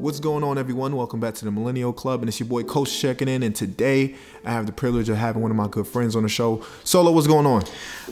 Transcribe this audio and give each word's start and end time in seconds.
What's 0.00 0.18
going 0.18 0.42
on, 0.42 0.56
everyone? 0.56 0.96
Welcome 0.96 1.20
back 1.20 1.34
to 1.34 1.44
the 1.44 1.50
Millennial 1.50 1.92
Club, 1.92 2.20
and 2.20 2.28
it's 2.30 2.40
your 2.40 2.48
boy 2.48 2.62
Coach 2.62 2.98
checking 2.98 3.28
in. 3.28 3.42
And 3.42 3.54
today, 3.54 4.14
I 4.46 4.50
have 4.52 4.64
the 4.64 4.72
privilege 4.72 5.10
of 5.10 5.18
having 5.18 5.42
one 5.42 5.50
of 5.50 5.58
my 5.58 5.68
good 5.68 5.86
friends 5.86 6.16
on 6.16 6.22
the 6.22 6.28
show. 6.30 6.64
Solo, 6.84 7.10
what's 7.12 7.26
going 7.26 7.44
on? 7.44 7.64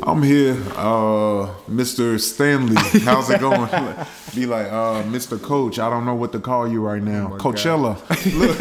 I'm 0.03 0.23
here, 0.23 0.53
uh, 0.77 1.49
Mr. 1.67 2.21
Stanley. 2.21 2.77
How's 3.05 3.31
it 3.31 3.41
going? 3.41 3.71
Be 4.35 4.45
like, 4.45 4.67
uh, 4.67 5.03
Mr. 5.05 5.41
Coach. 5.43 5.79
I 5.79 5.89
don't 5.89 6.05
know 6.05 6.15
what 6.15 6.33
to 6.33 6.41
call 6.41 6.69
you 6.69 6.83
right 6.85 7.03
now. 7.03 7.31
Oh 7.33 7.39
Coachella. 7.39 7.97
Look, 8.39 8.59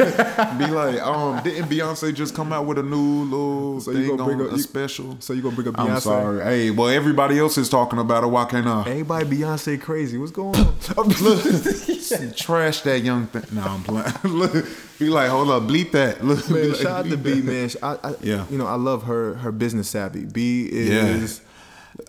be 0.57 0.65
like, 0.73 1.01
um, 1.01 1.43
didn't 1.43 1.67
Beyonce 1.69 2.13
just 2.15 2.33
come 2.33 2.53
out 2.53 2.65
with 2.65 2.77
a 2.77 2.83
new 2.83 3.25
little 3.25 3.81
So 3.81 3.91
thing 3.91 4.09
on 4.11 4.21
up- 4.41 4.51
a 4.53 4.55
you- 4.55 4.61
special? 4.61 5.17
So 5.19 5.33
you 5.33 5.41
gonna 5.41 5.53
bring 5.55 5.67
up 5.67 5.73
Beyonce? 5.75 5.89
I'm 5.95 5.99
sorry. 5.99 6.43
Hey, 6.43 6.71
well, 6.71 6.87
everybody 6.87 7.37
else 7.39 7.57
is 7.57 7.67
talking 7.67 7.99
about 7.99 8.23
it. 8.23 8.27
Why 8.27 8.45
can't 8.45 8.65
I? 8.67 8.81
Everybody 8.89 9.25
Beyonce 9.25 9.81
crazy. 9.81 10.17
What's 10.17 10.31
going 10.31 10.55
on? 10.55 10.73
Trash 12.35 12.81
that 12.81 12.99
young 13.01 13.27
thing. 13.27 13.43
No, 13.55 13.61
I'm 13.61 13.83
playing. 13.83 14.13
Look, 14.23 14.65
be 14.99 15.09
like, 15.09 15.29
hold 15.29 15.49
up, 15.49 15.63
bleep 15.63 15.91
that. 15.91 16.23
Look, 16.25 16.49
man, 16.49 16.69
like, 16.71 16.81
shout 16.81 17.05
out 17.05 17.09
to 17.09 17.17
B, 17.17 17.41
man. 17.41 17.69
I, 17.83 17.97
I, 18.03 18.15
Yeah. 18.21 18.45
You 18.49 18.57
know, 18.57 18.65
I 18.67 18.75
love 18.75 19.03
her 19.03 19.35
her 19.35 19.51
business 19.51 19.89
savvy. 19.89 20.25
B 20.25 20.67
is 20.71 21.41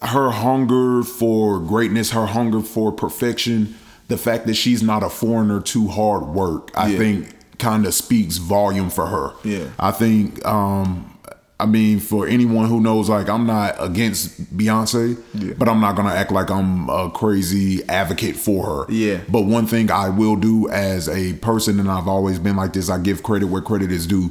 her 0.03 0.31
hunger 0.31 1.03
for 1.03 1.61
greatness, 1.61 2.11
her 2.11 2.27
hunger 2.27 2.61
for 2.61 2.93
perfection, 2.93 3.75
the 4.09 4.19
fact 4.19 4.47
that 4.47 4.55
she's 4.55 4.83
not 4.83 5.03
a 5.03 5.09
foreigner 5.09 5.61
to 5.61 5.89
hard 5.89 6.27
work, 6.27 6.71
I 6.77 6.89
Yeah. 6.89 6.99
think 6.99 7.35
kind 7.59 7.87
of 7.87 7.95
speaks 7.95 8.37
volume 8.37 8.89
for 8.91 9.07
her. 9.07 9.33
Yeah. 9.45 9.69
I 9.79 9.91
think 9.91 10.45
um 10.47 11.13
I 11.61 11.67
mean 11.67 11.99
for 11.99 12.27
anyone 12.29 12.67
who 12.69 12.81
knows 12.81 13.09
like 13.09 13.29
I'm 13.29 13.47
not 13.47 13.75
against 13.81 14.57
Beyonce, 14.57 15.21
Yeah. 15.35 15.55
but 15.59 15.69
I'm 15.69 15.81
not 15.81 15.97
to 16.09 16.15
act 16.15 16.31
like 16.31 16.51
I'm 16.51 16.89
a 16.89 17.11
crazy 17.11 17.83
advocate 17.89 18.37
for 18.37 18.65
her. 18.87 18.93
Yeah. 18.93 19.21
But 19.29 19.43
one 19.43 19.67
thing 19.67 19.91
I 19.91 20.09
will 20.09 20.37
do 20.37 20.69
as 20.69 21.09
a 21.09 21.33
person 21.35 21.81
and 21.81 21.91
I've 21.91 22.07
always 22.07 22.39
been 22.39 22.55
like 22.57 22.75
this, 22.75 22.89
I 22.89 22.99
give 22.99 23.23
credit 23.23 23.47
where 23.47 23.63
credit 23.63 23.91
is 23.91 24.07
due 24.07 24.31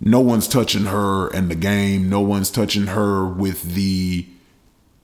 no 0.00 0.20
one's 0.20 0.46
touching 0.46 0.84
her 0.84 1.28
in 1.30 1.48
the 1.48 1.54
game. 1.56 2.08
No 2.08 2.20
one's 2.20 2.50
touching 2.50 2.86
her 2.86 3.24
with 3.26 3.74
the 3.74 4.26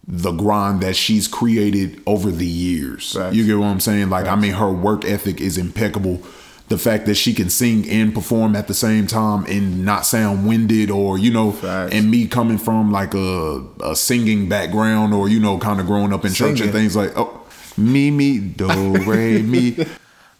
the 0.06 0.32
grind 0.32 0.80
that 0.82 0.94
she's 0.94 1.26
created 1.26 2.00
over 2.06 2.30
the 2.30 2.46
years. 2.46 3.14
Facts. 3.14 3.34
You 3.34 3.46
get 3.46 3.58
what 3.58 3.66
I'm 3.66 3.80
saying? 3.80 4.10
Like, 4.10 4.26
I 4.26 4.36
mean, 4.36 4.52
her 4.52 4.70
work 4.70 5.04
ethic 5.04 5.40
is 5.40 5.56
impeccable. 5.58 6.22
The 6.68 6.78
fact 6.78 7.04
that 7.06 7.16
she 7.16 7.34
can 7.34 7.50
sing 7.50 7.88
and 7.90 8.14
perform 8.14 8.56
at 8.56 8.68
the 8.68 8.74
same 8.74 9.06
time 9.06 9.44
and 9.46 9.84
not 9.84 10.06
sound 10.06 10.48
winded, 10.48 10.90
or 10.90 11.18
you 11.18 11.30
know, 11.30 11.52
Facts. 11.52 11.92
and 11.92 12.10
me 12.10 12.26
coming 12.26 12.56
from 12.58 12.90
like 12.90 13.12
a 13.14 13.62
a 13.82 13.94
singing 13.94 14.48
background, 14.48 15.12
or 15.12 15.28
you 15.28 15.38
know, 15.40 15.58
kind 15.58 15.78
of 15.78 15.86
growing 15.86 16.12
up 16.12 16.24
in 16.24 16.32
church 16.32 16.60
and 16.60 16.72
things 16.72 16.96
like, 16.96 17.12
oh, 17.16 17.42
me 17.76 18.10
me 18.10 18.38
do 18.38 18.66
re 19.06 19.42
mi. 19.42 19.72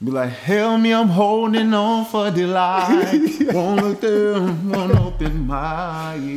Be 0.03 0.11
like, 0.11 0.31
help 0.31 0.81
me, 0.81 0.93
I'm 0.93 1.09
holding 1.09 1.73
on 1.73 2.05
for 2.07 2.31
dear 2.31 2.49
life. 2.49 3.13
won't 3.55 3.83
look 3.83 4.01
down, 4.01 4.69
won't 4.71 4.95
open 4.99 5.47
my 5.47 5.57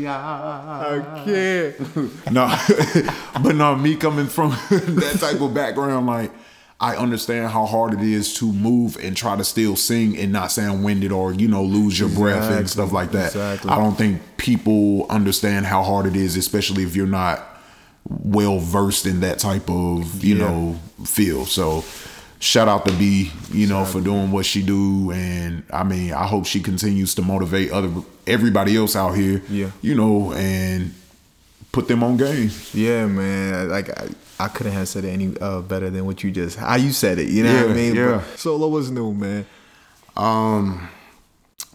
eyes. 0.07 1.25
can't. 1.25 2.11
No, 2.31 2.53
but 3.41 3.55
no, 3.55 3.75
me 3.75 3.95
coming 3.95 4.27
from 4.27 4.51
that 4.69 5.17
type 5.19 5.41
of 5.41 5.53
background, 5.53 6.07
like 6.07 6.31
I 6.79 6.95
understand 6.95 7.47
how 7.51 7.65
hard 7.65 7.93
it 7.93 8.01
is 8.01 8.35
to 8.35 8.51
move 8.53 8.97
and 8.97 9.17
try 9.17 9.35
to 9.35 9.43
still 9.43 9.75
sing 9.75 10.15
and 10.17 10.31
not 10.31 10.51
sound 10.51 10.83
winded 10.83 11.11
or 11.11 11.33
you 11.33 11.47
know 11.47 11.63
lose 11.63 11.99
your 11.99 12.09
breath 12.09 12.51
and 12.51 12.69
stuff 12.69 12.91
like 12.91 13.11
that. 13.11 13.27
exactly. 13.27 13.71
I 13.71 13.77
don't 13.77 13.95
think 13.97 14.21
people 14.37 15.07
understand 15.09 15.65
how 15.65 15.81
hard 15.83 16.05
it 16.05 16.15
is, 16.15 16.35
especially 16.37 16.83
if 16.83 16.95
you're 16.95 17.07
not 17.07 17.43
well 18.07 18.59
versed 18.59 19.05
in 19.05 19.21
that 19.21 19.39
type 19.39 19.69
of 19.69 20.23
you 20.23 20.35
Yeah. 20.35 20.47
know 20.49 20.79
field. 21.05 21.47
So. 21.47 21.83
Shout 22.39 22.67
out 22.67 22.85
to 22.85 22.91
B, 22.93 23.31
you 23.51 23.65
know, 23.65 23.83
for 23.83 23.99
doing 23.99 24.29
what 24.31 24.45
she 24.45 24.61
do, 24.61 25.09
and 25.11 25.63
I 25.73 25.83
mean, 25.83 26.13
I 26.13 26.27
hope 26.27 26.45
she 26.45 26.59
continues 26.59 27.15
to 27.15 27.23
motivate 27.23 27.71
other 27.71 27.89
everybody 28.27 28.77
else 28.77 28.95
out 28.95 29.13
here, 29.15 29.41
Yeah. 29.49 29.71
you 29.81 29.95
know, 29.95 30.33
and 30.33 30.93
put 31.71 31.87
them 31.87 32.03
on 32.03 32.17
game. 32.17 32.51
Yeah, 32.73 33.05
man. 33.05 33.69
Like 33.69 33.89
I, 33.89 34.07
I 34.39 34.47
couldn't 34.47 34.73
have 34.73 34.87
said 34.87 35.03
it 35.05 35.09
any 35.09 35.35
uh, 35.39 35.61
better 35.61 35.89
than 35.89 36.05
what 36.05 36.23
you 36.23 36.31
just 36.31 36.57
how 36.57 36.75
you 36.75 36.91
said 36.91 37.19
it. 37.19 37.29
You 37.29 37.43
know 37.43 37.61
what 37.63 37.71
I 37.71 37.73
mean? 37.73 37.95
yeah. 37.95 38.23
But 38.27 38.39
Solo 38.39 38.67
was 38.67 38.91
new, 38.91 39.13
man. 39.13 39.45
Um, 40.15 40.89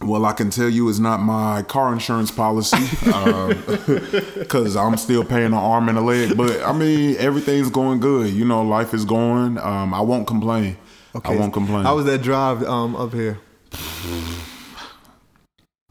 well, 0.01 0.25
I 0.25 0.33
can 0.33 0.49
tell 0.49 0.69
you 0.69 0.89
it's 0.89 0.99
not 0.99 1.21
my 1.21 1.61
car 1.63 1.93
insurance 1.93 2.31
policy 2.31 2.77
because 4.39 4.75
I'm 4.75 4.97
still 4.97 5.23
paying 5.23 5.47
an 5.47 5.53
arm 5.53 5.87
and 5.89 5.97
a 5.97 6.01
leg. 6.01 6.35
But 6.35 6.61
I 6.63 6.73
mean, 6.73 7.15
everything's 7.17 7.69
going 7.69 7.99
good. 7.99 8.33
You 8.33 8.45
know, 8.45 8.63
life 8.63 8.93
is 8.93 9.05
going. 9.05 9.57
Um, 9.57 9.93
I 9.93 10.01
won't 10.01 10.27
complain. 10.27 10.77
Okay. 11.15 11.33
I 11.33 11.37
won't 11.37 11.53
complain. 11.53 11.83
How 11.83 11.95
was 11.95 12.05
that 12.05 12.21
drive 12.21 12.63
um 12.63 12.95
up 12.95 13.13
here? 13.13 13.39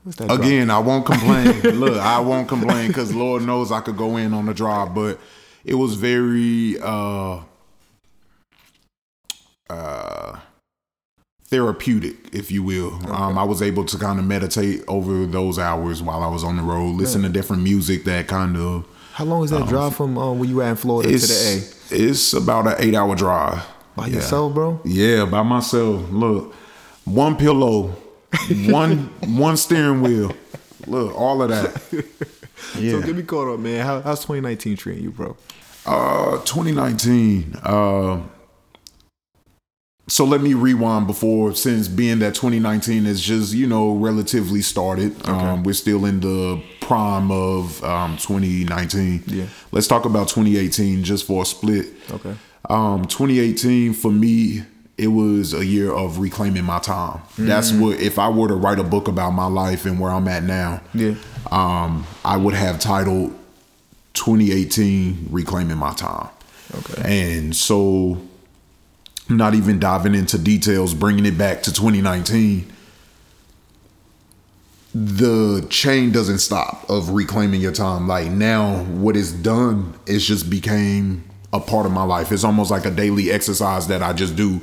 What's 0.05 0.19
that 0.19 0.29
drive? 0.29 0.41
Again, 0.41 0.71
I 0.71 0.79
won't 0.79 1.07
complain. 1.07 1.61
Look, 1.79 1.97
I 1.99 2.21
won't 2.21 2.49
complain 2.49 2.89
because 2.89 3.15
Lord 3.15 3.43
knows 3.43 3.71
I 3.73 3.81
could 3.81 3.97
go 3.97 4.17
in 4.17 4.35
on 4.35 4.47
the 4.47 4.55
drive, 4.55 4.95
but 4.95 5.19
it 5.65 5.75
was 5.75 5.95
very 5.95 6.77
uh 6.81 7.41
uh 9.71 10.39
therapeutic, 11.47 12.17
if 12.35 12.51
you 12.51 12.63
will. 12.63 12.95
Um, 13.13 13.37
I 13.39 13.45
was 13.45 13.61
able 13.63 13.85
to 13.85 13.99
kind 13.99 14.19
of 14.19 14.25
meditate 14.25 14.83
over 14.89 15.27
those 15.27 15.59
hours 15.59 16.03
while 16.03 16.23
I 16.23 16.29
was 16.29 16.43
on 16.45 16.57
the 16.57 16.63
road, 16.63 16.97
listen 16.97 17.23
to 17.23 17.29
different 17.29 17.63
music 17.63 18.05
that 18.05 18.27
kind 18.27 18.57
of 18.57 18.87
How 19.13 19.25
long 19.25 19.45
is 19.45 19.51
that 19.51 19.69
drive 19.69 19.95
from 19.95 20.17
uh, 20.17 20.33
where 20.33 20.49
you 20.49 20.63
at 20.63 20.71
in 20.71 20.77
Florida 20.77 21.09
to 21.11 21.15
it's 21.15 21.29
the 21.91 21.95
A? 21.95 22.03
it's 22.09 22.33
about 22.33 22.67
an 22.67 22.75
eight 22.79 22.95
hour 22.95 23.15
drive. 23.15 23.63
By 23.95 24.07
Yeah. 24.07 24.15
yourself, 24.15 24.55
bro? 24.55 24.81
Yeah, 24.85 25.27
by 25.27 25.43
myself. 25.43 26.11
Look, 26.11 26.55
one 27.05 27.37
pillow, 27.37 27.95
one 28.71 29.11
one 29.37 29.57
steering 29.57 30.03
wheel. 30.03 30.35
Look, 30.87 31.15
all 31.15 31.43
of 31.43 31.51
that. 31.51 32.05
Yeah. 32.79 32.93
So 32.93 33.03
get 33.03 33.17
me 33.17 33.23
caught 33.23 33.53
up, 33.53 33.61
man. 33.61 33.85
How, 33.85 34.01
how's 34.01 34.21
2019 34.21 34.77
treating 34.77 35.05
you, 35.05 35.11
bro? 35.11 35.37
Uh, 35.85 36.39
2019. 36.45 37.57
Uh, 37.63 38.21
so 40.09 40.25
let 40.25 40.41
me 40.41 40.55
rewind 40.55 41.07
before, 41.07 41.55
since 41.55 41.89
being 41.89 42.19
that 42.21 42.35
2019 42.35 43.07
is 43.07 43.21
just 43.21 43.55
you 43.55 43.67
know 43.67 43.95
relatively 43.95 44.61
started. 44.61 45.27
Um, 45.29 45.63
we're 45.63 45.73
still 45.75 46.05
in 46.05 46.21
the 46.21 46.63
prime 46.81 47.31
of 47.31 47.83
um 47.85 48.17
2019. 48.17 49.25
Yeah. 49.27 49.47
Let's 49.71 49.87
talk 49.87 50.05
about 50.05 50.29
2018 50.29 51.05
just 51.05 51.27
for 51.27 51.43
a 51.43 51.47
split. 51.47 51.87
Okay. 52.11 52.35
Um, 52.69 53.07
2018 53.07 53.93
for 53.93 54.13
me, 54.13 54.63
it 54.99 55.09
was 55.09 55.55
a 55.55 55.65
year 55.65 55.93
of 55.93 56.19
reclaiming 56.19 56.65
my 56.65 56.79
time. 56.79 57.23
That's 57.39 57.73
what 57.73 57.99
if 58.01 58.19
I 58.19 58.29
were 58.29 58.49
to 58.49 58.55
write 58.55 58.79
a 58.79 58.85
book 58.85 59.09
about 59.09 59.31
my 59.31 59.47
life 59.47 59.87
and 59.87 59.99
where 59.99 60.11
I'm 60.11 60.29
at 60.29 60.43
now. 60.43 60.81
Yeah. 60.95 61.15
Um, 61.51 62.07
I 62.25 62.37
would 62.37 62.55
have 62.55 62.79
titled 62.79 63.35
2018 64.15 65.29
Reclaiming 65.31 65.79
My 65.79 65.93
Time. 65.95 66.29
Okay. 66.75 67.35
And 67.35 67.57
so, 67.57 68.21
not 69.29 69.55
even 69.55 69.79
diving 69.79 70.15
into 70.15 70.39
details, 70.39 70.95
bringing 70.95 71.27
it 71.27 71.37
back 71.37 71.63
to 71.63 71.73
2019, 71.73 72.71
the 74.95 75.67
chain 75.71 76.13
doesn't 76.13 76.39
stop 76.39 76.89
of 76.91 77.11
reclaiming 77.11 77.61
your 77.61 77.73
time. 77.73 78.07
Like 78.07 78.31
now, 78.31 78.85
what 78.85 79.17
is 79.17 79.33
done 79.33 79.95
is 80.07 80.27
just 80.27 80.51
became 80.51 81.25
a 81.53 81.61
part 81.61 81.87
of 81.87 81.93
my 81.93 82.05
life. 82.05 82.31
It's 82.31 82.45
almost 82.45 82.71
like 82.71 82.85
a 82.85 82.91
daily 82.91 83.31
exercise 83.31 83.89
that 83.89 84.03
I 84.03 84.13
just 84.13 84.37
do 84.37 84.61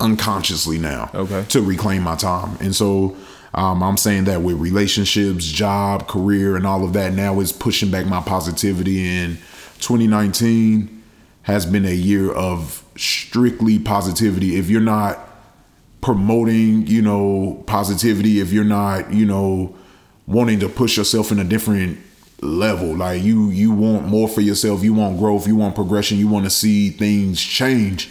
unconsciously 0.00 0.78
now 0.78 1.10
Okay. 1.14 1.44
to 1.50 1.62
reclaim 1.62 2.02
my 2.02 2.16
time. 2.16 2.56
And 2.60 2.74
so 2.74 3.16
um, 3.54 3.82
I'm 3.82 3.96
saying 3.96 4.24
that 4.24 4.42
with 4.42 4.56
relationships, 4.56 5.44
job, 5.46 6.08
career, 6.08 6.56
and 6.56 6.66
all 6.66 6.84
of 6.84 6.92
that 6.94 7.12
now 7.12 7.38
is 7.40 7.52
pushing 7.52 7.90
back 7.90 8.06
my 8.06 8.20
positivity. 8.20 9.06
And 9.06 9.38
2019 9.80 11.02
has 11.42 11.64
been 11.66 11.84
a 11.84 11.92
year 11.94 12.32
of 12.32 12.82
strictly 12.96 13.78
positivity. 13.78 14.56
If 14.56 14.68
you're 14.70 14.80
not 14.80 15.18
promoting, 16.00 16.86
you 16.86 17.00
know, 17.02 17.62
positivity, 17.66 18.40
if 18.40 18.52
you're 18.52 18.64
not, 18.64 19.12
you 19.12 19.24
know, 19.26 19.74
wanting 20.26 20.60
to 20.60 20.68
push 20.68 20.96
yourself 20.96 21.30
in 21.30 21.38
a 21.38 21.44
different 21.44 21.98
level, 22.40 22.94
like 22.96 23.22
you 23.22 23.50
you 23.50 23.70
want 23.72 24.06
more 24.06 24.28
for 24.28 24.40
yourself, 24.40 24.82
you 24.82 24.92
want 24.94 25.18
growth, 25.18 25.46
you 25.46 25.56
want 25.56 25.74
progression, 25.74 26.18
you 26.18 26.28
want 26.28 26.44
to 26.44 26.50
see 26.50 26.90
things 26.90 27.40
change. 27.40 28.10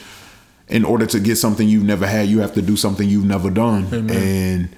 In 0.70 0.86
order 0.86 1.06
to 1.06 1.20
get 1.20 1.36
something 1.36 1.68
you've 1.68 1.84
never 1.84 2.08
had, 2.08 2.28
you 2.28 2.40
have 2.40 2.54
to 2.54 2.62
do 2.62 2.78
something 2.78 3.08
you've 3.08 3.26
never 3.26 3.50
done. 3.50 4.10
And 4.10 4.70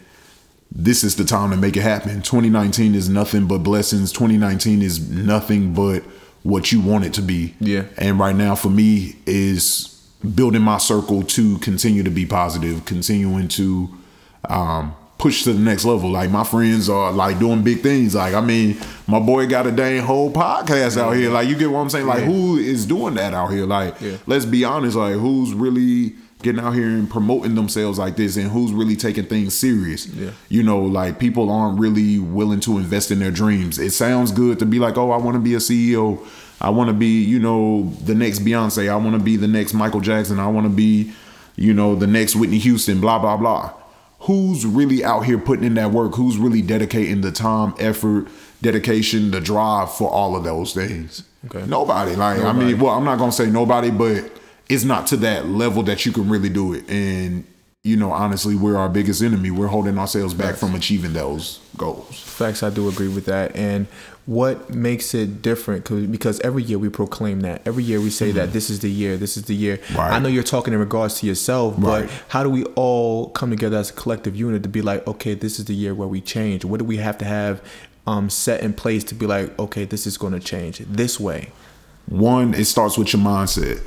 this 0.71 1.03
is 1.03 1.15
the 1.15 1.23
time 1.23 1.51
to 1.51 1.57
make 1.57 1.77
it 1.77 1.83
happen. 1.83 2.21
2019 2.21 2.95
is 2.95 3.07
nothing 3.07 3.47
but 3.47 3.59
blessings. 3.59 4.11
2019 4.11 4.81
is 4.81 5.09
nothing 5.09 5.73
but 5.73 6.03
what 6.43 6.71
you 6.71 6.81
want 6.81 7.05
it 7.05 7.13
to 7.13 7.21
be. 7.21 7.55
Yeah. 7.59 7.85
And 7.97 8.19
right 8.19 8.35
now 8.35 8.55
for 8.55 8.69
me 8.69 9.15
is 9.25 9.91
building 10.35 10.61
my 10.61 10.77
circle 10.77 11.23
to 11.23 11.57
continue 11.59 12.03
to 12.03 12.09
be 12.09 12.25
positive, 12.25 12.85
continuing 12.85 13.47
to 13.49 13.89
um, 14.49 14.95
push 15.17 15.43
to 15.43 15.53
the 15.53 15.59
next 15.59 15.85
level. 15.85 16.09
Like 16.11 16.29
my 16.29 16.43
friends 16.43 16.89
are 16.89 17.11
like 17.11 17.39
doing 17.39 17.63
big 17.63 17.81
things. 17.81 18.15
Like 18.15 18.33
I 18.33 18.41
mean, 18.41 18.77
my 19.07 19.19
boy 19.19 19.47
got 19.47 19.65
a 19.67 19.71
dang 19.71 20.01
whole 20.01 20.31
podcast 20.31 20.97
out 20.97 21.11
here. 21.15 21.29
Like 21.29 21.47
you 21.47 21.55
get 21.55 21.71
what 21.71 21.79
I'm 21.79 21.89
saying? 21.89 22.05
Like 22.07 22.19
Yeah. 22.19 22.25
who 22.25 22.57
is 22.57 22.85
doing 22.85 23.13
that 23.15 23.33
out 23.33 23.47
here? 23.51 23.65
Like 23.65 23.99
Yeah. 24.01 24.17
let's 24.27 24.45
be 24.45 24.65
honest. 24.65 24.95
Like 24.97 25.13
who's 25.15 25.53
really 25.53 26.15
getting 26.41 26.59
out 26.61 26.71
here 26.75 26.85
and 26.87 27.09
promoting 27.09 27.55
themselves 27.55 27.97
like 27.97 28.17
this 28.17 28.35
and 28.35 28.51
who's 28.51 28.71
really 28.71 28.95
taking 28.95 29.25
things 29.25 29.53
serious. 29.55 30.05
Yeah. 30.05 30.31
You 30.49 30.61
know, 30.63 30.79
like 30.81 31.17
people 31.17 31.49
aren't 31.49 31.79
really 31.79 32.19
willing 32.19 32.59
to 32.61 32.77
invest 32.77 33.09
in 33.09 33.19
their 33.19 33.31
dreams. 33.31 33.79
It 33.79 33.91
sounds 33.91 34.31
good 34.31 34.59
to 34.59 34.65
be 34.65 34.77
like, 34.77 34.97
oh, 34.97 35.11
I 35.11 35.17
want 35.17 35.35
to 35.35 35.39
be 35.41 35.55
a 35.55 35.59
CEO. 35.59 36.19
I 36.61 36.69
want 36.69 36.89
to 36.89 36.93
be, 36.93 37.23
you 37.23 37.39
know, 37.39 37.91
the 38.03 38.13
next 38.13 38.39
Beyonce. 38.39 38.89
I 38.89 38.95
want 38.97 39.13
to 39.17 39.23
be 39.23 39.37
the 39.37 39.47
next 39.47 39.73
Michael 39.73 40.01
Jackson. 40.01 40.39
I 40.39 40.47
want 40.47 40.65
to 40.65 40.69
be, 40.69 41.13
you 41.55 41.73
know, 41.73 41.95
the 41.95 42.07
next 42.07 42.35
Whitney 42.35 42.59
Houston, 42.59 43.01
blah, 43.01 43.17
blah, 43.17 43.37
blah. 43.37 43.73
Who's 44.25 44.65
really 44.65 45.03
out 45.03 45.25
here 45.25 45.37
putting 45.37 45.63
in 45.63 45.75
that 45.75 45.91
work? 45.91 46.15
Who's 46.15 46.37
really 46.37 46.61
dedicating 46.61 47.21
the 47.21 47.31
time, 47.31 47.73
effort, 47.79 48.27
dedication, 48.61 49.31
the 49.31 49.39
drive 49.39 49.93
for 49.93 50.09
all 50.09 50.35
of 50.35 50.43
those 50.43 50.73
things? 50.73 51.23
Okay. 51.45 51.65
Nobody. 51.67 52.15
Like, 52.15 52.39
I 52.39 52.51
mean, 52.53 52.79
well, 52.79 52.93
I'm 52.93 53.03
not 53.03 53.17
going 53.17 53.29
to 53.29 53.35
say 53.35 53.49
nobody, 53.49 53.91
but 53.91 54.31
it's 54.67 54.83
not 54.83 55.05
to 55.07 55.17
that 55.17 55.47
level 55.47 55.83
that 55.83 56.05
you 56.05 56.11
can 56.11 56.27
really 56.27 56.49
do 56.49 56.73
it. 56.73 56.89
And, 56.89 57.45
you 57.85 57.95
know, 57.95 58.11
honestly, 58.11 58.55
we're 58.55 58.75
our 58.75 58.89
biggest 58.89 59.21
enemy. 59.21 59.51
We're 59.51 59.67
holding 59.67 59.99
ourselves 59.99 60.33
back 60.33 60.55
from 60.55 60.73
achieving 60.73 61.13
those 61.13 61.59
goals. 61.77 62.19
Facts, 62.19 62.63
I 62.63 62.71
do 62.71 62.89
agree 62.89 63.09
with 63.09 63.25
that. 63.25 63.55
And 63.55 63.85
what 64.25 64.71
makes 64.73 65.13
it 65.13 65.43
different? 65.43 65.85
Because 66.11 66.39
every 66.39 66.63
year 66.63 66.79
we 66.79 66.89
proclaim 66.89 67.41
that. 67.41 67.61
Every 67.63 67.83
year 67.83 68.01
we 68.01 68.09
say 68.09 68.31
that 68.31 68.53
this 68.53 68.71
is 68.71 68.79
the 68.79 68.89
year, 68.89 69.17
this 69.17 69.37
is 69.37 69.43
the 69.43 69.53
year. 69.53 69.77
Mm-hmm. 69.77 69.97
Right. 69.97 70.13
I 70.13 70.17
know 70.17 70.29
you're 70.29 70.41
talking 70.41 70.73
in 70.73 70.79
regards 70.79 71.19
to 71.19 71.27
yourself, 71.27 71.75
Right. 71.77 72.07
but 72.07 72.23
how 72.29 72.41
do 72.41 72.49
we 72.49 72.63
all 72.73 73.29
come 73.29 73.51
together 73.51 73.77
as 73.77 73.91
a 73.91 73.93
collective 73.93 74.35
unit 74.35 74.63
to 74.63 74.69
be 74.69 74.81
like, 74.81 75.05
okay, 75.07 75.35
this 75.35 75.59
is 75.59 75.65
the 75.65 75.75
year 75.75 75.93
where 75.93 76.07
we 76.07 76.21
change? 76.21 76.65
What 76.65 76.79
do 76.79 76.85
we 76.85 76.97
have 76.97 77.19
to 77.19 77.25
have 77.25 77.61
um, 78.07 78.31
set 78.31 78.61
in 78.61 78.73
place 78.73 79.03
to 79.03 79.13
be 79.13 79.27
like, 79.27 79.57
okay, 79.59 79.85
this 79.85 80.07
is 80.07 80.17
going 80.17 80.33
to 80.33 80.39
change 80.39 80.79
this 80.79 81.19
way? 81.19 81.51
One, 82.07 82.53
it 82.53 82.65
starts 82.65 82.97
with 82.97 83.13
your 83.13 83.21
mindset. 83.21 83.81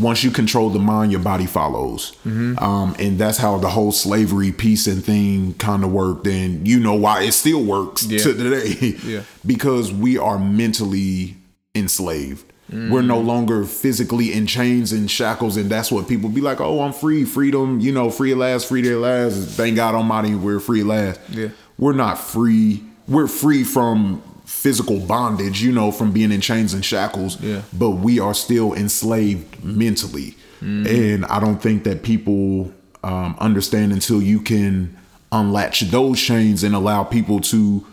Once 0.00 0.24
you 0.24 0.30
control 0.30 0.70
the 0.70 0.78
mind, 0.78 1.12
your 1.12 1.20
body 1.20 1.46
follows. 1.46 2.16
Um, 2.24 2.96
and 2.98 3.18
that's 3.18 3.38
how 3.38 3.58
the 3.58 3.68
whole 3.68 3.92
slavery 3.92 4.52
piece 4.52 4.86
and 4.86 5.04
thing 5.04 5.54
kind 5.54 5.84
of 5.84 5.92
worked. 5.92 6.26
And 6.26 6.66
you 6.66 6.80
know 6.80 6.94
why 6.94 7.22
it 7.22 7.32
still 7.32 7.62
works 7.62 8.06
Yeah. 8.06 8.18
to 8.20 8.34
today. 8.34 8.96
Yeah. 9.04 9.22
because 9.46 9.92
we 9.92 10.18
are 10.18 10.38
mentally 10.38 11.36
enslaved. 11.74 12.44
We're 12.70 13.00
no 13.00 13.18
longer 13.18 13.64
physically 13.64 14.30
in 14.34 14.46
chains 14.46 14.92
and 14.92 15.10
shackles. 15.10 15.56
And 15.56 15.70
that's 15.70 15.90
what 15.90 16.06
people 16.06 16.28
be 16.28 16.42
like, 16.42 16.60
oh, 16.60 16.82
I'm 16.82 16.92
free. 16.92 17.24
Freedom, 17.24 17.80
you 17.80 17.92
know, 17.92 18.10
free 18.10 18.32
at 18.32 18.36
last, 18.38 18.66
free 18.68 18.86
at 18.90 18.98
last. 18.98 19.36
Thank 19.56 19.76
God 19.76 19.94
Almighty, 19.94 20.34
we're 20.34 20.60
free 20.60 20.80
at 20.80 20.86
last. 20.86 21.20
Yeah. 21.30 21.48
We're 21.78 21.94
not 21.94 22.18
free. 22.18 22.82
We're 23.06 23.26
free 23.26 23.64
from 23.64 24.22
physical 24.48 24.98
bondage, 24.98 25.60
you 25.62 25.70
know, 25.70 25.92
from 25.92 26.10
being 26.10 26.32
in 26.32 26.40
chains 26.40 26.72
and 26.72 26.82
shackles 26.84 27.38
Yeah. 27.40 27.60
but 27.72 27.90
we 27.90 28.18
are 28.18 28.32
still 28.34 28.72
enslaved 28.74 29.62
mentally. 29.62 30.34
And 30.60 31.24
I 31.26 31.38
don't 31.38 31.62
think 31.62 31.84
that 31.84 32.02
people 32.02 32.72
um, 33.04 33.36
understand 33.38 33.92
until 33.92 34.20
you 34.20 34.40
can 34.40 34.96
unlatch 35.30 35.82
those 35.82 36.18
chains 36.18 36.64
and 36.64 36.74
allow 36.74 37.04
people 37.04 37.38
to, 37.52 37.86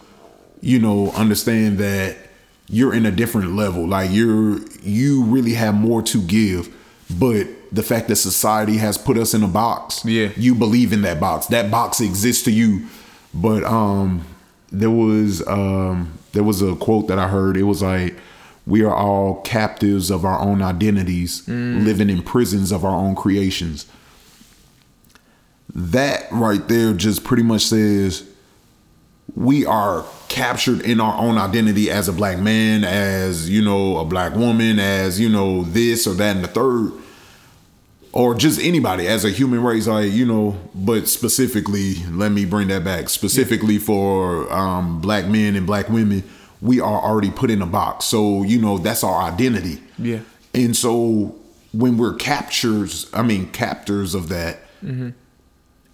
you 0.62 0.80
know, 0.80 1.12
understand 1.12 1.78
that 1.78 2.16
you're 2.68 2.94
in 2.96 3.06
a 3.06 3.12
different 3.12 3.52
level. 3.54 3.86
Like 3.88 4.10
you're, 4.12 4.58
you 4.82 5.24
really 5.26 5.54
have 5.54 5.76
more 5.76 6.02
to 6.04 6.20
give. 6.24 6.74
But 7.20 7.46
the 7.72 7.84
fact 7.84 8.08
that 8.08 8.16
society 8.16 8.78
has 8.78 8.98
put 8.98 9.16
us 9.18 9.36
in 9.36 9.44
a 9.44 9.48
box, 9.48 10.04
Yeah. 10.04 10.30
you 10.36 10.56
believe 10.56 10.92
in 10.92 11.04
that 11.04 11.20
box. 11.20 11.46
That 11.48 11.70
box 11.70 12.02
exists 12.02 12.44
to 12.46 12.52
you. 12.52 12.88
But 13.32 13.64
um, 13.64 14.26
there 14.72 14.90
was 14.90 15.46
um, 15.48 16.18
there 16.36 16.44
was 16.44 16.62
a 16.62 16.76
quote 16.76 17.08
that 17.08 17.18
I 17.18 17.28
heard. 17.28 17.58
It 17.58 17.64
was 17.64 17.82
like, 17.82 18.16
"We 18.68 18.84
are 18.84 18.94
all 18.94 19.42
captives 19.42 20.12
of 20.12 20.24
our 20.24 20.40
own 20.40 20.62
identities, 20.62 21.42
mm. 21.48 21.84
living 21.84 22.10
in 22.10 22.22
prisons 22.22 22.72
of 22.72 22.86
our 22.86 22.96
own 22.96 23.16
creations." 23.16 23.88
That 25.74 26.28
right 26.32 26.66
there 26.68 26.94
just 26.94 27.24
pretty 27.24 27.44
much 27.44 27.64
says 27.64 28.24
we 29.36 29.66
are 29.66 30.06
captured 30.30 30.82
in 30.82 31.02
our 31.02 31.18
own 31.20 31.38
identity 31.38 31.92
as 31.92 32.08
a 32.08 32.14
black 32.14 32.40
man, 32.40 32.84
as 32.84 33.50
you 33.50 33.64
know, 33.64 33.98
a 33.98 34.06
black 34.06 34.36
woman, 34.36 34.80
as 34.80 35.20
you 35.20 35.28
know, 35.28 35.64
this 35.64 36.08
or 36.08 36.14
that 36.14 36.36
and 36.36 36.46
the 36.46 36.48
third 36.48 36.92
or 38.16 38.34
just 38.34 38.60
anybody 38.60 39.06
as 39.08 39.24
a 39.26 39.30
human 39.30 39.62
race 39.62 39.86
like 39.86 40.12
you 40.12 40.26
know 40.26 40.58
but 40.74 41.08
specifically 41.08 41.96
let 42.10 42.32
me 42.32 42.46
bring 42.46 42.68
that 42.70 42.84
back. 42.84 43.10
Specifically 43.10 43.78
for 43.78 44.52
um, 44.52 45.00
black 45.02 45.28
men 45.28 45.56
and 45.56 45.68
black 45.68 45.90
women 45.90 46.24
we 46.62 46.80
are 46.80 47.02
already 47.04 47.30
put 47.30 47.52
in 47.52 47.62
a 47.62 47.66
box. 47.68 48.06
So 48.06 48.42
you 48.42 48.60
know 48.60 48.80
that's 48.80 49.04
our 49.04 49.22
identity. 49.22 49.80
Yeah. 50.00 50.22
and 50.56 50.76
so 50.76 51.36
when 51.74 51.98
we're 51.98 52.14
captures 52.16 53.10
i 53.14 53.22
mean 53.22 53.52
captors 53.52 54.16
of 54.16 54.30
that 54.30 54.60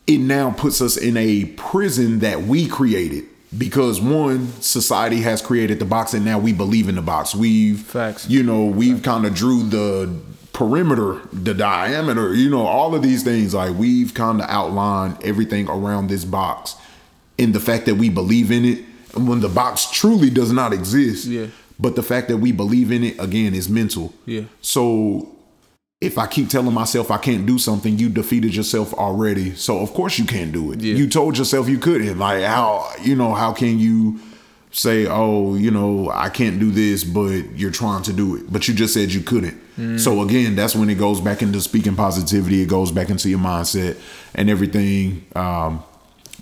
it 0.08 0.18
now 0.20 0.52
puts 0.52 0.82
us 0.82 0.98
in 0.98 1.16
a 1.18 1.46
prison 1.58 2.20
that 2.20 2.42
we 2.44 2.68
created 2.68 3.26
because 3.58 4.00
one 4.02 4.52
society 4.62 5.22
has 5.22 5.42
created 5.42 5.80
the 5.80 5.86
box 5.86 6.14
and 6.14 6.24
now 6.26 6.38
we 6.40 6.54
believe 6.54 6.88
in 6.90 6.96
the 6.96 7.02
box. 7.02 7.36
We've 7.36 7.80
Facts. 7.80 8.30
you 8.30 8.44
know 8.44 8.66
we've 8.66 9.02
kind 9.04 9.26
of 9.26 9.34
drew 9.36 9.64
the 9.64 10.14
perimeter 10.62 11.20
the 11.34 11.56
diameter 11.56 12.36
you 12.36 12.48
know 12.48 12.66
all 12.68 12.94
of 12.94 13.02
these 13.02 13.24
things 13.24 13.52
like 13.54 13.74
we've 13.78 14.14
kind 14.14 14.40
of 14.42 14.48
outlined 14.48 15.18
everything 15.24 15.68
around 15.68 16.08
this 16.08 16.24
box 16.24 16.76
in 17.40 17.52
the 17.52 17.60
fact 17.60 17.88
that 17.88 17.96
we 17.96 18.10
believe 18.10 18.52
in 18.52 18.64
it 18.64 18.80
and 19.16 19.28
when 19.28 19.40
the 19.40 19.50
box 19.50 19.90
truly 19.90 20.30
does 20.30 20.52
not 20.52 20.72
exist 20.72 21.26
Yeah. 21.26 21.48
but 21.80 21.96
the 21.96 22.04
fact 22.04 22.28
that 22.28 22.38
we 22.38 22.52
believe 22.52 22.92
in 22.92 23.04
it 23.04 23.20
again 23.20 23.56
is 23.56 23.70
mental 23.70 24.14
Yeah. 24.28 24.44
so 24.62 25.28
if 26.00 26.18
I 26.20 26.28
keep 26.28 26.48
telling 26.50 26.74
myself 26.74 27.10
I 27.12 27.18
can't 27.20 27.46
do 27.46 27.58
something, 27.60 28.00
you 28.00 28.10
defeated 28.10 28.56
yourself 28.56 28.92
already. 28.96 29.54
So 29.54 29.78
of 29.86 29.94
course 29.94 30.18
you 30.18 30.26
can't 30.26 30.52
do 30.52 30.72
it. 30.72 30.80
Yeah. 30.82 30.96
You 30.96 31.08
told 31.08 31.38
yourself 31.38 31.70
you 31.70 31.78
couldn't. 31.78 32.18
Like 32.18 32.42
how 32.44 32.90
you 33.04 33.16
know 33.16 33.36
how 33.36 33.52
can 33.54 33.78
you 33.78 34.20
say 34.72 35.06
oh 35.06 35.56
you 35.56 35.70
know 35.72 36.10
I 36.14 36.30
can't 36.30 36.60
do 36.60 36.72
this, 36.72 37.04
but 37.04 37.58
you're 37.58 37.72
trying 37.72 38.04
to 38.04 38.14
do 38.14 38.38
it, 38.38 38.52
but 38.52 38.68
you 38.68 38.74
just 38.74 38.94
said 38.94 39.12
you 39.12 39.22
couldn't. 39.22 39.60
So 39.98 40.22
again, 40.22 40.56
that's 40.56 40.76
when 40.76 40.92
it 40.92 41.00
goes 41.00 41.20
back 41.20 41.42
into 41.42 41.60
speaking 41.60 41.96
positivity. 41.96 42.62
It 42.62 42.68
goes 42.68 42.92
back 42.92 43.10
into 43.10 43.30
your 43.30 43.40
mindset 43.40 43.98
and 44.36 44.48
everything. 44.48 45.26
Um, 45.36 45.84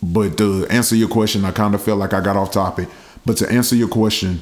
but 0.03 0.37
to 0.39 0.65
answer 0.67 0.95
your 0.95 1.07
question, 1.07 1.45
I 1.45 1.51
kind 1.51 1.73
of 1.73 1.81
felt 1.81 1.99
like 1.99 2.11
I 2.13 2.19
got 2.19 2.35
off 2.35 2.51
topic. 2.51 2.89
But 3.25 3.37
to 3.37 3.49
answer 3.49 3.77
your 3.77 3.87
question, 3.87 4.41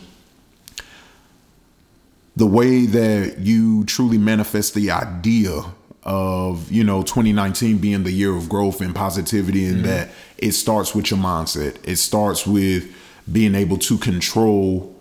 the 2.35 2.47
way 2.47 2.85
that 2.85 3.39
you 3.39 3.83
truly 3.85 4.17
manifest 4.17 4.73
the 4.73 4.89
idea 4.89 5.63
of 6.03 6.71
you 6.71 6.83
know 6.83 7.01
2019 7.01 7.77
being 7.79 8.03
the 8.03 8.11
year 8.11 8.35
of 8.35 8.47
growth 8.47 8.79
and 8.79 8.95
positivity 8.95 9.65
and 9.65 9.83
that 9.83 10.07
it 10.37 10.53
starts 10.53 10.95
with 10.95 11.11
your 11.11 11.19
mindset 11.19 11.75
it 11.83 11.97
starts 11.97 12.47
with 12.47 12.89
being 13.31 13.55
able 13.55 13.77
to 13.77 13.97
control 13.97 14.93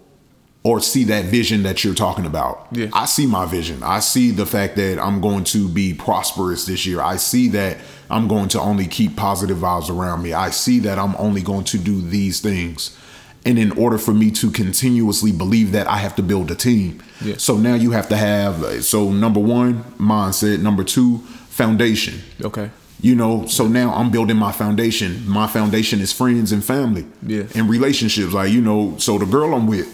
or 0.62 0.80
see 0.80 1.04
that 1.04 1.26
vision 1.26 1.62
that 1.62 1.85
you're 1.85 1.95
talking 1.95 2.26
about. 2.26 2.66
Yeah. 2.73 2.88
i 2.92 3.04
see 3.06 3.25
my 3.25 3.47
vision. 3.47 3.85
I 3.85 4.00
see 4.00 4.33
the 4.33 4.47
fact 4.47 4.75
that 4.76 4.99
i'm 4.99 5.21
going 5.21 5.45
to 5.45 5.68
be 5.68 5.95
prosperous 5.95 6.66
this 6.66 6.85
year. 6.85 7.00
I 7.00 7.16
see 7.16 7.49
that 7.50 7.78
i'm 8.11 8.26
going 8.26 8.49
to 8.49 8.61
only 8.61 8.87
keep 8.87 9.16
positive 9.16 9.59
vibes 9.59 9.88
around 9.88 10.23
me. 10.23 10.33
I 10.33 10.50
see 10.50 10.80
that 10.80 10.99
i'm 10.99 11.14
only 11.16 11.42
going 11.42 11.64
to 11.64 11.78
do 11.78 12.00
these 12.02 12.40
things. 12.40 12.99
And 13.45 13.61
in 13.61 13.71
order 13.78 13.97
for 13.97 14.12
me 14.12 14.33
to 14.33 14.50
continuously 14.50 15.30
believe 15.30 15.71
that 15.71 15.87
i 15.87 15.99
have 15.99 16.16
to 16.16 16.23
build 16.23 16.50
a 16.50 16.56
team. 16.56 17.00
Yeah. 17.21 17.37
so 17.38 17.56
now 17.56 17.75
you 17.76 17.92
have 17.92 18.09
to 18.09 18.16
have 18.16 18.85
so 18.85 19.11
number 19.11 19.40
one 19.40 19.85
mindset. 20.00 20.61
Number 20.61 20.83
two 20.83 21.18
foundation. 21.49 22.23
Okay. 22.42 22.71
You 23.00 23.15
know 23.15 23.47
so 23.47 23.67
now 23.69 23.93
i'm 23.95 24.11
building 24.11 24.37
my 24.37 24.53
foundation 24.53 25.26
my 25.29 25.47
foundation 25.47 26.00
is 26.00 26.12
friends 26.12 26.53
and 26.53 26.65
family 26.65 27.05
Yeah. 27.26 27.45
and 27.55 27.69
relationships 27.69 28.33
like 28.33 28.50
you 28.50 28.61
know 28.61 28.95
so 28.99 29.19
the 29.19 29.26
girl 29.26 29.55
i'm 29.55 29.67
with 29.67 29.87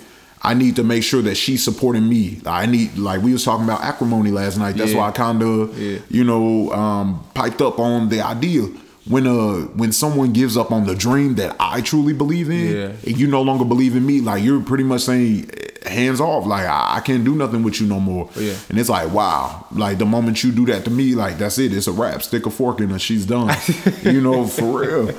i 0.43 0.55
need 0.55 0.77
to 0.77 0.85
make 0.85 1.03
sure 1.03 1.23
that 1.23 1.35
she's 1.37 1.63
supporting 1.65 2.09
me 2.09 2.41
i 2.47 2.65
need 2.67 2.97
like 2.97 3.21
we 3.23 3.33
was 3.33 3.45
talking 3.45 3.65
about 3.65 3.83
acrimony 3.83 4.31
last 4.31 4.57
night 4.57 4.77
that's 4.77 4.93
Yeah. 4.93 4.99
why 4.99 5.09
i 5.09 5.11
kind 5.11 5.43
of 5.43 5.77
Yeah. 5.79 5.99
you 6.11 6.25
know 6.25 6.71
um 6.73 7.25
piped 7.35 7.61
up 7.61 7.79
on 7.79 8.09
the 8.09 8.21
idea 8.21 8.69
when 9.07 9.27
uh 9.27 9.63
when 9.77 9.91
someone 9.93 10.33
gives 10.33 10.57
up 10.57 10.71
on 10.71 10.87
the 10.87 10.95
dream 10.95 11.35
that 11.35 11.57
i 11.59 11.81
truly 11.81 12.13
believe 12.13 12.49
in 12.51 12.77
Yeah. 12.77 12.93
and 13.07 13.19
you 13.19 13.27
no 13.27 13.43
longer 13.43 13.65
believe 13.65 13.97
in 13.97 14.07
me 14.07 14.21
like 14.21 14.45
you're 14.45 14.61
pretty 14.63 14.85
much 14.85 15.03
saying 15.03 15.51
hands 15.85 16.21
off. 16.21 16.47
Like 16.47 16.65
i, 16.65 16.99
I 16.99 17.01
can't 17.01 17.25
do 17.25 17.35
nothing 17.35 17.65
with 17.65 17.81
you 17.81 17.89
no 17.89 17.99
more. 17.99 18.31
Yeah. 18.37 18.55
and 18.69 18.79
it's 18.79 18.89
like 18.89 19.11
wow. 19.13 19.67
Like 19.73 19.99
the 19.99 20.05
moment 20.07 20.45
you 20.45 20.53
do 20.53 20.65
that 20.67 20.85
to 20.85 20.91
me 20.91 21.17
like 21.17 21.39
that's 21.39 21.59
it. 21.59 21.73
It's 21.73 21.89
a 21.89 21.93
wrap. 21.93 22.23
Stick 22.23 22.47
a 22.47 22.51
fork 22.51 22.81
in 22.81 22.91
her. 22.91 22.99
She's 23.01 23.27
done. 23.27 23.55
You 24.05 24.21
know 24.21 24.47
for 24.47 24.81
real. 24.81 25.15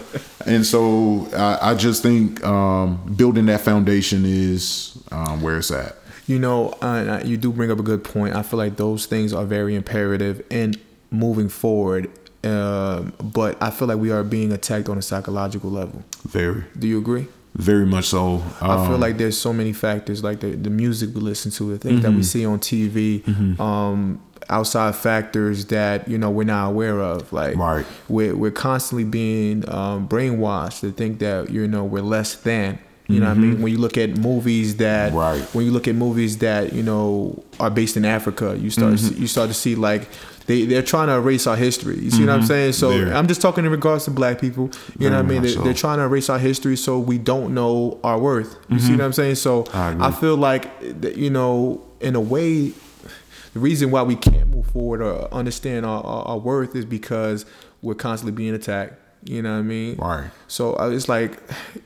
And 0.46 0.66
so 0.66 1.28
I, 1.36 1.72
I 1.72 1.75
just 1.75 2.02
think 2.02 2.42
um 2.46 3.13
building 3.18 3.46
that 3.48 3.60
foundation 3.62 4.24
is 4.25 4.98
um 5.12 5.42
where 5.42 5.58
it's 5.58 5.72
at. 5.72 5.98
You 6.28 6.40
know, 6.40 6.70
uh, 6.82 7.22
you 7.25 7.36
do 7.36 7.52
bring 7.52 7.70
up 7.70 7.80
a 7.80 7.84
good 7.84 8.06
point. 8.06 8.34
I 8.34 8.44
feel 8.44 8.58
like 8.58 8.78
those 8.78 9.06
things 9.06 9.34
are 9.34 9.44
very 9.44 9.75
imperative. 9.75 10.42
In 10.50 10.75
moving 11.12 11.50
forward. 11.50 12.10
Um, 12.46 13.14
but 13.22 13.62
I 13.62 13.70
feel 13.72 13.88
like 13.88 13.98
we 14.00 14.12
are 14.12 14.24
being 14.24 14.52
attacked 14.52 14.90
on 14.90 14.98
a 14.98 15.02
psychological 15.02 15.72
level. 15.72 16.04
very 16.28 16.64
Do 16.78 16.88
you 16.88 16.98
agree? 17.00 17.28
Very 17.56 17.86
much 17.86 18.06
so. 18.08 18.42
I 18.62 18.78
feel 18.86 18.96
Um, 18.96 19.00
like 19.00 19.18
there's 19.18 19.38
so 19.38 19.54
many 19.54 19.74
factors, 19.74 20.24
like 20.24 20.40
the, 20.40 20.52
the 20.56 20.72
music 20.72 21.14
we 21.14 21.22
listen 21.22 21.52
to, 21.52 21.72
the 21.72 21.78
things 21.78 22.02
that 22.02 22.12
we 22.12 22.24
see 22.24 22.46
on 22.46 22.60
TV, 22.60 23.24
um, 23.60 24.20
outside 24.50 24.94
factors 24.96 25.66
that 25.66 26.08
you 26.08 26.18
know 26.18 26.30
we're 26.32 26.44
not 26.46 26.68
aware 26.70 27.00
of. 27.00 27.32
Like 27.32 27.56
Right. 27.56 27.86
we're 28.10 28.36
we're 28.36 28.52
constantly 28.52 29.04
being 29.06 29.68
um, 29.70 30.08
brainwashed 30.10 30.80
to 30.82 30.92
think 30.92 31.20
that 31.20 31.50
you 31.52 31.68
know 31.68 31.84
we're 31.86 32.02
less 32.02 32.36
than. 32.36 32.80
You 33.13 33.20
know 33.20 33.27
what 33.27 33.38
I 33.38 33.39
mean? 33.39 33.62
When 33.62 33.72
you 33.72 33.77
look 33.77 33.98
at 33.98 34.17
movies 34.17 34.77
that, 34.77 35.13
Right. 35.13 35.41
when 35.53 35.65
you 35.65 35.72
look 35.72 35.88
at 35.88 35.96
movies 35.96 36.38
that 36.39 36.74
you 36.74 36.84
know 36.84 37.43
are 37.60 37.70
based 37.70 37.96
in 37.98 38.05
Africa, 38.05 38.58
you 38.60 38.70
start 38.70 39.00
you 39.01 39.27
start 39.27 39.50
to 39.50 39.53
see 39.53 39.75
like 39.75 40.08
they 40.46 40.65
they're 40.65 40.82
trying 40.82 41.08
to 41.08 41.13
erase 41.13 41.48
our 41.48 41.55
history. 41.55 41.98
You 42.00 42.12
see 42.12 42.25
what 42.25 42.29
I'm 42.34 42.46
saying? 42.46 42.74
So 42.74 42.89
Very. 42.89 43.12
I'm 43.13 43.27
just 43.27 43.41
talking 43.41 43.63
in 43.65 43.72
regards 43.72 44.05
to 44.05 44.12
black 44.12 44.41
people. 44.41 44.70
You 45.00 45.10
know 45.10 45.15
what 45.17 45.25
I 45.25 45.27
mean? 45.29 45.41
They, 45.43 45.50
so. 45.53 45.62
They're 45.62 45.74
trying 45.74 46.00
to 46.00 46.03
erase 46.03 46.29
our 46.29 46.39
history 46.39 46.75
so 46.75 47.00
we 47.00 47.17
don't 47.17 47.53
know 47.53 48.00
our 48.03 48.20
worth. 48.20 48.58
You 48.70 48.79
see 48.79 48.91
what 48.91 49.01
I'm 49.01 49.13
saying? 49.13 49.36
So 49.36 49.65
I. 49.74 50.08
I 50.08 50.12
feel 50.12 50.36
like 50.36 50.63
that, 51.01 51.15
you 51.17 51.29
know, 51.29 51.82
in 52.01 52.15
a 52.15 52.22
way, 52.22 52.74
the 53.53 53.60
reason 53.60 53.89
why 53.91 54.01
we 54.03 54.15
can't 54.15 54.48
move 54.50 54.65
forward 54.67 55.01
or 55.01 55.34
understand 55.34 55.86
our, 55.86 56.03
our, 56.03 56.25
our 56.25 56.38
worth 56.39 56.75
is 56.75 56.86
because 56.86 57.46
we're 57.82 57.93
constantly 57.96 58.32
being 58.36 58.53
attacked. 58.53 58.96
You 59.25 59.42
know 59.42 59.53
what 59.53 59.60
I 59.60 59.62
mean? 59.62 59.96
Right. 59.96 60.30
So 60.48 60.77
uh, 60.77 60.89
it's 60.89 61.08
like, 61.08 61.39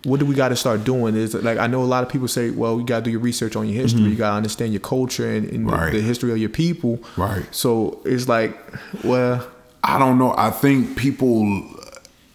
what 0.05 0.19
do 0.19 0.25
we 0.25 0.33
got 0.33 0.49
to 0.49 0.55
start 0.55 0.83
doing? 0.83 1.15
Is 1.15 1.35
like 1.35 1.57
I 1.59 1.67
know 1.67 1.83
a 1.83 1.85
lot 1.85 2.03
of 2.03 2.09
people 2.09 2.27
say, 2.27 2.49
well, 2.49 2.79
you 2.79 2.85
got 2.85 2.99
to 2.99 3.03
do 3.05 3.11
your 3.11 3.19
research 3.19 3.55
on 3.55 3.67
your 3.69 3.79
history. 3.81 4.01
You 4.03 4.15
got 4.15 4.31
to 4.31 4.35
understand 4.37 4.73
your 4.73 4.79
culture 4.79 5.29
and, 5.29 5.47
and 5.49 5.67
the- 5.67 5.71
Mm-hmm. 5.73 5.95
The 5.97 6.01
history 6.01 6.31
of 6.31 6.37
your 6.39 6.49
people. 6.49 6.99
Right. 7.15 7.43
So 7.53 8.01
it's 8.05 8.27
like, 8.27 8.57
well, 9.03 9.47
I 9.83 9.99
don't 9.99 10.17
know. 10.17 10.33
I 10.37 10.49
think 10.49 10.97
people, 10.97 11.63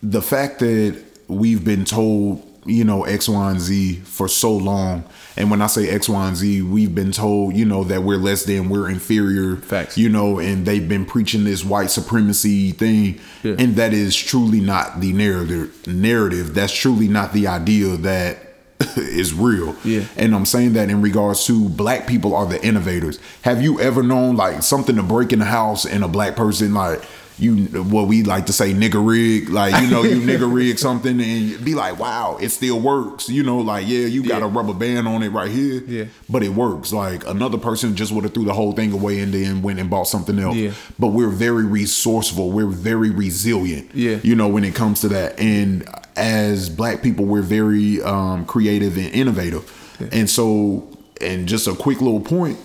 the 0.03 0.23
fact 0.23 0.61
that 0.61 1.03
we've 1.29 1.65
been 1.65 1.85
told, 1.85 2.47
you 2.65 2.85
know, 2.85 3.03
X, 3.05 3.29
Y, 3.29 3.51
and 3.51 3.61
Z 3.61 3.97
for 4.05 4.29
so 4.29 4.57
long, 4.57 5.05
and 5.37 5.51
when 5.51 5.63
I 5.63 5.67
say 5.67 5.89
X, 5.89 6.09
Y, 6.09 6.29
and 6.29 6.37
Z, 6.37 6.63
we've 6.63 6.95
been 6.95 7.13
told, 7.13 7.55
you 7.57 7.65
know, 7.65 7.85
that 7.85 8.03
we're 8.03 8.17
less 8.19 8.45
than, 8.45 8.69
we're 8.69 8.89
inferior, 8.89 9.57
Facts. 9.57 9.97
you 9.97 10.09
know, 10.09 10.39
and 10.39 10.67
they've 10.67 10.89
been 10.89 11.05
preaching 11.07 11.45
this 11.45 11.65
white 11.65 11.91
supremacy 11.91 12.73
thing, 12.73 13.19
Yeah. 13.43 13.55
and 13.59 13.77
that 13.77 13.93
is 13.95 14.15
truly 14.17 14.61
not 14.61 15.01
the 15.01 15.13
narrative. 15.13 15.87
Narrative. 15.87 16.55
That's 16.55 16.73
truly 16.73 17.09
not 17.09 17.33
the 17.33 17.47
idea 17.47 17.97
that 17.99 18.39
is 18.97 19.33
real. 19.33 19.77
Yeah. 19.85 20.05
And 20.17 20.35
I'm 20.35 20.45
saying 20.45 20.73
that 20.75 20.91
in 20.91 21.01
regards 21.03 21.47
to 21.47 21.69
black 21.69 22.07
people 22.07 22.35
are 22.35 22.47
the 22.47 22.63
innovators. 22.65 23.19
Have 23.43 23.63
you 23.63 23.81
ever 23.81 24.03
known 24.03 24.37
like 24.37 24.63
something 24.63 24.97
to 24.97 25.03
break 25.03 25.33
in 25.33 25.39
the 25.39 25.45
house 25.45 25.85
and 25.87 26.03
a 26.05 26.09
black 26.09 26.35
person 26.37 26.75
like 26.75 27.01
you 27.39 27.65
what 27.85 28.07
we 28.09 28.23
like 28.23 28.47
to 28.47 28.53
say 28.53 28.73
nigga 28.75 29.05
rig 29.05 29.49
like 29.49 29.81
you 29.83 29.89
know 29.91 30.03
you 30.03 30.17
nigga 30.31 30.53
rig 30.53 30.79
something 30.79 31.21
and 31.21 31.65
be 31.65 31.75
like 31.75 31.99
wow 31.99 32.37
it 32.41 32.51
still 32.51 32.79
works 32.79 33.29
you 33.29 33.43
know 33.43 33.59
like 33.59 33.87
yeah 33.89 34.07
you 34.07 34.23
got 34.23 34.41
Yeah. 34.41 34.47
a 34.47 34.49
rubber 34.49 34.75
band 34.75 35.09
on 35.09 35.23
it 35.23 35.31
right 35.31 35.51
here 35.51 35.83
Yeah. 35.87 36.05
but 36.29 36.43
it 36.43 36.51
works 36.51 36.93
like 36.93 37.27
another 37.27 37.59
person 37.59 37.97
just 37.97 38.13
would 38.13 38.25
have 38.25 38.35
threw 38.35 38.45
the 38.45 38.53
whole 38.53 38.73
thing 38.73 38.93
away 38.93 39.21
and 39.21 39.33
then 39.33 39.63
went 39.63 39.81
and 39.81 39.89
bought 39.89 40.09
something 40.09 40.39
else 40.39 40.57
Yeah. 40.57 40.73
but 40.99 41.09
we're 41.09 41.31
very 41.31 41.65
resourceful 41.65 42.51
we're 42.51 42.67
very 42.67 43.11
resilient 43.11 43.91
Yeah. 43.95 44.19
you 44.23 44.35
know 44.37 44.49
when 44.49 44.65
it 44.65 44.75
comes 44.75 45.01
to 45.01 45.09
that 45.09 45.39
and 45.41 45.89
as 46.17 46.69
black 46.69 47.03
people 47.03 47.25
we're 47.25 47.41
very 47.43 48.03
um, 48.03 48.45
creative 48.45 48.97
and 48.99 49.07
innovative 49.15 49.65
and 50.13 50.29
so 50.29 50.87
and 51.21 51.49
just 51.49 51.67
a 51.67 51.75
quick 51.75 52.01
little 52.03 52.21
point 52.21 52.59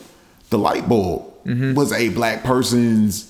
the 0.50 0.58
light 0.58 0.90
bulb 0.90 1.24
Mm-hmm. 1.46 1.76
was 1.76 1.94
a 1.94 2.10
black 2.10 2.44
person's 2.44 3.26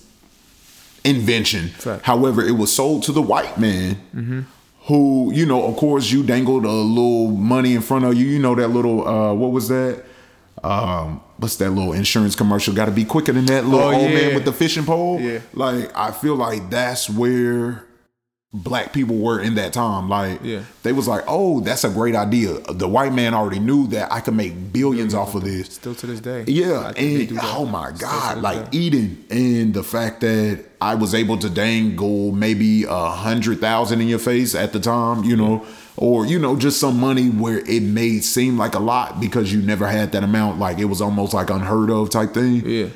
invention 1.07 1.69
Fact. 1.69 2.03
however 2.05 2.41
it 2.43 2.51
was 2.61 2.71
sold 2.73 3.03
to 3.03 3.11
the 3.11 3.21
white 3.21 3.57
man 3.57 3.95
Mm-hmm. 4.15 4.41
who 4.87 5.31
you 5.33 5.45
know 5.45 5.63
of 5.69 5.75
course 5.77 6.11
you 6.11 6.23
dangled 6.23 6.65
a 6.65 6.71
little 6.71 7.29
money 7.31 7.73
in 7.75 7.81
front 7.81 8.05
of 8.05 8.13
you 8.15 8.25
you 8.27 8.39
know 8.39 8.55
that 8.55 8.67
little 8.69 9.07
uh 9.07 9.33
what 9.33 9.51
was 9.51 9.67
that 9.69 10.03
um 10.63 11.21
what's 11.37 11.55
that 11.57 11.69
little 11.71 11.93
insurance 11.93 12.35
commercial 12.35 12.73
got 12.73 12.85
to 12.85 12.91
be 12.91 13.05
quicker 13.05 13.31
than 13.31 13.45
that 13.45 13.63
little 13.65 13.79
Oh, 13.79 13.93
old 13.93 14.11
man 14.11 14.33
with 14.35 14.45
the 14.45 14.53
fishing 14.53 14.85
pole 14.85 15.19
Yeah. 15.21 15.39
like 15.53 15.95
i 15.95 16.11
feel 16.11 16.35
like 16.35 16.69
that's 16.69 17.09
where 17.09 17.83
black 18.53 18.93
people 18.93 19.17
were 19.17 19.41
in 19.41 19.55
that 19.55 19.73
time 19.73 20.07
like 20.07 20.39
Yeah. 20.41 20.61
they 20.81 20.93
was 20.93 21.05
like 21.05 21.25
oh 21.27 21.59
that's 21.59 21.83
a 21.83 21.89
great 21.89 22.15
idea 22.15 22.53
the 22.71 22.87
white 22.87 23.11
man 23.13 23.33
already 23.33 23.59
knew 23.59 23.87
that 23.87 24.09
i 24.09 24.21
could 24.21 24.35
make 24.35 24.71
billions 24.71 25.13
off 25.13 25.35
of 25.35 25.43
this 25.43 25.67
still 25.73 25.93
to 25.95 26.07
this 26.07 26.21
day. 26.21 26.45
yeah, 26.47 26.79
I 26.87 26.93
think 26.93 27.29
they 27.29 27.35
and 27.35 27.39
oh 27.43 27.65
my 27.65 27.91
god, 27.91 28.37
like 28.41 28.71
day. 28.71 28.77
eating 28.77 29.25
and 29.29 29.73
the 29.73 29.83
fact 29.83 30.21
that 30.21 30.63
I 30.79 30.93
was 30.95 31.13
able 31.15 31.37
to 31.39 31.49
dangle 31.49 32.31
maybe 32.31 32.83
a 32.85 33.09
hundred 33.09 33.59
thousand 33.59 33.99
in 33.99 34.07
your 34.07 34.19
face 34.19 34.53
at 34.53 34.73
the 34.73 34.79
time, 34.79 35.23
you 35.23 35.35
know, 35.35 35.65
or 35.97 36.23
you 36.25 36.37
know, 36.37 36.55
just 36.55 36.79
some 36.79 36.99
money 36.99 37.29
where 37.29 37.57
it 37.67 37.81
may 37.81 38.19
seem 38.19 38.57
like 38.59 38.75
a 38.75 38.79
lot 38.79 39.19
because 39.19 39.51
you 39.51 39.59
never 39.61 39.87
had 39.87 40.11
that 40.11 40.23
amount, 40.23 40.59
like 40.59 40.77
it 40.77 40.85
was 40.85 41.01
almost 41.01 41.33
like 41.33 41.49
unheard 41.49 41.89
of 41.89 42.11
type 42.11 42.33
thing, 42.35 42.63
Yeah. 42.63 42.87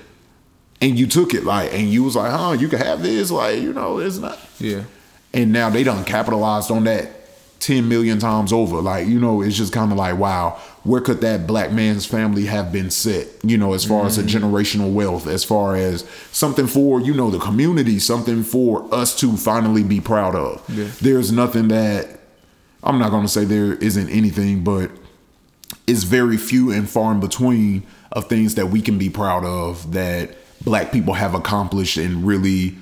and 0.79 0.98
you 0.98 1.08
took 1.08 1.34
it 1.34 1.43
like, 1.43 1.74
and 1.74 1.89
you 1.89 2.03
was 2.03 2.15
like, 2.15 2.31
huh, 2.31 2.51
you 2.51 2.67
can 2.67 2.79
have 2.79 3.01
this, 3.01 3.31
like 3.31 3.60
you 3.60 3.74
know, 3.74 3.98
it's 3.98 4.17
not, 4.20 4.38
Yeah. 4.60 4.84
And 5.34 5.52
now 5.52 5.70
they 5.70 5.84
done 5.84 6.04
capitalized 6.04 6.72
on 6.72 6.84
that 6.86 7.10
10 7.60 7.88
million 7.88 8.20
times 8.20 8.52
over. 8.52 8.82
Like 8.82 9.08
you 9.08 9.20
know 9.20 9.42
it's 9.42 9.56
just 9.56 9.74
kind 9.74 9.92
of 9.92 9.98
like 9.98 10.18
wow 10.18 10.60
where 10.84 11.02
could 11.02 11.22
that 11.22 11.46
black 11.46 11.72
man's 11.72 12.06
family 12.06 12.46
have 12.46 12.72
been 12.72 12.90
set 12.90 13.28
you 13.44 13.58
know 13.58 13.74
as 13.74 13.86
far 13.86 14.06
as 14.06 14.18
a 14.18 14.24
mm-hmm. 14.24 14.46
generational 14.46 14.92
wealth 14.92 15.28
as 15.28 15.44
far 15.44 15.76
as 15.76 16.08
something 16.32 16.68
for 16.68 17.00
you 17.00 17.14
know 17.14 17.30
the 17.30 17.40
community 17.40 18.00
something 18.00 18.44
for 18.44 18.88
us 18.94 19.18
to 19.20 19.38
finally 19.38 19.84
be 19.84 20.02
proud 20.02 20.36
of? 20.36 20.64
Yeah. 20.70 20.90
there's 21.02 21.32
nothing 21.32 21.68
that 21.68 22.20
i'm 22.84 22.98
not 22.98 23.12
going 23.12 23.24
to 23.24 23.30
say 23.30 23.46
there 23.46 23.74
isn't 23.76 24.10
anything 24.10 24.64
but 24.64 24.90
it's 25.88 26.04
very 26.04 26.38
few 26.38 26.72
and 26.72 26.90
far 26.90 27.14
in 27.14 27.20
between 27.20 27.84
of 28.12 28.28
things 28.28 28.56
that 28.56 28.68
we 28.68 28.82
can 28.82 28.98
be 28.98 29.10
proud 29.10 29.46
of 29.46 29.94
that 29.94 30.36
black 30.64 30.92
people 30.92 31.14
have 31.14 31.34
accomplished 31.34 31.98
and 31.98 32.26
really 32.26 32.76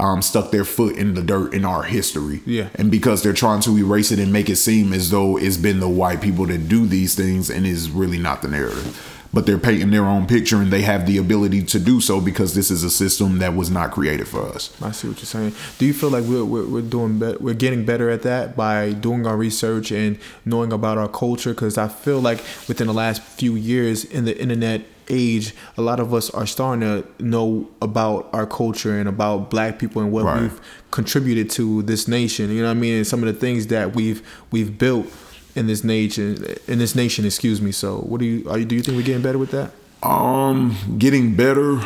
um, 0.00 0.22
stuck 0.22 0.50
their 0.50 0.64
foot 0.64 0.96
in 0.96 1.14
the 1.14 1.22
dirt 1.22 1.54
in 1.54 1.64
our 1.64 1.82
history. 1.84 2.40
Yeah. 2.46 2.68
And 2.74 2.90
because 2.90 3.22
they're 3.22 3.32
trying 3.32 3.60
to 3.62 3.76
erase 3.78 4.10
it 4.10 4.18
and 4.18 4.32
make 4.32 4.48
it 4.48 4.56
seem 4.56 4.92
as 4.92 5.10
though 5.10 5.36
it's 5.36 5.56
been 5.56 5.80
the 5.80 5.88
white 5.88 6.20
people 6.20 6.46
that 6.46 6.68
do 6.68 6.86
these 6.86 7.14
things 7.14 7.50
and 7.50 7.66
is 7.66 7.90
really 7.90 8.18
not 8.18 8.42
the 8.42 8.48
narrative. 8.48 9.10
But 9.32 9.46
they're 9.46 9.58
painting 9.58 9.90
their 9.90 10.04
own 10.04 10.28
picture 10.28 10.58
and 10.58 10.72
they 10.72 10.82
have 10.82 11.06
the 11.06 11.18
ability 11.18 11.64
to 11.64 11.80
do 11.80 12.00
so 12.00 12.20
because 12.20 12.54
this 12.54 12.70
is 12.70 12.84
a 12.84 12.90
system 12.90 13.38
that 13.38 13.56
was 13.56 13.68
not 13.68 13.90
created 13.90 14.28
for 14.28 14.42
us. 14.42 14.70
I 14.80 14.92
see 14.92 15.08
what 15.08 15.16
you're 15.16 15.26
saying. 15.26 15.54
Do 15.78 15.86
you 15.86 15.92
feel 15.92 16.10
like 16.10 16.22
we're 16.22 16.44
we're, 16.44 16.66
we're 16.66 16.82
doing 16.82 17.18
better? 17.18 17.38
We're 17.40 17.54
getting 17.54 17.84
better 17.84 18.10
at 18.10 18.22
that 18.22 18.54
by 18.54 18.92
doing 18.92 19.26
our 19.26 19.36
research 19.36 19.90
and 19.90 20.20
knowing 20.44 20.72
about 20.72 20.98
our 20.98 21.08
culture. 21.08 21.52
Because 21.52 21.76
I 21.76 21.88
feel 21.88 22.20
like 22.20 22.38
within 22.68 22.86
the 22.86 22.94
last 22.94 23.22
few 23.22 23.56
years 23.56 24.04
in 24.04 24.24
the 24.24 24.40
internet 24.40 24.82
age, 25.08 25.54
a 25.76 25.82
lot 25.82 26.00
of 26.00 26.12
us 26.14 26.30
are 26.30 26.46
starting 26.46 26.80
to 26.80 27.04
know 27.22 27.68
about 27.82 28.28
our 28.32 28.46
culture 28.46 28.98
and 28.98 29.08
about 29.08 29.50
Black 29.50 29.78
people 29.78 30.02
and 30.02 30.10
what 30.12 30.24
Right. 30.24 30.42
we've 30.42 30.60
contributed 30.90 31.50
to 31.50 31.82
this 31.82 32.06
nation. 32.08 32.50
You 32.50 32.62
know 32.62 32.68
what 32.68 32.76
I 32.76 32.80
mean? 32.80 32.94
And 32.98 33.06
some 33.06 33.22
of 33.22 33.32
the 33.32 33.38
things 33.38 33.68
that 33.68 33.94
we've 33.94 34.22
we've 34.50 34.76
built 34.78 35.06
in 35.54 35.66
this 35.66 35.84
nation. 35.84 36.44
In 36.66 36.78
this 36.78 36.94
nation, 36.94 37.24
excuse 37.24 37.60
me. 37.60 37.72
So, 37.72 37.98
what 37.98 38.20
do 38.20 38.26
you 38.26 38.48
are 38.50 38.58
you? 38.58 38.64
Do 38.64 38.74
you 38.74 38.82
think 38.82 38.96
we're 38.96 39.04
getting 39.04 39.22
better 39.22 39.38
with 39.38 39.50
that? 39.52 39.70
Um, 40.02 40.76
getting 40.98 41.34
better. 41.34 41.80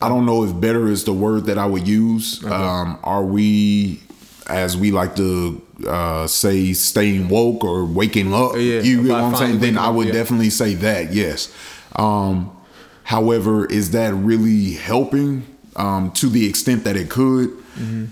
I 0.00 0.08
don't 0.08 0.26
know 0.26 0.44
if 0.44 0.58
better 0.60 0.88
is 0.88 1.04
the 1.04 1.12
word 1.12 1.46
that 1.46 1.58
I 1.58 1.66
would 1.66 1.86
use. 1.88 2.44
Um, 2.44 2.98
are 3.02 3.24
we, 3.24 4.00
as 4.46 4.76
we 4.76 4.92
like 4.92 5.16
to 5.16 5.60
uh, 5.88 6.26
say, 6.28 6.72
staying 6.72 7.28
woke 7.28 7.64
or 7.64 7.84
waking 7.84 8.32
up? 8.32 8.52
Yeah, 8.54 8.80
you 8.80 9.02
know 9.02 9.14
what 9.14 9.22
I'm 9.24 9.36
saying? 9.36 9.58
Then 9.58 9.76
I 9.76 9.90
would 9.90 10.06
yeah. 10.08 10.12
definitely 10.12 10.50
say 10.50 10.74
that. 10.74 11.12
Yes. 11.12 11.52
Um, 11.96 12.56
however, 13.04 13.66
is 13.66 13.92
that 13.92 14.14
really 14.14 14.72
helping 14.72 15.44
um, 15.76 16.10
to 16.12 16.28
the 16.28 16.48
extent 16.48 16.84
that 16.84 16.96
it 16.96 17.10
could? 17.10 17.50
Mm-hmm. 17.50 18.06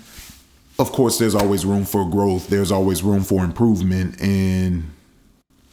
Of 0.79 0.91
course, 0.91 1.17
there's 1.17 1.35
always 1.35 1.65
room 1.65 1.85
for 1.85 2.07
growth. 2.09 2.47
There's 2.47 2.71
always 2.71 3.03
room 3.03 3.23
for 3.23 3.43
improvement, 3.43 4.21
and 4.21 4.91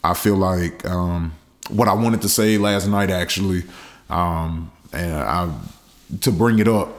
I 0.03 0.13
feel 0.15 0.35
like 0.35 0.83
um, 0.85 1.33
what 1.69 1.87
I 1.87 1.93
wanted 1.93 2.21
to 2.23 2.29
say 2.29 2.57
last 2.57 2.87
night 2.87 3.11
actually, 3.11 3.63
um, 4.09 4.71
and 4.93 5.13
I 5.13 5.53
to 6.21 6.31
bring 6.31 6.59
it 6.59 6.67
up, 6.67 6.89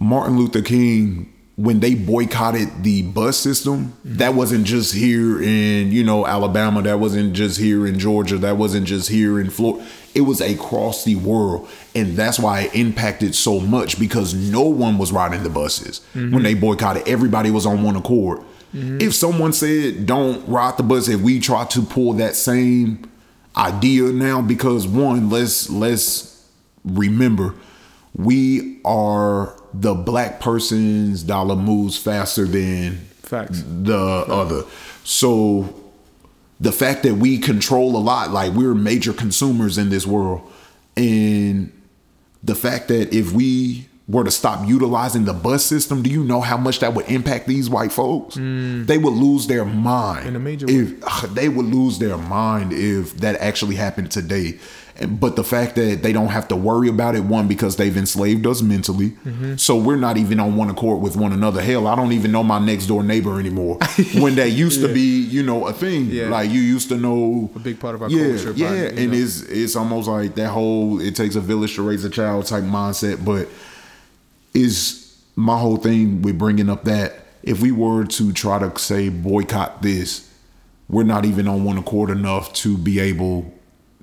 Martin 0.00 0.38
Luther 0.38 0.62
King 0.62 1.32
when 1.56 1.80
they 1.80 1.94
boycotted 1.94 2.82
the 2.82 3.02
bus 3.02 3.36
system, 3.36 3.86
mm-hmm. 3.86 4.16
that 4.16 4.34
wasn't 4.34 4.64
just 4.64 4.94
here 4.94 5.42
in 5.42 5.92
you 5.92 6.02
know 6.02 6.26
Alabama, 6.26 6.82
that 6.82 6.98
wasn't 6.98 7.34
just 7.34 7.58
here 7.58 7.86
in 7.86 7.98
Georgia, 7.98 8.38
that 8.38 8.56
wasn't 8.56 8.86
just 8.86 9.08
here 9.08 9.38
in 9.38 9.50
Florida. 9.50 9.86
It 10.14 10.22
was 10.22 10.40
across 10.40 11.04
the 11.04 11.16
world, 11.16 11.68
and 11.94 12.16
that's 12.16 12.38
why 12.38 12.62
it 12.62 12.74
impacted 12.74 13.34
so 13.34 13.60
much 13.60 13.98
because 13.98 14.34
no 14.34 14.62
one 14.62 14.98
was 14.98 15.12
riding 15.12 15.42
the 15.42 15.50
buses 15.50 16.00
mm-hmm. 16.14 16.34
when 16.34 16.42
they 16.42 16.54
boycotted. 16.54 17.06
Everybody 17.06 17.50
was 17.50 17.66
on 17.66 17.82
one 17.82 17.96
accord. 17.96 18.40
Mm-hmm. 18.74 19.00
If 19.00 19.14
someone 19.14 19.52
said 19.52 20.06
don't 20.06 20.46
ride 20.48 20.78
the 20.78 20.82
bus, 20.82 21.08
if 21.08 21.20
we 21.20 21.38
try 21.38 21.66
to 21.66 21.82
pull 21.82 22.14
that 22.14 22.34
same 22.34 23.10
idea 23.56 24.04
now, 24.04 24.40
because 24.40 24.86
one, 24.86 25.28
let's 25.28 25.68
let's 25.68 26.48
remember, 26.84 27.54
we 28.14 28.80
are 28.84 29.54
the 29.74 29.94
black 29.94 30.40
person's 30.40 31.22
dollar 31.22 31.56
moves 31.56 31.96
faster 31.96 32.44
than 32.44 32.96
Facts. 33.22 33.62
the 33.66 33.96
other. 33.96 34.64
So 35.04 35.74
the 36.60 36.72
fact 36.72 37.02
that 37.04 37.14
we 37.14 37.38
control 37.38 37.96
a 37.96 37.98
lot, 37.98 38.30
like 38.30 38.52
we're 38.52 38.74
major 38.74 39.12
consumers 39.12 39.78
in 39.78 39.88
this 39.90 40.06
world, 40.06 40.50
and 40.96 41.72
the 42.42 42.54
fact 42.54 42.88
that 42.88 43.14
if 43.14 43.32
we 43.32 43.86
were 44.08 44.24
to 44.24 44.30
stop 44.30 44.66
utilizing 44.66 45.24
the 45.24 45.32
bus 45.32 45.64
system, 45.64 46.02
do 46.02 46.10
you 46.10 46.24
know 46.24 46.40
how 46.40 46.56
much 46.56 46.80
that 46.80 46.92
would 46.94 47.08
impact 47.08 47.46
these 47.46 47.70
white 47.70 47.92
folks? 47.92 48.34
They 48.34 48.98
would 48.98 49.14
lose 49.14 49.46
their 49.46 49.64
mind. 49.64 50.24
Mm. 50.24 50.28
In 50.28 50.36
a 50.36 50.40
major 50.40 50.66
if 50.68 50.94
ugh, 51.04 51.34
they 51.34 51.48
would 51.48 51.66
lose 51.66 51.98
their 51.98 52.18
mind 52.18 52.72
if 52.72 53.16
that 53.18 53.36
actually 53.40 53.76
happened 53.76 54.10
today. 54.10 54.58
But 55.08 55.36
the 55.36 55.44
fact 55.44 55.74
that 55.76 56.02
they 56.02 56.12
don't 56.12 56.28
have 56.28 56.48
to 56.48 56.56
worry 56.56 56.88
about 56.88 57.14
it, 57.14 57.24
one, 57.24 57.48
because 57.48 57.76
they've 57.76 57.96
enslaved 57.96 58.46
us 58.46 58.60
mentally. 58.60 59.10
Mm-hmm. 59.10 59.56
So 59.56 59.76
we're 59.76 59.96
not 59.96 60.18
even 60.18 60.38
on 60.38 60.54
one 60.56 60.68
accord 60.68 61.00
with 61.00 61.16
one 61.16 61.32
another. 61.32 61.62
Hell, 61.62 61.86
I 61.86 61.96
don't 61.96 62.12
even 62.12 62.30
know 62.30 62.42
my 62.42 62.58
next 62.58 62.86
door 62.86 63.02
neighbor 63.02 63.40
anymore. 63.40 63.78
when 64.18 64.34
that 64.34 64.50
used 64.50 64.80
to 64.82 64.92
be, 64.92 65.22
you 65.22 65.42
know, 65.42 65.66
a 65.66 65.72
thing. 65.72 66.06
Yeah. 66.10 66.28
Like 66.28 66.50
you 66.50 66.60
used 66.60 66.88
to 66.90 66.98
know 66.98 67.50
A 67.56 67.58
big 67.58 67.80
part 67.80 67.94
of 67.94 68.02
our 68.02 68.10
yeah, 68.10 68.36
culture, 68.36 68.52
Yeah, 68.54 68.72
and 68.72 69.12
know. 69.12 69.18
it's 69.18 69.40
it's 69.42 69.76
almost 69.76 70.08
like 70.08 70.34
that 70.34 70.50
whole 70.50 71.00
it 71.00 71.16
takes 71.16 71.36
a 71.36 71.40
village 71.40 71.74
to 71.76 71.82
raise 71.82 72.04
a 72.04 72.10
child 72.10 72.46
type 72.46 72.64
mindset. 72.64 73.24
But 73.24 73.48
is 74.54 75.16
my 75.36 75.58
whole 75.58 75.76
thing 75.76 76.22
with 76.22 76.38
bringing 76.38 76.68
up 76.68 76.84
that 76.84 77.14
if 77.42 77.60
we 77.60 77.72
were 77.72 78.04
to 78.04 78.32
try 78.32 78.58
to 78.58 78.78
say 78.78 79.08
boycott 79.08 79.82
this, 79.82 80.30
we're 80.88 81.02
not 81.04 81.24
even 81.24 81.48
on 81.48 81.64
one 81.64 81.78
accord 81.78 82.10
enough 82.10 82.52
to 82.52 82.76
be 82.76 83.00
able 83.00 83.52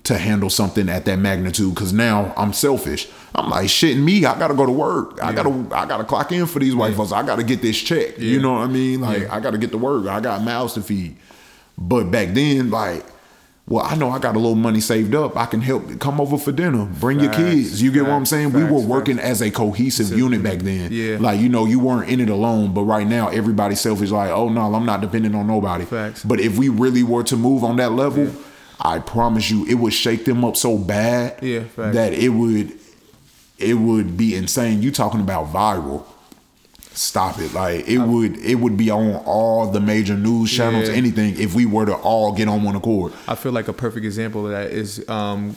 to 0.03 0.17
handle 0.17 0.49
something 0.49 0.89
at 0.89 1.05
that 1.05 1.19
magnitude. 1.19 1.73
Because 1.73 1.93
now 1.93 2.33
I'm 2.35 2.51
selfish. 2.51 3.07
I'm 3.35 3.49
like 3.49 3.67
shitting 3.67 4.03
me. 4.03 4.25
I 4.25 4.37
gotta 4.37 4.55
go 4.55 4.65
to 4.65 4.71
work. 4.71 5.21
I 5.21 5.31
gotta 5.33 5.51
I 5.75 5.85
gotta 5.85 6.03
clock 6.03 6.31
in 6.31 6.45
for 6.47 6.59
these 6.59 6.75
white 6.75 6.95
folks. 6.95 7.11
I 7.11 7.23
gotta 7.23 7.43
get 7.43 7.61
this 7.61 7.77
check. 7.77 8.17
You 8.17 8.39
know 8.41 8.53
what 8.53 8.61
I 8.61 8.67
mean? 8.67 9.01
Like 9.01 9.23
Yeah. 9.23 9.35
I 9.35 9.39
gotta 9.39 9.57
get 9.57 9.71
to 9.71 9.77
work. 9.77 10.07
I 10.07 10.19
got 10.19 10.43
mouths 10.43 10.73
to 10.73 10.81
feed. 10.81 11.15
But 11.77 12.05
back 12.11 12.29
then, 12.33 12.71
like, 12.71 13.05
well, 13.69 13.85
I 13.85 13.95
know 13.95 14.09
I 14.09 14.17
got 14.17 14.35
a 14.35 14.39
little 14.39 14.55
money 14.55 14.79
saved 14.79 15.13
up. 15.13 15.37
I 15.37 15.45
can 15.45 15.61
help 15.61 15.99
come 15.99 16.19
over 16.19 16.37
for 16.37 16.51
dinner. 16.51 16.85
Bring 16.85 17.19
your 17.19 17.31
kids. 17.31 17.81
You 17.81 17.91
get 17.91 18.03
what 18.03 18.11
I'm 18.11 18.21
facts, 18.21 18.31
saying? 18.31 18.51
we 18.53 18.63
were 18.63 18.79
facts, 18.79 18.85
working 18.85 19.19
as 19.19 19.41
a 19.41 19.51
cohesive 19.51 20.11
unit 20.17 20.41
back 20.41 20.59
then. 20.59 20.91
Yeah. 20.91 21.17
Like, 21.19 21.39
you 21.39 21.49
know, 21.49 21.65
you 21.65 21.79
weren't 21.79 22.09
in 22.09 22.19
it 22.19 22.29
alone. 22.29 22.73
But 22.73 22.83
right 22.83 23.05
now, 23.05 23.29
everybody's 23.29 23.79
selfish. 23.79 24.09
Like, 24.09 24.31
oh 24.31 24.49
no, 24.49 24.73
I'm 24.73 24.85
not 24.85 25.01
dependent 25.01 25.35
on 25.35 25.45
nobody. 25.45 25.85
Facts. 25.85 26.23
But 26.23 26.39
if 26.39 26.57
we 26.57 26.69
really 26.69 27.03
were 27.03 27.23
to 27.23 27.37
move 27.37 27.63
on 27.63 27.77
that 27.77 27.91
level, 27.91 28.31
I 28.81 28.99
promise 28.99 29.51
you, 29.51 29.65
it 29.67 29.75
would 29.75 29.93
shake 29.93 30.25
them 30.25 30.43
up 30.43 30.55
so 30.55 30.77
bad 30.77 31.43
Yeah, 31.43 31.63
that 31.77 32.13
it 32.13 32.29
would 32.29 32.79
it 33.59 33.73
would 33.75 34.17
be 34.17 34.35
insane. 34.35 34.81
You 34.81 34.91
talking 34.91 35.19
about 35.19 35.47
viral. 35.47 36.05
Stop 36.93 37.39
it. 37.39 37.53
Like 37.53 37.87
it 37.87 37.99
would 37.99 38.37
it 38.39 38.55
would 38.55 38.75
be 38.75 38.89
on 38.89 39.15
all 39.25 39.69
the 39.71 39.79
major 39.79 40.15
news 40.17 40.51
channels, 40.51 40.89
Yeah. 40.89 40.95
anything, 40.95 41.39
if 41.39 41.53
we 41.53 41.65
were 41.65 41.85
to 41.85 41.93
all 41.95 42.33
get 42.33 42.47
on 42.47 42.63
one 42.63 42.75
accord. 42.75 43.13
I 43.27 43.35
feel 43.35 43.51
like 43.51 43.67
a 43.67 43.73
perfect 43.73 44.05
example 44.05 44.45
of 44.45 44.51
that 44.51 44.71
is 44.71 45.07
um, 45.07 45.55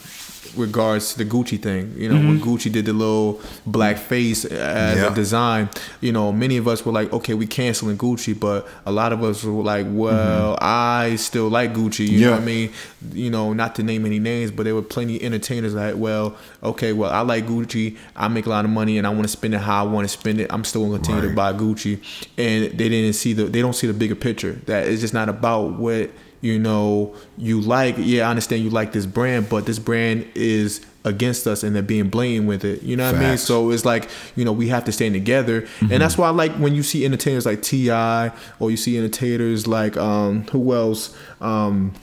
regards 0.57 1.13
to 1.13 1.19
the 1.19 1.25
Gucci 1.25 1.61
thing. 1.61 1.95
You 1.97 2.09
know, 2.09 2.17
when 2.17 2.39
mm-hmm. 2.39 2.49
Gucci 2.49 2.71
did 2.71 2.87
the 2.87 2.93
little 2.93 3.41
black 3.67 3.97
face 3.97 4.45
as 4.45 4.99
Yeah. 4.99 5.13
a 5.13 5.15
design, 5.15 5.71
you 6.01 6.13
know, 6.13 6.33
many 6.33 6.57
of 6.57 6.69
us 6.69 6.85
were 6.85 6.93
like, 6.93 7.13
okay, 7.13 7.35
we 7.35 7.47
canceling 7.47 7.97
Gucci, 7.97 8.39
but 8.39 8.69
a 8.85 8.93
lot 8.93 9.13
of 9.13 9.23
us 9.23 9.45
were 9.45 9.63
like, 9.63 9.87
well, 9.89 10.55
mm-hmm. 10.55 10.65
I 10.65 11.17
still 11.17 11.49
like 11.49 11.73
Gucci. 11.75 12.09
You 12.09 12.21
know 12.27 12.31
what 12.33 12.43
I 12.43 12.45
mean? 12.45 12.73
You 13.13 13.31
know, 13.31 13.53
not 13.53 13.75
to 13.77 13.83
name 13.83 14.05
any 14.07 14.19
names, 14.19 14.51
but 14.51 14.65
there 14.65 14.75
were 14.75 14.83
plenty 14.83 15.17
of 15.17 15.23
entertainers 15.23 15.75
like, 15.75 15.95
well, 15.97 16.37
okay, 16.63 16.93
well, 16.93 17.11
I 17.11 17.21
like 17.21 17.47
Gucci. 17.47 17.97
I 18.17 18.29
make 18.29 18.47
a 18.47 18.51
lot 18.51 18.65
of 18.65 18.71
money, 18.71 18.99
and 18.99 19.07
I 19.07 19.11
want 19.11 19.23
to 19.23 19.29
spend 19.29 19.55
it 19.55 19.61
how 19.61 19.85
I 19.85 19.89
want 19.89 20.05
to 20.05 20.09
spend 20.09 20.41
it. 20.41 20.53
I'm 20.53 20.65
still 20.65 20.85
gonna 20.85 20.99
continue 20.99 21.29
to 21.29 21.35
buy 21.35 21.53
Gucci, 21.53 22.01
and 22.37 22.79
they 22.79 22.89
didn't 22.89 23.15
see 23.15 23.33
the 23.33 23.45
they 23.45 23.61
don't 23.61 23.75
see 23.75 23.87
the 23.87 23.93
bigger 23.93 24.15
picture. 24.15 24.53
That 24.67 24.87
it's 24.87 25.01
just 25.01 25.15
not 25.15 25.29
about 25.29 25.79
what 25.79 26.11
you 26.43 26.59
know 26.59 27.15
you 27.39 27.61
like. 27.63 27.95
Yeah, 27.99 28.27
I 28.27 28.31
understand 28.31 28.63
you 28.63 28.69
like 28.69 28.93
this 28.93 29.07
brand, 29.07 29.49
but 29.49 29.65
this 29.65 29.79
brand 29.79 30.29
is 30.35 30.85
against 31.05 31.47
us 31.47 31.65
and 31.65 31.75
they're 31.75 31.83
being 31.83 32.09
blamed 32.09 32.47
with 32.47 32.65
it. 32.65 32.83
You 32.83 32.97
know 32.97 33.11
what 33.11 33.21
I 33.21 33.29
mean? 33.29 33.39
So 33.39 33.71
it's 33.71 33.87
like 33.87 34.11
you 34.37 34.45
know 34.45 34.53
we 34.53 34.69
have 34.69 34.85
to 34.85 34.93
stand 34.93 35.15
together, 35.15 35.67
and 35.81 36.03
that's 36.03 36.19
why 36.19 36.27
I 36.27 36.31
like 36.31 36.53
when 36.57 36.75
you 36.75 36.83
see 36.83 37.07
entertainers 37.07 37.47
like 37.47 37.63
T.I. 37.63 38.31
or 38.61 38.71
you 38.71 38.77
see 38.77 38.99
entertainers 38.99 39.67
like 39.67 39.97
um 39.97 40.43
who 40.49 40.75
else 40.75 41.17
um 41.41 41.95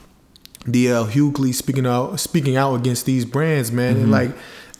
DL 0.64 1.08
Hughley 1.08 1.54
speaking 1.54 1.86
out 1.86 2.18
speaking 2.20 2.56
out 2.56 2.74
against 2.74 3.06
these 3.06 3.24
brands, 3.24 3.70
man. 3.70 3.96
And 3.96 4.10
like 4.10 4.32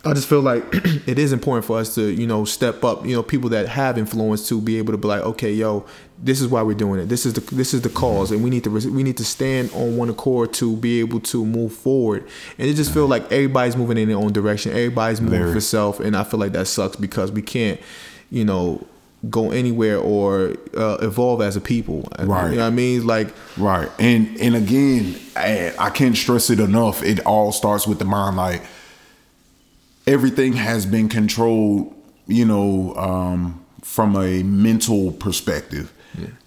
I 0.05 0.14
just 0.14 0.29
feel 0.29 0.40
like 0.40 0.64
it 1.07 1.18
is 1.18 1.33
important 1.33 1.64
for 1.66 1.79
us 1.79 1.94
to, 1.94 2.11
you 2.11 2.27
know, 2.27 2.44
step 2.44 2.85
up, 2.85 3.05
you 3.05 3.14
know, 3.14 3.23
people 3.23 3.51
that 3.51 3.68
have 3.68 3.99
influence 3.99 4.49
to 4.49 4.61
be 4.61 4.79
able 4.79 4.92
to 4.92 4.99
be 4.99 5.09
like, 5.09 5.23
okay, 5.23 5.53
yo, 5.53 5.85
this 6.22 6.40
is 6.40 6.48
why 6.48 6.62
we're 6.62 6.74
doing 6.74 7.00
it. 7.00 7.06
This 7.06 7.24
is 7.24 7.33
the 7.33 7.54
this 7.54 7.72
is 7.72 7.83
the 7.83 7.88
cause, 7.88 8.30
and 8.30 8.44
we 8.44 8.50
need 8.50 8.64
to 8.64 8.70
we 8.70 9.02
need 9.02 9.16
to 9.16 9.24
stand 9.24 9.70
on 9.72 9.96
one 9.96 10.11
accord 10.11 10.52
to 10.54 10.76
be 10.76 11.00
able 11.00 11.20
to 11.20 11.44
move 11.44 11.72
forward. 11.72 12.28
And 12.59 12.68
it 12.68 12.74
just 12.74 12.92
feel 12.92 13.06
like 13.06 13.24
everybody's 13.33 13.76
moving 13.76 13.96
in 13.96 14.09
their 14.09 14.18
own 14.18 14.33
direction. 14.33 14.72
Everybody's 14.72 15.20
moving 15.20 15.52
for 15.52 15.61
self, 15.61 16.00
and 16.00 16.16
I 16.16 16.24
feel 16.24 16.38
like 16.40 16.52
that 16.52 16.66
sucks 16.66 16.96
because 16.96 17.33
we 17.33 17.42
can't, 17.42 17.80
you 18.30 18.44
know, 18.44 18.87
go 19.28 19.50
anywhere 19.50 19.98
or 19.98 20.56
uh, 20.76 20.98
evolve 21.00 21.40
as 21.42 21.56
a 21.56 21.61
people. 21.61 22.09
Right. 22.18 22.50
You 22.50 22.56
know 22.56 22.62
what 22.62 22.66
I 22.66 22.70
mean? 22.70 23.06
Like 23.06 23.35
Right. 23.56 23.88
And 23.98 24.38
and 24.40 24.56
again, 24.56 25.18
I, 25.37 25.72
I 25.78 25.90
can't 25.90 26.16
stress 26.16 26.50
it 26.50 26.61
enough. 26.61 27.02
It 27.02 27.20
all 27.20 27.52
starts 27.52 27.87
with 27.87 27.98
the 27.98 28.04
mind. 28.04 28.37
Like 28.37 28.62
everything 30.06 30.54
has 30.54 30.85
been 30.87 31.09
controlled, 31.09 31.94
you 32.26 32.44
know, 32.44 32.94
um, 32.96 33.64
from 33.83 34.16
a 34.16 34.42
mental 34.42 35.12
perspective. 35.12 35.92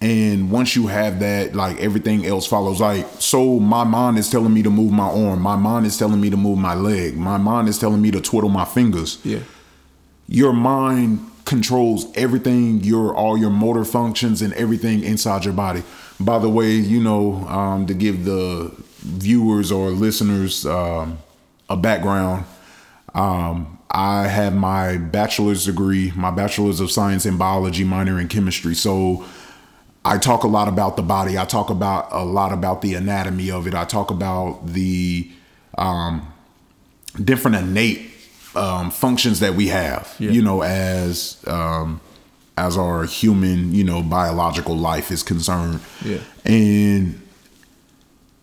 And 0.00 0.50
once 0.50 0.76
you 0.76 0.86
have 0.86 1.20
that, 1.20 1.54
like 1.54 1.80
everything 1.80 2.26
else 2.26 2.46
follows. 2.46 2.80
Like, 2.80 3.06
so 3.18 3.58
my 3.58 3.84
mind 3.84 4.18
is 4.18 4.30
telling 4.30 4.52
me 4.52 4.62
to 4.62 4.70
move 4.70 4.92
my 4.92 5.08
arm. 5.08 5.40
My 5.40 5.56
mind 5.56 5.86
is 5.86 5.96
telling 5.98 6.20
me 6.20 6.30
to 6.30 6.36
move 6.36 6.58
my 6.58 6.74
leg. 6.74 7.16
My 7.16 7.38
mind 7.38 7.68
is 7.68 7.78
telling 7.78 8.02
me 8.02 8.10
to 8.10 8.20
twiddle 8.20 8.50
my 8.50 8.64
fingers 8.64 9.18
yeah. 9.24 9.40
your 10.28 10.52
mind 10.52 11.30
controls 11.44 12.06
everything 12.16 12.80
your 12.82 13.14
all 13.14 13.36
your 13.36 13.50
motor 13.50 13.84
functions 13.84 14.40
and 14.40 14.52
everything 14.54 15.02
inside 15.02 15.44
your 15.44 15.52
body 15.52 15.82
by 16.18 16.38
the 16.38 16.48
way 16.48 16.70
you 16.72 17.00
know 17.00 17.34
um, 17.48 17.86
to 17.86 17.94
give 17.94 18.24
the 18.24 18.72
viewers 19.00 19.70
or 19.70 19.90
listeners 19.90 20.64
um, 20.64 21.18
a 21.68 21.76
background 21.76 22.44
um, 23.14 23.78
i 23.90 24.26
have 24.26 24.54
my 24.54 24.96
bachelor's 24.96 25.66
degree 25.66 26.12
my 26.16 26.30
bachelor's 26.30 26.80
of 26.80 26.90
science 26.90 27.26
in 27.26 27.36
biology 27.36 27.84
minor 27.84 28.18
in 28.18 28.26
chemistry 28.26 28.74
so 28.74 29.24
I 30.04 30.18
talk 30.18 30.44
a 30.44 30.48
lot 30.48 30.68
about 30.68 30.96
the 30.96 31.02
body. 31.02 31.38
I 31.38 31.44
talk 31.44 31.70
about 31.70 32.08
a 32.10 32.24
lot 32.24 32.52
about 32.52 32.82
the 32.82 32.94
anatomy 32.94 33.50
of 33.50 33.66
it. 33.66 33.74
I 33.74 33.84
talk 33.84 34.10
about 34.10 34.66
the 34.66 35.30
um, 35.78 36.32
different 37.22 37.56
innate 37.56 38.10
um, 38.54 38.90
functions 38.90 39.40
that 39.40 39.54
we 39.54 39.68
have. 39.68 40.14
Yeah. 40.18 40.30
You 40.30 40.42
know, 40.42 40.62
as 40.62 41.42
um, 41.46 42.00
as 42.56 42.76
our 42.76 43.04
human, 43.04 43.74
you 43.74 43.84
know, 43.84 44.02
biological 44.02 44.76
life 44.76 45.10
is 45.10 45.22
concerned. 45.22 45.80
Yeah. 46.04 46.18
And 46.44 47.20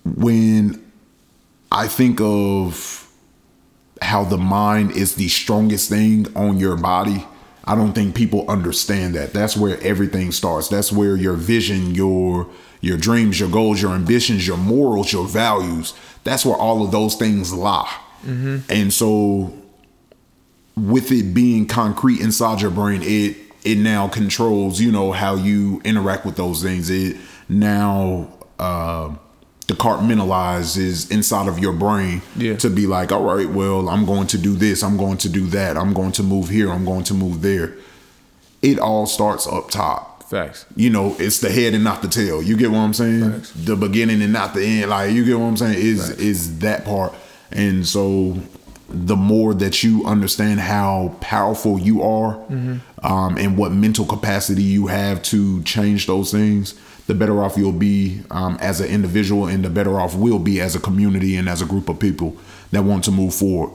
when 0.04 0.92
I 1.72 1.88
think 1.88 2.20
of 2.20 3.08
how 4.02 4.24
the 4.24 4.38
mind 4.38 4.92
is 4.92 5.16
the 5.16 5.28
strongest 5.30 5.90
thing 5.90 6.28
on 6.36 6.58
your 6.58 6.76
body. 6.76 7.26
I 7.66 7.76
don't 7.76 7.94
think 7.94 8.16
people 8.16 8.50
understand 8.50 9.14
that. 9.16 9.34
That's 9.34 9.56
where 9.56 9.80
everything 9.82 10.32
starts. 10.32 10.68
That's 10.68 10.92
where 10.92 11.16
your 11.16 11.36
vision, 11.36 11.94
your 11.94 12.48
your 12.82 12.98
dreams, 12.98 13.40
your 13.40 13.50
goals, 13.50 13.82
your 13.82 13.92
ambitions, 13.92 14.48
your 14.48 14.58
morals, 14.58 15.14
your 15.14 15.28
values. 15.28 15.94
That's 16.24 16.44
where 16.46 16.56
all 16.56 16.84
of 16.84 16.92
those 16.92 17.16
things 17.16 17.54
lie. 17.54 17.94
And 18.70 18.92
so, 18.94 19.54
with 20.76 21.12
it 21.12 21.34
being 21.34 21.68
concrete 21.68 22.22
inside 22.22 22.62
your 22.62 22.72
brain, 22.72 23.02
it 23.04 23.38
it 23.64 23.78
now 23.78 24.08
controls. 24.08 24.80
You 24.80 24.92
know 24.92 25.12
how 25.12 25.36
you 25.36 25.82
interact 25.84 26.26
with 26.26 26.36
those 26.36 26.64
things. 26.64 26.90
It 26.90 27.18
now 27.50 28.28
uh, 28.60 29.14
departmentalizes 29.72 31.10
inside 31.12 31.48
of 31.48 31.60
your 31.60 31.74
brain 31.74 32.22
Yeah. 32.36 32.56
to 32.58 32.70
be 32.70 32.88
like, 32.88 33.12
all 33.12 33.24
right, 33.24 33.50
well, 33.50 33.90
I'm 33.90 34.06
going 34.06 34.28
to 34.28 34.38
do 34.38 34.56
this. 34.56 34.84
I'm 34.84 34.98
going 34.98 35.18
to 35.20 35.30
do 35.30 35.46
that. 35.48 35.78
I'm 35.78 35.94
going 35.94 36.12
to 36.14 36.24
move 36.24 36.50
here. 36.50 36.72
I'm 36.72 36.86
going 36.86 37.04
to 37.06 37.14
move 37.14 37.42
there. 37.42 37.74
It 38.62 38.80
all 38.80 39.06
starts 39.08 39.48
up 39.48 39.70
top 39.72 40.30
Facts. 40.30 40.66
you 40.76 40.90
know, 40.90 41.16
it's 41.20 41.40
the 41.40 41.52
head 41.52 41.74
and 41.74 41.84
not 41.84 42.02
the 42.02 42.08
tail. 42.08 42.42
You 42.42 42.56
get 42.56 42.72
what 42.72 42.78
I'm 42.80 42.94
saying? 42.94 43.32
Facts. 43.32 43.52
The 43.56 43.76
beginning 43.76 44.22
and 44.22 44.32
not 44.32 44.54
the 44.54 44.64
end. 44.64 44.90
Like 44.90 45.12
you 45.14 45.26
get 45.26 45.38
what 45.40 45.46
I'm 45.46 45.58
saying? 45.58 45.78
Is 45.80 46.10
is 46.12 46.60
that 46.60 46.86
part. 46.86 47.14
And 47.52 47.86
so 47.86 48.38
the 48.88 49.16
more 49.16 49.54
that 49.56 49.84
you 49.84 50.06
understand 50.06 50.60
how 50.60 51.16
powerful 51.22 51.80
you 51.80 52.02
are 52.02 52.36
Mm-hmm. 52.50 53.06
um, 53.06 53.38
and 53.38 53.58
what 53.58 53.72
mental 53.72 54.06
capacity 54.06 54.64
you 54.64 54.88
have 54.88 55.22
to 55.24 55.64
change 55.64 56.08
those 56.08 56.32
things, 56.32 56.76
the 57.08 57.14
better 57.16 57.44
off 57.44 57.58
you'll 57.58 57.72
be 57.72 58.22
um, 58.32 58.58
as 58.62 58.80
an 58.80 58.88
individual 58.88 59.48
and 59.48 59.66
the 59.66 59.70
better 59.70 60.00
off 60.00 60.16
we'll 60.16 60.40
be 60.40 60.62
as 60.62 60.76
a 60.76 60.80
community 60.80 61.36
and 61.36 61.50
as 61.50 61.62
a 61.62 61.66
group 61.66 61.90
of 61.90 62.00
people 62.00 62.38
that 62.72 62.84
want 62.84 63.04
to 63.06 63.12
move 63.12 63.34
forward. 63.34 63.72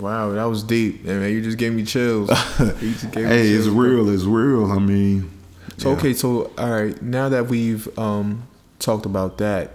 Wow, 0.00 0.30
that 0.32 0.44
was 0.44 0.64
deep. 0.64 1.04
And 1.06 1.20
man, 1.20 1.30
you 1.30 1.40
just 1.40 1.58
gave 1.58 1.72
me 1.72 1.84
chills. 1.84 2.28
Gave 2.58 3.14
me 3.14 3.22
Hey, 3.22 3.48
it's 3.50 3.64
chills, 3.66 3.68
bro. 3.68 3.84
real. 3.84 4.08
It's 4.08 4.24
real. 4.24 4.72
I 4.72 4.78
mean, 4.80 5.30
So 5.76 5.90
yeah. 5.90 5.96
okay, 5.96 6.12
so 6.12 6.50
all 6.58 6.70
right, 6.70 7.00
now 7.00 7.28
that 7.28 7.46
we've 7.46 7.86
um 7.98 8.48
talked 8.80 9.06
about 9.06 9.38
that, 9.38 9.70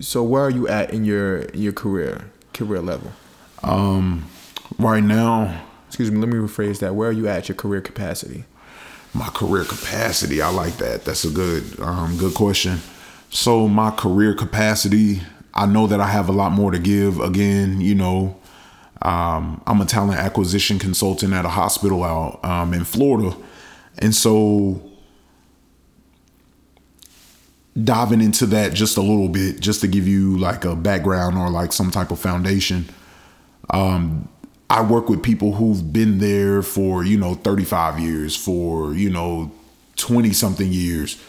So 0.00 0.22
where 0.22 0.42
are 0.42 0.50
you 0.50 0.68
at 0.68 0.90
in 0.92 1.04
your 1.04 1.44
your 1.54 1.72
career 1.72 2.30
career 2.54 2.80
level? 2.80 3.12
Um, 3.62 4.24
right 4.78 5.04
now, 5.04 5.64
Excuse 5.88 6.10
me. 6.10 6.18
Let 6.18 6.30
me 6.30 6.36
rephrase 6.36 6.78
that. 6.78 6.94
Where 6.94 7.10
are 7.10 7.12
you 7.12 7.28
at 7.28 7.50
your 7.50 7.56
career 7.56 7.82
capacity? 7.82 8.44
My 9.14 9.28
career 9.28 9.64
capacity. 9.64 10.40
I 10.40 10.50
like 10.50 10.76
that. 10.78 11.04
That's 11.04 11.24
a 11.24 11.30
good 11.30 11.78
um, 11.80 12.16
good 12.16 12.34
question. 12.34 12.80
So 13.30 13.68
my 13.68 13.90
career 13.90 14.34
capacity, 14.34 15.22
I 15.54 15.66
know 15.66 15.86
that 15.86 16.00
I 16.00 16.08
have 16.08 16.28
a 16.28 16.32
lot 16.32 16.52
more 16.52 16.70
to 16.70 16.78
give. 16.78 17.20
Again, 17.20 17.80
you 17.80 17.94
know, 17.94 18.36
um, 19.02 19.62
I'm 19.66 19.80
a 19.80 19.86
talent 19.86 20.18
acquisition 20.18 20.78
consultant 20.78 21.32
at 21.32 21.44
a 21.44 21.50
hospital 21.50 22.04
out 22.04 22.44
um, 22.44 22.72
in 22.74 22.84
Florida, 22.84 23.36
and 23.98 24.14
so 24.14 24.82
diving 27.82 28.20
into 28.20 28.46
that 28.46 28.74
just 28.74 28.96
a 28.96 29.00
little 29.00 29.28
bit, 29.28 29.60
just 29.60 29.80
to 29.80 29.88
give 29.88 30.06
you 30.06 30.36
like 30.38 30.64
a 30.64 30.76
background 30.76 31.38
or 31.38 31.50
like 31.50 31.72
some 31.72 31.90
type 31.90 32.10
of 32.10 32.18
foundation. 32.18 32.88
Um, 33.70 34.28
I 34.72 34.80
work 34.80 35.10
with 35.10 35.22
people 35.22 35.52
who've 35.52 35.92
been 35.92 36.16
there 36.16 36.62
for, 36.62 37.04
you 37.04 37.18
know, 37.18 37.34
35 37.34 38.00
years, 38.00 38.34
for, 38.34 38.94
you 38.94 39.10
know, 39.10 39.52
20 39.96 40.32
something 40.32 40.72
years. 40.72 41.22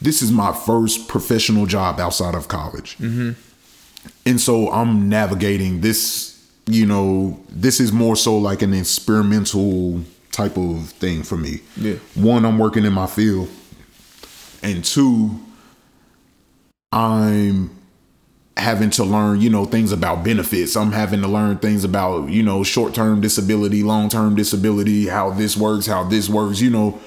This 0.00 0.22
is 0.22 0.32
my 0.32 0.54
first 0.54 1.08
professional 1.08 1.66
job 1.66 2.00
outside 2.00 2.34
of 2.34 2.48
college. 2.48 2.96
Mm-hmm. 2.96 3.32
And 4.24 4.40
so 4.40 4.70
I'm 4.70 5.10
navigating 5.10 5.82
this, 5.82 6.42
you 6.64 6.86
know, 6.86 7.38
this 7.50 7.80
is 7.80 7.92
more 7.92 8.16
so 8.16 8.38
like 8.38 8.62
an 8.62 8.72
experimental 8.72 10.00
type 10.32 10.56
of 10.56 10.88
thing 10.88 11.24
for 11.24 11.36
me. 11.36 11.60
Yeah. 11.76 11.96
One, 12.14 12.46
I'm 12.46 12.56
working 12.58 12.86
in 12.86 12.94
my 12.94 13.08
field. 13.08 13.50
And 14.62 14.82
two, 14.82 15.38
I'm 16.92 17.77
having 18.58 18.90
to 18.90 19.04
learn, 19.04 19.40
you 19.40 19.50
know, 19.50 19.64
things 19.64 19.92
about 19.92 20.24
benefits. 20.24 20.76
I'm 20.76 20.92
having 20.92 21.20
to 21.22 21.28
learn 21.28 21.58
things 21.58 21.84
about, 21.84 22.28
you 22.28 22.42
know, 22.42 22.62
short-term 22.64 23.20
disability, 23.20 23.82
long-term 23.82 24.34
disability, 24.36 25.06
how 25.06 25.30
this 25.30 25.56
works, 25.56 25.86
how 25.86 26.04
this 26.04 26.28
works, 26.28 26.60
you 26.60 26.70
know. 26.70 26.98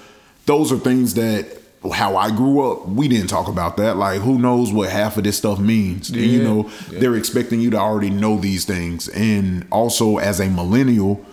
Those 0.46 0.72
are 0.72 0.78
things 0.78 1.14
that 1.16 1.58
how 1.94 2.16
I 2.16 2.30
grew 2.30 2.62
up, 2.72 2.88
we 2.88 3.08
didn't 3.08 3.28
talk 3.28 3.48
about 3.48 3.78
that. 3.78 3.98
Like 3.98 4.22
who 4.22 4.38
knows 4.38 4.72
what 4.72 4.90
half 4.92 5.18
of 5.18 5.24
this 5.24 5.38
stuff 5.38 5.60
means. 5.60 6.10
And, 6.10 6.20
you 6.20 6.40
Yeah. 6.40 6.44
know, 6.48 6.70
they're 6.92 7.16
expecting 7.16 7.60
you 7.60 7.72
to 7.72 7.78
already 7.78 8.12
know 8.12 8.38
these 8.38 8.66
things. 8.66 9.08
And 9.10 9.66
also 9.72 10.18
as 10.18 10.40
a 10.40 10.48
millennial, 10.48 11.26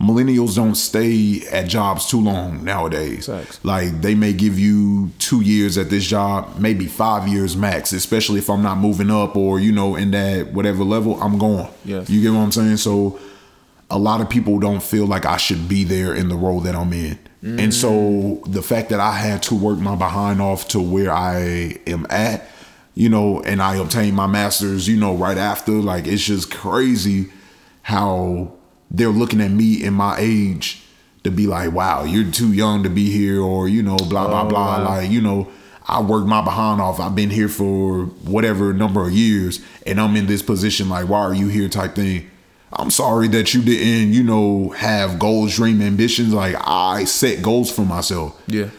millennials 0.00 0.56
don't 0.56 0.74
stay 0.74 1.42
at 1.50 1.68
jobs 1.68 2.08
too 2.08 2.20
long 2.20 2.62
nowadays. 2.62 3.26
Facts. 3.26 3.64
Like 3.64 4.02
they 4.02 4.14
may 4.14 4.32
give 4.32 4.58
you 4.58 5.10
two 5.18 5.40
years 5.40 5.78
at 5.78 5.88
this 5.88 6.06
job, 6.06 6.58
maybe 6.58 6.86
five 6.86 7.26
years 7.26 7.56
max, 7.56 7.92
especially 7.92 8.38
if 8.38 8.50
I'm 8.50 8.62
not 8.62 8.78
moving 8.78 9.10
up 9.10 9.36
or, 9.36 9.58
you 9.58 9.72
know, 9.72 9.96
in 9.96 10.10
that 10.10 10.52
whatever 10.52 10.84
level, 10.84 11.20
I'm 11.22 11.38
going. 11.38 11.68
Yes. 11.84 12.10
You 12.10 12.20
get 12.20 12.30
what 12.30 12.40
I'm 12.40 12.52
saying? 12.52 12.76
So 12.76 13.18
a 13.90 13.98
lot 13.98 14.20
of 14.20 14.28
people 14.28 14.58
don't 14.58 14.82
feel 14.82 15.06
like 15.06 15.24
I 15.24 15.38
should 15.38 15.68
be 15.68 15.84
there 15.84 16.14
in 16.14 16.28
the 16.28 16.36
role 16.36 16.60
that 16.60 16.74
I'm 16.74 16.92
in. 16.92 17.18
And 17.42 17.72
so 17.72 17.90
mm. 17.90 18.52
the 18.52 18.62
fact 18.62 18.88
that 18.88 18.98
I 18.98 19.12
had 19.12 19.40
to 19.44 19.54
work 19.54 19.78
my 19.78 19.94
behind 19.94 20.42
off 20.42 20.66
to 20.68 20.80
where 20.80 21.12
I 21.12 21.78
am 21.86 22.04
at, 22.10 22.44
you 22.96 23.08
know, 23.08 23.40
and 23.42 23.62
I 23.62 23.76
obtained 23.76 24.16
my 24.16 24.26
master's, 24.26 24.88
you 24.88 24.96
know, 24.96 25.14
right 25.14 25.38
after, 25.38 25.70
like 25.70 26.08
it's 26.08 26.24
just 26.24 26.50
crazy 26.50 27.30
how 27.82 28.55
they're 28.90 29.08
looking 29.08 29.40
at 29.40 29.50
me 29.50 29.82
in 29.84 29.94
my 29.94 30.16
age 30.18 30.82
to 31.24 31.30
be 31.30 31.46
like, 31.46 31.72
wow, 31.72 32.04
you're 32.04 32.30
too 32.30 32.52
young 32.52 32.82
to 32.84 32.88
be 32.90 33.10
here, 33.10 33.40
or, 33.40 33.68
you 33.68 33.82
know, 33.82 33.96
blah, 33.96 34.26
blah, 34.28 34.42
Oh, 34.42 34.48
blah. 34.48 34.78
wow. 34.78 34.84
Like, 34.84 35.10
you 35.10 35.20
know, 35.20 35.48
I 35.88 36.00
worked 36.00 36.26
my 36.28 36.42
behind 36.42 36.80
off. 36.80 37.00
I've 37.00 37.14
been 37.16 37.30
here 37.30 37.48
for 37.48 38.04
whatever 38.24 38.72
number 38.72 39.06
of 39.06 39.12
years, 39.12 39.60
and 39.86 40.00
I'm 40.00 40.14
in 40.16 40.26
this 40.26 40.42
position. 40.42 40.88
Like, 40.88 41.08
why 41.08 41.20
are 41.20 41.34
you 41.34 41.48
here? 41.48 41.68
Type 41.68 41.94
thing. 41.96 42.30
I'm 42.72 42.90
sorry 42.90 43.28
that 43.28 43.54
you 43.54 43.62
didn't, 43.62 44.12
you 44.12 44.22
know, 44.22 44.70
have 44.70 45.18
goals, 45.18 45.54
dream, 45.56 45.80
ambitions. 45.80 46.32
Like, 46.34 46.56
I 46.60 47.04
set 47.04 47.42
goals 47.42 47.70
for 47.72 47.82
myself. 47.82 48.40
Yeah. 48.46 48.70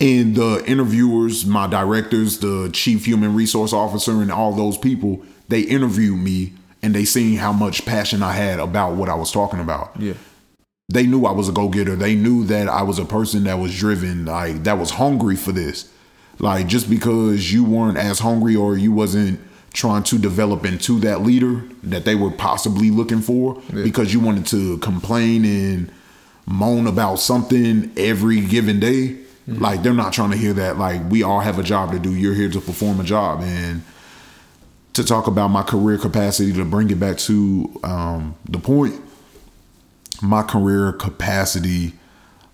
And 0.00 0.34
the 0.36 0.62
interviewers, 0.66 1.46
my 1.46 1.66
directors, 1.66 2.38
the 2.40 2.68
chief 2.72 3.06
human 3.06 3.34
resource 3.34 3.72
officer, 3.72 4.20
and 4.20 4.30
all 4.30 4.52
those 4.52 4.76
people, 4.76 5.22
they 5.48 5.60
interviewed 5.62 6.18
me 6.18 6.52
and 6.86 6.94
they 6.94 7.04
seen 7.04 7.36
how 7.36 7.52
much 7.52 7.84
passion 7.84 8.22
I 8.22 8.32
had 8.32 8.58
about 8.60 8.94
what 8.94 9.08
I 9.08 9.14
was 9.14 9.32
talking 9.32 9.58
about 9.60 9.90
Yeah. 9.98 10.14
they 10.88 11.04
knew 11.06 11.26
I 11.26 11.32
was 11.32 11.48
a 11.48 11.52
go 11.52 11.68
getter. 11.68 11.96
They 11.96 12.14
knew 12.14 12.44
that 12.44 12.68
I 12.68 12.82
was 12.82 12.98
a 13.00 13.04
person 13.04 13.44
that 13.44 13.58
was 13.58 13.76
driven, 13.76 14.24
like 14.24 14.62
that 14.64 14.78
was 14.78 14.90
hungry 14.92 15.34
for 15.36 15.52
this. 15.52 15.90
Like 16.38 16.66
just 16.68 16.88
because 16.88 17.52
you 17.52 17.64
weren't 17.64 17.98
as 17.98 18.20
hungry 18.20 18.54
or 18.54 18.78
you 18.78 18.92
wasn't 18.92 19.40
trying 19.72 20.04
to 20.04 20.16
develop 20.18 20.64
into 20.64 21.00
that 21.00 21.22
leader 21.22 21.62
that 21.82 22.04
they 22.04 22.14
were 22.14 22.30
possibly 22.30 22.90
looking 22.90 23.20
for 23.20 23.60
because 23.88 24.12
you 24.14 24.20
wanted 24.20 24.46
to 24.46 24.78
complain 24.78 25.44
and 25.44 25.90
moan 26.46 26.86
about 26.86 27.16
something 27.16 27.90
every 27.96 28.40
given 28.40 28.78
day. 28.80 29.16
Mm-hmm. 29.48 29.62
Like 29.62 29.82
they're 29.82 29.92
not 30.04 30.12
trying 30.12 30.30
to 30.30 30.36
hear 30.36 30.52
that. 30.54 30.78
Like 30.78 31.00
we 31.10 31.22
all 31.22 31.40
have 31.40 31.58
a 31.58 31.62
job 31.62 31.90
to 31.92 31.98
do. 31.98 32.12
You're 32.14 32.34
here 32.34 32.48
to 32.50 32.60
perform 32.60 33.00
a 33.00 33.04
job 33.04 33.40
and 33.42 33.82
to 34.96 35.04
talk 35.04 35.26
about 35.26 35.48
my 35.48 35.62
career 35.62 35.98
capacity 35.98 36.52
to 36.52 36.64
bring 36.64 36.90
it 36.90 36.98
back 36.98 37.18
to 37.18 37.80
um, 37.84 38.34
the 38.48 38.58
point 38.58 39.00
my 40.22 40.42
career 40.42 40.92
capacity 40.92 41.92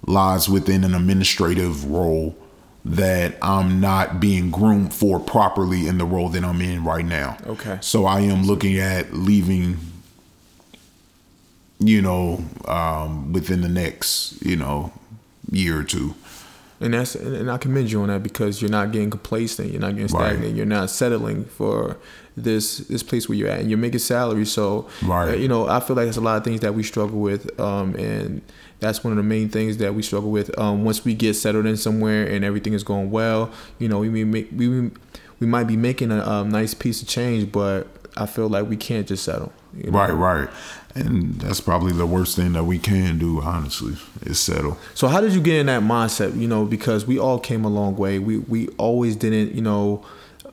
lies 0.07 0.48
within 0.48 0.85
an 0.85 0.94
administrative 0.94 1.85
role 1.85 2.37
that 2.85 3.37
I'm 3.40 3.81
not 3.81 4.18
being 4.18 4.50
groomed 4.50 4.92
for 4.92 5.20
properly 5.20 5.87
in 5.87 5.98
the 5.98 6.05
role 6.05 6.28
that 6.31 6.44
I'm 6.44 6.61
in 6.61 6.85
right 6.85 7.05
now. 7.05 7.37
Okay. 7.46 7.78
So 7.81 8.07
I 8.07 8.20
am 8.20 8.44
looking 8.44 8.78
at 8.78 9.12
leaving, 9.12 9.76
you 11.78 12.02
know, 12.02 12.44
um, 12.66 13.33
within 13.33 13.61
the 13.61 13.68
next, 13.68 14.44
you 14.44 14.57
know, 14.57 14.92
year 15.50 15.78
or 15.78 15.85
two. 15.85 16.14
And 16.82 16.94
that's 16.94 17.14
and 17.14 17.50
I 17.50 17.58
commend 17.58 17.90
you 17.92 18.02
on 18.02 18.08
that 18.08 18.22
because 18.22 18.60
you're 18.60 18.70
not 18.70 18.92
getting 18.92 19.10
complacent, 19.10 19.70
you're 19.70 19.80
not 19.80 19.96
getting 19.96 20.14
Right. 20.14 20.30
stagnant, 20.32 20.56
you're 20.56 20.66
not 20.66 20.90
settling 20.90 21.44
for 21.44 21.96
this 22.36 22.78
this 22.78 23.02
place 23.02 23.28
where 23.28 23.36
you're 23.38 23.48
at, 23.48 23.60
and 23.60 23.70
you're 23.70 23.78
making 23.78 24.00
salary. 24.00 24.44
So, 24.46 24.88
Right. 25.02 25.30
uh, 25.30 25.36
you 25.36 25.48
know, 25.48 25.68
I 25.68 25.80
feel 25.80 25.96
like 25.96 26.06
there's 26.06 26.16
a 26.16 26.20
lot 26.22 26.38
of 26.38 26.44
things 26.44 26.60
that 26.60 26.74
we 26.74 26.82
struggle 26.82 27.20
with, 27.20 27.58
um, 27.60 27.94
and 27.96 28.40
that's 28.80 29.04
one 29.04 29.12
of 29.12 29.16
the 29.16 29.22
main 29.22 29.48
things 29.48 29.76
that 29.78 29.94
we 29.94 30.02
struggle 30.02 30.30
with. 30.30 30.56
Um, 30.58 30.84
once 30.84 31.04
we 31.04 31.14
get 31.14 31.34
settled 31.34 31.66
in 31.66 31.76
somewhere 31.76 32.26
and 32.26 32.44
everything 32.44 32.72
is 32.72 32.82
going 32.84 33.10
well, 33.10 33.50
you 33.78 33.88
know, 33.88 34.00
we 34.00 34.08
may 34.08 34.24
make 34.24 34.48
we 34.56 34.90
we 35.40 35.46
might 35.46 35.64
be 35.68 35.76
making 35.76 36.10
a 36.10 36.26
um, 36.28 36.48
nice 36.50 36.74
piece 36.74 37.02
of 37.02 37.08
change, 37.08 37.52
but 37.52 37.86
I 38.16 38.26
feel 38.26 38.48
like 38.48 38.68
we 38.68 38.76
can't 38.76 39.06
just 39.06 39.24
settle. 39.24 39.52
You 39.76 39.90
know? 39.90 39.98
Right, 39.98 40.12
right. 40.12 40.48
And 40.94 41.40
that's 41.40 41.61
probably 41.61 41.92
the 41.92 42.06
worst 42.06 42.37
thing 42.37 42.52
that 42.52 42.64
we 42.64 42.78
can 42.78 43.18
do, 43.18 43.40
honestly, 43.40 43.96
is 44.22 44.38
settle. 44.38 44.76
So 44.94 45.08
how 45.08 45.20
did 45.20 45.32
you 45.32 45.40
get 45.40 45.56
in 45.56 45.66
that 45.66 45.82
mindset? 45.82 46.38
You 46.38 46.46
know, 46.46 46.66
because 46.66 47.06
we 47.06 47.18
all 47.18 47.38
came 47.38 47.64
a 47.64 47.68
long 47.68 47.96
way. 47.96 48.18
We 48.18 48.38
we 48.38 48.68
always 48.76 49.16
didn't, 49.16 49.54
you 49.54 49.62
know. 49.62 50.04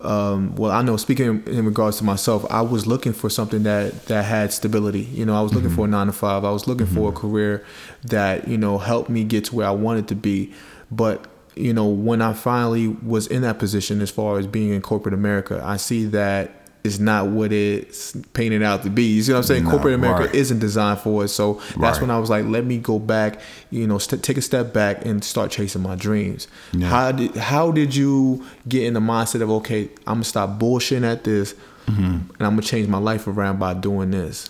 Um, 0.01 0.55
well, 0.55 0.71
I 0.71 0.81
know 0.81 0.95
speaking 0.95 1.43
in, 1.45 1.65
regards 1.65 1.97
to 1.97 2.05
myself, 2.05 2.45
I 2.49 2.61
was 2.61 2.87
looking 2.87 3.11
for 3.11 3.29
something 3.29 3.63
that 3.63 4.05
that 4.05 4.23
had 4.23 4.53
stability. 4.53 5.01
You 5.01 5.25
know, 5.25 5.35
I 5.37 5.41
was 5.41 5.53
looking 5.53 5.71
for 5.71 5.83
a 5.83 5.87
nine 5.89 6.07
to 6.07 6.13
five. 6.13 6.45
I 6.45 6.51
was 6.51 6.67
looking 6.67 6.87
for 6.87 7.09
a 7.09 7.11
career 7.11 7.65
that 8.05 8.47
you 8.47 8.57
know 8.57 8.77
helped 8.77 9.09
me 9.09 9.25
get 9.25 9.45
to 9.45 9.55
where 9.55 9.67
I 9.67 9.71
wanted 9.71 10.07
to 10.07 10.15
be. 10.15 10.53
But 10.89 11.27
you 11.55 11.73
know, 11.73 11.87
when 11.87 12.21
I 12.21 12.31
finally 12.31 12.87
was 12.87 13.27
in 13.27 13.41
that 13.41 13.59
position, 13.59 14.01
as 14.01 14.09
far 14.09 14.39
as 14.39 14.47
being 14.47 14.69
in 14.69 14.81
corporate 14.81 15.13
America, 15.13 15.61
I 15.65 15.75
see 15.75 16.05
that 16.05 16.58
it's 16.83 16.97
not 16.99 17.27
what 17.27 17.51
it's 17.51 18.15
painted 18.33 18.63
out 18.63 18.83
to 18.83 18.89
be. 18.89 19.03
You 19.03 19.21
see 19.21 19.31
what 19.33 19.39
I'm 19.39 19.43
saying? 19.43 19.63
No, 19.65 19.71
corporate 19.71 19.95
America 19.95 20.25
right. 20.27 20.35
isn't 20.35 20.59
designed 20.59 20.99
for 20.99 21.25
it. 21.25 21.27
So 21.27 21.55
that's 21.55 21.77
Right. 21.77 22.01
when 22.01 22.09
I 22.11 22.17
was 22.19 22.29
like, 22.29 22.45
let 22.45 22.65
me 22.65 22.77
go 22.77 22.99
back, 22.99 23.41
you 23.69 23.85
know, 23.85 23.97
st- 23.97 24.23
take 24.23 24.37
a 24.37 24.41
step 24.41 24.71
back 24.73 25.05
and 25.05 25.21
start 25.23 25.51
chasing 25.51 25.81
my 25.81 25.95
dreams. 25.95 26.47
Yeah. 26.71 26.87
How 26.89 27.11
did 27.11 27.35
how 27.35 27.71
did 27.71 27.95
you 27.95 28.45
get 28.67 28.83
in 28.83 28.93
the 28.93 29.01
mindset 29.01 29.41
of 29.41 29.49
okay, 29.51 29.89
I'm 30.07 30.15
gonna 30.15 30.23
stop 30.23 30.57
bullshitting 30.59 31.03
at 31.03 31.23
this, 31.25 31.53
Mm-hmm. 31.87 32.01
and 32.03 32.41
I'm 32.41 32.51
gonna 32.51 32.61
change 32.61 32.87
my 32.87 32.99
life 32.99 33.27
around 33.27 33.59
by 33.59 33.73
doing 33.73 34.11
this? 34.11 34.49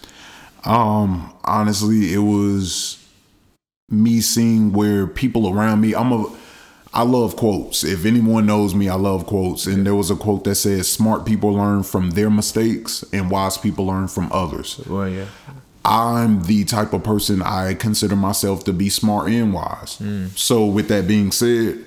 Um, 0.66 1.34
honestly, 1.46 2.14
it 2.14 2.18
was 2.20 2.98
me 3.90 4.22
seeing 4.22 4.72
where 4.74 5.08
people 5.08 5.52
around 5.52 5.82
me. 5.82 5.96
I'm 5.96 6.12
a 6.12 6.26
I 6.92 7.04
love 7.04 7.36
quotes. 7.36 7.84
If 7.84 8.06
anyone 8.06 8.46
knows 8.46 8.74
me, 8.74 8.90
I 8.90 8.96
love 8.96 9.26
quotes. 9.28 9.68
And 9.68 9.86
there 9.86 9.96
was 9.96 10.10
a 10.10 10.16
quote 10.16 10.44
that 10.46 10.56
says 10.56 10.90
smart 10.90 11.26
people 11.26 11.54
learn 11.54 11.84
from 11.84 12.12
their 12.12 12.30
mistakes 12.30 13.04
and 13.14 13.30
wise 13.30 13.58
people 13.58 13.86
learn 13.86 14.08
from 14.08 14.32
others. 14.32 14.80
Well, 14.88 15.08
yeah, 15.08 15.26
I'm 15.86 16.44
the 16.44 16.66
type 16.66 16.94
of 16.94 17.04
person 17.04 17.42
I 17.42 17.74
consider 17.76 18.16
myself 18.16 18.64
to 18.66 18.74
be 18.74 18.90
smart 18.90 19.30
and 19.30 19.54
wise. 19.54 19.98
Mm. 19.98 20.38
So 20.38 20.66
with 20.66 20.88
that 20.88 21.08
being 21.08 21.32
said, 21.32 21.86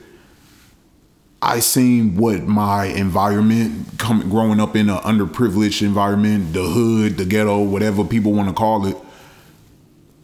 I 1.41 1.59
seen 1.59 2.17
what 2.17 2.45
my 2.45 2.85
environment 2.85 3.99
coming 3.99 4.29
growing 4.29 4.61
up 4.61 4.77
in 4.77 4.88
an 4.88 4.99
underprivileged 4.99 5.83
environment, 5.83 6.53
the 6.53 6.62
hood, 6.62 7.17
the 7.17 7.25
ghetto, 7.25 7.61
whatever 7.62 8.05
people 8.05 8.33
want 8.33 8.49
to 8.49 8.55
call 8.55 8.87
it. 8.87 8.97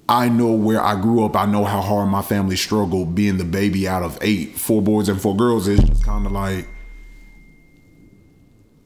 I 0.08 0.28
know 0.30 0.52
where 0.52 0.82
I 0.82 0.98
grew 1.00 1.24
up. 1.24 1.36
I 1.36 1.44
know 1.44 1.64
how 1.64 1.82
hard 1.82 2.08
my 2.08 2.22
family 2.22 2.56
struggled 2.56 3.14
being 3.14 3.36
the 3.36 3.44
baby 3.44 3.86
out 3.86 4.02
of 4.02 4.18
eight, 4.22 4.56
four 4.56 4.80
boys 4.80 5.08
and 5.08 5.20
four 5.20 5.36
girls. 5.36 5.68
It's 5.68 5.82
just 5.82 6.02
kind 6.02 6.24
of 6.24 6.32
like 6.32 6.66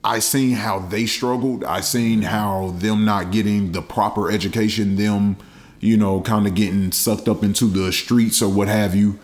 I 0.03 0.19
seen 0.19 0.53
how 0.53 0.81
they 0.81 1.07
struggled. 1.07 1.63
I 1.63 1.81
seen 1.81 2.23
how 2.23 2.75
them 2.77 3.05
not 3.05 3.31
getting 3.31 3.71
the 3.71 3.83
proper 3.83 4.33
education, 4.33 4.97
them, 4.97 5.37
you 5.79 5.97
know, 5.97 6.21
kind 6.21 6.47
of 6.47 6.57
getting 6.57 6.91
sucked 6.91 7.29
up 7.29 7.45
into 7.45 7.67
the 7.67 7.93
streets 7.93 8.43
or 8.43 8.53
what 8.53 8.67
have 8.67 8.97
you. 8.97 9.21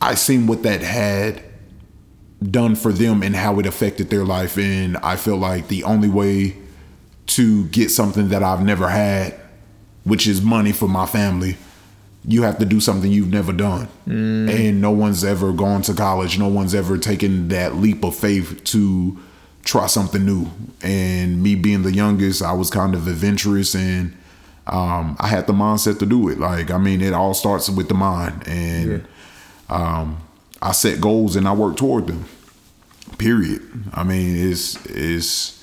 I 0.00 0.16
seen 0.16 0.48
what 0.48 0.64
that 0.64 0.82
had 0.82 1.44
done 2.42 2.74
for 2.74 2.92
them 2.92 3.22
and 3.22 3.36
how 3.36 3.60
it 3.60 3.66
affected 3.66 4.10
their 4.10 4.24
life. 4.24 4.58
And 4.58 4.96
I 4.98 5.14
feel 5.14 5.36
like 5.36 5.68
the 5.68 5.84
only 5.84 6.08
way 6.08 6.56
to 7.26 7.66
get 7.66 7.90
something 7.90 8.28
that 8.28 8.42
I've 8.42 8.62
never 8.62 8.88
had, 8.88 9.38
which 10.06 10.26
is 10.28 10.40
money 10.40 10.70
for 10.70 10.88
my 10.88 11.04
family, 11.04 11.56
you 12.24 12.42
have 12.42 12.58
to 12.58 12.64
do 12.64 12.80
something 12.80 13.10
you've 13.10 13.32
never 13.32 13.52
done. 13.52 13.88
Mm. 14.06 14.48
And 14.48 14.80
no 14.80 14.92
one's 14.92 15.24
ever 15.24 15.52
gone 15.52 15.82
to 15.82 15.94
college. 15.94 16.38
No 16.38 16.48
one's 16.48 16.74
ever 16.74 16.96
taken 16.96 17.48
that 17.48 17.74
leap 17.74 18.04
of 18.04 18.14
faith 18.14 18.62
to 18.64 19.18
try 19.64 19.88
something 19.88 20.24
new. 20.24 20.46
And 20.80 21.42
me 21.42 21.56
being 21.56 21.82
the 21.82 21.92
youngest, 21.92 22.40
I 22.40 22.52
was 22.52 22.70
kind 22.70 22.94
of 22.94 23.08
adventurous 23.08 23.74
and 23.74 24.16
um, 24.68 25.16
I 25.18 25.26
had 25.26 25.48
the 25.48 25.52
mindset 25.52 25.98
to 25.98 26.06
do 26.06 26.28
it. 26.28 26.38
Like, 26.38 26.70
I 26.70 26.78
mean, 26.78 27.00
it 27.00 27.12
all 27.12 27.34
starts 27.34 27.68
with 27.68 27.88
the 27.88 27.94
mind. 27.94 28.46
And 28.46 29.06
yeah. 29.68 29.98
um, 29.98 30.18
I 30.62 30.70
set 30.70 31.00
goals 31.00 31.34
and 31.34 31.48
I 31.48 31.52
work 31.52 31.76
toward 31.76 32.06
them. 32.06 32.26
Period. 33.18 33.62
I 33.92 34.04
mean, 34.04 34.36
it's 34.36 34.84
it's 34.86 35.55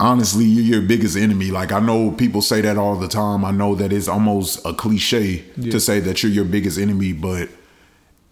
honestly 0.00 0.44
you're 0.44 0.80
your 0.80 0.82
biggest 0.82 1.16
enemy. 1.16 1.50
Like 1.50 1.72
I 1.72 1.80
know 1.80 2.10
people 2.10 2.42
say 2.42 2.60
that 2.62 2.76
all 2.76 2.96
the 2.96 3.08
time. 3.08 3.44
I 3.44 3.50
know 3.50 3.74
that 3.74 3.92
it's 3.92 4.08
almost 4.08 4.64
a 4.64 4.74
cliche 4.74 5.44
yeah. 5.56 5.70
to 5.70 5.80
say 5.80 6.00
that 6.00 6.22
you're 6.22 6.32
your 6.32 6.44
biggest 6.44 6.78
enemy, 6.78 7.12
but 7.12 7.48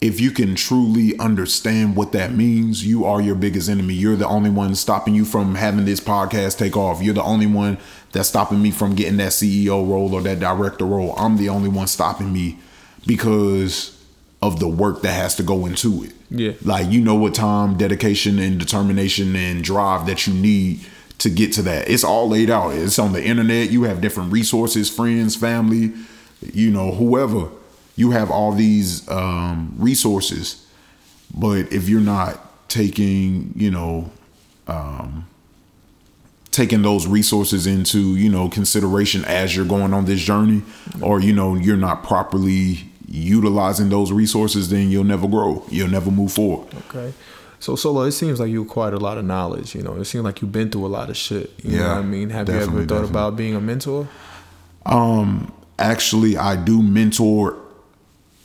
if 0.00 0.20
you 0.20 0.32
can 0.32 0.56
truly 0.56 1.16
understand 1.20 1.94
what 1.94 2.10
that 2.10 2.32
means, 2.32 2.84
you 2.84 3.04
are 3.04 3.20
your 3.20 3.36
biggest 3.36 3.68
enemy. 3.68 3.94
You're 3.94 4.16
the 4.16 4.26
only 4.26 4.50
one 4.50 4.74
stopping 4.74 5.14
you 5.14 5.24
from 5.24 5.54
having 5.54 5.84
this 5.84 6.00
podcast 6.00 6.58
take 6.58 6.76
off. 6.76 7.00
You're 7.00 7.14
the 7.14 7.22
only 7.22 7.46
one 7.46 7.78
that's 8.10 8.28
stopping 8.28 8.60
me 8.60 8.72
from 8.72 8.96
getting 8.96 9.18
that 9.18 9.30
CEO 9.30 9.88
role 9.88 10.12
or 10.12 10.20
that 10.22 10.40
director 10.40 10.84
role. 10.84 11.14
I'm 11.16 11.36
the 11.36 11.48
only 11.48 11.68
one 11.68 11.86
stopping 11.86 12.32
me 12.32 12.58
because 13.06 13.96
of 14.42 14.58
the 14.58 14.66
work 14.66 15.02
that 15.02 15.12
has 15.12 15.36
to 15.36 15.44
go 15.44 15.66
into 15.66 16.02
it. 16.02 16.12
Yeah. 16.30 16.52
Like 16.64 16.90
you 16.90 17.00
know 17.00 17.14
what 17.14 17.34
time, 17.36 17.76
dedication 17.76 18.40
and 18.40 18.58
determination 18.58 19.36
and 19.36 19.62
drive 19.62 20.06
that 20.06 20.26
you 20.26 20.34
need 20.34 20.84
to 21.22 21.30
get 21.30 21.52
to 21.54 21.62
that. 21.62 21.88
It's 21.88 22.04
all 22.04 22.28
laid 22.28 22.50
out. 22.50 22.74
It's 22.74 22.98
on 22.98 23.12
the 23.12 23.24
internet. 23.24 23.70
You 23.70 23.84
have 23.84 24.00
different 24.00 24.32
resources, 24.32 24.88
friends, 24.88 25.34
family, 25.36 25.92
you 26.52 26.70
know, 26.70 26.92
whoever 26.92 27.48
you 27.96 28.10
have 28.12 28.30
all 28.30 28.52
these 28.52 29.08
um, 29.08 29.74
resources, 29.76 30.66
but 31.34 31.72
if 31.72 31.88
you're 31.88 32.00
not 32.00 32.68
taking, 32.68 33.52
you 33.54 33.70
know, 33.70 34.10
um, 34.66 35.26
taking 36.50 36.82
those 36.82 37.06
resources 37.06 37.66
into, 37.66 38.16
you 38.16 38.30
know, 38.30 38.48
consideration 38.48 39.24
as 39.26 39.54
you're 39.54 39.66
going 39.66 39.92
on 39.92 40.06
this 40.06 40.20
journey, 40.20 40.62
or 41.00 41.20
you 41.20 41.32
know, 41.32 41.54
you're 41.54 41.76
not 41.76 42.02
properly 42.02 42.84
utilizing 43.06 43.90
those 43.90 44.10
resources, 44.10 44.70
then 44.70 44.90
you'll 44.90 45.04
never 45.04 45.28
grow. 45.28 45.62
You'll 45.68 45.88
never 45.88 46.10
move 46.10 46.32
forward. 46.32 46.74
Okay. 46.88 47.12
So 47.62 47.76
solo, 47.76 48.02
it 48.02 48.10
seems 48.10 48.40
like 48.40 48.50
you 48.50 48.62
acquired 48.62 48.92
a 48.92 48.98
lot 48.98 49.18
of 49.18 49.24
knowledge. 49.24 49.76
You 49.76 49.82
know, 49.82 49.94
it 49.94 50.06
seems 50.06 50.24
like 50.24 50.42
you've 50.42 50.50
been 50.50 50.68
through 50.68 50.84
a 50.84 50.88
lot 50.88 51.10
of 51.10 51.16
shit. 51.16 51.52
You 51.62 51.70
yeah, 51.70 51.78
know 51.78 51.88
what 51.90 51.98
I 51.98 52.02
mean? 52.02 52.30
Have 52.30 52.48
you 52.48 52.56
ever 52.56 52.64
thought 52.64 52.88
definitely. 52.88 53.10
about 53.10 53.36
being 53.36 53.54
a 53.54 53.60
mentor? 53.60 54.08
Um, 54.84 55.52
actually, 55.78 56.36
I 56.36 56.56
do 56.56 56.82
mentor 56.82 57.56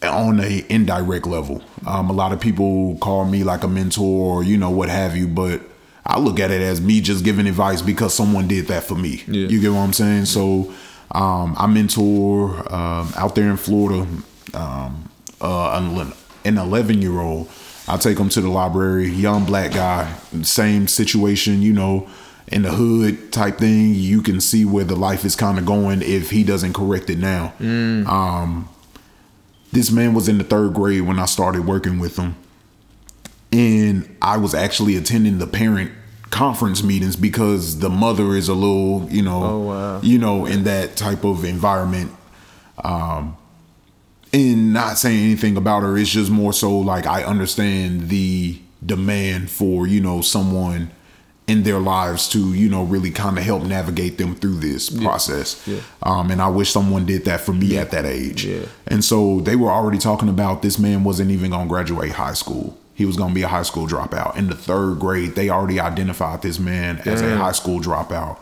on 0.03 0.39
a 0.39 0.63
indirect 0.69 1.25
level. 1.25 1.63
Um, 1.87 2.11
a 2.11 2.13
lot 2.13 2.31
of 2.31 2.39
people 2.39 2.95
call 2.99 3.25
me 3.25 3.43
like 3.43 3.63
a 3.63 3.67
mentor 3.67 4.35
or 4.35 4.43
you 4.43 4.55
know 4.55 4.69
what 4.69 4.87
have 4.87 5.17
you, 5.17 5.27
but 5.27 5.61
I 6.05 6.19
look 6.19 6.39
at 6.39 6.51
it 6.51 6.61
as 6.61 6.79
me 6.79 7.01
just 7.01 7.25
giving 7.25 7.47
advice 7.47 7.81
because 7.81 8.13
someone 8.13 8.47
did 8.47 8.67
that 8.67 8.83
for 8.83 8.93
me. 8.93 9.23
Yeah. 9.25 9.47
You 9.47 9.59
get 9.59 9.71
what 9.71 9.79
I'm 9.79 9.93
saying? 9.93 10.25
So 10.25 10.71
um, 11.09 11.55
I 11.57 11.65
mentor 11.65 12.71
um, 12.71 13.11
out 13.15 13.33
there 13.33 13.49
in 13.49 13.57
Florida 13.57 14.07
um, 14.53 15.09
uh, 15.41 16.13
an 16.45 16.57
11 16.59 17.01
year 17.01 17.19
old. 17.19 17.49
I 17.87 17.97
take 17.97 18.17
him 18.17 18.29
to 18.29 18.41
the 18.41 18.49
library, 18.49 19.09
young 19.09 19.45
black 19.45 19.71
guy, 19.71 20.13
same 20.41 20.87
situation, 20.87 21.61
you 21.61 21.73
know, 21.73 22.07
in 22.47 22.63
the 22.63 22.71
hood 22.71 23.31
type 23.31 23.57
thing. 23.57 23.93
You 23.93 24.21
can 24.21 24.41
see 24.41 24.65
where 24.65 24.83
the 24.83 24.95
life 24.95 25.23
is 25.23 25.35
kind 25.35 25.57
of 25.57 25.65
going 25.65 26.01
if 26.01 26.29
he 26.29 26.43
doesn't 26.43 26.73
correct 26.73 27.09
it 27.09 27.17
now. 27.17 27.53
Mm. 27.59 28.05
Um, 28.07 28.69
this 29.71 29.91
man 29.91 30.13
was 30.13 30.27
in 30.27 30.37
the 30.37 30.43
third 30.43 30.73
grade 30.73 31.01
when 31.01 31.19
I 31.19 31.25
started 31.25 31.65
working 31.65 31.99
with 31.99 32.17
him. 32.17 32.35
And 33.51 34.17
I 34.21 34.37
was 34.37 34.53
actually 34.53 34.97
attending 34.97 35.37
the 35.37 35.47
parent 35.47 35.91
conference 36.29 36.83
meetings 36.83 37.15
because 37.15 37.79
the 37.79 37.89
mother 37.89 38.35
is 38.35 38.49
a 38.49 38.53
little, 38.53 39.07
you 39.09 39.21
know, 39.21 39.43
oh, 39.43 39.59
wow. 39.59 40.01
you 40.01 40.17
know, 40.17 40.45
in 40.45 40.63
that 40.65 40.97
type 40.97 41.23
of 41.23 41.45
environment. 41.45 42.11
Um, 42.83 43.37
and 44.33 44.73
not 44.73 44.97
saying 44.97 45.23
anything 45.23 45.57
about 45.57 45.83
her, 45.83 45.97
it's 45.97 46.09
just 46.09 46.31
more 46.31 46.53
so 46.53 46.77
like 46.79 47.05
I 47.05 47.23
understand 47.23 48.09
the 48.09 48.59
demand 48.85 49.49
for, 49.49 49.87
you 49.87 50.01
know, 50.01 50.21
someone 50.21 50.91
in 51.47 51.63
their 51.63 51.79
lives 51.79 52.27
to 52.27 52.53
you 52.53 52.69
know 52.69 52.83
really 52.83 53.09
kind 53.09 53.37
of 53.37 53.43
help 53.43 53.63
navigate 53.63 54.17
them 54.17 54.35
through 54.35 54.55
this 54.55 54.91
yeah. 54.91 55.01
process 55.01 55.65
yeah. 55.65 55.79
Um, 56.03 56.29
and 56.29 56.41
i 56.41 56.49
wish 56.49 56.69
someone 56.69 57.05
did 57.05 57.23
that 57.25 57.39
for 57.39 57.53
me 57.53 57.67
yeah. 57.67 57.81
at 57.81 57.91
that 57.91 58.05
age 58.05 58.45
and 58.85 59.03
so 59.03 59.39
they 59.39 59.55
were 59.55 59.71
already 59.71 59.97
talking 59.97 60.27
about 60.27 60.61
this 60.61 60.77
man 60.77 61.05
wasn't 61.05 61.31
even 61.31 61.51
going 61.51 61.67
to 61.67 61.69
graduate 61.69 62.11
high 62.11 62.33
school 62.33 62.77
he 62.93 63.05
was 63.05 63.15
going 63.15 63.29
to 63.29 63.35
be 63.35 63.43
a 63.43 63.47
high 63.47 63.63
school 63.63 63.87
dropout 63.87 64.35
in 64.35 64.47
the 64.47 64.55
third 64.55 64.99
grade 64.99 65.35
they 65.35 65.49
already 65.49 65.79
identified 65.79 66.41
this 66.41 66.59
man 66.59 66.97
Damn. 66.97 67.13
as 67.13 67.21
a 67.21 67.37
high 67.37 67.53
school 67.53 67.79
dropout 67.79 68.41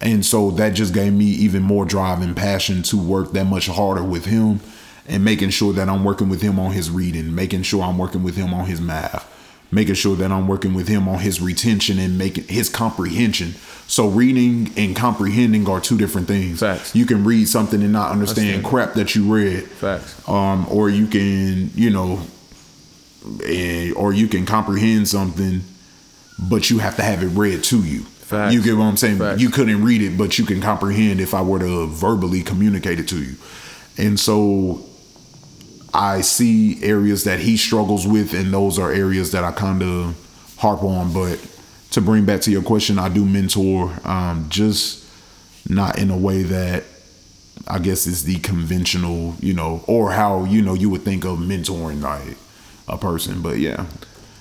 and 0.00 0.24
so 0.24 0.52
that 0.52 0.70
just 0.70 0.94
gave 0.94 1.12
me 1.12 1.24
even 1.24 1.62
more 1.62 1.84
drive 1.84 2.22
and 2.22 2.36
passion 2.36 2.82
to 2.84 2.96
work 2.96 3.32
that 3.32 3.46
much 3.46 3.66
harder 3.66 4.04
with 4.04 4.26
him 4.26 4.60
and 5.08 5.24
making 5.24 5.50
sure 5.50 5.72
that 5.72 5.88
i'm 5.88 6.04
working 6.04 6.28
with 6.28 6.42
him 6.42 6.58
on 6.58 6.72
his 6.72 6.90
reading 6.90 7.34
making 7.34 7.62
sure 7.62 7.82
i'm 7.82 7.98
working 7.98 8.22
with 8.22 8.36
him 8.36 8.52
on 8.52 8.66
his 8.66 8.80
math 8.80 9.32
making 9.70 9.94
sure 9.94 10.16
that 10.16 10.30
I'm 10.30 10.46
working 10.46 10.74
with 10.74 10.88
him 10.88 11.08
on 11.08 11.18
his 11.18 11.40
retention 11.40 11.98
and 11.98 12.16
making 12.16 12.44
his 12.44 12.68
comprehension. 12.68 13.54
So 13.88 14.08
reading 14.08 14.72
and 14.76 14.96
comprehending 14.96 15.68
are 15.68 15.80
two 15.80 15.98
different 15.98 16.28
things. 16.28 16.60
Facts. 16.60 16.94
You 16.94 17.06
can 17.06 17.24
read 17.24 17.48
something 17.48 17.82
and 17.82 17.92
not 17.92 18.10
understand 18.10 18.64
crap 18.64 18.94
that 18.94 19.14
you 19.14 19.32
read. 19.32 19.64
Facts. 19.64 20.28
Um, 20.28 20.66
or 20.70 20.88
you 20.88 21.06
can, 21.06 21.70
you 21.74 21.90
know, 21.90 22.20
eh, 23.44 23.92
or 23.92 24.12
you 24.12 24.28
can 24.28 24.46
comprehend 24.46 25.08
something, 25.08 25.62
but 26.38 26.70
you 26.70 26.78
have 26.78 26.96
to 26.96 27.02
have 27.02 27.22
it 27.22 27.28
read 27.28 27.62
to 27.64 27.78
you. 27.78 28.02
Facts. 28.02 28.54
You 28.54 28.62
get 28.62 28.76
what 28.76 28.84
I'm 28.84 28.96
saying? 28.96 29.18
Facts. 29.18 29.40
You 29.40 29.50
couldn't 29.50 29.84
read 29.84 30.02
it, 30.02 30.18
but 30.18 30.38
you 30.38 30.44
can 30.44 30.60
comprehend 30.60 31.20
if 31.20 31.32
I 31.32 31.42
were 31.42 31.60
to 31.60 31.86
verbally 31.86 32.42
communicate 32.42 32.98
it 32.98 33.08
to 33.08 33.22
you. 33.22 33.36
And 33.98 34.18
so 34.18 34.84
I 35.94 36.20
see 36.20 36.82
areas 36.82 37.24
that 37.24 37.40
he 37.40 37.56
struggles 37.56 38.06
with, 38.06 38.34
and 38.34 38.52
those 38.52 38.78
are 38.78 38.92
areas 38.92 39.32
that 39.32 39.44
I 39.44 39.52
kind 39.52 39.82
of 39.82 40.54
harp 40.58 40.82
on. 40.82 41.12
But 41.12 41.44
to 41.90 42.00
bring 42.00 42.24
back 42.24 42.40
to 42.42 42.50
your 42.50 42.62
question, 42.62 42.98
I 42.98 43.08
do 43.08 43.24
mentor, 43.24 43.92
um, 44.04 44.46
just 44.48 45.04
not 45.68 45.98
in 45.98 46.10
a 46.10 46.16
way 46.16 46.42
that 46.42 46.84
I 47.66 47.78
guess 47.78 48.06
is 48.06 48.24
the 48.24 48.38
conventional, 48.38 49.34
you 49.40 49.54
know, 49.54 49.82
or 49.86 50.12
how 50.12 50.44
you 50.44 50.62
know 50.62 50.74
you 50.74 50.90
would 50.90 51.02
think 51.02 51.24
of 51.24 51.38
mentoring 51.38 52.02
like 52.02 52.36
a 52.88 52.98
person. 52.98 53.42
But 53.42 53.58
yeah. 53.58 53.86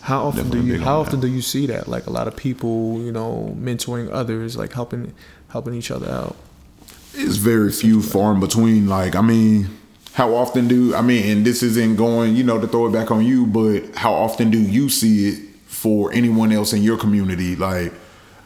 How 0.01 0.27
often 0.27 0.51
do 0.51 0.63
you 0.63 0.79
how 0.81 0.99
often 0.99 1.19
that. 1.19 1.27
do 1.27 1.34
you 1.34 1.41
see 1.41 1.65
that? 1.65 1.88
Like 1.88 2.05
a 2.05 2.12
lot 2.12 2.27
of 2.27 2.36
people, 2.36 3.01
you 3.01 3.12
know, 3.12 3.55
mentoring 3.60 4.10
others, 4.12 4.55
like 4.55 4.73
helping 4.73 5.13
helping 5.49 5.73
each 5.73 5.89
other 5.89 6.08
out. 6.08 6.36
It's 7.13 7.38
very 7.38 7.71
few, 7.71 8.03
far 8.03 8.34
in 8.34 8.39
between. 8.39 8.88
Like 8.88 9.15
I 9.15 9.21
mean, 9.21 9.69
how 10.15 10.34
often 10.34 10.69
do 10.69 10.95
I 10.95 11.01
mean, 11.01 11.30
and 11.30 11.45
this 11.45 11.62
isn't 11.62 11.97
going, 11.97 12.38
you 12.38 12.43
know, 12.45 12.58
to 12.60 12.67
throw 12.67 12.86
it 12.88 12.91
back 12.91 13.12
on 13.12 13.25
you, 13.25 13.45
but 13.45 13.95
how 13.95 14.13
often 14.13 14.49
do 14.49 14.58
you 14.58 14.88
see 14.88 15.28
it 15.28 15.39
for 15.65 16.10
anyone 16.13 16.54
else 16.54 16.71
in 16.71 16.82
your 16.82 16.97
community? 16.97 17.58
Like, 17.58 17.91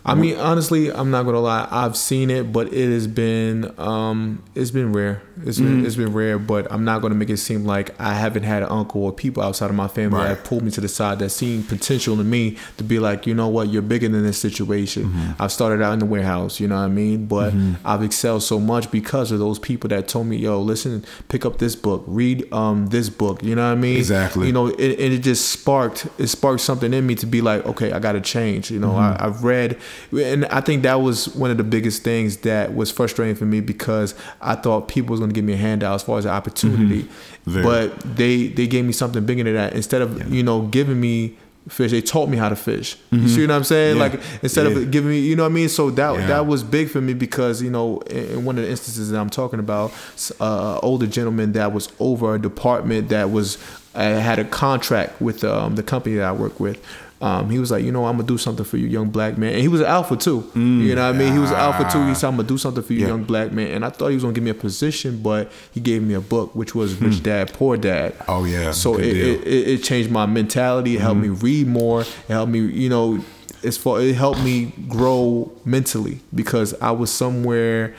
I 0.05 0.15
mean, 0.15 0.37
honestly, 0.37 0.91
I'm 0.91 1.11
not 1.11 1.23
gonna 1.23 1.39
lie. 1.39 1.67
I've 1.69 1.95
seen 1.95 2.29
it, 2.29 2.51
but 2.51 2.73
it 2.73 2.91
has 2.91 3.07
been 3.07 3.73
um, 3.79 4.43
it's 4.55 4.71
been 4.71 4.93
rare. 4.93 5.21
It's 5.45 5.59
been 5.59 5.77
mm-hmm. 5.77 5.85
it's 5.85 5.95
been 5.95 6.13
rare, 6.13 6.39
but 6.39 6.71
I'm 6.71 6.83
not 6.83 7.01
gonna 7.01 7.15
make 7.15 7.29
it 7.29 7.37
seem 7.37 7.65
like 7.65 7.99
I 7.99 8.13
haven't 8.13 8.43
had 8.43 8.63
an 8.63 8.69
uncle 8.69 9.03
or 9.03 9.11
people 9.11 9.43
outside 9.43 9.69
of 9.69 9.75
my 9.75 9.87
family 9.87 10.17
right. 10.17 10.29
that 10.29 10.43
pulled 10.43 10.63
me 10.63 10.71
to 10.71 10.81
the 10.81 10.87
side 10.87 11.19
that 11.19 11.29
seen 11.29 11.63
potential 11.63 12.19
in 12.19 12.29
me 12.29 12.57
to 12.77 12.83
be 12.83 12.99
like, 12.99 13.27
you 13.27 13.33
know 13.33 13.47
what, 13.47 13.69
you're 13.69 13.81
bigger 13.81 14.09
than 14.09 14.23
this 14.23 14.37
situation. 14.37 15.05
Mm-hmm. 15.05 15.41
I've 15.41 15.51
started 15.51 15.81
out 15.83 15.93
in 15.93 15.99
the 15.99 16.05
warehouse, 16.05 16.59
you 16.59 16.67
know 16.67 16.75
what 16.75 16.83
I 16.83 16.87
mean, 16.89 17.25
but 17.27 17.51
mm-hmm. 17.51 17.75
I've 17.85 18.03
excelled 18.03 18.43
so 18.43 18.59
much 18.59 18.89
because 18.91 19.31
of 19.31 19.39
those 19.39 19.59
people 19.59 19.89
that 19.89 20.07
told 20.07 20.27
me, 20.27 20.37
yo, 20.37 20.61
listen, 20.61 21.05
pick 21.27 21.45
up 21.45 21.57
this 21.59 21.75
book, 21.75 22.03
read 22.07 22.51
um 22.53 22.87
this 22.87 23.09
book, 23.09 23.43
you 23.43 23.55
know 23.55 23.65
what 23.65 23.77
I 23.77 23.81
mean? 23.81 23.97
Exactly. 23.97 24.47
You 24.47 24.53
know, 24.53 24.67
it, 24.67 24.79
it 24.79 25.19
just 25.19 25.49
sparked 25.49 26.07
it 26.17 26.27
sparked 26.27 26.61
something 26.61 26.93
in 26.93 27.05
me 27.05 27.15
to 27.15 27.25
be 27.25 27.41
like, 27.41 27.65
okay, 27.65 27.91
I 27.91 27.99
got 27.99 28.13
to 28.13 28.21
change. 28.21 28.71
You 28.71 28.79
know, 28.79 28.91
mm-hmm. 28.91 29.21
I, 29.21 29.27
I've 29.27 29.43
read, 29.43 29.79
and 30.11 30.45
I 30.45 30.61
think 30.61 30.83
that 30.83 31.01
was 31.01 31.33
one 31.35 31.51
of 31.51 31.57
the 31.57 31.63
biggest 31.63 32.03
things 32.03 32.37
that 32.37 32.75
was 32.75 32.91
frustrating 32.91 33.35
for 33.35 33.45
me 33.45 33.59
because 33.59 34.15
I 34.41 34.55
thought 34.55 34.87
people 34.87 35.11
was 35.11 35.19
going 35.19 35.31
to 35.31 35.35
give 35.35 35.45
me 35.45 35.53
a 35.53 35.57
handout 35.57 35.95
as 35.95 36.03
far 36.03 36.17
as 36.17 36.23
the 36.23 36.31
opportunity, 36.31 37.03
mm-hmm. 37.03 37.63
but 37.63 37.99
they 38.01 38.47
they 38.47 38.67
gave 38.67 38.85
me 38.85 38.93
something 38.93 39.25
bigger 39.25 39.43
than 39.43 39.55
that. 39.55 39.73
Instead 39.73 40.01
of 40.01 40.17
yeah. 40.17 40.27
you 40.27 40.43
know 40.43 40.63
giving 40.63 40.99
me 40.99 41.35
fish. 41.67 41.91
They 41.91 42.01
taught 42.01 42.29
me 42.29 42.37
how 42.37 42.49
to 42.49 42.55
fish. 42.55 42.97
You 43.11 43.27
see 43.27 43.41
what 43.41 43.51
I'm 43.51 43.63
saying? 43.63 43.97
Mm-hmm. 43.97 44.15
Yeah. 44.15 44.19
Like 44.19 44.43
instead 44.43 44.71
Yeah. 44.71 44.77
of 44.77 44.91
giving 44.91 45.11
me, 45.11 45.19
you 45.19 45.35
know 45.35 45.43
what 45.43 45.51
I 45.51 45.53
mean. 45.53 45.69
So 45.69 45.89
that 45.91 46.13
Yeah. 46.15 46.27
that 46.27 46.47
was 46.47 46.63
big 46.63 46.89
for 46.89 47.01
me 47.01 47.13
because 47.13 47.61
you 47.61 47.69
know 47.69 47.99
in, 48.09 48.45
one 48.45 48.57
of 48.57 48.63
the 48.63 48.69
instances 48.69 49.11
that 49.11 49.19
I'm 49.19 49.29
talking 49.29 49.59
about, 49.59 49.91
uh, 50.39 50.79
older 50.79 51.07
gentleman 51.07 51.53
that 51.53 51.73
was 51.73 51.89
over 51.99 52.35
a 52.35 52.39
department 52.39 53.09
that 53.09 53.31
was 53.31 53.57
uh, 53.95 54.19
had 54.19 54.39
a 54.39 54.45
contract 54.45 55.19
with 55.21 55.43
um, 55.43 55.75
the 55.75 55.83
company 55.83 56.15
that 56.15 56.25
I 56.25 56.31
work 56.31 56.59
with. 56.59 56.83
Um, 57.21 57.49
he 57.49 57.59
was 57.59 57.69
like, 57.69 57.83
you 57.83 57.91
know, 57.91 58.05
I'm 58.05 58.15
gonna 58.15 58.27
do 58.27 58.37
something 58.37 58.63
for 58.63 58.77
you, 58.77 58.87
young 58.87 59.09
black 59.09 59.37
man. 59.37 59.51
And 59.51 59.61
he 59.61 59.67
was 59.67 59.81
an 59.81 59.87
alpha 59.87 60.15
too. 60.15 60.49
You 60.55 60.95
know 60.95 61.05
what 61.07 61.15
I 61.15 61.17
mean? 61.17 61.33
He 61.33 61.39
was 61.39 61.51
an 61.51 61.57
alpha 61.57 61.83
too. 61.91 62.07
He 62.07 62.15
said, 62.15 62.27
I'm 62.29 62.37
gonna 62.37 62.47
do 62.47 62.57
something 62.57 62.81
for 62.81 62.93
you, 62.93 63.01
Yeah. 63.01 63.07
young 63.07 63.25
black 63.25 63.51
man. 63.51 63.71
And 63.71 63.83
I 63.83 63.89
thought 63.89 64.07
he 64.07 64.13
was 64.15 64.23
gonna 64.23 64.33
give 64.33 64.43
me 64.45 64.51
a 64.51 64.53
position, 64.53 65.21
but 65.21 65.51
he 65.73 65.81
gave 65.81 66.01
me 66.01 66.13
a 66.13 66.21
book, 66.21 66.55
which 66.55 66.73
was 66.73 66.95
Rich 66.95 67.21
Dad 67.23 67.51
Poor 67.51 67.75
Dad. 67.75 68.15
Oh, 68.29 68.45
yeah. 68.45 68.71
So 68.71 68.97
it, 68.97 69.05
it, 69.17 69.47
it, 69.47 69.67
it 69.67 69.83
changed 69.83 70.09
my 70.11 70.25
mentality. 70.27 70.95
It 70.95 71.01
helped 71.01 71.19
me 71.19 71.27
read 71.27 71.67
more. 71.67 72.01
It 72.03 72.07
helped 72.29 72.53
me, 72.53 72.59
you 72.59 72.87
know, 72.87 73.21
as 73.65 73.77
far 73.77 73.99
it 73.99 74.15
helped 74.15 74.41
me 74.41 74.71
grow 74.87 75.51
mentally 75.65 76.21
because 76.33 76.73
I 76.81 76.91
was 76.91 77.11
somewhere 77.11 77.95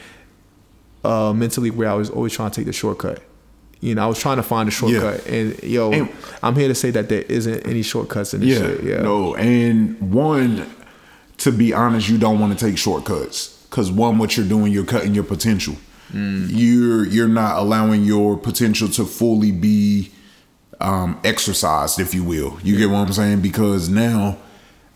uh, 1.05 1.35
mentally 1.35 1.71
where 1.71 1.91
I 1.91 1.95
was 1.95 2.09
always 2.09 2.33
trying 2.33 2.51
to 2.53 2.57
take 2.57 2.67
the 2.67 2.73
shortcut. 2.73 3.23
You 3.81 3.95
know, 3.95 4.03
I 4.05 4.07
was 4.07 4.19
trying 4.19 4.37
to 4.37 4.43
find 4.43 4.69
a 4.69 4.73
shortcut, 4.73 5.27
and 5.27 5.63
yo, 5.63 5.91
And- 5.93 6.09
I'm 6.43 6.55
here 6.55 6.69
to 6.69 6.75
say 6.75 6.91
that 6.91 7.09
there 7.09 7.23
isn't 7.23 7.67
any 7.67 7.83
shortcuts 7.83 8.35
in 8.35 8.41
this 8.41 8.51
Yeah, 8.51 8.67
shit. 8.67 8.85
Yeah, 8.85 9.03
no, 9.03 9.35
and 9.37 9.99
one, 10.13 10.67
to 11.39 11.51
be 11.51 11.73
honest, 11.73 12.09
you 12.09 12.19
don't 12.19 12.39
want 12.39 12.59
to 12.59 12.63
take 12.67 12.77
shortcuts 12.77 13.57
because 13.71 13.91
one, 13.91 14.19
what 14.19 14.37
you're 14.37 14.47
doing, 14.47 14.73
you're 14.73 14.85
cutting 14.85 15.15
your 15.15 15.25
potential. 15.25 15.77
Mm. 16.13 16.49
You're 16.51 17.07
you're 17.07 17.29
not 17.29 17.57
allowing 17.59 18.05
your 18.05 18.37
potential 18.37 18.89
to 18.89 19.05
fully 19.05 19.53
be 19.53 20.11
um, 20.81 21.19
exercised, 21.25 22.01
if 22.01 22.15
you 22.15 22.25
will. 22.25 22.59
You 22.63 22.77
get 22.77 22.91
what 22.91 22.99
I'm 23.07 23.13
saying? 23.13 23.41
Because 23.41 23.89
now. 23.89 24.37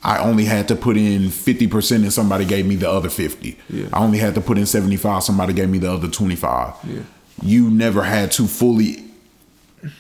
I 0.07 0.19
only 0.19 0.45
had 0.45 0.69
to 0.69 0.77
put 0.77 0.99
in 0.99 1.31
50% 1.31 2.03
and 2.03 2.13
somebody 2.13 2.45
gave 2.45 2.67
me 2.67 2.77
the 2.77 2.91
other 2.91 3.09
50. 3.09 3.59
Yeah. 3.71 3.87
I 3.91 4.01
only 4.01 4.19
had 4.19 4.35
to 4.35 4.43
put 4.43 4.59
in 4.59 4.67
75, 4.67 5.23
somebody 5.23 5.55
gave 5.55 5.71
me 5.71 5.79
the 5.79 5.91
other 5.91 6.09
25. 6.09 6.75
Yeah. 6.87 6.99
You 7.43 7.71
never 7.71 8.03
had 8.03 8.33
to 8.33 8.47
fully 8.47 9.05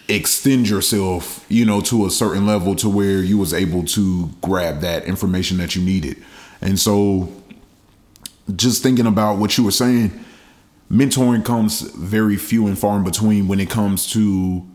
extend 0.09 0.69
yourself, 0.69 1.45
you 1.49 1.65
know, 1.65 1.81
to 1.83 2.07
a 2.07 2.11
certain 2.11 2.47
level 2.47 2.75
to 2.77 2.89
where 2.89 3.23
you 3.23 3.39
was 3.39 3.53
able 3.53 3.85
to 3.85 4.31
grab 4.41 4.81
that 4.81 5.05
information 5.05 5.59
that 5.59 5.77
you 5.77 5.83
needed. 5.83 6.23
And 6.61 6.79
so 6.79 7.29
just 8.57 8.83
thinking 8.83 9.07
about 9.07 9.39
what 9.39 9.59
you 9.59 9.65
were 9.65 9.71
saying, 9.71 10.25
mentoring 10.91 11.45
comes 11.45 11.81
very 11.81 12.37
few 12.37 12.67
and 12.67 12.79
far 12.79 12.97
in 12.97 13.05
between 13.05 13.49
when 13.49 13.61
it 13.61 13.71
comes 13.71 14.11
to 14.13 14.67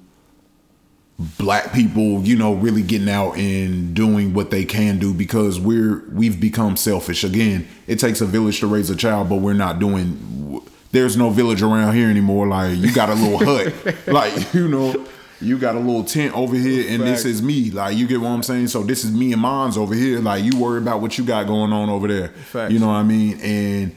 black 1.37 1.73
people, 1.73 2.21
you 2.21 2.35
know, 2.35 2.53
really 2.53 2.81
getting 2.81 3.09
out 3.09 3.37
and 3.37 3.93
doing 3.93 4.33
what 4.33 4.51
they 4.51 4.63
can 4.63 4.99
do 4.99 5.13
because 5.13 5.59
we're 5.59 6.03
we've 6.11 6.39
become 6.39 6.77
selfish. 6.77 7.23
Again, 7.23 7.67
it 7.87 7.99
takes 7.99 8.21
a 8.21 8.25
village 8.25 8.59
to 8.61 8.67
raise 8.67 8.89
a 8.89 8.95
child, 8.95 9.29
but 9.29 9.37
we're 9.37 9.53
not 9.53 9.79
doing 9.79 10.61
there's 10.91 11.15
no 11.17 11.29
village 11.29 11.61
around 11.61 11.93
here 11.95 12.09
anymore. 12.09 12.47
Like 12.47 12.77
you 12.77 12.93
got 12.93 13.09
a 13.09 13.13
little 13.15 13.37
hut. 13.39 13.73
Like, 14.07 14.53
you 14.53 14.67
know, 14.67 15.05
you 15.41 15.57
got 15.57 15.75
a 15.75 15.79
little 15.79 16.03
tent 16.03 16.33
over 16.35 16.55
here 16.55 16.85
and 16.89 17.03
this 17.03 17.25
is 17.25 17.41
me. 17.41 17.69
Like 17.71 17.95
you 17.95 18.07
get 18.07 18.19
what 18.21 18.29
I'm 18.29 18.43
saying? 18.43 18.67
So 18.67 18.83
this 18.83 19.03
is 19.05 19.11
me 19.11 19.31
and 19.33 19.41
mine's 19.41 19.77
over 19.77 19.93
here. 19.93 20.19
Like 20.19 20.43
you 20.43 20.57
worry 20.59 20.79
about 20.79 21.01
what 21.01 21.17
you 21.17 21.23
got 21.23 21.47
going 21.47 21.71
on 21.71 21.89
over 21.89 22.07
there. 22.07 22.69
You 22.71 22.79
know 22.79 22.87
what 22.87 22.93
I 22.93 23.03
mean? 23.03 23.39
And 23.41 23.95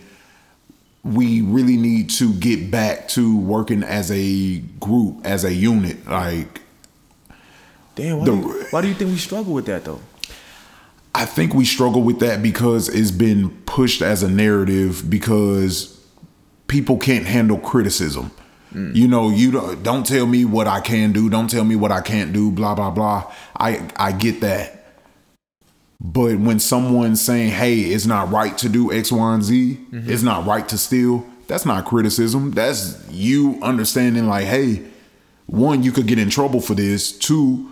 we 1.05 1.41
really 1.41 1.77
need 1.77 2.11
to 2.11 2.33
get 2.35 2.71
back 2.71 3.09
to 3.09 3.37
working 3.39 3.83
as 3.83 4.11
a 4.13 4.59
group, 4.79 5.25
as 5.27 5.45
a 5.45 5.53
unit. 5.53 6.07
Like 6.07 6.61
damn. 7.97 8.19
Why, 8.19 8.25
The- 8.27 8.33
do 8.33 8.37
you, 8.39 8.67
why 8.71 8.81
do 8.83 8.89
you 8.89 8.95
think 8.95 9.11
we 9.11 9.19
struggle 9.19 9.53
with 9.55 9.67
that 9.67 9.85
though? 9.85 10.01
I 11.15 11.27
think 11.27 11.53
we 11.55 11.65
struggle 11.67 12.03
with 12.03 12.21
that 12.21 12.43
because 12.43 12.89
it's 12.89 13.11
been 13.11 13.51
pushed 13.67 14.01
as 14.01 14.23
a 14.23 14.31
narrative 14.31 15.11
because 15.11 15.92
people 16.73 16.97
can't 16.97 17.27
handle 17.27 17.59
criticism. 17.59 18.33
You 18.95 19.07
know, 19.07 19.29
you 19.29 19.51
don't, 19.51 19.83
don't 19.83 20.07
tell 20.07 20.25
me 20.25 20.47
what 20.47 20.67
I 20.67 20.81
can 20.81 21.13
do, 21.13 21.29
don't 21.29 21.51
tell 21.51 21.63
me 21.63 21.77
what 21.77 21.93
I 21.93 22.01
can't 22.01 22.33
do, 22.33 22.51
blah 22.51 22.75
blah 22.75 22.91
blah. 22.91 23.31
I 23.55 23.87
I 23.97 24.13
get 24.13 24.41
that. 24.41 24.83
But 26.01 26.39
when 26.39 26.59
someone's 26.59 27.21
saying, 27.21 27.51
"Hey, 27.51 27.81
it's 27.81 28.07
not 28.07 28.33
right 28.33 28.57
to 28.59 28.71
do 28.71 28.91
X, 28.91 29.13
Y, 29.13 29.35
and 29.35 29.45
Z. 29.45 29.79
Mm-hmm. 29.93 30.11
It's 30.11 30.23
not 30.23 30.47
right 30.47 30.67
to 30.71 30.79
steal," 30.79 31.27
that's 31.49 31.67
not 31.67 31.85
criticism. 31.85 32.53
That's 32.53 32.99
you 33.11 33.59
understanding, 33.61 34.27
like, 34.27 34.47
"Hey, 34.47 34.83
one, 35.45 35.83
you 35.83 35.93
could 35.93 36.07
get 36.07 36.19
in 36.19 36.31
trouble 36.31 36.63
for 36.63 36.75
this. 36.75 37.13
Two, 37.13 37.72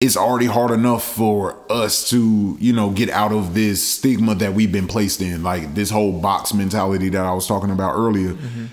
it's 0.00 0.16
already 0.16 0.46
hard 0.46 0.70
enough 0.70 1.04
for 1.04 1.56
us 1.70 2.08
to, 2.08 2.56
you 2.58 2.72
know, 2.72 2.88
get 2.90 3.10
out 3.10 3.32
of 3.32 3.52
this 3.52 3.86
stigma 3.86 4.34
that 4.36 4.54
we've 4.54 4.72
been 4.72 4.86
placed 4.88 5.20
in, 5.20 5.42
like 5.42 5.74
this 5.74 5.90
whole 5.90 6.18
box 6.18 6.54
mentality 6.54 7.10
that 7.10 7.24
I 7.24 7.32
was 7.34 7.46
talking 7.46 7.70
about 7.70 7.94
earlier. 7.94 8.30
Mm-hmm. 8.30 8.64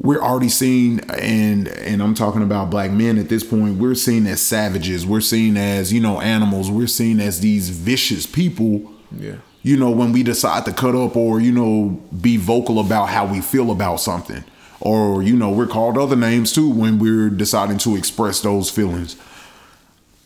We're 0.00 0.22
already 0.22 0.48
seen, 0.48 1.00
and 1.10 1.66
and 1.66 2.00
I'm 2.00 2.14
talking 2.14 2.44
about 2.44 2.70
black 2.70 2.92
men 2.92 3.18
at 3.18 3.28
this 3.28 3.42
point. 3.42 3.78
We're 3.78 3.96
seen 3.96 4.28
as 4.28 4.40
savages. 4.40 5.04
We're 5.04 5.20
seen 5.20 5.56
as 5.56 5.92
you 5.92 6.00
know 6.00 6.20
animals. 6.20 6.70
We're 6.70 6.86
seen 6.86 7.18
as 7.18 7.40
these 7.40 7.70
vicious 7.70 8.24
people. 8.24 8.92
Yeah. 9.10 9.36
You 9.62 9.76
know, 9.76 9.90
when 9.90 10.12
we 10.12 10.22
decide 10.22 10.64
to 10.66 10.72
cut 10.72 10.94
up 10.94 11.16
or 11.16 11.40
you 11.40 11.50
know 11.50 12.00
be 12.22 12.36
vocal 12.36 12.78
about 12.78 13.06
how 13.06 13.26
we 13.26 13.40
feel 13.40 13.72
about 13.72 13.96
something, 13.96 14.44
or 14.78 15.20
you 15.20 15.34
know 15.34 15.50
we're 15.50 15.66
called 15.66 15.98
other 15.98 16.14
names 16.14 16.52
too 16.52 16.70
when 16.70 17.00
we're 17.00 17.28
deciding 17.28 17.78
to 17.78 17.96
express 17.96 18.40
those 18.40 18.70
feelings. 18.70 19.16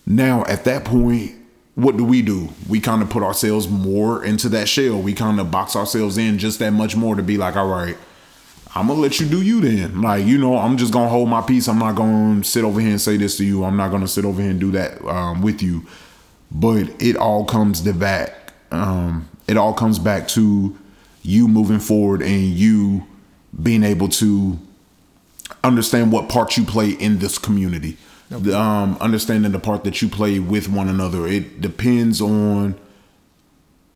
Now, 0.07 0.45
at 0.45 0.65
that 0.65 0.85
point, 0.85 1.33
what 1.75 1.97
do 1.97 2.05
we 2.05 2.23
do? 2.23 2.51
We 2.69 2.81
kind 2.81 3.03
of 3.03 3.11
put 3.11 3.23
ourselves 3.23 3.69
more 3.69 4.25
into 4.25 4.49
that 4.51 4.69
shell. 4.69 5.01
We 5.01 5.15
kind 5.15 5.41
of 5.41 5.51
box 5.51 5.75
ourselves 5.75 6.19
in 6.19 6.39
just 6.39 6.59
that 6.59 6.73
much 6.73 6.97
more 6.97 7.15
to 7.15 7.23
be 7.23 7.39
like, 7.39 7.57
all 7.57 7.69
right, 7.69 7.97
I'm 8.75 8.89
gonna 8.89 9.01
let 9.01 9.21
you 9.21 9.27
do 9.27 9.43
you 9.43 9.61
then. 9.61 10.01
Like, 10.01 10.25
you 10.25 10.39
know, 10.39 10.57
I'm 10.59 10.77
just 10.77 10.93
gonna 10.93 11.09
hold 11.09 11.29
my 11.29 11.41
peace. 11.41 11.69
I'm 11.69 11.79
not 11.79 11.95
gonna 11.95 12.43
sit 12.45 12.65
over 12.65 12.81
here 12.81 12.91
and 12.91 13.01
say 13.01 13.17
this 13.17 13.37
to 13.39 13.45
you. 13.45 13.65
I'm 13.65 13.77
not 13.77 13.91
gonna 13.91 14.09
sit 14.09 14.25
over 14.25 14.41
here 14.41 14.51
and 14.51 14.61
do 14.61 14.71
that 14.73 15.03
um, 15.05 15.43
with 15.43 15.63
you. 15.63 15.87
But 16.51 16.91
it 17.01 17.17
all 17.17 17.45
comes 17.45 17.83
to 17.83 17.93
back. 17.93 18.53
Um, 18.71 19.29
it 19.47 19.57
all 19.57 19.75
comes 19.75 19.99
back 19.99 20.29
to 20.29 20.77
you 21.23 21.49
moving 21.49 21.79
forward 21.79 22.23
and 22.23 22.43
you 22.43 23.07
being 23.63 23.83
able 23.83 24.09
to 24.09 24.59
understand 25.63 26.11
what 26.11 26.29
part 26.29 26.57
you 26.57 26.65
play 26.65 26.91
in 26.91 27.19
this 27.19 27.39
community. 27.39 27.97
The, 28.39 28.59
Um, 28.59 28.97
understanding 29.01 29.53
the 29.53 29.59
part 29.59 29.85
that 29.85 30.01
you 30.01 30.09
play 30.09 30.39
with 30.39 30.69
one 30.69 30.89
another. 30.89 31.27
It 31.27 31.61
depends 31.61 32.21
on 32.21 32.77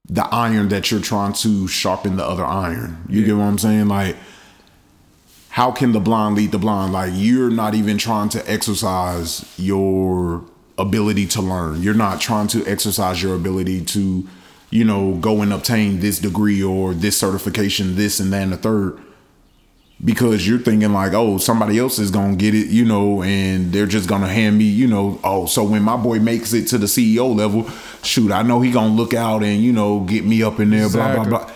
the 0.09 0.27
iron 0.27 0.69
that 0.69 0.91
you're 0.91 1.01
trying 1.01 1.33
to 1.33 1.67
sharpen 1.67 2.17
the 2.17 2.25
other 2.25 2.45
iron. 2.45 2.99
You 3.09 3.25
get 3.25 3.37
what 3.37 3.45
I'm 3.45 3.59
saying? 3.59 3.89
Like, 3.89 4.17
how 5.49 5.73
can 5.73 5.93
the 5.93 6.01
blind 6.01 6.37
lead 6.37 6.53
the 6.53 6.59
blind? 6.59 6.93
Like, 6.93 7.13
you're 7.15 7.51
not 7.51 7.75
even 7.75 7.97
trying 7.99 8.29
to 8.31 8.51
exercise 8.51 9.45
your 9.57 10.45
ability 10.79 11.27
to 11.29 11.41
learn. 11.41 11.83
You're 11.83 11.95
not 11.95 12.21
trying 12.21 12.47
to 12.49 12.65
exercise 12.67 13.23
your 13.23 13.35
ability 13.35 13.85
to, 13.87 14.29
you 14.71 14.85
know, 14.85 15.15
go 15.15 15.41
and 15.41 15.53
obtain 15.53 16.01
this 16.01 16.19
degree 16.19 16.63
or 16.63 16.93
this 16.93 17.17
certification, 17.17 17.97
this 17.97 18.21
and 18.21 18.33
that 18.33 18.43
and 18.43 18.53
the 18.53 18.59
third 18.59 19.01
because 20.05 20.47
you're 20.47 20.59
thinking 20.59 20.93
like, 20.93 21.15
oh, 21.15 21.39
somebody 21.39 21.79
else 21.79 21.99
is 21.99 22.11
gonna 22.11 22.37
get 22.37 22.55
it, 22.55 22.67
you 22.69 22.85
know, 22.85 23.23
and 23.23 23.73
they're 23.73 23.87
just 23.87 24.09
gonna 24.09 24.29
hand 24.29 24.59
me, 24.59 24.65
you 24.65 24.87
know, 24.87 25.19
oh, 25.25 25.47
so 25.47 25.65
when 25.65 25.83
my 25.83 25.97
boy 25.97 26.19
makes 26.19 26.53
it 26.53 26.67
to 26.69 26.79
the 26.79 26.87
CEO 26.87 27.35
level, 27.35 27.69
shoot, 28.03 28.31
I 28.31 28.43
know 28.43 28.61
he 28.61 28.71
gonna 28.71 28.95
look 28.95 29.15
out 29.15 29.43
and 29.43 29.63
you 29.63 29.73
know 29.73 30.01
get 30.01 30.25
me 30.25 30.43
up 30.43 30.61
in 30.61 30.71
there, 30.71 30.89
blah 30.91 31.09
Exactly. 31.09 31.31
blah 31.31 31.45
blah. 31.47 31.55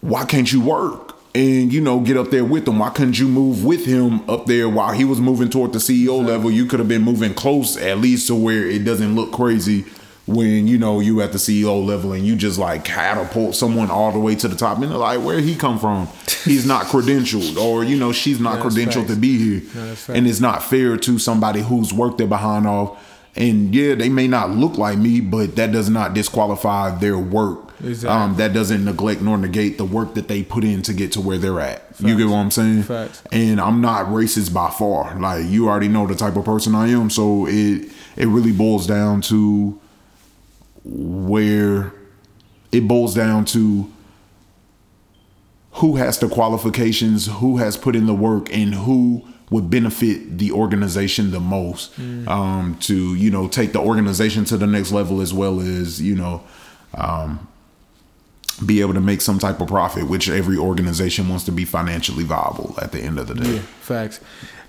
Why 0.00 0.24
can't 0.24 0.50
you 0.50 0.62
work 0.62 1.16
and 1.34 1.70
you 1.72 1.80
know 1.82 2.00
get 2.00 2.16
up 2.16 2.30
there 2.30 2.44
with 2.44 2.66
him? 2.66 2.78
Why 2.78 2.88
couldn't 2.88 3.18
you 3.18 3.28
move 3.28 3.64
with 3.64 3.84
him 3.84 4.28
up 4.28 4.46
there 4.46 4.68
while 4.68 4.92
he 4.92 5.04
was 5.04 5.20
moving 5.20 5.50
toward 5.50 5.74
the 5.74 5.78
CEO 5.78 6.24
level? 6.26 6.50
You 6.50 6.64
could 6.64 6.78
have 6.78 6.88
been 6.88 7.02
moving 7.02 7.34
close 7.34 7.76
at 7.76 7.98
least 7.98 8.28
to 8.28 8.34
where 8.34 8.66
it 8.66 8.84
doesn't 8.84 9.14
look 9.14 9.30
crazy 9.30 9.84
when 10.30 10.66
you 10.66 10.78
know 10.78 11.00
you 11.00 11.20
at 11.22 11.32
the 11.32 11.38
CEO 11.38 11.84
level 11.84 12.12
and 12.12 12.26
you 12.26 12.36
just 12.36 12.58
like 12.58 12.84
catapult 12.84 13.54
someone 13.54 13.90
all 13.90 14.12
the 14.12 14.18
way 14.18 14.34
to 14.36 14.48
the 14.48 14.56
top. 14.56 14.78
And 14.78 14.90
they're 14.90 14.96
like 14.98 15.20
where 15.20 15.40
he 15.40 15.54
come 15.56 15.78
from? 15.78 16.08
He's 16.44 16.64
not 16.66 16.86
credentialed 16.86 17.56
or 17.56 17.84
you 17.84 17.96
know 17.96 18.12
she's 18.12 18.40
not 18.40 18.60
credentialed 18.60 19.06
facts. 19.06 19.14
to 19.14 19.16
be 19.16 19.38
here. 19.38 19.96
And 20.08 20.26
it's 20.26 20.40
not 20.40 20.62
fair 20.62 20.96
to 20.96 21.18
somebody 21.18 21.60
who's 21.60 21.92
worked 21.92 22.18
their 22.18 22.26
behind 22.26 22.66
off. 22.66 22.98
And 23.36 23.74
yeah 23.74 23.94
they 23.94 24.08
may 24.08 24.26
not 24.26 24.50
look 24.50 24.76
like 24.78 24.98
me 24.98 25.20
but 25.20 25.56
that 25.56 25.72
does 25.72 25.88
not 25.90 26.14
disqualify 26.14 26.96
their 26.98 27.18
work. 27.18 27.66
Exactly. 27.82 28.10
um, 28.10 28.36
that 28.36 28.52
doesn't 28.52 28.84
neglect 28.84 29.22
nor 29.22 29.38
negate 29.38 29.78
the 29.78 29.86
work 29.86 30.12
that 30.12 30.28
they 30.28 30.42
put 30.42 30.64
in 30.64 30.82
to 30.82 30.92
get 30.92 31.12
to 31.12 31.20
where 31.22 31.38
they're 31.38 31.60
at. 31.60 31.82
You 31.98 32.14
get 32.16 32.26
what 32.28 32.36
i'm 32.36 32.50
saying? 32.50 32.82
Facts. 32.82 33.22
and 33.32 33.58
i'm 33.60 33.80
not 33.80 34.06
racist 34.06 34.52
by 34.52 34.68
far. 34.70 35.18
Like 35.18 35.46
you 35.46 35.68
already 35.68 35.88
know 35.88 36.06
the 36.06 36.14
type 36.14 36.36
of 36.36 36.44
person 36.44 36.74
i 36.74 36.88
am. 36.88 37.08
So 37.10 37.46
it 37.48 37.90
it 38.16 38.26
really 38.26 38.52
boils 38.52 38.86
down 38.86 39.22
to 39.22 39.78
where 40.84 41.92
it 42.72 42.86
boils 42.86 43.14
down 43.14 43.44
to 43.46 43.90
who 45.74 45.96
has 45.96 46.18
the 46.18 46.28
qualifications, 46.28 47.26
who 47.26 47.58
has 47.58 47.76
put 47.76 47.94
in 47.94 48.06
the 48.06 48.14
work, 48.14 48.52
and 48.52 48.74
who 48.74 49.24
would 49.50 49.68
benefit 49.68 50.38
the 50.38 50.52
organization 50.52 51.32
the 51.32 51.40
most 51.40 51.98
um, 52.28 52.76
to 52.80 53.14
you 53.16 53.30
know 53.30 53.48
take 53.48 53.72
the 53.72 53.80
organization 53.80 54.44
to 54.44 54.56
the 54.56 54.66
next 54.66 54.92
level 54.92 55.20
as 55.20 55.34
well 55.34 55.60
as 55.60 56.00
you 56.00 56.14
know 56.14 56.42
um, 56.94 57.48
be 58.64 58.80
able 58.80 58.94
to 58.94 59.00
make 59.00 59.20
some 59.20 59.38
type 59.38 59.60
of 59.60 59.66
profit 59.66 60.06
which 60.08 60.28
every 60.28 60.56
organization 60.56 61.28
wants 61.28 61.44
to 61.44 61.52
be 61.52 61.64
financially 61.64 62.24
viable 62.24 62.74
at 62.80 62.92
the 62.92 63.00
end 63.00 63.18
of 63.18 63.26
the 63.26 63.34
day 63.34 63.54
Yeah, 63.54 63.60
facts. 63.80 64.20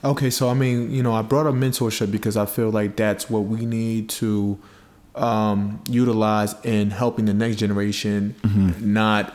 Okay, 0.03 0.31
so 0.31 0.49
I 0.49 0.55
mean, 0.55 0.89
you 0.89 1.03
know, 1.03 1.13
I 1.13 1.21
brought 1.21 1.45
up 1.45 1.53
mentorship 1.53 2.11
because 2.11 2.35
I 2.35 2.47
feel 2.47 2.71
like 2.71 2.95
that's 2.95 3.29
what 3.29 3.41
we 3.41 3.67
need 3.67 4.09
to 4.09 4.57
um, 5.15 5.81
utilize 5.89 6.55
in 6.63 6.91
helping 6.91 7.25
the 7.25 7.33
next 7.33 7.57
generation 7.57 8.35
not 8.79 9.33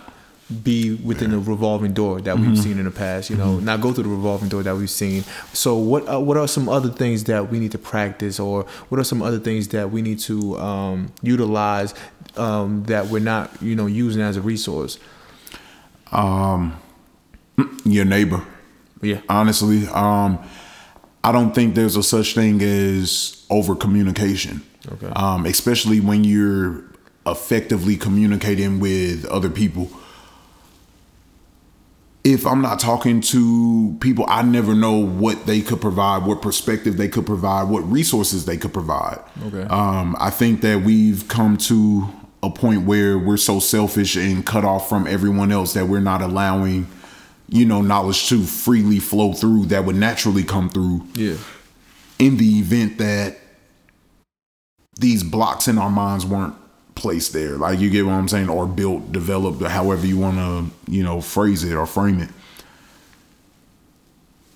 be 0.62 0.94
within 0.94 1.32
the 1.32 1.38
revolving 1.40 1.92
door 1.92 2.20
that 2.20 2.38
we've 2.38 2.56
seen 2.58 2.78
in 2.78 2.84
the 2.84 2.90
past. 2.90 3.30
You 3.30 3.36
know, 3.36 3.58
not 3.58 3.80
go 3.80 3.92
through 3.92 4.04
the 4.04 4.08
revolving 4.10 4.48
door 4.48 4.62
that 4.62 4.76
we've 4.76 4.88
seen. 4.88 5.24
So, 5.52 5.76
what 5.76 6.08
uh, 6.08 6.20
what 6.20 6.36
are 6.36 6.46
some 6.46 6.68
other 6.68 6.88
things 6.88 7.24
that 7.24 7.50
we 7.50 7.58
need 7.58 7.72
to 7.72 7.78
practice, 7.78 8.38
or 8.38 8.62
what 8.88 8.98
are 9.00 9.04
some 9.04 9.22
other 9.22 9.40
things 9.40 9.68
that 9.68 9.90
we 9.90 10.02
need 10.02 10.20
to 10.20 10.56
um, 10.58 11.12
utilize 11.20 11.94
um, 12.36 12.84
that 12.84 13.06
we're 13.08 13.18
not, 13.18 13.50
you 13.60 13.74
know, 13.74 13.86
using 13.86 14.22
as 14.22 14.36
a 14.36 14.40
resource? 14.40 14.98
Um, 16.12 16.76
your 17.84 18.04
neighbor 18.04 18.44
Yeah. 19.02 19.20
honestly 19.28 19.86
um 19.88 20.38
i 21.24 21.32
don't 21.32 21.54
think 21.54 21.74
there's 21.74 21.96
a 21.96 22.02
such 22.02 22.34
thing 22.34 22.60
as 22.62 23.44
over 23.50 23.74
communication 23.74 24.62
Okay. 24.92 25.08
um 25.16 25.46
especially 25.46 26.00
when 26.00 26.24
you're 26.24 26.84
effectively 27.26 27.96
communicating 27.96 28.78
with 28.80 29.24
other 29.26 29.50
people 29.50 29.88
if 32.24 32.46
i'm 32.46 32.60
not 32.60 32.78
talking 32.80 33.20
to 33.20 33.96
people 34.00 34.24
i 34.28 34.42
never 34.42 34.74
know 34.74 34.92
what 35.04 35.46
they 35.46 35.60
could 35.60 35.80
provide 35.80 36.24
what 36.24 36.42
perspective 36.42 36.96
they 36.96 37.08
could 37.08 37.26
provide 37.26 37.64
what 37.68 37.80
resources 37.90 38.44
they 38.46 38.56
could 38.56 38.72
provide 38.72 39.18
Okay. 39.46 39.62
um 39.62 40.16
i 40.18 40.30
think 40.30 40.60
that 40.62 40.82
we've 40.82 41.26
come 41.28 41.56
to 41.58 42.08
a 42.42 42.50
point 42.50 42.82
where 42.84 43.18
we're 43.18 43.36
so 43.36 43.58
selfish 43.60 44.16
and 44.16 44.44
cut 44.46 44.64
off 44.64 44.88
from 44.88 45.06
everyone 45.06 45.50
else 45.50 45.72
that 45.74 45.86
we're 45.86 46.00
not 46.00 46.22
allowing 46.22 46.86
you 47.48 47.64
know 47.64 47.80
knowledge 47.80 48.28
to 48.28 48.42
freely 48.42 48.98
flow 48.98 49.32
through 49.32 49.66
that 49.66 49.84
would 49.84 49.96
naturally 49.96 50.42
come 50.44 50.68
through 50.68 51.06
Yeah. 51.14 51.36
in 52.18 52.36
the 52.36 52.58
event 52.58 52.98
that 52.98 53.38
these 54.98 55.22
blocks 55.22 55.68
in 55.68 55.78
our 55.78 55.90
minds 55.90 56.24
weren't 56.24 56.54
placed 56.94 57.32
there. 57.32 57.56
Like 57.56 57.78
you 57.78 57.90
get 57.90 58.06
what 58.06 58.12
i'm 58.12 58.28
saying? 58.28 58.48
Or 58.48 58.66
built 58.66 59.12
developed 59.12 59.60
or 59.62 59.68
however 59.68 60.06
you 60.06 60.18
want 60.18 60.36
to 60.36 60.92
you 60.92 61.02
know 61.02 61.20
phrase 61.20 61.62
it 61.64 61.74
or 61.74 61.86
frame 61.86 62.20
it. 62.20 62.30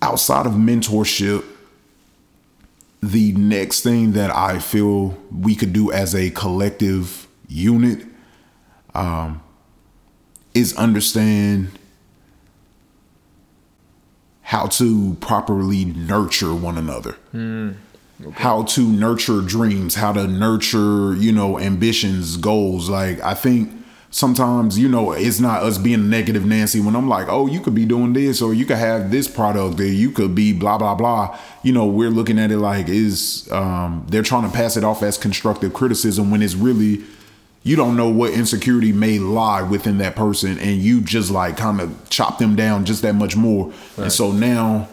Outside 0.03 0.47
of 0.47 0.53
mentorship 0.53 1.45
the 3.03 3.33
next 3.33 3.81
thing 3.83 4.13
that 4.13 4.31
i 4.31 4.59
feel 4.59 5.17
we 5.35 5.55
could 5.55 5.73
do 5.73 5.91
as 5.91 6.15
a 6.15 6.31
collective 6.31 7.27
unit 7.49 8.05
um, 8.95 9.43
is 10.55 10.77
understand 10.77 11.71
how 14.43 14.67
to 14.67 15.15
properly 15.21 15.85
nurture 15.85 16.55
one 16.55 16.77
another 16.77 17.17
how 18.33 18.63
to 18.65 18.83
nurture 18.83 19.41
dreams 19.41 19.95
how 19.95 20.13
to 20.13 20.27
nurture 20.27 21.15
you 21.17 21.33
know 21.33 21.59
ambitions 21.59 22.37
goals. 22.37 22.89
Like 22.89 23.21
i 23.21 23.35
think 23.35 23.73
sometimes 24.11 24.79
you 24.79 24.89
know 24.89 25.13
it's 25.13 25.41
not 25.41 25.63
us 25.63 25.79
being 25.79 26.11
negative 26.11 26.45
nancy 26.45 26.81
when 26.81 26.97
i'm 26.97 27.09
like 27.09 27.29
oh 27.29 27.47
you 27.47 27.61
could 27.61 27.77
be 27.77 27.87
doing 27.87 28.13
this 28.13 28.43
or 28.43 28.53
you 28.53 28.67
could 28.67 28.77
have 28.77 29.13
this 29.13 29.29
product 29.29 29.79
or 29.79 29.87
you 29.87 30.11
could 30.11 30.35
be 30.35 30.53
blah 30.53 30.77
blah 30.77 30.95
blah. 30.95 31.39
You 31.63 31.73
know 31.73 31.87
we're 31.87 32.11
looking 32.11 32.39
at 32.39 32.51
it 32.51 32.59
like 32.59 32.89
is 32.89 33.51
um 33.53 34.05
they're 34.09 34.23
trying 34.23 34.51
to 34.51 34.55
pass 34.55 34.77
it 34.77 34.85
off 34.85 35.03
as 35.03 35.17
constructive 35.17 35.73
criticism 35.73 36.31
when 36.31 36.43
it's 36.43 36.55
really 36.55 37.05
you 37.63 37.77
don't 37.77 37.97
know 37.97 38.09
what 38.09 38.33
insecurity 38.33 38.93
may 38.93 39.19
lie 39.19 39.63
within 39.63 39.99
that 39.99 40.17
person 40.17 40.59
and 40.59 40.81
you 40.81 41.01
just 41.01 41.31
like 41.31 41.57
kind 41.57 41.81
of 41.81 42.09
chop 42.09 42.39
them 42.39 42.57
down 42.57 42.85
just 42.85 43.03
that 43.03 43.15
much 43.15 43.37
more. 43.37 43.73
And 43.99 44.11
so 44.11 44.33
now 44.33 44.89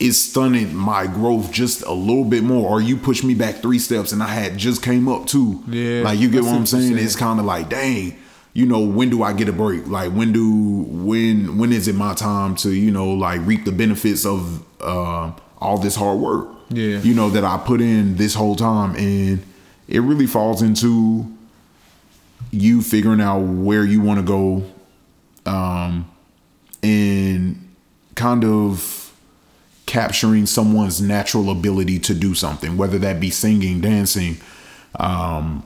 it's 0.00 0.18
stunning 0.18 0.74
my 0.74 1.06
growth 1.06 1.52
just 1.52 1.82
a 1.82 1.92
little 1.92 2.24
bit 2.24 2.42
more 2.42 2.68
or 2.68 2.80
you 2.80 2.96
push 2.96 3.22
me 3.22 3.32
back 3.34 3.56
three 3.56 3.78
steps 3.78 4.10
and 4.12 4.22
i 4.22 4.26
had 4.28 4.56
just 4.58 4.82
came 4.82 5.08
up 5.08 5.24
too 5.26 5.62
Yeah, 5.68 6.02
like 6.02 6.18
you 6.18 6.28
get 6.30 6.42
what 6.42 6.54
i'm 6.54 6.66
saying 6.66 6.94
saying. 6.94 6.98
it's 7.04 7.14
kind 7.16 7.38
of 7.38 7.46
like 7.46 7.68
dang 7.68 8.16
you 8.54 8.66
know 8.66 8.80
when 8.80 9.08
do 9.10 9.22
i 9.22 9.32
get 9.32 9.48
a 9.48 9.52
break 9.52 9.86
like 9.86 10.10
when 10.12 10.32
do 10.32 10.82
when 10.88 11.58
when 11.58 11.72
is 11.72 11.86
it 11.88 11.94
my 11.94 12.12
time 12.14 12.56
to 12.56 12.70
you 12.72 12.90
know 12.90 13.10
like 13.12 13.40
reap 13.44 13.64
the 13.64 13.72
benefits 13.72 14.26
of 14.26 14.64
uh 14.80 15.30
all 15.58 15.78
this 15.78 15.94
hard 15.94 16.18
work 16.18 16.48
Yeah. 16.70 16.98
you 16.98 17.14
know 17.14 17.30
that 17.30 17.44
i 17.44 17.56
put 17.56 17.80
in 17.80 18.16
this 18.16 18.34
whole 18.34 18.56
time 18.56 18.96
and 18.96 19.44
it 19.86 20.00
really 20.00 20.26
falls 20.26 20.60
into 20.60 21.24
you 22.50 22.82
figuring 22.82 23.20
out 23.20 23.38
where 23.40 23.84
you 23.84 24.00
want 24.00 24.18
to 24.18 24.26
go 24.26 24.64
um 25.50 26.10
and 26.82 27.74
kind 28.14 28.44
of 28.44 29.03
capturing 29.94 30.44
someone's 30.44 31.00
natural 31.00 31.50
ability 31.50 31.98
to 32.00 32.12
do 32.14 32.34
something 32.34 32.76
whether 32.76 32.98
that 32.98 33.20
be 33.20 33.30
singing 33.30 33.80
dancing 33.80 34.36
um 34.98 35.62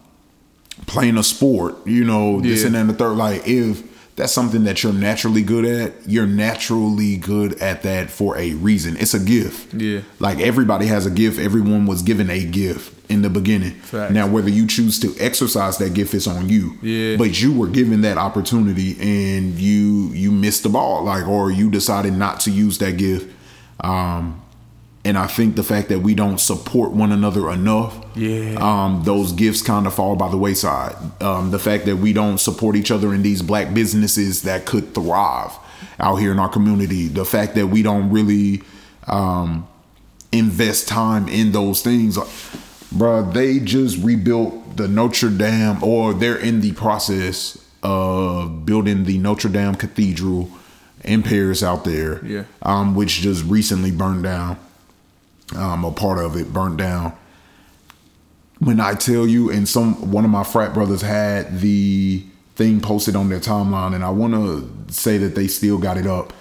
playing 0.86 1.16
a 1.16 1.22
sport 1.22 1.74
you 1.86 2.04
know 2.04 2.40
this 2.40 2.60
Yeah. 2.60 2.66
and 2.66 2.74
then 2.74 2.86
the 2.88 2.92
third 2.94 3.16
like 3.16 3.42
if 3.46 3.82
that's 4.16 4.32
something 4.32 4.64
that 4.64 4.82
you're 4.82 4.92
naturally 4.92 5.42
good 5.42 5.64
at 5.64 5.92
you're 6.06 6.26
naturally 6.26 7.16
good 7.16 7.54
at 7.62 7.82
that 7.84 8.10
for 8.10 8.36
a 8.36 8.52
reason 8.54 8.96
it's 8.98 9.14
a 9.14 9.18
gift 9.36 9.72
Yeah. 9.74 10.00
like 10.18 10.40
everybody 10.40 10.86
has 10.86 11.06
a 11.06 11.10
gift 11.10 11.38
everyone 11.38 11.86
was 11.86 12.02
given 12.02 12.28
a 12.28 12.44
gift 12.44 12.94
in 13.10 13.22
the 13.22 13.30
beginning 13.30 13.74
Facts. 13.92 14.12
now 14.12 14.26
whether 14.28 14.50
you 14.50 14.66
choose 14.66 14.98
to 15.00 15.14
exercise 15.18 15.78
that 15.78 15.94
gift 15.94 16.12
is 16.14 16.26
on 16.26 16.48
you 16.50 16.64
Yeah. 16.82 17.16
but 17.16 17.40
you 17.40 17.50
were 17.52 17.68
given 17.68 18.02
that 18.02 18.18
opportunity 18.18 18.90
and 19.00 19.54
you 19.58 20.10
you 20.12 20.30
missed 20.32 20.62
the 20.64 20.68
ball 20.68 21.02
like 21.04 21.26
or 21.26 21.50
you 21.50 21.70
decided 21.70 22.12
not 22.12 22.40
to 22.40 22.50
use 22.50 22.76
that 22.78 22.98
gift 22.98 23.26
um 23.80 24.40
and 25.04 25.16
i 25.16 25.26
think 25.26 25.54
the 25.56 25.62
fact 25.62 25.88
that 25.88 26.00
we 26.00 26.14
don't 26.14 26.38
support 26.40 26.90
one 26.90 27.12
another 27.12 27.50
enough 27.50 27.94
Yeah. 28.16 28.56
um 28.60 29.02
those 29.04 29.32
gifts 29.32 29.62
kind 29.62 29.86
of 29.86 29.94
fall 29.94 30.16
by 30.16 30.28
the 30.28 30.36
wayside. 30.36 30.96
Um 31.22 31.50
the 31.50 31.58
fact 31.58 31.86
that 31.86 31.96
we 31.96 32.12
don't 32.12 32.38
support 32.38 32.74
each 32.76 32.90
other 32.90 33.14
in 33.14 33.22
these 33.22 33.42
black 33.42 33.72
businesses 33.72 34.42
that 34.42 34.66
could 34.66 34.94
thrive 34.94 35.52
out 36.00 36.16
here 36.16 36.32
in 36.32 36.38
our 36.38 36.48
community. 36.48 37.06
The 37.08 37.24
fact 37.24 37.54
that 37.54 37.68
we 37.68 37.82
don't 37.82 38.10
really 38.10 38.62
um 39.06 39.66
invest 40.32 40.88
time 40.88 41.28
in 41.28 41.52
those 41.52 41.80
things 41.82 42.18
Bruh, 42.94 43.32
they 43.34 43.58
just 43.60 43.98
rebuilt 44.02 44.76
the 44.78 44.88
Notre 44.88 45.28
Dame, 45.28 45.82
or 45.82 46.14
they're 46.14 46.38
in 46.38 46.62
the 46.62 46.72
process 46.72 47.58
of 47.82 48.64
building 48.64 49.04
the 49.04 49.18
Notre 49.18 49.50
Dame 49.50 49.74
Cathedral 49.74 50.48
in 51.04 51.22
Paris 51.22 51.62
out 51.62 51.84
there. 51.84 52.24
Yeah. 52.24 52.44
Um, 52.62 52.94
which 52.94 53.20
just 53.20 53.44
recently 53.44 53.90
burned 53.90 54.24
down. 54.24 54.58
Um, 55.56 55.84
a 55.84 55.92
part 55.92 56.18
of 56.18 56.36
it 56.36 56.52
burned 56.52 56.78
down. 56.78 57.12
When 58.58 58.80
I 58.80 58.94
tell 58.94 59.26
you, 59.26 59.50
and 59.50 59.68
some 59.68 60.10
one 60.10 60.24
of 60.24 60.30
my 60.30 60.44
frat 60.44 60.74
brothers 60.74 61.00
had 61.00 61.60
the 61.60 62.24
thing 62.56 62.80
posted 62.80 63.14
on 63.14 63.28
their 63.28 63.40
timeline, 63.40 63.94
and 63.94 64.04
I 64.04 64.10
want 64.10 64.34
to 64.34 64.92
say 64.92 65.16
that 65.18 65.34
they 65.34 65.46
still 65.46 65.78
got 65.78 65.96
it 65.96 66.06
up 66.06 66.32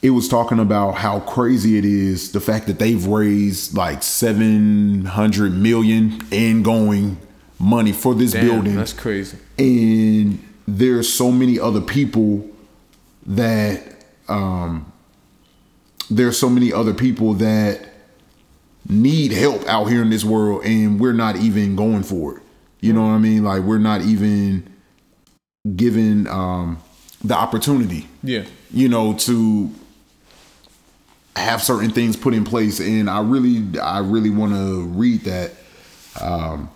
it 0.00 0.10
was 0.10 0.28
talking 0.28 0.60
about 0.60 0.92
how 0.92 1.20
crazy 1.20 1.76
it 1.76 1.84
is 1.84 2.32
the 2.32 2.40
fact 2.40 2.66
that 2.66 2.78
they've 2.78 3.06
raised 3.06 3.74
like 3.74 4.02
700 4.02 5.52
million 5.52 6.20
and 6.30 6.64
going 6.64 7.18
money 7.58 7.92
for 7.92 8.14
this 8.14 8.32
Damn, 8.32 8.46
building 8.46 8.76
That's 8.76 8.92
crazy. 8.92 9.38
and 9.58 10.42
there's 10.66 11.12
so 11.12 11.32
many 11.32 11.58
other 11.58 11.80
people 11.80 12.48
that 13.28 13.82
um 14.28 14.90
there's 16.10 16.38
so 16.38 16.48
many 16.48 16.72
other 16.72 16.94
people 16.94 17.34
that 17.34 17.86
need 18.88 19.30
help 19.32 19.66
out 19.66 19.84
here 19.84 20.00
in 20.02 20.08
this 20.10 20.24
world 20.24 20.64
and 20.64 20.98
we're 20.98 21.12
not 21.12 21.36
even 21.36 21.76
going 21.76 22.02
for 22.02 22.38
it. 22.38 22.42
You 22.80 22.92
know 22.94 23.02
what 23.02 23.08
i 23.12 23.18
mean? 23.18 23.44
Like 23.44 23.62
we're 23.62 23.78
not 23.78 24.00
even 24.02 24.72
given 25.76 26.26
um 26.28 26.78
the 27.22 27.34
opportunity 27.34 28.06
Yeah. 28.22 28.44
you 28.72 28.88
know 28.88 29.12
to 29.14 29.70
have 31.36 31.62
certain 31.62 31.90
things 31.90 32.16
put 32.16 32.32
in 32.34 32.44
place. 32.44 32.80
And 32.80 33.10
i 33.10 33.20
really 33.20 33.78
i 33.80 33.98
really 33.98 34.30
want 34.30 34.54
to 34.54 34.84
read 34.86 35.22
that 35.22 35.50
um 36.20 36.70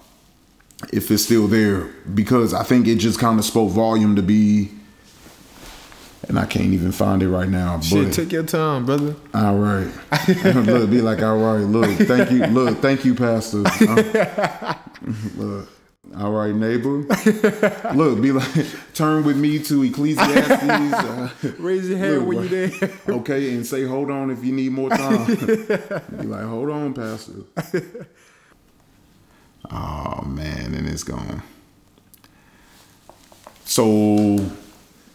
if 0.93 1.11
it's 1.11 1.25
still 1.25 1.47
there 1.47 1.85
because 2.13 2.53
i 2.53 2.63
think 2.65 2.87
it 2.89 2.97
just 2.97 3.19
kind 3.21 3.39
of 3.39 3.45
spoke 3.45 3.71
volume 3.71 4.17
to 4.17 4.23
be 4.23 4.71
and 6.33 6.39
i 6.41 6.47
can't 6.47 6.72
even 6.72 6.91
find 6.91 7.22
it 7.22 7.28
right 7.28 7.49
now 7.51 7.78
Shit, 7.80 8.12
take 8.14 8.33
your 8.33 8.43
time, 8.43 8.87
brother. 8.87 9.14
all 9.35 9.57
right 9.59 9.87
look 10.66 10.89
be 10.91 11.03
like 11.03 11.20
all 11.22 11.37
right 11.37 11.61
look 11.64 11.91
thank 12.09 12.30
you 12.30 12.47
look 12.47 12.78
thank 12.78 13.05
you 13.05 13.14
pastor 13.14 13.62
Uh, 13.83 14.74
look 15.37 15.68
All 16.16 16.30
right, 16.30 16.55
neighbor. 16.55 17.07
Look, 17.95 18.20
be 18.20 18.33
like, 18.33 18.66
turn 18.95 19.24
with 19.24 19.37
me 19.37 19.59
to 19.61 19.83
Ecclesiastes. 19.83 20.62
Uh, 20.62 21.30
Raise 21.59 21.89
your 21.89 21.99
hand 21.99 22.18
look, 22.18 22.28
when 22.28 22.43
you 22.43 22.49
there. 22.68 22.91
okay, 23.16 23.55
and 23.55 23.66
say, 23.66 23.85
hold 23.85 24.11
on 24.11 24.30
if 24.30 24.45
you 24.45 24.53
need 24.53 24.72
more 24.72 24.91
time. 24.91 25.24
be 25.35 26.26
like, 26.26 26.45
hold 26.45 26.68
on, 26.70 26.93
Pastor. 26.93 27.45
oh, 29.70 30.22
man, 30.26 30.74
and 30.74 30.87
it's 30.87 31.03
gone. 31.03 31.43
So, 33.64 34.39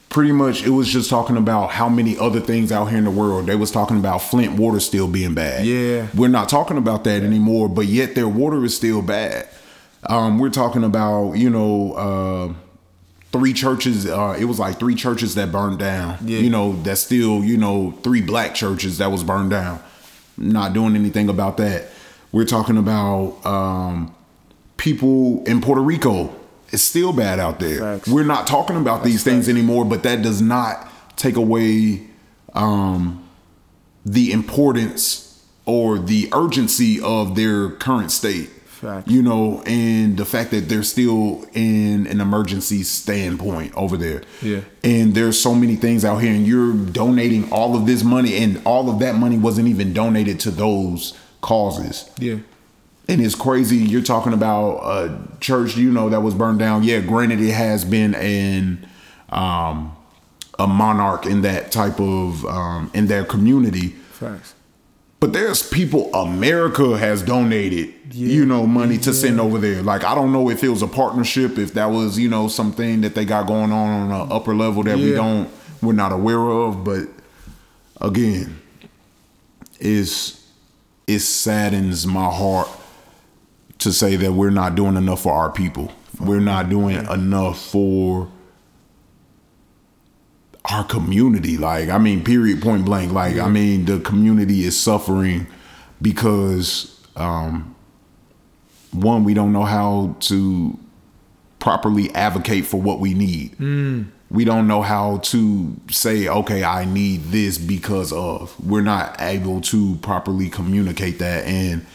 pretty 0.10 0.32
much, 0.32 0.64
it 0.66 0.70
was 0.70 0.88
just 0.88 1.10
talking 1.10 1.38
about 1.38 1.72
how 1.72 1.90
many 1.90 2.18
other 2.18 2.40
things 2.40 2.72
out 2.72 2.86
here 2.86 2.98
in 2.98 3.04
the 3.04 3.12
world. 3.12 3.48
They 3.48 3.56
was 3.56 3.72
talking 3.72 3.98
about 3.98 4.20
Flint 4.20 4.58
water 4.58 4.80
still 4.80 5.08
being 5.08 5.34
bad. 5.34 5.66
Yeah. 5.66 6.08
We're 6.16 6.30
not 6.30 6.50
talking 6.50 6.78
about 6.78 7.04
that 7.04 7.24
anymore, 7.24 7.70
but 7.70 7.86
yet 7.88 8.16
their 8.16 8.28
water 8.28 8.64
is 8.64 8.76
still 8.76 9.02
bad. 9.02 9.48
Um, 10.04 10.40
we're 10.40 10.50
talking 10.50 10.84
about, 10.84 11.34
you 11.34 11.50
know, 11.50 11.94
uh, 11.94 12.54
three 13.32 13.52
churches. 13.54 14.06
Uh, 14.06 14.38
it 14.40 14.46
was 14.46 14.60
like 14.60 14.80
three 14.80 14.96
churches 14.96 15.36
that 15.36 15.52
burned 15.52 15.80
down. 15.80 16.18
Yeah. 16.24 16.40
You 16.40 16.50
know, 16.50 16.74
that's 16.84 17.02
still, 17.02 17.44
you 17.44 17.58
know, 17.58 17.92
three 18.04 18.22
black 18.22 18.56
churches 18.56 19.00
that 19.00 19.12
was 19.12 19.24
burned 19.24 19.50
down. 19.50 19.82
Not 20.38 20.74
doing 20.74 20.96
anything 20.96 21.30
about 21.30 21.58
that. 21.58 21.90
We're 22.32 22.46
talking 22.46 22.78
about 22.78 23.46
um, 23.46 24.16
people 24.78 25.44
in 25.46 25.62
Puerto 25.62 25.82
Rico. 25.82 26.34
It's 26.72 26.84
still 26.84 27.14
bad 27.14 27.40
out 27.40 27.60
there. 27.60 27.80
Facts. 27.80 28.10
We're 28.10 28.24
not 28.24 28.48
talking 28.48 28.76
about 28.76 29.04
these 29.04 29.24
things 29.24 29.48
anymore, 29.48 29.86
but 29.86 30.04
that 30.04 30.22
does 30.22 30.42
not 30.42 30.88
take 31.16 31.36
away 31.36 32.08
um, 32.54 33.28
the 34.06 34.32
importance 34.32 35.46
or 35.66 35.98
the 36.00 36.30
urgency 36.34 37.00
of 37.02 37.36
their 37.36 37.72
current 37.72 38.12
state. 38.12 38.50
Fact. 38.50 39.08
You 39.08 39.24
know, 39.24 39.64
and 39.66 40.18
the 40.18 40.26
fact 40.26 40.52
that 40.52 40.70
they're 40.70 40.84
still 40.84 41.48
in 41.54 42.06
an 42.06 42.22
emergency 42.22 42.84
standpoint 42.84 43.74
over 43.76 43.98
there. 43.98 44.22
Yeah. 44.40 44.62
And 44.84 45.16
there's 45.16 45.42
so 45.42 45.56
many 45.56 45.76
things 45.76 46.06
out 46.06 46.18
here, 46.18 46.32
and 46.32 46.46
you're 46.46 46.74
donating 46.74 47.52
all 47.52 47.76
of 47.76 47.88
this 47.88 48.04
money, 48.04 48.38
and 48.38 48.62
all 48.66 48.88
of 48.92 49.00
that 49.00 49.16
money 49.16 49.36
wasn't 49.36 49.68
even 49.68 49.94
donated 49.94 50.40
to 50.42 50.52
those 50.52 51.18
causes. 51.42 52.08
Yeah. 52.20 52.38
And 53.10 53.22
it's 53.22 53.36
crazy. 53.36 53.78
You're 53.78 54.02
talking 54.02 54.34
about 54.34 54.80
a 54.80 55.20
church, 55.40 55.78
you 55.78 55.92
know, 55.92 56.10
that 56.10 56.22
was 56.22 56.34
burned 56.34 56.60
down. 56.60 56.84
Yeah, 56.84 57.00
granted, 57.00 57.40
it 57.40 57.54
has 57.54 57.86
been 57.86 58.14
an 58.16 58.88
um, 59.30 59.96
a 60.60 60.68
monarch 60.68 61.26
in 61.26 61.42
that 61.42 61.72
type 61.72 62.00
of 62.02 62.46
um, 62.46 62.92
in 62.94 63.08
their 63.08 63.24
community. 63.24 63.90
Facts. 64.12 64.56
But 65.20 65.34
there's 65.34 65.68
people 65.68 66.14
America 66.14 66.96
has 66.98 67.24
donated, 67.24 67.94
Yeah. 68.12 68.28
you 68.28 68.46
know, 68.46 68.68
money 68.68 68.98
to 69.00 69.14
send 69.14 69.40
over 69.40 69.58
there. 69.58 69.82
Like 69.82 70.04
I 70.04 70.14
don't 70.14 70.32
know 70.32 70.50
if 70.50 70.64
it 70.64 70.70
was 70.70 70.82
a 70.84 70.88
partnership, 70.88 71.58
if 71.58 71.74
that 71.74 71.88
was, 71.88 72.20
you 72.20 72.30
know, 72.30 72.48
something 72.50 73.02
that 73.02 73.16
they 73.16 73.26
got 73.26 73.48
going 73.48 73.72
on 73.72 74.12
on 74.12 74.22
an 74.22 74.32
upper 74.32 74.54
level 74.54 74.84
that 74.84 74.98
we 74.98 75.14
don't, 75.14 75.50
we're 75.82 75.94
not 75.94 76.12
aware 76.12 76.42
of. 76.50 76.84
But 76.84 77.08
again, 78.00 78.60
it's 79.80 80.46
it 81.08 81.20
saddens 81.20 82.06
my 82.06 82.30
heart 82.30 82.68
to 83.88 83.94
say 83.94 84.16
that 84.18 84.34
we're 84.34 84.50
not 84.50 84.76
doing 84.76 84.96
enough 84.98 85.22
for 85.22 85.34
our 85.34 85.50
people. 85.52 85.92
We're 86.20 86.40
not 86.40 86.70
doing 86.70 87.06
enough 87.08 87.60
for 87.60 88.30
our 90.66 90.84
community. 90.84 91.58
Like, 91.58 91.90
I 91.90 91.98
mean, 91.98 92.24
period, 92.24 92.62
point 92.62 92.86
blank. 92.86 93.12
Like, 93.14 93.38
I 93.38 93.48
mean, 93.50 93.86
the 93.86 94.00
community 94.00 94.64
is 94.64 94.78
suffering 94.80 95.48
because 96.02 97.00
um, 97.16 97.76
one, 98.92 99.24
we 99.24 99.34
don't 99.34 99.54
know 99.54 99.64
how 99.64 100.16
to 100.22 100.78
properly 101.60 102.14
advocate 102.14 102.66
for 102.66 102.82
what 102.82 103.00
we 103.00 103.14
need. 103.14 103.58
We 104.30 104.44
don't 104.44 104.68
know 104.68 104.82
how 104.82 105.20
to 105.20 105.76
say, 105.90 106.28
okay, 106.28 106.64
I 106.64 106.84
need 106.84 107.24
this 107.26 107.58
because 107.58 108.12
of. 108.12 108.54
We're 108.60 108.82
not 108.82 109.16
able 109.22 109.62
to 109.62 109.96
properly 110.02 110.50
communicate 110.50 111.20
that. 111.20 111.46
And 111.46 111.86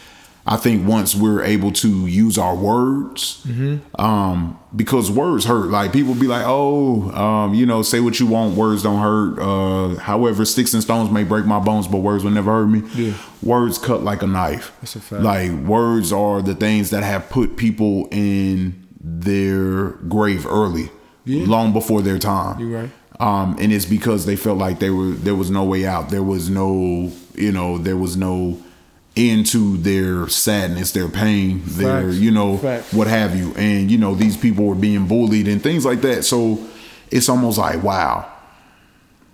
I 0.45 0.57
think 0.57 0.89
once 0.89 1.15
we're 1.15 1.43
able 1.45 1.71
to 1.73 2.07
use 2.07 2.37
our 2.37 2.57
words, 2.57 3.47
um, 3.99 4.59
because 4.75 5.11
words 5.11 5.45
hurt. 5.45 5.67
Like 5.71 5.93
people 5.93 6.15
be 6.15 6.27
like, 6.27 6.45
oh, 6.47 7.11
um, 7.13 7.55
you 7.55 7.65
know, 7.65 7.83
say 7.83 8.01
what 8.01 8.19
you 8.19 8.27
want, 8.27 8.57
words 8.57 8.83
don't 8.83 9.01
hurt. 9.01 9.39
Uh, 9.39 10.01
however, 10.01 10.45
sticks 10.45 10.75
and 10.75 10.83
stones 10.83 11.11
may 11.13 11.23
break 11.23 11.45
my 11.47 11.61
bones, 11.61 11.87
but 11.87 11.99
words 11.99 12.25
will 12.25 12.33
never 12.33 12.51
hurt 12.51 12.67
me. 12.67 12.83
Yeah. 12.95 13.15
Words 13.43 13.79
cut 13.79 14.03
like 14.03 14.23
a 14.23 14.27
knife. 14.27 14.73
That's 14.81 14.97
a 14.97 15.01
fact. 15.01 15.23
Like 15.23 15.53
words 15.53 16.13
are 16.13 16.43
the 16.43 16.55
things 16.57 16.91
that 16.91 17.05
have 17.05 17.29
put 17.31 17.57
people 17.57 18.09
in 18.11 18.85
their 19.01 19.91
grave 20.09 20.47
early, 20.47 20.91
Yeah. 21.25 21.45
long 21.47 21.73
before 21.73 22.03
their 22.03 22.19
time. 22.19 22.59
You 22.61 22.77
right. 22.77 22.91
Um, 23.21 23.57
and 23.61 23.73
it's 23.73 23.85
because 23.87 24.27
they 24.27 24.35
felt 24.35 24.59
like 24.59 24.81
they 24.81 24.91
were 24.91 25.11
there 25.13 25.37
was 25.37 25.51
no 25.51 25.63
way 25.65 25.87
out. 25.87 26.11
There 26.11 26.23
was 26.25 26.51
no, 26.51 27.13
you 27.37 27.53
know, 27.53 27.79
there 27.79 27.97
was 27.97 28.17
no 28.17 28.59
end 29.17 29.47
to 29.47 29.77
their 29.79 30.29
sadness, 30.29 30.93
their 30.93 31.09
pain, 31.09 31.61
their, 31.65 32.05
Facts. 32.05 32.17
you 32.17 32.31
know, 32.31 32.59
Facts. 32.59 32.93
what 32.95 33.07
have 33.09 33.37
you. 33.37 33.53
And 33.57 33.91
you 33.91 33.99
know, 33.99 34.15
these 34.15 34.37
people 34.37 34.65
were 34.67 34.75
being 34.75 35.07
bullied 35.07 35.49
and 35.49 35.63
things 35.63 35.85
like 35.85 36.01
that. 36.03 36.25
So 36.25 36.59
it's 37.11 37.29
almost 37.29 37.59
like, 37.59 37.83
wow, 37.83 38.31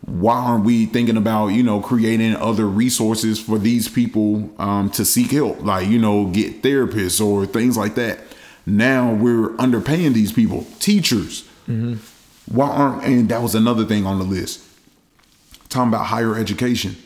why 0.02 0.34
aren't 0.36 0.64
we 0.64 0.86
thinking 0.86 1.16
about 1.16 1.48
you 1.48 1.62
know 1.62 1.80
creating 1.80 2.34
other 2.36 2.66
resources 2.66 3.38
for 3.38 3.58
these 3.58 3.88
people 3.88 4.50
um, 4.58 4.88
to 4.90 5.04
seek 5.04 5.30
help 5.32 5.60
like 5.62 5.86
you 5.86 5.98
know 5.98 6.26
get 6.26 6.62
therapists 6.62 7.24
or 7.24 7.44
things 7.44 7.76
like 7.76 7.94
that 7.94 8.18
now 8.64 9.12
we're 9.12 9.50
underpaying 9.56 10.14
these 10.14 10.32
people 10.32 10.64
teachers 10.78 11.46
why 12.46 12.68
aren't 12.70 13.04
and 13.04 13.28
that 13.28 13.42
was 13.42 13.54
another 13.54 13.84
thing 13.84 14.06
on 14.06 14.18
the 14.18 14.24
list 14.24 14.64
talking 15.68 15.88
about 15.88 16.06
higher 16.06 16.34
education 16.36 16.96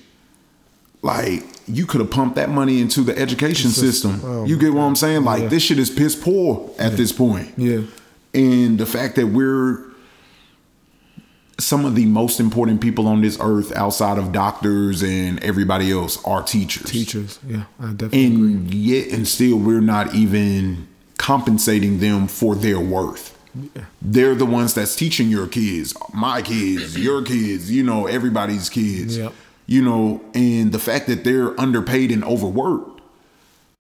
like 1.03 1.43
you 1.69 1.87
could 1.87 2.01
have 2.01 2.11
pumped 2.11 2.37
that 2.37 2.49
money 2.51 2.81
into 2.81 3.03
the 3.03 3.17
education 3.19 3.71
system 3.71 4.21
oh 4.25 4.45
you 4.45 4.59
get 4.59 4.73
what 4.73 4.83
i'm 4.83 4.97
saying 4.97 5.25
like 5.25 5.43
Yeah. 5.43 5.49
this 5.49 5.63
shit 5.63 5.79
is 5.79 5.91
piss 5.91 6.15
poor 6.17 6.71
at 6.79 6.97
this 6.97 7.13
point 7.13 7.53
Yeah. 7.57 7.83
and 8.35 8.79
the 8.79 8.87
fact 8.87 9.17
that 9.17 9.27
we're 9.29 9.85
some 11.59 11.85
of 11.85 11.95
the 11.95 12.07
most 12.07 12.41
important 12.41 12.81
people 12.81 13.07
on 13.07 13.21
this 13.23 13.39
earth 13.41 13.73
outside 13.77 14.19
of 14.19 14.33
doctors 14.33 15.03
and 15.03 15.43
everybody 15.45 15.93
else 15.93 16.19
are 16.25 16.43
teachers. 16.43 16.91
Teachers. 16.91 17.39
Yeah. 17.47 17.65
I 17.79 17.93
definitely 17.93 18.27
agree. 18.27 18.53
And 18.55 18.75
yet 18.75 19.09
and 19.13 19.29
still 19.29 19.59
we're 19.59 19.81
not 19.81 20.13
even 20.15 20.89
compensating 21.19 22.01
them 22.01 22.27
for 22.27 22.55
their 22.57 22.81
worth. 22.81 23.39
They're 24.01 24.35
the 24.35 24.47
ones 24.47 24.75
that's 24.75 24.97
teaching 24.97 25.29
your 25.29 25.47
kids, 25.47 25.95
my 26.13 26.41
kids, 26.43 26.99
your 26.99 27.23
kids, 27.23 27.71
you 27.71 27.83
know, 27.85 28.07
everybody's 28.07 28.69
kids. 28.71 29.19
Yep. 29.19 29.33
You 29.73 29.81
know, 29.81 30.21
and 30.35 30.71
the 30.71 30.79
fact 30.79 31.07
that 31.07 31.25
they're 31.25 31.59
underpaid 31.59 32.11
and 32.13 32.23
overworked, 32.25 33.01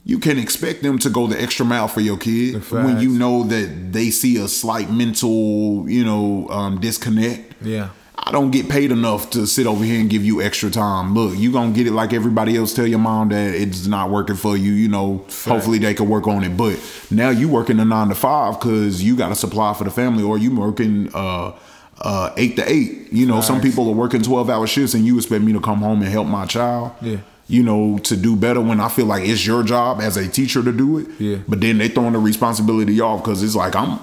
you 0.04 0.18
can 0.18 0.38
expect 0.38 0.82
them 0.82 0.98
to 1.00 1.10
go 1.10 1.26
the 1.26 1.40
extra 1.40 1.66
mile 1.66 1.86
for 1.86 2.00
your 2.00 2.16
kid 2.16 2.54
when 2.70 2.98
you 3.00 3.10
know 3.10 3.42
that 3.44 3.92
they 3.92 4.08
see 4.10 4.38
a 4.38 4.48
slight 4.48 4.90
mental, 4.90 5.88
you 5.90 6.02
know, 6.02 6.48
um, 6.48 6.80
disconnect. 6.80 7.54
Yeah. 7.60 7.90
I 8.16 8.30
don't 8.30 8.50
get 8.50 8.68
paid 8.68 8.90
enough 8.92 9.30
to 9.30 9.46
sit 9.46 9.66
over 9.66 9.84
here 9.84 10.00
and 10.00 10.08
give 10.08 10.24
you 10.24 10.40
extra 10.40 10.70
time. 10.70 11.12
Look, 11.12 11.36
you 11.36 11.52
gonna 11.52 11.72
get 11.72 11.86
it 11.86 11.92
like 11.92 12.12
everybody 12.14 12.56
else. 12.56 12.72
Tell 12.72 12.86
your 12.86 13.00
mom 13.00 13.28
that 13.30 13.54
it's 13.54 13.86
not 13.86 14.10
working 14.10 14.36
for 14.36 14.56
you. 14.56 14.72
You 14.72 14.88
know, 14.88 15.26
hopefully 15.44 15.78
they 15.78 15.92
can 15.92 16.08
work 16.08 16.26
on 16.26 16.42
it. 16.44 16.56
But 16.56 16.78
now 17.10 17.30
you 17.30 17.48
working 17.48 17.80
a 17.80 17.84
nine 17.84 18.08
to 18.08 18.14
five 18.14 18.58
because 18.58 19.02
you 19.02 19.16
got 19.16 19.28
to 19.28 19.34
supply 19.34 19.74
for 19.74 19.84
the 19.84 19.90
family, 19.90 20.22
or 20.22 20.38
you 20.38 20.54
working 20.54 21.10
uh, 21.12 21.52
uh, 22.00 22.32
eight 22.36 22.56
to 22.56 22.70
eight. 22.70 23.12
You 23.12 23.26
know, 23.26 23.40
some 23.40 23.60
people 23.60 23.88
are 23.88 23.92
working 23.94 24.22
twelve 24.22 24.48
hour 24.50 24.66
shifts, 24.66 24.94
and 24.94 25.04
you 25.06 25.16
expect 25.16 25.44
me 25.44 25.52
to 25.52 25.60
come 25.60 25.78
home 25.78 26.02
and 26.02 26.10
help 26.10 26.26
my 26.26 26.46
child. 26.46 26.92
Yeah. 27.00 27.18
You 27.48 27.62
know, 27.62 27.98
to 28.04 28.16
do 28.16 28.34
better 28.36 28.60
when 28.60 28.80
I 28.80 28.88
feel 28.88 29.04
like 29.06 29.24
it's 29.28 29.44
your 29.46 29.62
job 29.62 30.00
as 30.00 30.16
a 30.16 30.26
teacher 30.28 30.62
to 30.62 30.72
do 30.72 30.98
it. 30.98 31.08
Yeah. 31.18 31.36
But 31.46 31.60
then 31.60 31.78
they 31.78 31.88
throwing 31.88 32.14
the 32.14 32.18
responsibility 32.18 33.00
off 33.00 33.22
because 33.22 33.42
it's 33.42 33.54
like 33.54 33.74
I'm 33.76 33.98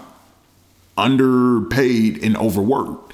underpaid 0.98 2.24
and 2.24 2.38
overworked. 2.38 3.14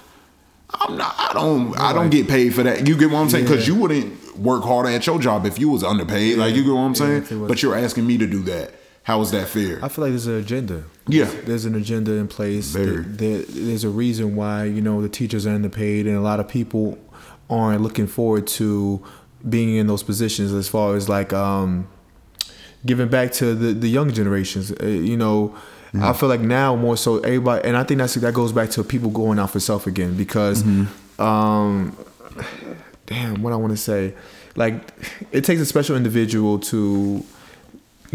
I'm 0.74 0.98
not. 0.98 1.16
I 1.18 1.32
don't. 1.34 1.80
I 1.80 1.94
don't 1.94 2.10
get 2.10 2.28
paid 2.28 2.54
for 2.54 2.64
that. 2.64 2.88
You 2.88 2.98
get 2.98 3.10
what 3.12 3.20
I'm 3.20 3.30
saying? 3.30 3.46
Because 3.46 3.68
Yeah. 3.68 3.76
you 3.76 3.80
wouldn't 3.82 4.38
work 4.38 4.64
harder 4.64 4.90
at 4.90 5.06
your 5.08 5.20
job 5.20 5.46
if 5.46 5.58
you 5.60 5.70
was 5.70 5.84
underpaid. 5.84 6.38
Like 6.38 6.54
you 6.56 6.64
get 6.64 6.74
what 6.74 6.80
I'm 6.82 6.94
Yeah, 6.94 7.24
saying? 7.24 7.48
but 7.48 7.62
you're 7.64 7.76
asking 7.78 8.06
me 8.06 8.18
to 8.18 8.28
do 8.28 8.40
that. 8.44 8.74
How 9.06 9.22
is 9.22 9.32
that 9.32 9.48
fair? 9.48 9.80
I 9.84 9.88
feel 9.88 10.04
like 10.04 10.12
there's 10.12 10.28
an 10.28 10.36
agenda. 10.36 10.84
Yeah. 11.08 11.30
There's, 11.46 11.66
an 11.66 11.76
agenda 11.76 12.12
in 12.14 12.28
place. 12.28 12.74
There, 12.74 13.02
there- 13.02 13.44
there's 13.44 13.84
a 13.84 13.90
reason 13.90 14.36
why 14.36 14.66
you 14.66 14.82
know 14.82 15.02
the 15.02 15.10
teachers 15.10 15.46
are 15.48 15.52
underpaid, 15.56 16.08
and 16.08 16.18
a 16.18 16.22
lot 16.22 16.40
of 16.40 16.48
people 16.48 16.98
aren't 17.50 17.82
looking 17.82 18.08
forward 18.08 18.48
to 18.60 19.02
being 19.48 19.76
in 19.76 19.86
those 19.88 20.04
positions. 20.04 20.52
As 20.54 20.68
far 20.68 20.96
as 20.96 21.08
like 21.08 21.32
um, 21.34 21.88
giving 22.86 23.08
back 23.08 23.32
to 23.34 23.54
the 23.56 23.74
the 23.74 23.88
young 23.88 24.12
generations. 24.12 24.72
Uh, 24.72 24.86
you 24.88 25.18
know, 25.18 25.56
I 25.94 26.12
feel 26.14 26.28
like 26.28 26.42
now 26.42 26.76
more 26.76 26.98
so 26.98 27.20
everybody, 27.20 27.66
and 27.68 27.78
I 27.78 27.84
think 27.84 28.00
that's 28.00 28.16
that 28.16 28.34
goes 28.34 28.52
back 28.52 28.70
to 28.72 28.84
people 28.84 29.12
going 29.12 29.38
out 29.40 29.52
for 29.52 29.60
self 29.60 29.88
again 29.88 30.16
because. 30.18 30.64
Um, 31.18 31.96
damn, 33.06 33.42
what 33.42 33.54
I 33.54 33.56
want 33.56 33.72
to 33.72 33.78
say, 33.78 34.14
like, 34.58 34.74
it 35.32 35.46
takes 35.46 35.62
a 35.62 35.66
special 35.66 35.96
individual 35.96 36.60
to, 36.60 37.24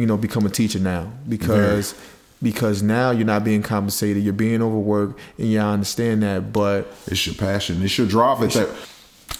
you 0.00 0.06
know, 0.06 0.16
become 0.16 0.46
a 0.46 0.50
teacher 0.50 0.78
now 0.78 1.12
because 1.28 1.94
because 2.42 2.82
now 2.82 3.10
you're 3.10 3.26
not 3.26 3.44
being 3.44 3.62
compensated. 3.62 4.22
You're 4.22 4.32
being 4.32 4.62
overworked, 4.62 5.18
and 5.38 5.50
yeah, 5.50 5.68
I 5.68 5.72
understand 5.72 6.22
that. 6.22 6.52
But 6.52 6.92
it's 7.06 7.26
your 7.26 7.34
passion. 7.34 7.82
It's 7.82 7.96
your 7.98 8.06
drive 8.06 8.42
at 8.42 8.50
that. 8.52 8.68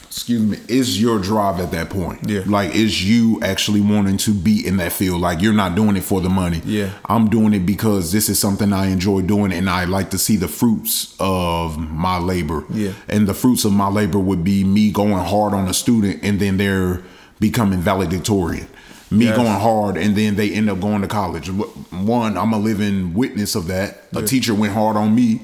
Excuse 0.07 0.43
me. 0.43 0.59
Is 0.67 1.01
your 1.01 1.21
drive 1.21 1.61
at 1.61 1.71
that 1.71 1.89
point? 1.89 2.29
Yeah. 2.29 2.43
Like, 2.45 2.75
is 2.75 3.09
you 3.09 3.41
actually 3.43 3.81
wanting 3.81 4.17
to 4.19 4.35
be 4.35 4.67
in 4.67 4.79
that 4.79 4.91
field? 4.91 5.21
Like, 5.21 5.41
you're 5.41 5.53
not 5.53 5.77
doing 5.77 5.97
it 5.97 6.03
for 6.03 6.21
the 6.21 6.29
money. 6.29 6.61
Yeah. 6.65 6.91
I'm 7.05 7.31
doing 7.31 7.55
it 7.55 7.61
because 7.61 8.11
this 8.11 8.29
is 8.29 8.37
something 8.37 8.73
I 8.73 8.89
enjoy 8.89 9.23
doing, 9.23 9.53
and 9.53 9.71
I 9.71 9.85
like 9.85 10.11
to 10.11 10.19
see 10.19 10.37
the 10.37 10.49
fruits 10.49 11.15
of 11.21 11.79
my 11.79 12.19
labor. 12.19 12.65
Yeah. 12.71 12.93
And 13.09 13.29
the 13.29 13.35
fruits 13.35 13.65
of 13.65 13.73
my 13.73 13.87
labor 13.87 14.19
would 14.19 14.43
be 14.43 14.65
me 14.65 14.91
going 14.91 15.25
hard 15.25 15.55
on 15.55 15.69
a 15.69 15.75
student, 15.75 16.25
and 16.25 16.41
then 16.41 16.57
they're 16.57 17.03
becoming 17.39 17.79
valedictorian 17.81 18.67
me 19.11 19.25
Yes. 19.27 19.37
going 19.37 19.49
hard 19.49 19.97
and 19.97 20.15
then 20.17 20.37
they 20.37 20.53
end 20.53 20.71
up 20.71 20.81
going 20.81 21.03
to 21.03 21.09
college. 21.09 21.49
One, 21.91 22.37
I'm 22.37 22.53
a 22.53 22.59
living 22.59 23.13
witness 23.15 23.55
of 23.55 23.67
that. 23.69 24.05
A 24.15 24.23
teacher 24.23 24.55
went 24.55 24.73
hard 24.73 24.97
on 24.97 25.15
me. 25.15 25.41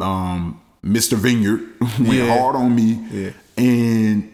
Um, 0.00 0.60
Mr. 0.84 1.14
Vineyard 1.16 1.60
went 1.80 2.12
Yeah. 2.14 2.38
hard 2.38 2.56
on 2.56 2.74
me. 2.74 2.98
Yeah. 3.10 3.30
And 3.56 4.28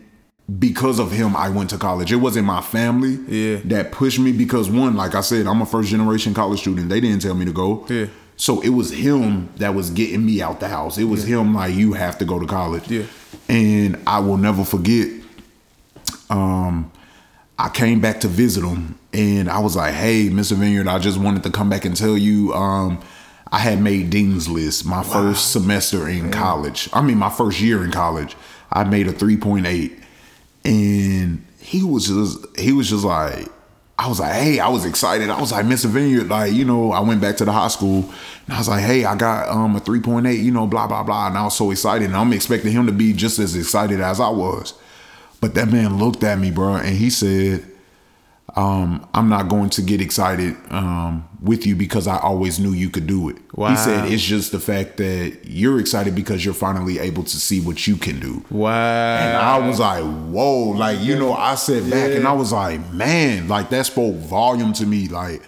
because 0.59 0.99
of 0.99 1.13
him, 1.13 1.37
I 1.37 1.51
went 1.51 1.71
to 1.71 1.79
college. 1.79 2.11
It 2.11 2.17
wasn't 2.17 2.47
my 2.47 2.61
family 2.63 3.19
Yeah. 3.29 3.59
that 3.67 3.93
pushed 3.93 4.19
me 4.19 4.33
because 4.33 4.71
one, 4.71 4.97
like 4.97 5.15
I 5.15 5.21
said, 5.21 5.47
I'm 5.47 5.61
a 5.63 5.67
first 5.67 5.91
generation 5.91 6.33
college 6.35 6.61
student. 6.61 6.89
They 6.89 7.01
didn't 7.01 7.23
tell 7.23 7.35
me 7.35 7.45
to 7.45 7.53
go. 7.53 7.85
Yeah. 7.89 8.07
So 8.37 8.61
it 8.61 8.71
was 8.71 8.91
him 8.93 9.51
that 9.57 9.75
was 9.75 9.91
getting 9.91 10.25
me 10.25 10.41
out 10.41 10.61
the 10.61 10.69
house. 10.69 10.97
It 10.97 11.05
was 11.05 11.25
him 11.25 11.55
like 11.55 11.75
you 11.75 11.93
have 11.95 12.19
to 12.19 12.25
go 12.25 12.39
to 12.39 12.47
college. 12.47 12.89
Yeah. 12.91 13.03
And 13.49 13.99
I 14.07 14.21
will 14.21 14.37
never 14.37 14.65
forget 14.65 15.09
um, 16.31 16.91
I 17.59 17.69
came 17.69 18.01
back 18.01 18.21
to 18.21 18.29
visit 18.29 18.65
him 18.65 18.99
and 19.13 19.51
I 19.51 19.59
was 19.59 19.75
like, 19.75 19.93
hey, 19.93 20.29
Mr. 20.29 20.53
Vineyard, 20.53 20.87
I 20.87 20.99
just 20.99 21.19
wanted 21.19 21.43
to 21.43 21.51
come 21.51 21.69
back 21.69 21.85
and 21.85 21.97
tell 21.97 22.17
you 22.17 22.53
um, 22.55 23.01
I 23.51 23.59
had 23.59 23.81
made 23.81 24.11
Dean's 24.11 24.49
List 24.49 24.87
my 24.87 25.03
first 25.03 25.53
semester 25.53 26.09
in 26.09 26.31
college. 26.31 26.89
I 26.93 27.03
mean, 27.03 27.19
my 27.19 27.31
first 27.31 27.61
year 27.61 27.83
in 27.85 27.91
college. 27.91 28.37
I 28.71 28.85
made 28.85 29.09
a 29.09 29.13
3.8. 29.13 29.99
And 30.65 31.45
he 31.59 31.83
was 31.83 32.07
just, 32.07 32.59
he 32.59 32.73
was 32.73 32.91
just 32.91 33.05
like, 33.05 33.49
I 33.99 34.09
was 34.09 34.21
like, 34.21 34.35
hey, 34.35 34.61
I 34.61 34.69
was 34.69 34.85
excited. 34.85 35.29
I 35.29 35.41
was 35.41 35.51
like, 35.51 35.67
Mr. 35.67 35.87
Vineyard, 35.87 36.29
like, 36.29 36.53
you 36.53 36.65
know, 36.65 36.93
I 36.93 37.01
went 37.01 37.21
back 37.21 37.37
to 37.39 37.45
the 37.45 37.51
high 37.51 37.69
school 37.69 38.09
and 38.47 38.55
I 38.55 38.59
was 38.59 38.69
like, 38.69 38.85
hey, 38.85 39.05
I 39.05 39.17
got 39.17 39.49
um, 39.49 39.75
a 39.75 39.81
3.8, 39.81 40.41
you 40.41 40.53
know, 40.53 40.67
blah, 40.67 40.87
blah, 40.87 41.03
blah. 41.03 41.27
And 41.27 41.37
I 41.37 41.43
was 41.45 41.57
so 41.57 41.71
excited. 41.73 42.05
And 42.05 42.17
I'm 42.17 42.33
expecting 42.33 42.73
him 42.73 42.87
to 42.87 42.93
be 42.93 43.13
just 43.13 43.41
as 43.41 43.57
excited 43.57 44.01
as 44.01 44.21
I 44.21 44.29
was. 44.29 44.75
But 45.41 45.55
that 45.55 45.69
man 45.69 45.99
looked 45.99 46.25
at 46.25 46.39
me, 46.39 46.51
bro, 46.51 46.77
and 46.77 46.97
he 46.97 47.11
said, 47.11 47.65
um, 48.57 49.09
I'm 49.15 49.29
not 49.29 49.49
going 49.49 49.71
to 49.71 49.83
get 49.83 50.01
excited 50.01 50.57
um, 50.71 51.29
with 51.41 51.65
you 51.65 51.77
because 51.77 52.09
I 52.09 52.19
always 52.19 52.59
knew 52.59 52.73
you 52.73 52.91
could 52.91 53.07
do 53.07 53.29
it. 53.29 53.37
Wow. 53.55 53.69
He 53.71 53.77
said, 53.77 54.11
it's 54.11 54.23
just 54.23 54.51
the 54.51 54.59
fact 54.59 54.97
that 54.97 55.39
you're 55.45 55.79
excited 55.79 56.15
because 56.15 56.45
you're 56.45 56.55
finally 56.55 56.99
able 56.99 57.23
to 57.23 57.37
see 57.37 57.61
what 57.61 57.87
you 57.87 57.97
can 57.97 58.19
do. 58.19 58.45
wow, 58.51 59.17
And 59.17 59.37
I 59.37 59.59
was 59.65 59.79
like, 59.79 60.03
whoa, 60.03 60.71
like, 60.71 60.99
you 61.01 61.17
know, 61.17 61.35
I 61.35 61.55
sat 61.55 61.89
back 61.89 62.11
and 62.11 62.27
I 62.27 62.33
was 62.33 62.53
like, 62.53 62.93
man, 62.93 63.47
like 63.49 63.71
that 63.71 63.87
spoke 63.87 64.17
volume 64.17 64.73
to 64.75 64.87
me. 64.87 65.07
Like, 65.09 65.43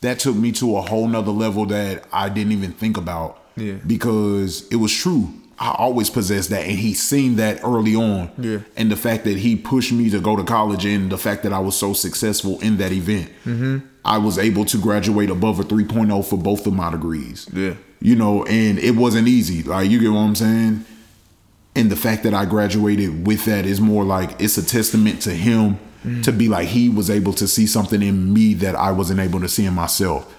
that 0.00 0.18
took 0.18 0.34
me 0.34 0.50
to 0.52 0.78
a 0.78 0.80
whole 0.80 1.06
nother 1.06 1.30
level 1.32 1.66
that 1.66 2.04
I 2.12 2.28
didn't 2.28 2.52
even 2.52 2.72
think 2.72 2.96
about. 2.96 3.40
Yeah. 3.56 3.74
Because 3.86 4.66
it 4.68 4.76
was 4.76 4.92
true. 4.92 5.32
I 5.60 5.74
always 5.76 6.08
possessed 6.08 6.50
that. 6.50 6.66
And 6.66 6.78
he 6.78 6.94
seen 6.94 7.36
that 7.36 7.64
early 7.64 7.96
on. 7.96 8.30
Yeah. 8.38 8.60
And 8.76 8.90
the 8.90 8.96
fact 8.96 9.24
that 9.24 9.38
he 9.38 9.56
pushed 9.56 9.92
me 9.92 10.08
to 10.10 10.20
go 10.20 10.36
to 10.36 10.44
college 10.44 10.84
and 10.84 11.10
the 11.10 11.18
fact 11.18 11.42
that 11.42 11.52
I 11.52 11.58
was 11.58 11.76
so 11.76 11.92
successful 11.92 12.60
in 12.60 12.76
that 12.76 12.92
event. 12.92 13.30
Mm-hmm. 13.44 13.78
I 14.04 14.18
was 14.18 14.38
able 14.38 14.64
to 14.66 14.78
graduate 14.78 15.30
above 15.30 15.60
a 15.60 15.64
3.0 15.64 16.24
for 16.24 16.38
both 16.38 16.66
of 16.66 16.72
my 16.72 16.90
degrees. 16.90 17.48
Yeah. 17.52 17.74
You 18.00 18.14
know, 18.14 18.44
and 18.44 18.78
it 18.78 18.92
wasn't 18.92 19.28
easy. 19.28 19.62
Like, 19.62 19.90
you 19.90 20.00
get 20.00 20.12
what 20.12 20.20
I'm 20.20 20.34
saying? 20.34 20.84
and 21.78 21.92
the 21.92 21.96
fact 21.96 22.24
that 22.24 22.34
I 22.34 22.44
graduated 22.44 23.24
with 23.24 23.44
that 23.44 23.64
is 23.64 23.80
more 23.80 24.04
like 24.04 24.40
it's 24.40 24.58
a 24.58 24.66
testament 24.66 25.22
to 25.22 25.30
him 25.30 25.78
to 26.22 26.32
be 26.32 26.48
like 26.48 26.68
he 26.68 26.88
was 26.88 27.08
able 27.08 27.32
to 27.34 27.46
see 27.46 27.66
something 27.66 28.02
in 28.02 28.32
me 28.32 28.54
that 28.54 28.74
I 28.74 28.90
wasn't 28.92 29.20
able 29.20 29.40
to 29.40 29.48
see 29.48 29.64
in 29.64 29.74
myself. 29.74 30.34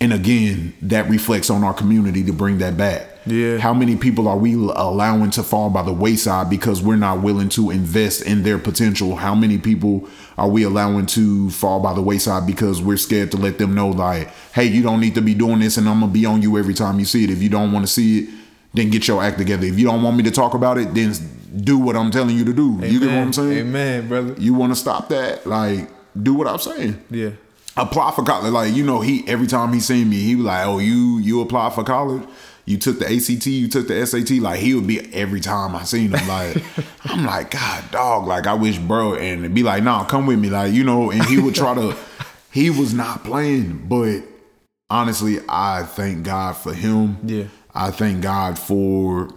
And 0.00 0.12
again, 0.12 0.74
that 0.82 1.08
reflects 1.08 1.48
on 1.50 1.64
our 1.64 1.74
community 1.74 2.22
to 2.24 2.32
bring 2.32 2.58
that 2.58 2.76
back. 2.76 3.08
Yeah. 3.26 3.58
How 3.58 3.74
many 3.74 3.96
people 3.96 4.28
are 4.28 4.36
we 4.36 4.54
allowing 4.54 5.30
to 5.32 5.42
fall 5.42 5.68
by 5.68 5.82
the 5.82 5.92
wayside 5.92 6.48
because 6.48 6.82
we're 6.82 6.96
not 6.96 7.22
willing 7.22 7.48
to 7.50 7.70
invest 7.70 8.22
in 8.22 8.42
their 8.42 8.58
potential? 8.58 9.16
How 9.16 9.34
many 9.34 9.58
people 9.58 10.08
are 10.38 10.48
we 10.48 10.62
allowing 10.62 11.06
to 11.06 11.50
fall 11.50 11.80
by 11.80 11.92
the 11.92 12.02
wayside 12.02 12.46
because 12.46 12.80
we're 12.80 12.96
scared 12.96 13.30
to 13.32 13.36
let 13.36 13.58
them 13.58 13.74
know, 13.74 13.88
like, 13.88 14.28
hey, 14.54 14.66
you 14.66 14.82
don't 14.82 15.00
need 15.00 15.14
to 15.16 15.22
be 15.22 15.34
doing 15.34 15.58
this 15.58 15.76
and 15.76 15.88
I'm 15.88 16.00
going 16.00 16.12
to 16.12 16.18
be 16.18 16.24
on 16.24 16.42
you 16.42 16.56
every 16.58 16.74
time 16.74 16.98
you 16.98 17.04
see 17.04 17.24
it. 17.24 17.30
If 17.30 17.42
you 17.42 17.48
don't 17.48 17.72
want 17.72 17.86
to 17.86 17.92
see 17.92 18.20
it, 18.20 18.30
then 18.74 18.90
get 18.90 19.08
your 19.08 19.22
act 19.22 19.38
together. 19.38 19.66
If 19.66 19.78
you 19.78 19.86
don't 19.86 20.02
want 20.02 20.16
me 20.16 20.22
to 20.24 20.30
talk 20.30 20.54
about 20.54 20.78
it, 20.78 20.94
then 20.94 21.14
do 21.56 21.78
what 21.78 21.96
I'm 21.96 22.10
telling 22.10 22.36
you 22.36 22.44
to 22.44 22.52
do. 22.52 22.78
You 22.82 23.00
get 23.00 23.06
what 23.06 23.18
I'm 23.18 23.32
saying? 23.32 23.58
Amen, 23.58 24.08
brother. 24.08 24.34
You 24.38 24.54
want 24.54 24.72
to 24.72 24.76
stop 24.76 25.08
that? 25.08 25.46
Like, 25.46 25.88
do 26.20 26.34
what 26.34 26.46
I'm 26.46 26.58
saying. 26.58 27.02
Yeah. 27.10 27.30
Apply 27.76 28.10
for 28.12 28.24
college. 28.24 28.52
Like, 28.52 28.74
you 28.74 28.84
know, 28.84 29.00
he 29.00 29.26
every 29.26 29.46
time 29.46 29.72
he 29.72 29.80
seen 29.80 30.08
me, 30.08 30.16
he 30.16 30.34
was 30.34 30.46
like, 30.46 30.66
"Oh, 30.66 30.78
you 30.78 31.18
you 31.18 31.42
apply 31.42 31.68
for 31.70 31.84
college? 31.84 32.22
You 32.66 32.76
took 32.76 32.98
the 32.98 33.06
ACT, 33.06 33.46
you 33.46 33.68
took 33.68 33.88
the 33.88 34.06
SAT." 34.06 34.42
Like, 34.42 34.60
he 34.60 34.74
would 34.74 34.86
be 34.86 35.00
every 35.14 35.40
time 35.40 35.74
I 35.74 35.84
seen 35.84 36.12
him. 36.12 36.28
Like, 36.28 36.62
I'm 37.04 37.24
like, 37.24 37.50
God, 37.50 37.90
dog. 37.90 38.26
Like, 38.26 38.46
I 38.46 38.54
wish, 38.54 38.78
bro, 38.78 39.14
and 39.14 39.40
it'd 39.40 39.54
be 39.54 39.62
like, 39.62 39.82
"Nah, 39.82 40.04
come 40.04 40.26
with 40.26 40.38
me." 40.38 40.50
Like, 40.50 40.72
you 40.72 40.84
know, 40.84 41.10
and 41.10 41.24
he 41.24 41.38
would 41.38 41.54
try 41.54 41.74
to. 41.74 41.96
he 42.52 42.70
was 42.70 42.92
not 42.92 43.24
playing, 43.24 43.86
but 43.88 44.22
honestly, 44.90 45.38
I 45.48 45.84
thank 45.84 46.24
God 46.24 46.56
for 46.56 46.72
him. 46.72 47.18
Yeah. 47.24 47.44
I 47.74 47.90
thank 47.90 48.22
God 48.22 48.58
for 48.58 49.28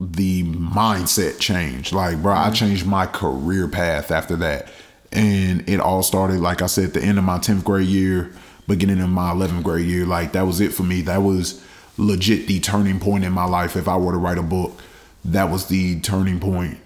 the 0.00 0.44
mindset 0.44 1.38
change. 1.38 1.92
Like, 1.92 2.22
bro, 2.22 2.32
I 2.32 2.44
mm-hmm. 2.44 2.54
changed 2.54 2.86
my 2.86 3.06
career 3.06 3.68
path 3.68 4.10
after 4.10 4.36
that. 4.36 4.68
And 5.12 5.68
it 5.68 5.80
all 5.80 6.02
started, 6.02 6.40
like 6.40 6.62
I 6.62 6.66
said, 6.66 6.84
at 6.84 6.94
the 6.94 7.02
end 7.02 7.18
of 7.18 7.24
my 7.24 7.38
10th 7.38 7.64
grade 7.64 7.88
year, 7.88 8.32
beginning 8.68 9.00
of 9.00 9.10
my 9.10 9.32
11th 9.32 9.62
grade 9.62 9.86
year. 9.86 10.06
Like, 10.06 10.32
that 10.32 10.42
was 10.42 10.60
it 10.60 10.72
for 10.72 10.84
me. 10.84 11.02
That 11.02 11.22
was 11.22 11.64
legit 12.00 12.46
the 12.46 12.58
turning 12.60 12.98
point 12.98 13.24
in 13.24 13.32
my 13.32 13.44
life. 13.44 13.76
If 13.76 13.86
I 13.88 13.96
were 13.96 14.12
to 14.12 14.18
write 14.18 14.38
a 14.38 14.42
book, 14.42 14.80
that 15.24 15.50
was 15.50 15.66
the 15.66 16.00
turning 16.00 16.40
point 16.40 16.78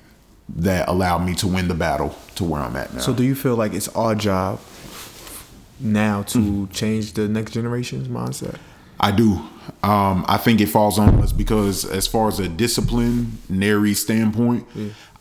that 0.56 0.88
allowed 0.88 1.20
me 1.24 1.34
to 1.36 1.46
win 1.46 1.68
the 1.68 1.74
battle 1.74 2.14
to 2.34 2.44
where 2.44 2.60
I'm 2.60 2.76
at 2.76 2.92
now. 2.92 3.00
So 3.00 3.14
do 3.14 3.22
you 3.22 3.34
feel 3.34 3.56
like 3.56 3.72
it's 3.72 3.88
our 3.88 4.14
job 4.14 4.60
now 5.80 6.22
to 6.22 6.38
Mm-hmm. 6.38 6.72
change 6.72 7.12
the 7.14 7.28
next 7.28 7.52
generation's 7.52 8.08
mindset? 8.08 8.56
I 9.00 9.10
do. 9.10 9.40
Um, 9.82 10.24
I 10.28 10.36
think 10.38 10.60
it 10.60 10.66
falls 10.66 10.98
on 10.98 11.20
us 11.22 11.32
because, 11.32 11.84
as 11.84 12.06
far 12.06 12.28
as 12.28 12.38
a 12.38 12.48
disciplinary 12.48 13.94
standpoint, 13.94 14.66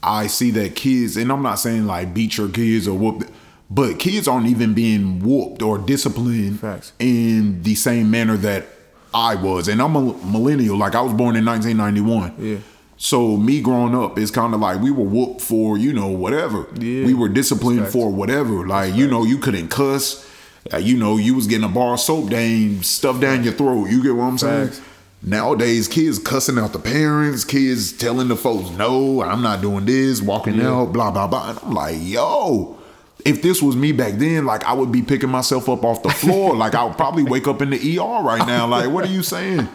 I 0.02 0.28
see 0.28 0.52
that 0.52 0.76
kids, 0.76 1.18
and 1.18 1.32
I'm 1.32 1.42
not 1.42 1.56
saying 1.56 1.86
like 1.86 2.14
beat 2.14 2.38
your 2.38 2.50
kids 2.50 2.88
or 2.88 2.98
whoop, 2.98 3.30
but 3.70 4.00
kids 4.00 4.28
aren't 4.28 4.48
even 4.48 4.74
being 4.74 5.20
whooped 5.22 5.62
or 5.62 5.78
disciplined 5.78 6.60
Facts. 6.60 6.92
in 7.00 7.64
the 7.64 7.76
same 7.76 8.12
manner 8.12 8.38
that 8.38 8.66
I 9.14 9.36
was. 9.36 9.68
And 9.68 9.82
I'm 9.82 9.96
a 9.96 10.02
millennial. 10.26 10.78
Like 10.78 10.96
I 10.96 11.02
was 11.02 11.14
born 11.14 11.36
in 11.36 11.46
1991. 11.46 12.36
Yeah. 12.40 12.58
So 12.98 13.36
me 13.38 13.60
growing 13.62 13.96
up 13.96 14.18
is 14.18 14.32
kind 14.32 14.54
of 14.54 14.60
like 14.62 14.80
we 14.80 14.90
were 14.92 15.04
whooped 15.04 15.42
for 15.42 15.78
you 15.78 15.92
know 15.94 16.08
whatever. 16.08 16.68
Yeah. 16.76 17.06
We 17.06 17.14
were 17.14 17.30
disciplined 17.30 17.88
for 17.88 18.10
whatever. 18.10 18.66
Like 18.66 18.96
you 18.96 19.08
know 19.08 19.24
you 19.24 19.38
couldn't 19.38 19.70
cuss. 19.70 20.30
Uh, 20.72 20.78
you 20.78 20.96
know 20.96 21.18
you 21.18 21.36
was 21.36 21.46
getting 21.48 21.66
a 21.66 21.70
bar 21.70 21.96
of 21.96 22.00
soap 22.00 22.30
down 22.30 22.82
stuff 22.84 23.20
down 23.20 23.44
your 23.44 23.54
throat. 23.54 23.90
You 23.90 24.02
get 24.02 24.16
what 24.16 24.24
I'm 24.24 24.38
saying? 24.38 24.68
Facts. 24.70 24.82
Nowadays, 25.26 25.88
kids 25.88 26.20
cussing 26.20 26.58
out 26.58 26.74
the 26.74 26.80
parents, 26.80 27.46
kids 27.46 27.94
telling 27.94 28.28
the 28.28 28.36
folks, 28.36 28.70
"No, 28.72 29.22
I'm 29.22 29.42
not 29.42 29.62
doing 29.62 29.86
this," 29.86 30.22
walking 30.22 30.62
out, 30.62 30.94
blah 30.94 31.12
blah 31.12 31.28
blah. 31.28 31.50
And 31.50 31.60
I'm 31.64 31.72
like, 31.72 31.96
"Yo, 32.00 32.78
if 33.26 33.42
this 33.42 33.62
was 33.62 33.76
me 33.76 33.92
back 33.92 34.14
then, 34.14 34.46
like 34.46 34.64
I 34.66 34.74
would 34.74 34.92
be 34.92 35.02
picking 35.02 35.30
myself 35.30 35.70
up 35.70 35.84
off 35.84 36.04
the 36.04 36.10
floor. 36.10 36.56
like 36.56 36.76
I 36.76 36.84
would 36.84 36.98
probably 36.98 37.24
wake 37.24 37.48
up 37.48 37.62
in 37.62 37.70
the 37.70 38.00
ER 38.00 38.24
right 38.24 38.46
now. 38.46 38.68
Like, 38.68 38.90
what 38.90 39.06
are 39.06 39.12
you 39.12 39.24
saying?" 39.24 39.68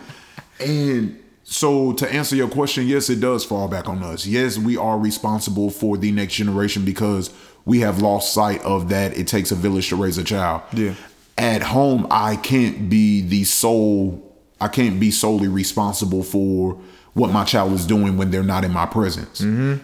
And 0.60 1.22
so 1.44 1.92
to 1.94 2.12
answer 2.12 2.36
your 2.36 2.48
question, 2.48 2.86
yes, 2.86 3.08
it 3.08 3.20
does 3.20 3.44
fall 3.44 3.68
back 3.68 3.88
on 3.88 4.02
us. 4.02 4.26
Yes, 4.26 4.58
we 4.58 4.76
are 4.76 4.98
responsible 4.98 5.70
for 5.70 5.96
the 5.96 6.12
next 6.12 6.34
generation 6.34 6.84
because 6.84 7.32
we 7.64 7.80
have 7.80 8.02
lost 8.02 8.34
sight 8.34 8.62
of 8.62 8.90
that. 8.90 9.16
It 9.16 9.28
takes 9.28 9.50
a 9.50 9.54
village 9.54 9.88
to 9.88 9.96
raise 9.96 10.18
a 10.18 10.24
child. 10.24 10.62
Yeah. 10.74 10.94
At 11.38 11.62
home, 11.62 12.06
I 12.10 12.36
can't 12.36 12.90
be 12.90 13.22
the 13.22 13.44
sole. 13.44 14.24
I 14.60 14.68
can't 14.68 15.00
be 15.00 15.10
solely 15.10 15.48
responsible 15.48 16.22
for 16.22 16.78
what 17.18 17.32
my 17.32 17.44
child 17.44 17.72
is 17.72 17.84
doing 17.86 18.16
when 18.16 18.30
they're 18.30 18.42
not 18.42 18.64
in 18.64 18.72
my 18.72 18.86
presence. 18.86 19.40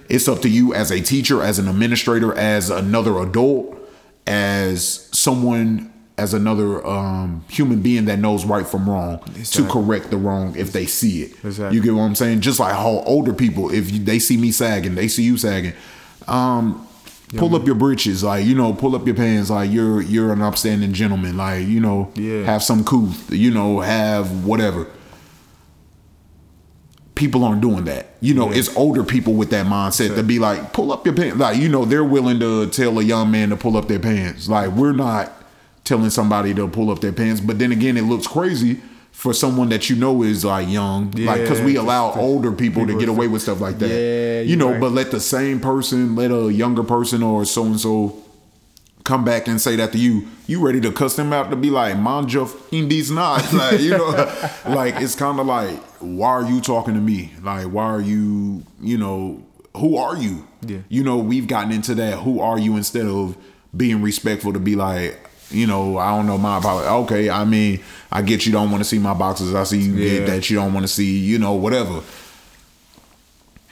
It's 0.09 0.29
up 0.29 0.41
to 0.43 0.49
you 0.49 0.73
as 0.75 0.91
a 0.91 1.01
teacher, 1.01 1.43
as 1.43 1.59
an 1.59 1.69
administrator, 1.69 2.33
as 2.39 2.71
another 2.71 3.19
adult, 3.19 3.77
as 4.27 5.09
someone, 5.13 5.93
as 6.17 6.33
another 6.33 6.87
um, 6.87 7.45
human 7.49 7.83
being 7.83 8.05
that 8.07 8.19
knows 8.19 8.45
right 8.45 8.67
from 8.67 8.89
wrong 8.89 9.19
to 9.51 9.69
correct 9.69 10.11
the 10.11 10.17
wrong 10.17 10.55
if 10.57 10.73
they 10.73 10.87
see 10.87 11.23
it. 11.23 11.33
Exactly. 11.45 11.77
You 11.77 11.83
get 11.83 11.95
what 11.95 12.03
I'm 12.03 12.15
saying? 12.15 12.41
Just 12.41 12.61
like 12.61 12.73
how 12.75 13.03
older 13.07 13.33
people, 13.35 13.73
if 13.73 13.91
you, 13.91 13.99
they 14.03 14.19
see 14.19 14.37
me 14.37 14.53
sagging, 14.53 14.95
they 14.95 15.09
see 15.09 15.25
you 15.25 15.37
sagging. 15.37 15.73
Um, 16.29 16.87
pull 17.37 17.57
up 17.57 17.67
your 17.67 17.75
breeches, 17.75 18.23
like 18.23 18.47
you 18.47 18.55
know, 18.55 18.73
pull 18.73 18.95
up 18.95 19.05
your 19.07 19.17
pants, 19.17 19.51
like 19.51 19.71
you're 19.71 20.01
you're 20.01 20.33
an 20.33 20.41
upstanding 20.41 20.93
gentleman, 20.93 21.37
like 21.37 21.67
you 21.67 21.81
know, 21.81 22.13
Yeah. 22.15 22.45
have 22.45 22.63
some 22.63 22.85
couth, 22.85 23.31
you 23.33 23.51
know, 23.51 23.81
have 23.81 24.45
whatever. 24.45 24.87
People 27.25 27.43
aren't 27.45 27.63
doing 27.63 27.85
that. 27.87 28.05
You 28.21 28.35
know, 28.35 28.51
Yeah. 28.51 28.59
it's 28.59 28.77
older 28.77 29.03
people 29.03 29.33
with 29.33 29.49
that 29.51 29.65
mindset 29.67 30.15
to 30.17 30.23
be 30.23 30.39
like, 30.39 30.75
pull 30.75 30.93
up 30.93 31.07
your 31.07 31.15
pants. 31.15 31.39
Like, 31.39 31.57
you 31.57 31.71
know, 31.71 31.87
they're 31.87 32.05
willing 32.05 32.39
to 32.41 32.67
tell 32.67 32.99
a 32.99 33.03
young 33.03 33.31
man 33.31 33.49
to 33.49 33.57
pull 33.57 33.79
up 33.79 33.89
their 33.89 33.99
pants. 33.99 34.47
Like, 34.47 34.71
we're 34.73 34.93
not 34.93 35.33
telling 35.85 36.11
somebody 36.11 36.53
to 36.55 36.69
pull 36.69 36.91
up 36.91 37.01
their 37.01 37.13
pants. 37.13 37.41
But 37.41 37.59
then 37.59 37.73
again, 37.73 37.97
it 37.97 38.03
looks 38.03 38.27
crazy 38.27 38.81
for 39.11 39.33
someone 39.33 39.71
that 39.71 39.89
you 39.89 39.97
know 39.97 40.23
is 40.23 40.45
like 40.45 40.69
young. 40.69 41.13
like, 41.13 41.41
because 41.43 41.61
we 41.63 41.77
allow 41.77 42.09
just- 42.09 42.19
older 42.19 42.53
people 42.53 42.87
to 42.87 42.99
get 42.99 43.09
away 43.09 43.27
with 43.29 43.41
stuff 43.43 43.61
like 43.61 43.79
that. 43.79 43.89
Yeah, 43.89 44.41
you 44.43 44.57
know, 44.57 44.73
right. 44.73 44.81
but 44.81 44.93
let 44.93 45.11
the 45.11 45.21
same 45.21 45.61
person, 45.61 46.15
let 46.17 46.31
a 46.31 46.53
younger 46.53 46.83
person 46.83 47.23
or 47.23 47.45
so 47.47 47.65
and 47.65 47.81
so 47.81 48.17
come 49.05 49.23
back 49.25 49.47
and 49.49 49.61
say 49.61 49.77
that 49.77 49.93
to 49.93 49.99
you, 49.99 50.27
you 50.47 50.65
ready 50.65 50.81
to 50.81 50.91
cuss 50.91 51.15
them 51.17 51.33
out 51.33 51.51
to 51.51 51.57
be 51.57 51.71
like, 51.71 51.99
man, 51.99 52.27
Jeff 52.27 52.55
Indies 52.73 53.11
not. 53.11 53.53
Like, 53.53 53.81
you 53.81 53.91
know, 53.91 54.09
like 54.69 54.97
it's 54.97 55.15
kind 55.15 55.39
of 55.39 55.47
like, 55.47 55.77
why 56.01 56.29
are 56.31 56.45
you 56.45 56.61
talking 56.61 56.95
to 56.95 57.01
me? 57.01 57.33
Like, 57.43 57.67
why 57.67 57.85
are 57.85 58.01
you, 58.01 58.65
you 58.81 58.97
know, 58.99 59.43
who 59.77 59.97
are 59.97 60.17
you? 60.17 60.47
Yeah. 60.67 60.79
You 60.89 61.05
know, 61.05 61.19
we've 61.19 61.47
gotten 61.47 61.71
into 61.71 61.95
that. 61.97 62.21
Who 62.21 62.41
are 62.41 62.59
you 62.59 62.77
instead 62.77 63.07
of 63.07 63.37
being 63.77 64.01
respectful 64.03 64.53
to 64.55 64.59
be 64.61 64.75
like, 64.77 65.19
you 65.51 65.67
know, 65.67 65.99
I 65.99 66.17
don't 66.17 66.27
know 66.27 66.39
my 66.39 66.59
apology. 66.59 66.89
Okay, 66.89 67.29
I 67.31 67.45
mean, 67.45 67.81
I 68.11 68.23
get 68.23 68.47
you 68.47 68.53
don't 68.53 68.71
want 68.71 68.83
to 68.83 68.89
see 68.89 68.99
my 68.99 69.13
boxes. 69.15 69.55
I 69.55 69.65
see 69.65 69.81
you 69.81 69.93
Yeah. 69.95 70.19
get 70.21 70.27
that 70.29 70.51
you 70.51 70.57
don't 70.57 70.73
want 70.73 70.85
to 70.85 70.93
see, 70.93 71.19
you 71.19 71.39
know, 71.39 71.53
whatever 71.53 72.01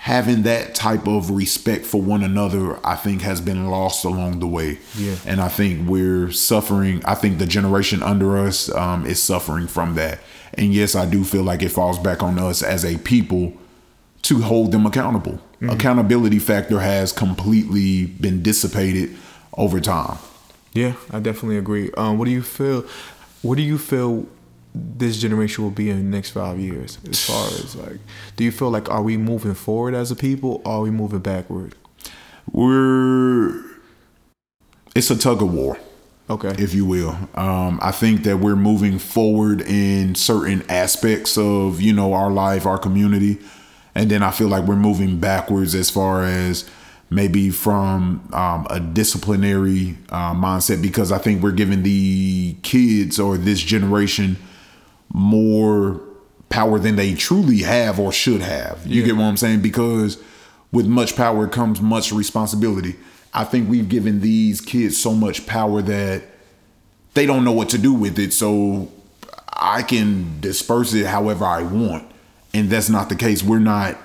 having 0.03 0.43
that 0.43 0.75
type 0.75 1.07
of 1.07 1.31
respect 1.31 1.87
for 1.87 2.03
one 2.03 2.25
another, 2.25 2.77
I 2.85 2.97
think, 2.97 3.23
has 3.23 3.41
been 3.41 3.69
lost 3.69 4.05
along 4.05 4.41
the 4.41 4.49
way. 4.49 4.81
Yeah. 4.99 5.15
And 5.25 5.41
I 5.41 5.47
think 5.47 5.89
we're 5.89 6.33
suffering. 6.33 7.05
I 7.05 7.15
think 7.15 7.39
the 7.39 7.47
generation 7.47 8.03
under 8.03 8.37
us 8.37 8.69
um, 8.75 9.07
is 9.07 9.23
suffering 9.23 9.69
from 9.69 9.95
that. 9.95 10.19
And 10.55 10.75
yes, 10.75 10.97
I 10.97 11.07
do 11.07 11.23
feel 11.23 11.45
like 11.45 11.63
it 11.63 11.69
falls 11.69 12.01
back 12.01 12.21
on 12.21 12.37
us 12.41 12.65
as 12.65 12.85
a 12.85 12.99
people 12.99 13.53
to 14.23 14.41
hold 14.41 14.73
them 14.73 14.87
accountable. 14.87 15.41
Accountability 15.63 16.41
factor 16.41 16.81
has 16.81 17.13
completely 17.13 18.07
been 18.07 18.43
dissipated 18.43 19.17
over 19.57 19.79
time. 19.79 20.19
Yeah, 20.73 20.95
I 21.13 21.21
definitely 21.21 21.59
agree. 21.59 21.93
Um, 21.93 22.19
what 22.19 22.25
do 22.25 22.33
you 22.33 22.43
feel? 22.43 22.85
What 23.43 23.55
do 23.55 23.63
you 23.63 23.79
feel 23.79 24.27
this 24.75 25.19
generation 25.19 25.65
will 25.65 25.71
be 25.71 25.91
in 25.91 25.97
the 25.99 26.17
next 26.17 26.31
five 26.31 26.59
years? 26.59 26.99
As 27.09 27.25
far 27.25 27.47
as 27.47 27.77
like, 27.87 27.99
do 28.37 28.45
you 28.45 28.53
feel 28.53 28.71
like 28.71 28.91
are 28.91 29.03
we 29.03 29.17
moving 29.17 29.55
forward 29.55 29.95
as 29.95 30.11
a 30.11 30.17
people? 30.17 30.63
Or 30.65 30.73
are 30.73 30.81
we 30.83 30.91
moving 30.91 31.21
backward? 31.21 31.75
We're 32.51 33.63
it's 34.95 35.11
a 35.11 35.17
tug 35.17 35.43
of 35.43 35.53
war. 35.53 35.79
Okay. 36.31 36.55
if 36.63 36.73
you 36.73 36.87
will. 36.87 37.17
Um, 37.35 37.79
I 37.83 37.91
think 37.91 38.23
that 38.23 38.39
we're 38.39 38.57
moving 38.57 38.99
forward 38.99 39.61
in 39.61 40.15
certain 40.15 40.65
aspects 40.71 41.37
of 41.37 41.81
you 41.81 41.93
know 41.93 42.15
our 42.15 42.31
life, 42.31 42.65
our 42.65 42.79
community, 42.79 43.39
and 43.95 44.11
then 44.11 44.23
I 44.23 44.31
feel 44.31 44.49
like 44.49 44.65
we're 44.65 44.77
moving 44.77 45.19
backwards 45.19 45.75
as 45.75 45.91
far 45.91 46.25
as 46.25 46.69
maybe 47.11 47.51
from 47.51 48.27
um, 48.33 48.67
a 48.71 48.81
disciplinary 48.81 49.99
uh, 50.09 50.33
mindset 50.33 50.81
because 50.81 51.13
I 51.13 51.19
think 51.19 51.43
we're 51.43 51.53
giving 51.53 51.83
the 51.83 52.57
kids 52.63 53.21
or 53.21 53.37
this 53.37 53.61
generation 53.61 54.39
more 55.13 56.01
power 56.49 56.79
than 56.79 56.97
they 56.97 57.15
truly 57.15 57.59
have 57.59 57.99
or 57.99 58.13
should 58.13 58.41
have. 58.43 58.81
You 58.87 59.01
Yeah. 59.01 59.07
get 59.09 59.17
what 59.17 59.25
I'm 59.25 59.37
saying? 59.37 59.61
Because 59.61 60.19
with 60.71 60.87
much 60.87 61.17
power 61.17 61.47
comes 61.47 61.81
much 61.81 62.13
responsibility. 62.13 62.97
I 63.35 63.45
think 63.45 63.69
we've 63.69 63.89
given 63.89 64.21
these 64.21 64.61
kids 64.61 64.99
so 64.99 65.15
much 65.15 65.47
power 65.47 65.81
that 65.83 66.23
they 67.15 67.27
don't 67.27 67.45
know 67.45 67.53
what 67.53 67.69
to 67.71 67.79
do 67.79 67.93
with 67.93 68.19
it. 68.19 68.33
So 68.33 68.89
I 69.55 69.83
can 69.83 70.39
disperse 70.41 70.93
it 70.95 71.07
however 71.07 71.45
I 71.45 71.63
want. 71.63 72.05
And 72.55 72.69
that's 72.69 72.91
not 72.91 73.09
the 73.09 73.17
case. 73.17 73.43
We're 73.43 73.59
not 73.59 73.97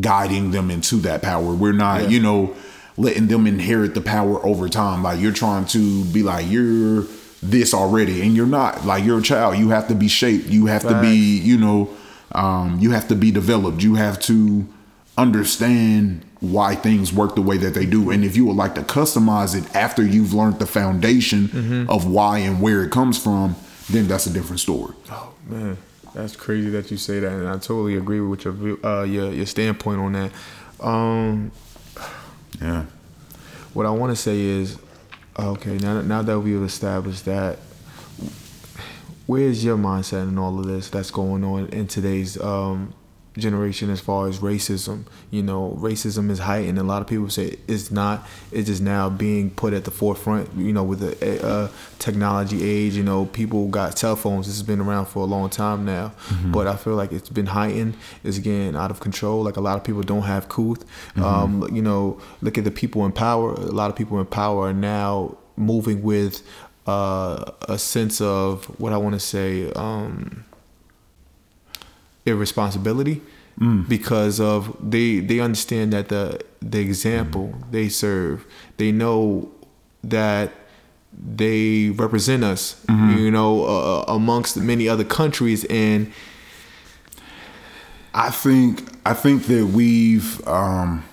guiding 0.00 0.50
them 0.52 0.70
into 0.70 0.96
that 0.96 1.22
power. 1.22 1.52
We're 1.54 1.72
not, 1.72 2.02
Yeah. 2.02 2.08
you 2.08 2.20
know, 2.20 2.54
letting 2.96 3.26
them 3.28 3.46
inherit 3.46 3.94
the 3.94 4.00
power 4.00 4.44
over 4.44 4.68
time. 4.68 5.02
Like 5.02 5.20
you're 5.20 5.32
trying 5.32 5.64
to 5.66 6.04
be 6.06 6.22
like, 6.22 6.48
you're 6.50 7.06
this 7.42 7.72
already, 7.74 8.22
and 8.22 8.34
you're 8.36 8.46
not. 8.46 8.84
Like 8.84 9.04
you're 9.04 9.18
a 9.18 9.22
child. 9.22 9.56
You 9.56 9.70
have 9.70 9.88
to 9.88 9.94
be 9.94 10.08
shaped. 10.08 10.46
You 10.48 10.66
have 10.66 10.82
to 10.82 11.00
be, 11.00 11.16
you 11.38 11.56
know, 11.58 11.88
um, 12.32 12.78
you 12.80 12.90
have 12.90 13.08
to 13.08 13.14
be 13.14 13.30
developed. 13.30 13.82
You 13.82 13.94
have 13.94 14.20
to 14.20 14.66
understand 15.16 16.24
why 16.40 16.74
things 16.74 17.12
work 17.12 17.34
the 17.34 17.42
way 17.42 17.56
that 17.58 17.74
they 17.74 17.84
do. 17.86 18.10
And 18.10 18.24
if 18.24 18.36
you 18.36 18.46
would 18.46 18.56
like 18.56 18.74
to 18.76 18.82
customize 18.82 19.54
it 19.54 19.74
after 19.76 20.02
you've 20.04 20.32
learned 20.32 20.58
the 20.58 20.66
foundation 20.66 21.86
of 21.88 22.06
why 22.06 22.38
and 22.38 22.60
where 22.62 22.82
it 22.82 22.90
comes 22.90 23.22
from, 23.22 23.56
then 23.90 24.08
that's 24.08 24.26
a 24.26 24.32
different 24.32 24.60
story. 24.60 24.94
Oh 25.10 25.32
man, 25.46 25.76
that's 26.14 26.36
crazy 26.36 26.70
that 26.70 26.90
you 26.90 26.96
say 26.96 27.20
that, 27.20 27.32
and 27.32 27.48
I 27.48 27.52
totally 27.54 27.96
agree 27.96 28.20
with 28.20 28.44
your 28.44 28.54
view- 28.54 28.80
uh, 28.84 29.02
your 29.02 29.32
your 29.32 29.46
standpoint 29.46 30.00
on 30.00 30.12
that. 30.12 30.32
Um, 30.80 31.50
Yeah. 32.60 32.84
what 33.74 33.86
I 33.86 33.90
want 33.90 34.10
to 34.14 34.16
say 34.16 34.40
is, 34.40 34.76
okay, 35.38 35.78
now 35.78 36.00
now 36.00 36.22
that 36.22 36.40
we've 36.40 36.62
established 36.62 37.24
that, 37.24 37.58
where's 39.26 39.64
your 39.64 39.76
mindset 39.76 40.28
in 40.28 40.38
all 40.38 40.58
of 40.58 40.66
this 40.66 40.90
that's 40.90 41.10
going 41.10 41.44
on 41.44 41.68
in 41.68 41.86
today's 41.86 42.40
um, 42.40 42.92
generation 43.36 43.90
as 43.90 44.00
far 44.00 44.28
as 44.28 44.38
racism? 44.40 45.04
You 45.30 45.42
know, 45.42 45.76
racism 45.80 46.30
is 46.30 46.40
heightened. 46.40 46.78
A 46.78 46.82
lot 46.82 47.02
of 47.02 47.08
people 47.08 47.30
say 47.30 47.56
it's 47.68 47.90
not. 47.90 48.26
It's 48.52 48.68
just 48.68 48.82
now 48.82 49.08
being 49.10 49.50
put 49.50 49.72
at 49.72 49.84
the 49.84 49.90
forefront. 49.90 50.52
You 50.56 50.72
know, 50.72 50.82
with 50.82 51.00
the 51.00 51.46
uh, 51.46 51.68
technology 51.98 52.62
age, 52.62 52.94
you 52.94 53.02
know, 53.02 53.26
people 53.26 53.68
got 53.68 53.98
cell 53.98 54.16
phones. 54.16 54.46
This 54.46 54.56
has 54.56 54.62
been 54.62 54.80
around 54.80 55.06
for 55.06 55.20
a 55.20 55.26
long 55.26 55.50
time 55.50 55.84
now, 55.84 56.12
but 56.46 56.66
I 56.66 56.76
feel 56.76 56.94
like 56.94 57.12
it's 57.12 57.28
been 57.28 57.46
heightened. 57.46 57.94
It's 58.24 58.38
getting 58.38 58.76
out 58.76 58.90
of 58.90 59.00
control. 59.00 59.42
Like 59.42 59.56
a 59.56 59.60
lot 59.60 59.76
of 59.76 59.84
people 59.84 60.02
don't 60.02 60.22
have 60.22 60.48
couth. 60.48 60.84
Um, 61.16 61.68
you 61.72 61.82
know, 61.82 62.20
look 62.42 62.58
at 62.58 62.64
the 62.64 62.70
people 62.70 63.04
in 63.06 63.12
power. 63.12 63.52
A 63.54 63.60
lot 63.60 63.90
of 63.90 63.96
people 63.96 64.18
in 64.20 64.26
power 64.26 64.68
are 64.68 64.72
now 64.72 65.36
moving 65.56 66.02
with 66.02 66.42
uh, 66.86 67.44
a 67.68 67.78
sense 67.78 68.20
of 68.20 68.64
what 68.80 68.92
I 68.92 68.96
want 68.96 69.14
to 69.14 69.20
say. 69.20 69.70
Um, 69.72 70.44
irresponsibility 72.26 73.20
because 73.88 74.40
of 74.40 74.74
they 74.80 75.20
they 75.20 75.38
understand 75.38 75.92
that 75.92 76.08
the 76.08 76.40
the 76.62 76.78
example 76.80 77.54
they 77.70 77.90
serve 77.90 78.46
they 78.78 78.90
know 78.90 79.50
that 80.02 80.50
they 81.12 81.90
represent 81.90 82.42
us 82.42 82.82
you 82.88 83.30
know 83.30 83.64
uh, 83.64 84.04
amongst 84.08 84.56
many 84.56 84.88
other 84.88 85.04
countries. 85.04 85.64
And 85.68 86.10
I 88.14 88.30
think 88.30 88.82
I 89.04 89.12
think 89.14 89.44
that 89.46 89.66
we've 89.66 90.46
um 90.48 91.04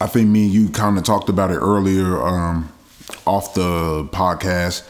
I 0.00 0.06
think 0.06 0.28
me 0.28 0.44
and 0.44 0.52
you 0.52 0.68
kind 0.68 0.98
of 0.98 1.04
talked 1.04 1.28
about 1.30 1.50
it 1.50 1.56
earlier 1.56 2.20
um 2.22 2.70
off 3.26 3.54
the 3.54 4.04
podcast 4.12 4.86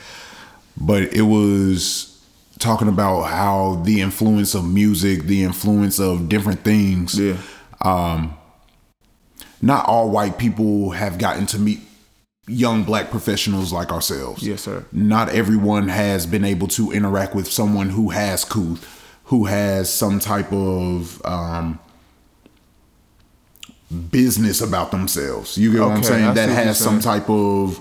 but 0.76 1.02
it 1.14 1.22
was 1.22 2.17
talking 2.58 2.88
about 2.88 3.22
how 3.24 3.80
the 3.84 4.00
influence 4.00 4.54
of 4.54 4.64
music, 4.64 5.22
the 5.24 5.42
influence 5.44 5.98
of 6.00 6.28
different 6.28 6.60
things. 6.64 7.18
yeah 7.18 7.36
Um, 7.80 8.34
Not 9.62 9.86
all 9.86 10.10
white 10.10 10.38
people 10.38 10.90
have 10.90 11.18
gotten 11.18 11.46
to 11.46 11.58
meet 11.58 11.80
young 12.46 12.82
black 12.84 13.10
professionals 13.10 13.72
like 13.72 13.92
ourselves. 13.92 14.42
yes 14.42 14.62
sir 14.62 14.82
not 14.92 15.28
everyone 15.28 15.88
has 15.88 16.26
been 16.26 16.44
able 16.44 16.66
to 16.68 16.90
interact 16.92 17.34
with 17.34 17.46
someone 17.46 17.90
who 17.90 18.08
has 18.10 18.44
couth, 18.44 18.82
who 19.24 19.44
has 19.44 19.92
some 19.92 20.18
type 20.18 20.50
of 20.52 21.20
um, 21.26 21.78
business 24.10 24.60
about 24.60 24.90
themselves. 24.90 25.56
You 25.58 25.72
get 25.72 25.80
what 25.80 25.90
I'm 25.92 26.02
saying? 26.02 26.24
I 26.24 26.32
that 26.34 26.48
has 26.48 26.78
some 26.78 27.00
type 27.00 27.28
of 27.30 27.78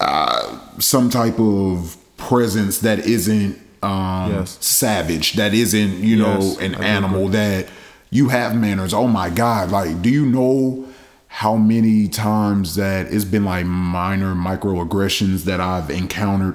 uh, 0.00 0.58
some 0.78 1.10
type 1.10 1.38
of 1.38 1.96
presence 2.16 2.78
that 2.80 3.00
isn't 3.00 3.58
um, 3.82 4.32
Yes. 4.32 4.58
savage, 4.64 5.34
that 5.34 5.54
isn't 5.54 5.98
you 5.98 6.16
know 6.16 6.56
an 6.60 6.74
I 6.74 6.84
animal. 6.84 7.28
That 7.28 7.68
you 8.10 8.28
have 8.28 8.56
manners. 8.56 8.92
Oh 8.94 9.06
my 9.06 9.30
God! 9.30 9.70
Like, 9.70 10.02
do 10.02 10.10
you 10.10 10.26
know? 10.26 10.82
how 11.28 11.54
many 11.54 12.08
times 12.08 12.76
that 12.76 13.12
it's 13.12 13.26
been 13.26 13.44
like 13.44 13.66
minor 13.66 14.34
microaggressions 14.34 15.44
that 15.44 15.60
I've 15.60 15.90
encountered 15.90 16.54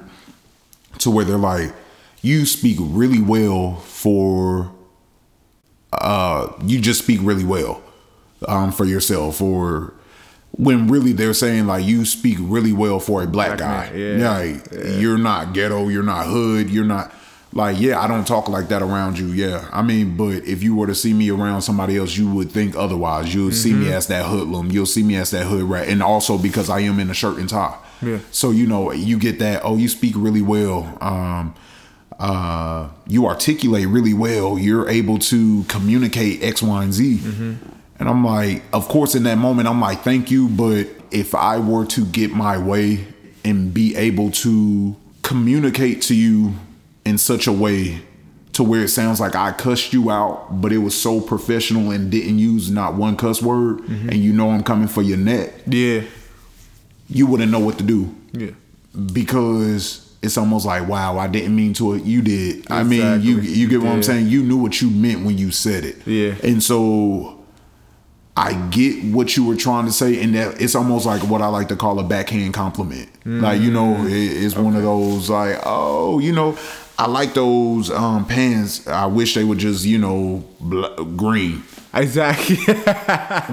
to 0.98 1.12
where 1.12 1.24
they're 1.24 1.38
like, 1.38 1.72
you 2.24 2.48
speak 2.48 2.78
really 2.80 3.22
well 3.22 3.76
for, 3.76 4.72
uh, 5.94 6.52
you 6.66 6.82
just 6.82 7.04
speak 7.04 7.20
really 7.22 7.44
well 7.44 7.84
um, 8.48 8.72
for 8.72 8.86
yourself, 8.86 9.40
or 9.40 9.94
when 10.52 10.88
really 10.88 11.14
they're 11.14 11.34
saying 11.34 11.66
like 11.68 11.86
you 11.86 12.06
speak 12.06 12.38
really 12.40 12.74
well 12.74 13.00
for 13.00 13.24
a 13.24 13.28
black, 13.28 13.58
Black 13.58 13.90
guy. 13.90 13.96
man, 13.98 14.20
yeah. 14.20 14.38
Like, 14.38 15.00
you're 15.00 15.18
not 15.18 15.54
ghetto, 15.54 15.88
you're 15.90 16.04
not 16.04 16.26
hood, 16.28 16.70
you're 16.70 16.86
not. 16.86 17.14
Like, 17.54 17.78
yeah, 17.82 18.00
I 18.00 18.08
don't 18.08 18.26
talk 18.26 18.48
like 18.48 18.70
that 18.70 18.82
around 18.82 19.20
you. 19.20 19.28
Yeah, 19.28 19.68
I 19.74 19.82
mean, 19.82 20.16
but 20.16 20.46
if 20.46 20.64
you 20.64 20.74
were 20.74 20.88
to 20.88 20.96
see 20.96 21.14
me 21.14 21.30
around 21.32 21.64
somebody 21.64 21.98
else, 21.98 22.16
you 22.18 22.30
would 22.34 22.50
think 22.50 22.78
otherwise. 22.78 23.34
You 23.36 23.44
would 23.46 23.56
see 23.56 23.72
Mm-hmm. 23.72 23.84
me 23.84 23.92
as 23.94 24.08
that 24.08 24.26
hoodlum. 24.26 24.72
You'll 24.72 24.86
see 24.86 25.04
me 25.04 25.18
as 25.18 25.32
that 25.32 25.46
hood 25.48 25.64
rat, 25.64 25.90
and 25.90 26.02
also 26.02 26.38
because 26.38 26.70
I 26.70 26.80
am 26.80 26.98
in 27.00 27.10
a 27.10 27.14
shirt 27.14 27.38
and 27.38 27.50
tie. 27.50 27.78
Yeah. 28.02 28.20
So 28.32 28.52
you 28.52 28.68
know, 28.68 28.94
you 28.94 29.20
get 29.20 29.40
that. 29.40 29.62
Oh, 29.66 29.76
you 29.76 29.90
speak 29.90 30.14
really 30.16 30.42
well. 30.42 30.98
Um, 31.02 31.54
uh, 32.20 32.88
you 33.08 33.26
articulate 33.28 33.88
really 33.88 34.14
well. 34.14 34.58
You're 34.58 34.88
able 34.88 35.18
to 35.20 35.64
communicate 35.66 36.42
X, 36.44 36.62
Y, 36.62 36.84
and 36.84 36.94
Z. 36.94 37.20
And 38.02 38.10
I'm 38.10 38.26
like, 38.26 38.64
of 38.74 38.88
course, 38.88 39.14
in 39.14 39.24
that 39.24 39.38
moment, 39.38 39.68
I'm 39.68 39.80
like, 39.80 40.02
thank 40.02 40.32
you. 40.32 40.50
But 40.50 40.88
if 41.12 41.36
I 41.36 41.60
were 41.60 41.86
to 41.86 42.04
get 42.04 42.32
my 42.32 42.58
way 42.58 43.06
and 43.46 43.72
be 43.72 43.96
able 43.96 44.32
to 44.32 44.96
communicate 45.22 46.02
to 46.04 46.16
you 46.16 46.54
in 47.06 47.20
such 47.20 47.46
a 47.46 47.52
way 47.52 48.02
to 48.54 48.64
where 48.64 48.82
it 48.82 48.88
sounds 48.88 49.20
like 49.20 49.36
I 49.36 49.52
cussed 49.52 49.94
you 49.94 50.10
out, 50.10 50.48
but 50.62 50.74
it 50.74 50.80
was 50.80 51.00
so 51.00 51.22
professional 51.22 51.92
and 51.92 52.10
didn't 52.12 52.40
use 52.40 52.72
not 52.72 52.96
one 52.96 53.16
cuss 53.16 53.40
word, 53.40 53.78
mm-hmm. 53.82 54.10
and 54.10 54.18
you 54.18 54.34
know 54.34 54.50
I'm 54.50 54.64
coming 54.64 54.88
for 54.88 55.04
your 55.04 55.18
neck, 55.18 55.52
Yeah. 55.68 56.02
you 57.08 57.28
wouldn't 57.28 57.52
know 57.52 57.60
what 57.60 57.78
to 57.78 57.84
do 57.84 58.14
Yeah. 58.34 58.50
because 59.14 60.12
it's 60.24 60.38
almost 60.38 60.66
like 60.68 60.88
wow 60.88 61.18
i 61.18 61.26
didn't 61.28 61.56
mean 61.56 61.74
to 61.74 61.96
it 61.96 62.04
you 62.04 62.22
did 62.22 62.70
i 62.70 62.84
mean 62.84 63.22
you 63.22 63.40
you 63.40 63.68
get 63.68 63.82
what 63.82 63.90
i'm 63.92 64.04
saying 64.04 64.28
you 64.28 64.44
knew 64.44 64.58
what 64.58 64.80
you 64.80 64.92
meant 64.92 65.26
when 65.26 65.36
you 65.36 65.50
said 65.50 65.84
it 65.84 66.06
Yeah. 66.06 66.36
and 66.44 66.62
so 66.62 67.41
i 68.38 68.54
get 68.70 69.04
what 69.14 69.36
you 69.36 69.46
were 69.46 69.56
trying 69.56 69.86
to 69.86 69.92
say 69.92 70.22
and 70.24 70.34
that 70.36 70.62
it's 70.62 70.76
almost 70.76 71.06
like 71.06 71.22
what 71.24 71.42
i 71.42 71.48
like 71.48 71.68
to 71.68 71.76
call 71.76 72.00
a 72.00 72.04
backhand 72.04 72.54
compliment 72.54 73.10
like 73.26 73.62
you 73.62 73.72
know 73.72 73.96
it, 74.06 74.12
it's 74.14 74.56
one 74.56 74.76
of 74.76 74.82
those 74.84 75.30
like 75.30 75.60
oh 75.66 76.20
you 76.20 76.32
know 76.32 76.58
i 76.98 77.06
like 77.08 77.34
those 77.34 77.92
um 77.92 78.26
pants 78.26 78.88
i 78.88 79.06
wish 79.06 79.36
they 79.36 79.44
were 79.44 79.56
just 79.56 79.86
you 79.86 79.98
know 79.98 80.44
bl- 80.60 81.04
green 81.16 81.62
Exactly. 81.94 82.58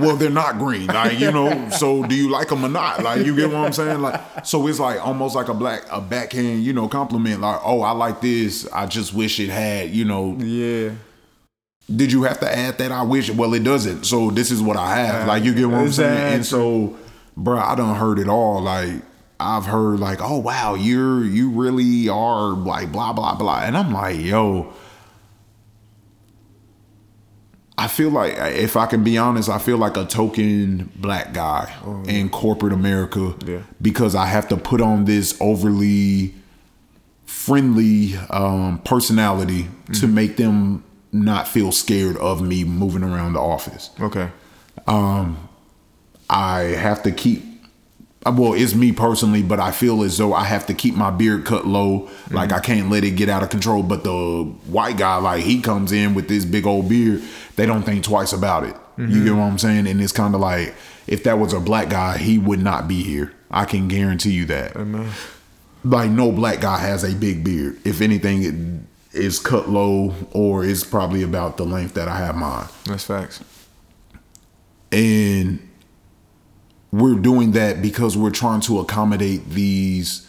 well, 0.00 0.14
they're 0.16 0.30
not 0.30 0.58
green, 0.58 0.86
like 0.86 1.18
you 1.18 1.32
know. 1.32 1.70
So, 1.70 2.04
do 2.04 2.14
you 2.14 2.30
like 2.30 2.48
them 2.48 2.64
or 2.64 2.68
not? 2.68 3.02
Like, 3.02 3.26
you 3.26 3.34
get 3.34 3.48
what 3.50 3.56
I'm 3.58 3.72
saying? 3.72 4.00
Like, 4.00 4.46
so 4.46 4.64
it's 4.68 4.78
like 4.78 5.04
almost 5.04 5.34
like 5.34 5.48
a 5.48 5.54
black 5.54 5.82
a 5.90 6.00
backhand, 6.00 6.62
you 6.62 6.72
know, 6.72 6.86
compliment. 6.86 7.40
Like, 7.40 7.60
oh, 7.64 7.80
I 7.80 7.90
like 7.90 8.20
this. 8.20 8.68
I 8.72 8.86
just 8.86 9.12
wish 9.12 9.40
it 9.40 9.48
had, 9.48 9.90
you 9.90 10.04
know. 10.04 10.36
yeah. 10.38 10.90
Did 11.94 12.12
you 12.12 12.24
have 12.24 12.38
to 12.40 12.48
add 12.58 12.78
that? 12.78 12.92
I 12.92 13.02
wish. 13.02 13.30
Well, 13.30 13.54
it 13.54 13.64
doesn't. 13.64 14.04
So 14.04 14.30
this 14.30 14.50
is 14.50 14.60
what 14.60 14.76
I 14.76 14.96
have. 14.96 15.26
Like, 15.26 15.44
you 15.44 15.54
get 15.54 15.68
what 15.68 15.78
I'm 15.80 15.90
saying? 15.92 16.34
And 16.34 16.46
so, 16.46 16.96
bro, 17.36 17.58
I 17.58 17.74
done 17.74 17.94
heard 17.96 18.18
it 18.18 18.28
all. 18.28 18.60
Like, 18.60 19.02
I've 19.40 19.64
heard 19.66 20.00
like, 20.00 20.18
oh 20.20 20.38
wow, 20.38 20.74
you're 20.74 21.24
you 21.24 21.50
really 21.50 22.08
are 22.08 22.48
like 22.50 22.90
blah 22.92 23.12
blah 23.12 23.36
blah, 23.36 23.60
and 23.62 23.76
I'm 23.76 23.92
like, 23.92 24.18
yo. 24.18 24.72
I 27.80 27.86
feel 27.86 28.10
like 28.10 28.34
if 28.36 28.76
I 28.76 28.86
can 28.86 29.04
be 29.04 29.16
honest, 29.16 29.48
I 29.48 29.58
feel 29.58 29.76
like 29.78 29.96
a 29.96 30.04
token 30.04 30.90
black 30.96 31.32
guy 31.32 31.72
in 32.08 32.28
corporate 32.28 32.72
America 32.72 33.36
Yeah. 33.46 33.60
because 33.80 34.16
I 34.16 34.26
have 34.26 34.48
to 34.48 34.56
put 34.56 34.80
on 34.80 35.04
this 35.04 35.38
overly 35.40 36.34
friendly 37.24 38.16
um, 38.30 38.80
personality 38.84 39.68
to 40.00 40.08
make 40.08 40.36
them 40.36 40.82
not 41.12 41.48
feel 41.48 41.72
scared 41.72 42.16
of 42.16 42.42
me 42.42 42.64
moving 42.64 43.02
around 43.02 43.32
the 43.34 43.40
office. 43.40 43.90
Okay. 44.00 44.30
Um, 44.86 45.48
I 46.28 46.60
have 46.60 47.02
to 47.04 47.12
keep 47.12 47.44
uh, 48.26 48.32
well, 48.36 48.54
it's 48.54 48.74
me 48.74 48.92
personally, 48.92 49.42
but 49.42 49.60
I 49.60 49.70
feel 49.70 50.02
as 50.02 50.18
though 50.18 50.34
I 50.34 50.44
have 50.44 50.66
to 50.66 50.74
keep 50.74 50.94
my 50.94 51.10
beard 51.10 51.44
cut 51.44 51.66
low. 51.66 52.10
Like 52.30 52.52
I 52.52 52.60
can't 52.60 52.90
let 52.90 53.04
it 53.04 53.12
get 53.12 53.28
out 53.28 53.42
of 53.42 53.50
control. 53.50 53.82
But 53.82 54.02
the 54.02 54.44
white 54.66 54.98
guy, 54.98 55.16
like 55.16 55.44
he 55.44 55.60
comes 55.60 55.92
in 55.92 56.14
with 56.14 56.28
this 56.28 56.44
big 56.44 56.66
old 56.66 56.88
beard, 56.88 57.22
they 57.56 57.64
don't 57.64 57.84
think 57.84 58.04
twice 58.04 58.32
about 58.32 58.64
it. 58.64 58.76
You 59.10 59.24
get 59.24 59.34
what 59.34 59.42
I'm 59.42 59.58
saying? 59.58 59.86
And 59.86 60.00
it's 60.00 60.12
kind 60.12 60.34
of 60.34 60.40
like 60.40 60.74
if 61.06 61.22
that 61.24 61.38
was 61.38 61.52
a 61.52 61.60
black 61.60 61.88
guy, 61.88 62.18
he 62.18 62.36
would 62.38 62.60
not 62.60 62.88
be 62.88 63.04
here. 63.04 63.32
I 63.50 63.64
can 63.64 63.86
guarantee 63.86 64.32
you 64.32 64.46
that. 64.46 64.74
Like 65.84 66.10
no 66.10 66.32
black 66.32 66.60
guy 66.60 66.78
has 66.78 67.04
a 67.04 67.14
big 67.14 67.44
beard. 67.44 67.78
If 67.84 68.00
anything, 68.00 68.42
it 68.42 68.54
is 69.18 69.38
cut 69.38 69.68
low 69.68 70.14
or 70.32 70.64
is 70.64 70.84
probably 70.84 71.22
about 71.22 71.56
the 71.56 71.64
length 71.64 71.94
that 71.94 72.08
I 72.08 72.18
have 72.18 72.36
mine 72.36 72.66
That's 72.84 73.04
facts. 73.04 73.42
and 74.92 75.60
we're 76.90 77.16
doing 77.16 77.52
that 77.52 77.82
because 77.82 78.16
we're 78.16 78.30
trying 78.30 78.60
to 78.62 78.78
accommodate 78.80 79.50
these 79.50 80.26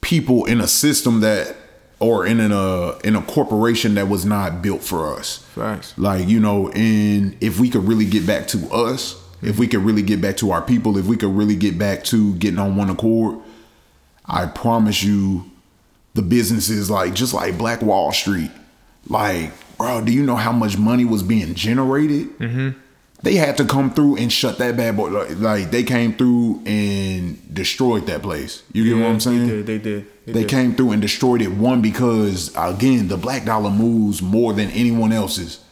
people 0.00 0.44
in 0.46 0.60
a 0.60 0.66
system 0.66 1.20
that 1.20 1.54
or 2.00 2.26
in 2.26 2.40
a 2.40 2.54
uh, 2.54 2.98
in 3.04 3.14
a 3.16 3.22
corporation 3.22 3.94
that 3.94 4.08
was 4.08 4.24
not 4.24 4.60
built 4.62 4.82
for 4.82 5.14
us 5.16 5.38
Facts. 5.54 5.96
like 5.96 6.26
you 6.28 6.40
know 6.40 6.68
and 6.70 7.36
if 7.40 7.58
we 7.60 7.70
could 7.70 7.84
really 7.84 8.04
get 8.04 8.26
back 8.26 8.46
to 8.48 8.58
us 8.72 9.20
if 9.42 9.58
we 9.58 9.66
could 9.66 9.80
really 9.80 10.02
get 10.02 10.20
back 10.20 10.36
to 10.38 10.50
our 10.50 10.60
people 10.62 10.98
if 10.98 11.06
we 11.06 11.16
could 11.16 11.34
really 11.34 11.56
get 11.56 11.78
back 11.78 12.02
to 12.04 12.34
getting 12.36 12.58
on 12.58 12.76
one 12.76 12.90
accord 12.90 13.38
i 14.26 14.44
promise 14.46 15.02
you 15.02 15.50
the 16.14 16.22
businesses 16.22 16.90
like 16.90 17.14
just 17.14 17.34
like 17.34 17.58
black 17.58 17.82
wall 17.82 18.12
street 18.12 18.50
like 19.08 19.50
bro 19.76 20.00
do 20.04 20.12
you 20.12 20.22
know 20.24 20.36
how 20.36 20.52
much 20.52 20.78
money 20.78 21.04
was 21.04 21.22
being 21.22 21.54
generated 21.54 22.38
mm-hmm. 22.38 22.70
they 23.22 23.34
had 23.34 23.56
to 23.56 23.64
come 23.64 23.92
through 23.92 24.16
and 24.16 24.32
shut 24.32 24.58
that 24.58 24.76
bad 24.76 24.96
boy 24.96 25.08
like, 25.10 25.38
like 25.38 25.70
they 25.70 25.82
came 25.82 26.14
through 26.14 26.62
and 26.66 27.52
destroyed 27.52 28.06
that 28.06 28.22
place 28.22 28.62
you 28.72 28.84
get 28.84 29.00
what 29.02 29.10
i'm 29.10 29.20
saying 29.20 29.46
They 29.46 29.56
did. 29.56 29.66
They 29.66 29.78
did. 29.78 30.06
they 30.26 30.32
did. 30.42 30.48
came 30.48 30.74
through 30.74 30.92
and 30.92 31.02
destroyed 31.02 31.42
it. 31.42 31.48
One 31.48 31.82
because 31.82 32.50
again, 32.56 33.08
the 33.08 33.16
black 33.18 33.44
dollar 33.44 33.70
moves 33.70 34.22
more 34.22 34.52
than 34.54 34.70
anyone 34.70 35.12
else's, 35.12 35.62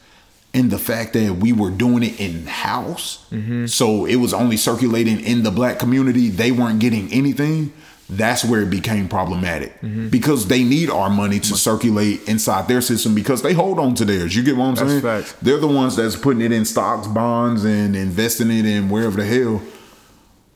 and 0.53 0.71
the 0.71 0.79
fact 0.79 1.15
that 1.15 1.37
we 1.37 1.53
were 1.55 1.71
doing 1.71 2.03
it 2.03 2.21
in 2.21 2.47
house, 2.47 3.25
so 3.67 4.05
it 4.05 4.17
was 4.17 4.35
only 4.35 4.59
circulating 4.59 5.21
in 5.21 5.43
the 5.43 5.51
black 5.51 5.79
community. 5.79 6.29
They 6.29 6.53
weren't 6.53 6.81
getting 6.81 7.11
anything. 7.13 7.73
That's 8.17 8.45
where 8.45 8.61
it 8.63 8.71
became 8.71 9.09
problematic 9.09 9.73
because 10.11 10.47
they 10.49 10.65
need 10.65 10.91
our 10.91 11.09
money 11.09 11.41
to 11.41 11.55
circulate 11.57 12.29
inside 12.29 12.69
their 12.69 12.81
system 12.81 13.15
because 13.15 13.43
they 13.43 13.53
hold 13.55 13.79
on 13.79 13.95
to 13.97 14.05
theirs. 14.05 14.37
You 14.37 14.43
get 14.43 14.57
what 14.57 14.67
I'm 14.67 14.75
That's 14.75 14.91
saying? 14.91 15.03
facts. 15.03 15.33
They're 15.41 15.59
the 15.59 15.69
ones 15.69 15.97
that's 15.97 16.17
putting 16.17 16.43
it 16.43 16.53
in 16.53 16.65
stocks, 16.65 17.07
bonds, 17.07 17.65
and 17.65 17.97
investing 17.97 18.51
it 18.51 18.67
in 18.67 18.89
wherever 18.91 19.17
the 19.17 19.25
hell. 19.27 19.63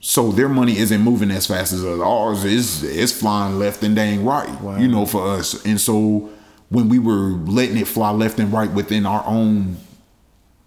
So 0.01 0.31
their 0.31 0.49
money 0.49 0.77
isn't 0.79 1.01
moving 1.01 1.31
as 1.31 1.47
fast 1.47 1.73
as 1.73 1.85
ours. 1.85 2.45
It's 2.45 2.83
it's 2.83 3.13
flying 3.13 3.59
left 3.59 3.83
and 3.83 3.97
dang 3.97 4.25
right. 4.25 4.49
You 4.81 4.89
know, 4.89 5.07
for 5.07 5.27
us. 5.37 5.65
And 5.65 5.81
so 5.81 6.31
when 6.69 6.89
we 6.89 6.99
were 6.99 7.31
letting 7.47 7.77
it 7.79 7.89
fly 7.89 8.11
left 8.11 8.39
and 8.39 8.53
right 8.53 8.71
within 8.71 9.07
our 9.07 9.25
own 9.27 9.79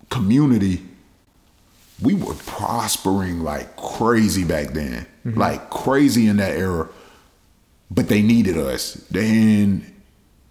community, 0.09 0.81
we 2.01 2.13
were 2.13 2.33
prospering 2.33 3.43
like 3.43 3.75
crazy 3.75 4.43
back 4.43 4.69
then. 4.69 5.05
Like 5.37 5.69
crazy 5.69 6.27
in 6.27 6.37
that 6.37 6.55
era. 6.57 6.89
But 7.91 8.07
they 8.07 8.21
needed 8.21 8.57
us. 8.57 9.03
And 9.13 9.93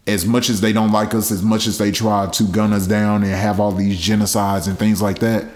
as 0.06 0.26
much 0.26 0.48
as 0.50 0.60
they 0.60 0.72
don't 0.72 0.92
like 0.92 1.14
us, 1.14 1.30
as 1.30 1.42
much 1.42 1.66
as 1.66 1.78
they 1.78 1.90
try 1.90 2.26
to 2.26 2.44
gun 2.44 2.72
us 2.72 2.86
down 2.86 3.22
and 3.22 3.32
have 3.32 3.60
all 3.60 3.72
these 3.72 4.00
genocides 4.00 4.66
and 4.66 4.78
things 4.78 5.00
like 5.00 5.20
that, 5.20 5.46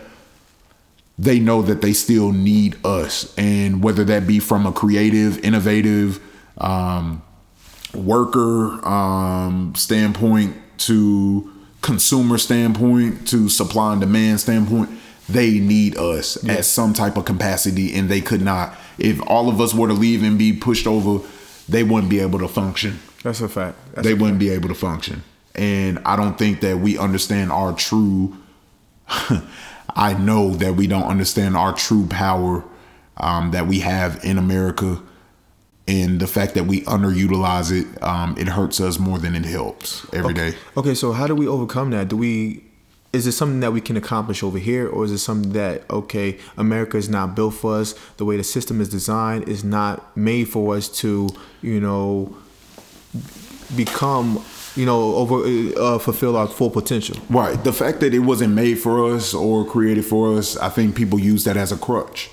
they 1.18 1.38
know 1.38 1.62
that 1.62 1.82
they 1.82 1.92
still 1.92 2.32
need 2.32 2.76
us. 2.84 3.34
And 3.36 3.82
whether 3.82 4.04
that 4.04 4.26
be 4.26 4.38
from 4.38 4.66
a 4.66 4.72
creative, 4.72 5.38
innovative, 5.44 6.20
um, 6.58 7.22
worker 7.94 8.86
um, 8.86 9.74
standpoint 9.76 10.56
to 10.78 11.50
consumer 11.82 12.38
standpoint 12.38 13.28
to 13.28 13.48
supply 13.48 13.92
and 13.92 14.00
demand 14.00 14.40
standpoint, 14.40 14.88
they 15.32 15.58
need 15.58 15.96
us 15.96 16.42
at 16.48 16.64
some 16.64 16.92
type 16.92 17.16
of 17.16 17.24
capacity. 17.24 17.94
And 17.94 18.08
they 18.08 18.20
could 18.20 18.42
not, 18.42 18.76
if 18.98 19.20
all 19.26 19.48
of 19.48 19.60
us 19.60 19.74
were 19.74 19.88
to 19.88 19.94
leave 19.94 20.22
and 20.22 20.38
be 20.38 20.52
pushed 20.52 20.86
over, 20.86 21.26
they 21.68 21.82
wouldn't 21.82 22.10
be 22.10 22.20
able 22.20 22.38
to 22.40 22.48
function 22.48 22.98
That's 23.22 23.40
a 23.40 23.48
fact. 23.48 23.76
That's 23.94 24.06
they 24.06 24.12
a 24.12 24.16
wouldn't 24.16 24.38
be 24.38 24.50
able 24.50 24.68
to 24.68 24.74
function. 24.74 25.22
And 25.54 25.98
I 26.04 26.16
don't 26.16 26.38
think 26.38 26.60
that 26.60 26.78
we 26.78 26.98
understand 26.98 27.52
our 27.52 27.72
true. 27.74 28.36
I 29.94 30.14
know 30.14 30.50
that 30.54 30.74
we 30.74 30.86
don't 30.86 31.04
understand 31.04 31.56
our 31.56 31.74
true 31.74 32.06
power 32.06 32.64
um, 33.18 33.50
that 33.50 33.66
we 33.66 33.80
have 33.80 34.24
in 34.24 34.38
America, 34.38 35.02
and 35.86 36.18
the 36.20 36.26
fact 36.26 36.54
that 36.54 36.64
we 36.64 36.80
underutilize 36.82 37.70
it, 37.70 38.02
um, 38.02 38.34
it 38.38 38.48
hurts 38.48 38.80
us 38.80 38.98
more 38.98 39.18
than 39.18 39.34
it 39.34 39.44
helps 39.44 40.06
every 40.14 40.32
day. 40.32 40.54
Okay, 40.76 40.94
so 40.94 41.12
how 41.12 41.26
do 41.26 41.34
we 41.34 41.46
overcome 41.46 41.90
that? 41.90 42.08
Do 42.08 42.16
we 42.16 42.64
is 43.12 43.26
it 43.26 43.32
something 43.32 43.60
that 43.60 43.72
we 43.72 43.80
can 43.80 43.96
accomplish 43.96 44.42
over 44.42 44.58
here 44.58 44.88
or 44.88 45.04
is 45.04 45.12
it 45.12 45.18
something 45.18 45.52
that 45.52 45.88
okay, 45.90 46.38
America 46.56 46.96
is 46.96 47.08
not 47.08 47.34
built 47.36 47.54
for 47.54 47.76
us, 47.76 47.94
the 48.16 48.24
way 48.24 48.36
the 48.36 48.44
system 48.44 48.80
is 48.80 48.88
designed 48.88 49.48
is 49.48 49.62
not 49.62 50.16
made 50.16 50.48
for 50.48 50.74
us 50.76 50.88
to, 50.88 51.28
you 51.60 51.80
know, 51.80 52.34
become, 53.76 54.42
you 54.76 54.86
know, 54.86 55.14
over 55.16 55.44
uh, 55.78 55.98
fulfill 55.98 56.36
our 56.36 56.46
full 56.46 56.70
potential. 56.70 57.16
Right. 57.28 57.62
The 57.62 57.72
fact 57.72 58.00
that 58.00 58.14
it 58.14 58.20
wasn't 58.20 58.54
made 58.54 58.76
for 58.76 59.12
us 59.12 59.34
or 59.34 59.66
created 59.66 60.06
for 60.06 60.38
us, 60.38 60.56
I 60.56 60.70
think 60.70 60.96
people 60.96 61.18
use 61.18 61.44
that 61.44 61.58
as 61.58 61.70
a 61.70 61.76
crutch. 61.76 62.30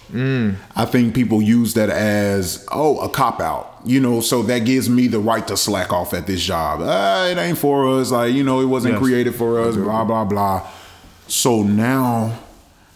I 0.78 0.86
think 0.86 1.14
people 1.14 1.42
use 1.42 1.74
that 1.74 1.90
as, 1.90 2.66
oh, 2.72 3.00
a 3.00 3.10
cop 3.10 3.42
out. 3.42 3.69
You 3.86 4.00
know, 4.00 4.22
so 4.22 4.42
that 4.44 4.60
gives 4.66 4.90
me 4.90 5.08
the 5.08 5.20
right 5.20 5.48
to 5.48 5.56
slack 5.58 5.92
off 5.94 6.14
at 6.14 6.28
this 6.28 6.42
job. 6.42 6.82
Ah, 6.84 7.28
it 7.28 7.38
ain't 7.38 7.58
for 7.58 7.88
us. 8.00 8.12
Like, 8.12 8.34
you 8.34 8.44
know, 8.44 8.60
it 8.62 8.66
wasn't 8.66 8.94
Yes. 8.96 9.02
created 9.04 9.36
for 9.36 9.60
us, 9.60 9.76
blah, 9.76 10.04
blah, 10.04 10.26
blah. 10.26 10.68
So 11.28 11.64
now 11.64 12.40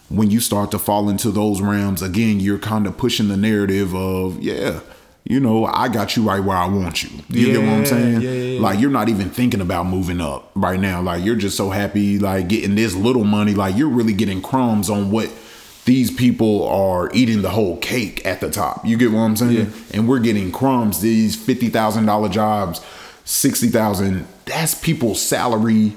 when 0.08 0.30
you 0.30 0.40
start 0.40 0.70
to 0.72 0.78
fall 0.78 1.08
into 1.08 1.30
those 1.30 1.60
realms, 1.60 2.02
again, 2.02 2.40
you're 2.40 2.58
kind 2.58 2.86
of 2.86 2.96
pushing 2.96 3.28
the 3.28 3.36
narrative 3.36 3.94
of, 3.94 4.40
yeah, 4.42 4.80
you 5.24 5.40
know, 5.40 5.64
I 5.64 5.88
got 5.88 6.16
you 6.16 6.22
right 6.22 6.40
where 6.42 6.56
I 6.56 6.66
want 6.68 7.02
you. 7.02 7.10
You 7.30 7.46
get 7.52 7.60
what 7.60 7.68
I'm 7.70 7.86
saying? 7.86 8.20
yeah, 8.20 8.30
yeah, 8.30 8.42
yeah. 8.56 8.60
Like 8.60 8.78
you're 8.78 8.90
not 8.90 9.08
even 9.08 9.30
thinking 9.30 9.62
about 9.62 9.86
moving 9.86 10.20
up 10.20 10.50
right 10.54 10.78
now. 10.78 11.00
Like 11.00 11.24
you're 11.24 11.34
just 11.36 11.56
so 11.56 11.70
happy, 11.70 12.18
like 12.18 12.48
getting 12.48 12.74
this 12.74 12.94
little 12.94 13.24
money. 13.24 13.54
Like 13.54 13.74
you're 13.76 13.88
really 13.88 14.12
getting 14.12 14.42
crumbs 14.42 14.90
on 14.90 15.10
what 15.10 15.30
these 15.84 16.10
people 16.10 16.66
are 16.66 17.10
eating 17.12 17.42
the 17.42 17.50
whole 17.50 17.76
cake 17.78 18.24
at 18.24 18.40
the 18.40 18.50
top. 18.50 18.84
You 18.86 18.96
get 18.96 19.12
what 19.12 19.20
I'm 19.20 19.36
saying? 19.36 19.52
Yeah. 19.52 19.66
And 19.92 20.08
we're 20.08 20.20
getting 20.20 20.50
crumbs. 20.50 21.00
These 21.00 21.36
fifty 21.36 21.68
thousand 21.68 22.06
dollar 22.06 22.28
jobs, 22.28 22.80
sixty 23.24 23.68
thousand. 23.68 24.26
That's 24.46 24.74
people's 24.74 25.20
salary. 25.20 25.94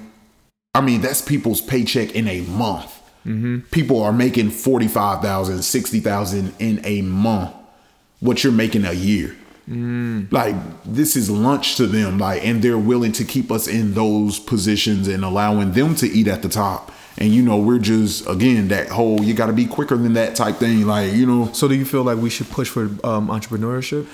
I 0.75 0.81
mean, 0.81 1.01
that's 1.01 1.21
people's 1.21 1.61
paycheck 1.61 2.13
in 2.13 2.27
a 2.27 2.41
month. 2.41 2.93
Mm-hmm. 3.25 3.59
People 3.71 4.01
are 4.01 4.13
making 4.13 4.51
45,000, 4.51 5.61
60,000 5.61 6.53
in 6.59 6.79
a 6.85 7.01
month. 7.01 7.53
What 8.19 8.43
you're 8.43 8.53
making 8.53 8.85
a 8.85 8.93
year. 8.93 9.35
Mm. 9.69 10.31
Like 10.31 10.55
this 10.85 11.15
is 11.15 11.29
lunch 11.29 11.75
to 11.75 11.87
them. 11.87 12.19
Like, 12.19 12.45
and 12.45 12.61
they're 12.61 12.77
willing 12.77 13.11
to 13.13 13.25
keep 13.25 13.51
us 13.51 13.67
in 13.67 13.95
those 13.95 14.39
positions 14.39 15.07
and 15.07 15.25
allowing 15.25 15.73
them 15.73 15.93
to 15.95 16.07
eat 16.07 16.27
at 16.27 16.41
the 16.41 16.49
top. 16.49 16.91
And 17.17 17.33
you 17.33 17.41
know, 17.41 17.57
we're 17.57 17.79
just 17.79 18.27
again 18.27 18.67
that 18.67 18.89
whole 18.89 19.23
you 19.23 19.33
got 19.33 19.47
to 19.47 19.53
be 19.53 19.65
quicker 19.65 19.97
than 19.97 20.13
that 20.13 20.35
type 20.35 20.57
thing. 20.57 20.85
Like, 20.85 21.13
you 21.13 21.25
know, 21.25 21.51
So 21.53 21.67
do 21.67 21.75
you 21.75 21.85
feel 21.85 22.03
like 22.03 22.17
we 22.17 22.29
should 22.29 22.49
push 22.49 22.69
for 22.69 22.83
um, 23.03 23.27
entrepreneurship? 23.29 24.07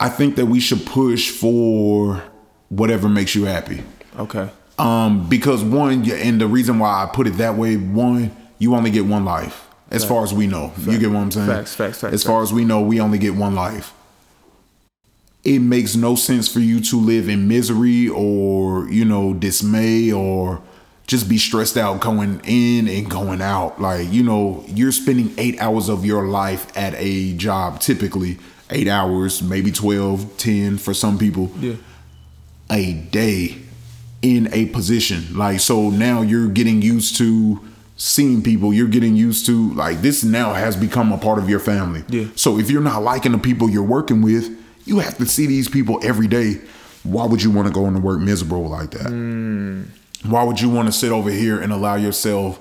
I 0.00 0.08
think 0.08 0.36
that 0.36 0.46
we 0.46 0.58
should 0.58 0.84
push 0.84 1.30
for 1.30 2.22
whatever 2.68 3.08
makes 3.08 3.34
you 3.34 3.44
happy. 3.44 3.84
Okay. 4.18 4.50
Um, 4.78 5.28
because 5.28 5.62
one, 5.62 6.10
and 6.10 6.40
the 6.40 6.48
reason 6.48 6.80
why 6.80 7.04
I 7.04 7.06
put 7.06 7.28
it 7.28 7.34
that 7.34 7.54
way, 7.56 7.76
one, 7.76 8.34
you 8.58 8.74
only 8.74 8.90
get 8.90 9.04
one 9.06 9.24
life, 9.24 9.68
as 9.90 10.04
far 10.04 10.24
as 10.24 10.34
we 10.34 10.48
know. 10.48 10.72
You 10.80 10.98
get 10.98 11.10
what 11.10 11.18
I'm 11.18 11.30
saying? 11.30 11.46
Facts, 11.46 11.74
facts, 11.76 12.00
facts, 12.00 12.12
As 12.12 12.24
far 12.24 12.42
as 12.42 12.52
we 12.52 12.64
know, 12.64 12.80
we 12.80 13.00
only 13.00 13.18
get 13.18 13.34
one 13.36 13.54
life. 13.54 13.92
It 15.44 15.60
makes 15.60 15.94
no 15.94 16.16
sense 16.16 16.48
for 16.48 16.58
you 16.60 16.80
to 16.80 16.96
live 16.98 17.28
in 17.28 17.46
misery 17.46 18.08
or 18.08 18.88
you 18.88 19.04
know 19.04 19.34
dismay 19.34 20.10
or 20.10 20.62
just 21.06 21.28
be 21.28 21.36
stressed 21.38 21.76
out 21.76 22.00
going 22.00 22.40
in 22.44 22.88
and 22.88 23.10
going 23.10 23.42
out. 23.42 23.80
Like 23.80 24.10
you 24.12 24.22
know, 24.22 24.64
you're 24.68 24.92
spending 24.92 25.32
eight 25.38 25.60
hours 25.60 25.88
of 25.88 26.04
your 26.04 26.26
life 26.28 26.74
at 26.76 26.94
a 26.96 27.34
job, 27.36 27.80
typically 27.80 28.38
eight 28.70 28.88
hours, 28.88 29.42
maybe 29.42 29.70
12, 29.70 30.36
10 30.38 30.78
for 30.78 30.94
some 30.94 31.18
people 31.18 31.50
Yeah. 31.60 31.74
a 32.70 32.94
day 32.94 33.58
in 34.22 34.48
a 34.52 34.66
position. 34.66 35.36
Like 35.36 35.60
so 35.60 35.90
now 35.90 36.22
you're 36.22 36.48
getting 36.48 36.80
used 36.80 37.16
to 37.18 37.60
seeing 37.96 38.42
people. 38.42 38.72
You're 38.72 38.88
getting 38.88 39.14
used 39.14 39.44
to 39.46 39.72
like 39.74 40.00
this 40.00 40.24
now 40.24 40.54
has 40.54 40.74
become 40.76 41.12
a 41.12 41.18
part 41.18 41.38
of 41.38 41.48
your 41.50 41.60
family. 41.60 42.02
Yeah. 42.08 42.26
So 42.36 42.58
if 42.58 42.70
you're 42.70 42.80
not 42.82 43.02
liking 43.02 43.32
the 43.32 43.38
people 43.38 43.68
you're 43.68 43.82
working 43.82 44.22
with, 44.22 44.48
you 44.86 44.98
have 45.00 45.16
to 45.18 45.26
see 45.26 45.46
these 45.46 45.68
people 45.68 46.00
every 46.02 46.26
day. 46.26 46.60
Why 47.04 47.26
would 47.26 47.42
you 47.42 47.50
want 47.50 47.68
to 47.68 47.72
go 47.74 47.86
into 47.86 48.00
work 48.00 48.18
miserable 48.20 48.66
like 48.68 48.90
that? 48.92 49.06
Mm. 49.12 49.88
Why 50.24 50.42
would 50.42 50.60
you 50.60 50.70
want 50.70 50.86
to 50.88 50.92
sit 50.92 51.12
over 51.12 51.30
here 51.30 51.60
and 51.60 51.72
allow 51.72 51.96
yourself 51.96 52.58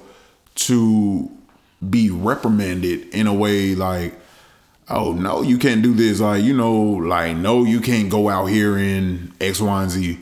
to 0.55 1.31
be 1.89 2.09
reprimanded 2.09 3.07
in 3.13 3.27
a 3.27 3.33
way 3.33 3.75
like 3.75 4.13
oh 4.89 5.13
no 5.13 5.41
you 5.41 5.57
can't 5.57 5.81
do 5.81 5.93
this 5.93 6.19
like 6.19 6.43
you 6.43 6.55
know 6.55 6.73
like 6.73 7.35
no 7.35 7.63
you 7.63 7.81
can't 7.81 8.09
go 8.09 8.29
out 8.29 8.45
here 8.45 8.77
in 8.77 9.33
x 9.41 9.59
y 9.59 9.81
and 9.81 9.91
z 9.91 10.19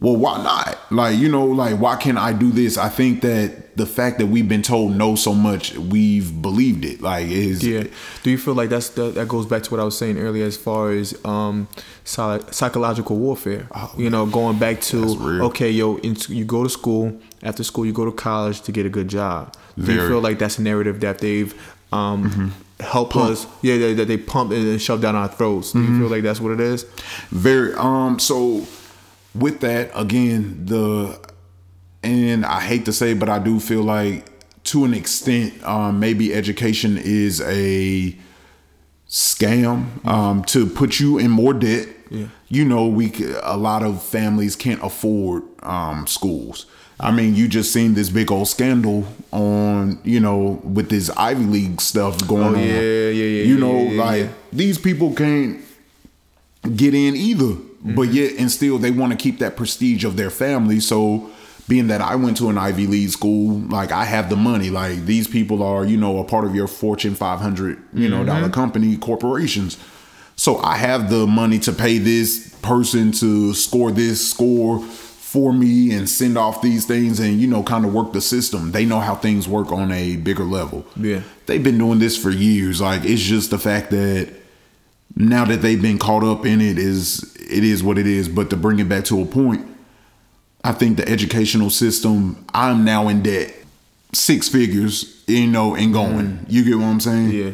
well 0.00 0.16
why 0.16 0.40
not 0.42 0.78
like 0.92 1.16
you 1.18 1.28
know 1.28 1.44
like 1.44 1.76
why 1.78 1.96
can't 1.96 2.18
i 2.18 2.32
do 2.32 2.50
this 2.52 2.78
i 2.78 2.88
think 2.88 3.20
that 3.22 3.76
the 3.76 3.86
fact 3.86 4.18
that 4.18 4.26
we've 4.26 4.48
been 4.48 4.62
told 4.62 4.94
no 4.96 5.14
so 5.14 5.32
much 5.34 5.74
we've 5.76 6.40
believed 6.42 6.84
it 6.84 7.00
like 7.00 7.26
is 7.28 7.64
Yeah. 7.66 7.84
Do 8.22 8.30
you 8.30 8.38
feel 8.38 8.54
like 8.54 8.70
that's 8.70 8.90
that, 8.90 9.14
that 9.14 9.28
goes 9.28 9.46
back 9.46 9.62
to 9.64 9.70
what 9.70 9.78
I 9.80 9.84
was 9.84 9.96
saying 9.96 10.18
earlier 10.18 10.44
as 10.46 10.56
far 10.56 10.90
as 10.90 11.14
um 11.24 11.68
psychological 12.04 13.16
warfare? 13.16 13.68
you 13.96 14.10
know, 14.10 14.26
going 14.26 14.58
back 14.58 14.78
Oh, 14.78 14.80
to 14.90 15.42
okay, 15.44 15.70
yo, 15.70 15.96
in, 15.98 16.16
you 16.28 16.44
go 16.44 16.62
to 16.64 16.68
school. 16.70 17.18
After 17.42 17.62
school, 17.62 17.86
you 17.86 17.92
go 17.92 18.04
to 18.04 18.10
college 18.12 18.62
to 18.62 18.72
get 18.72 18.84
a 18.84 18.88
good 18.88 19.08
job. 19.08 19.52
Do 19.76 19.82
you 19.82 19.86
Very. 19.86 19.98
Mm-hmm. 19.98 20.08
feel 20.08 20.20
like 20.20 20.38
that's 20.40 20.58
a 20.58 20.62
narrative 20.62 21.00
that 21.00 21.18
they've 21.18 21.54
um 21.92 22.52
helped 22.80 23.14
us? 23.16 23.46
Yeah, 23.62 23.76
that, 23.78 23.96
that 23.98 24.08
they 24.08 24.16
pump 24.16 24.50
and 24.52 24.80
shove 24.80 25.00
down 25.00 25.14
our 25.14 25.28
throats. 25.28 25.72
Do 25.72 25.78
Mm-hmm. 25.78 25.94
you 25.94 26.00
feel 26.00 26.10
like 26.16 26.22
that's 26.24 26.40
what 26.40 26.52
it 26.52 26.60
is? 26.60 26.84
Very 27.30 27.74
um 27.74 28.18
so 28.18 28.66
with 29.38 29.60
that 29.60 29.90
again 29.94 30.64
the 30.66 31.18
and 32.02 32.44
I 32.46 32.60
hate 32.60 32.84
to 32.86 32.92
say 32.92 33.14
but 33.14 33.28
I 33.28 33.38
do 33.38 33.58
feel 33.60 33.82
like 33.82 34.26
to 34.64 34.84
an 34.84 34.94
extent 34.94 35.54
um 35.64 35.98
maybe 36.00 36.34
education 36.34 36.98
is 36.98 37.40
a 37.42 38.14
scam 39.08 40.04
um 40.06 40.44
to 40.44 40.66
put 40.66 41.00
you 41.00 41.18
in 41.18 41.30
more 41.30 41.54
debt. 41.54 41.88
Yeah. 42.10 42.26
You 42.48 42.64
know 42.64 42.86
we 42.86 43.12
a 43.42 43.56
lot 43.56 43.82
of 43.82 44.02
families 44.02 44.56
can't 44.56 44.82
afford 44.82 45.42
um 45.62 46.06
schools. 46.06 46.66
I 47.00 47.12
mean, 47.12 47.36
you 47.36 47.46
just 47.46 47.72
seen 47.72 47.94
this 47.94 48.10
big 48.10 48.32
old 48.32 48.48
scandal 48.48 49.04
on, 49.30 50.00
you 50.02 50.18
know, 50.18 50.60
with 50.64 50.88
this 50.90 51.10
Ivy 51.10 51.44
League 51.44 51.80
stuff 51.80 52.26
going 52.26 52.42
Oh, 52.42 52.58
on. 52.58 52.58
yeah, 52.58 52.80
yeah, 52.80 53.10
yeah, 53.10 53.44
You 53.44 53.56
know, 53.56 53.82
yeah, 53.82 54.02
like 54.04 54.24
yeah. 54.24 54.32
these 54.52 54.78
people 54.78 55.14
can't 55.14 55.60
get 56.74 56.94
in 56.94 57.14
either. 57.14 57.54
Mm-hmm. 57.80 57.94
But 57.94 58.08
yet 58.08 58.34
and 58.38 58.50
still 58.50 58.78
they 58.78 58.90
want 58.90 59.12
to 59.12 59.18
keep 59.18 59.38
that 59.38 59.56
prestige 59.56 60.04
of 60.04 60.16
their 60.16 60.30
family. 60.30 60.80
So 60.80 61.30
being 61.68 61.88
that 61.88 62.00
I 62.00 62.14
went 62.16 62.36
to 62.38 62.48
an 62.48 62.58
Ivy 62.58 62.86
League 62.86 63.10
school, 63.10 63.58
like 63.68 63.92
I 63.92 64.04
have 64.04 64.30
the 64.30 64.36
money. 64.36 64.70
Like 64.70 65.04
these 65.04 65.28
people 65.28 65.62
are, 65.62 65.84
you 65.84 65.96
know, 65.96 66.18
a 66.18 66.24
part 66.24 66.44
of 66.44 66.54
your 66.54 66.66
Fortune 66.66 67.14
500, 67.14 67.78
you 67.92 68.08
know, 68.08 68.18
Mm-hmm. 68.18 68.26
dollar 68.26 68.48
company 68.48 68.96
corporations. 68.96 69.76
So 70.34 70.58
I 70.58 70.76
have 70.76 71.10
the 71.10 71.26
money 71.26 71.58
to 71.60 71.72
pay 71.72 71.98
this 71.98 72.56
person 72.62 73.12
to 73.12 73.52
score 73.54 73.90
this 73.92 74.30
score 74.30 74.80
for 74.80 75.52
me 75.52 75.92
and 75.92 76.08
send 76.08 76.38
off 76.38 76.62
these 76.62 76.86
things 76.86 77.20
and 77.20 77.38
you 77.38 77.46
know 77.46 77.62
kind 77.62 77.84
of 77.84 77.92
work 77.92 78.12
the 78.14 78.20
system. 78.20 78.72
They 78.72 78.86
know 78.86 79.00
how 79.00 79.14
things 79.14 79.46
work 79.46 79.70
on 79.70 79.92
a 79.92 80.16
bigger 80.16 80.44
level. 80.44 80.86
Yeah. 80.96 81.20
They've 81.46 81.62
been 81.62 81.76
doing 81.76 81.98
this 81.98 82.16
for 82.16 82.30
years. 82.30 82.80
Like 82.80 83.04
it's 83.04 83.20
just 83.22 83.50
the 83.50 83.58
fact 83.58 83.90
that 83.90 84.32
now 85.16 85.44
that 85.44 85.62
they've 85.62 85.80
been 85.82 85.98
caught 85.98 86.22
up 86.24 86.46
in 86.46 86.60
it 86.60 86.78
is 86.78 87.34
it 87.36 87.64
is 87.64 87.82
what 87.82 87.98
it 87.98 88.06
is. 88.06 88.28
But 88.28 88.50
to 88.50 88.56
bring 88.56 88.78
it 88.78 88.88
back 88.88 89.04
to 89.06 89.20
a 89.22 89.26
point 89.26 89.66
i 90.64 90.72
think 90.72 90.96
the 90.96 91.08
educational 91.08 91.70
system 91.70 92.44
i'm 92.52 92.84
now 92.84 93.08
in 93.08 93.22
debt. 93.22 93.54
Six 94.12 94.48
figures 94.48 95.22
you 95.26 95.46
know 95.46 95.74
and 95.76 95.92
going. 95.92 96.44
You 96.48 96.64
get 96.64 96.76
what 96.78 96.84
i'm 96.86 97.00
saying? 97.00 97.30
Yeah. 97.30 97.50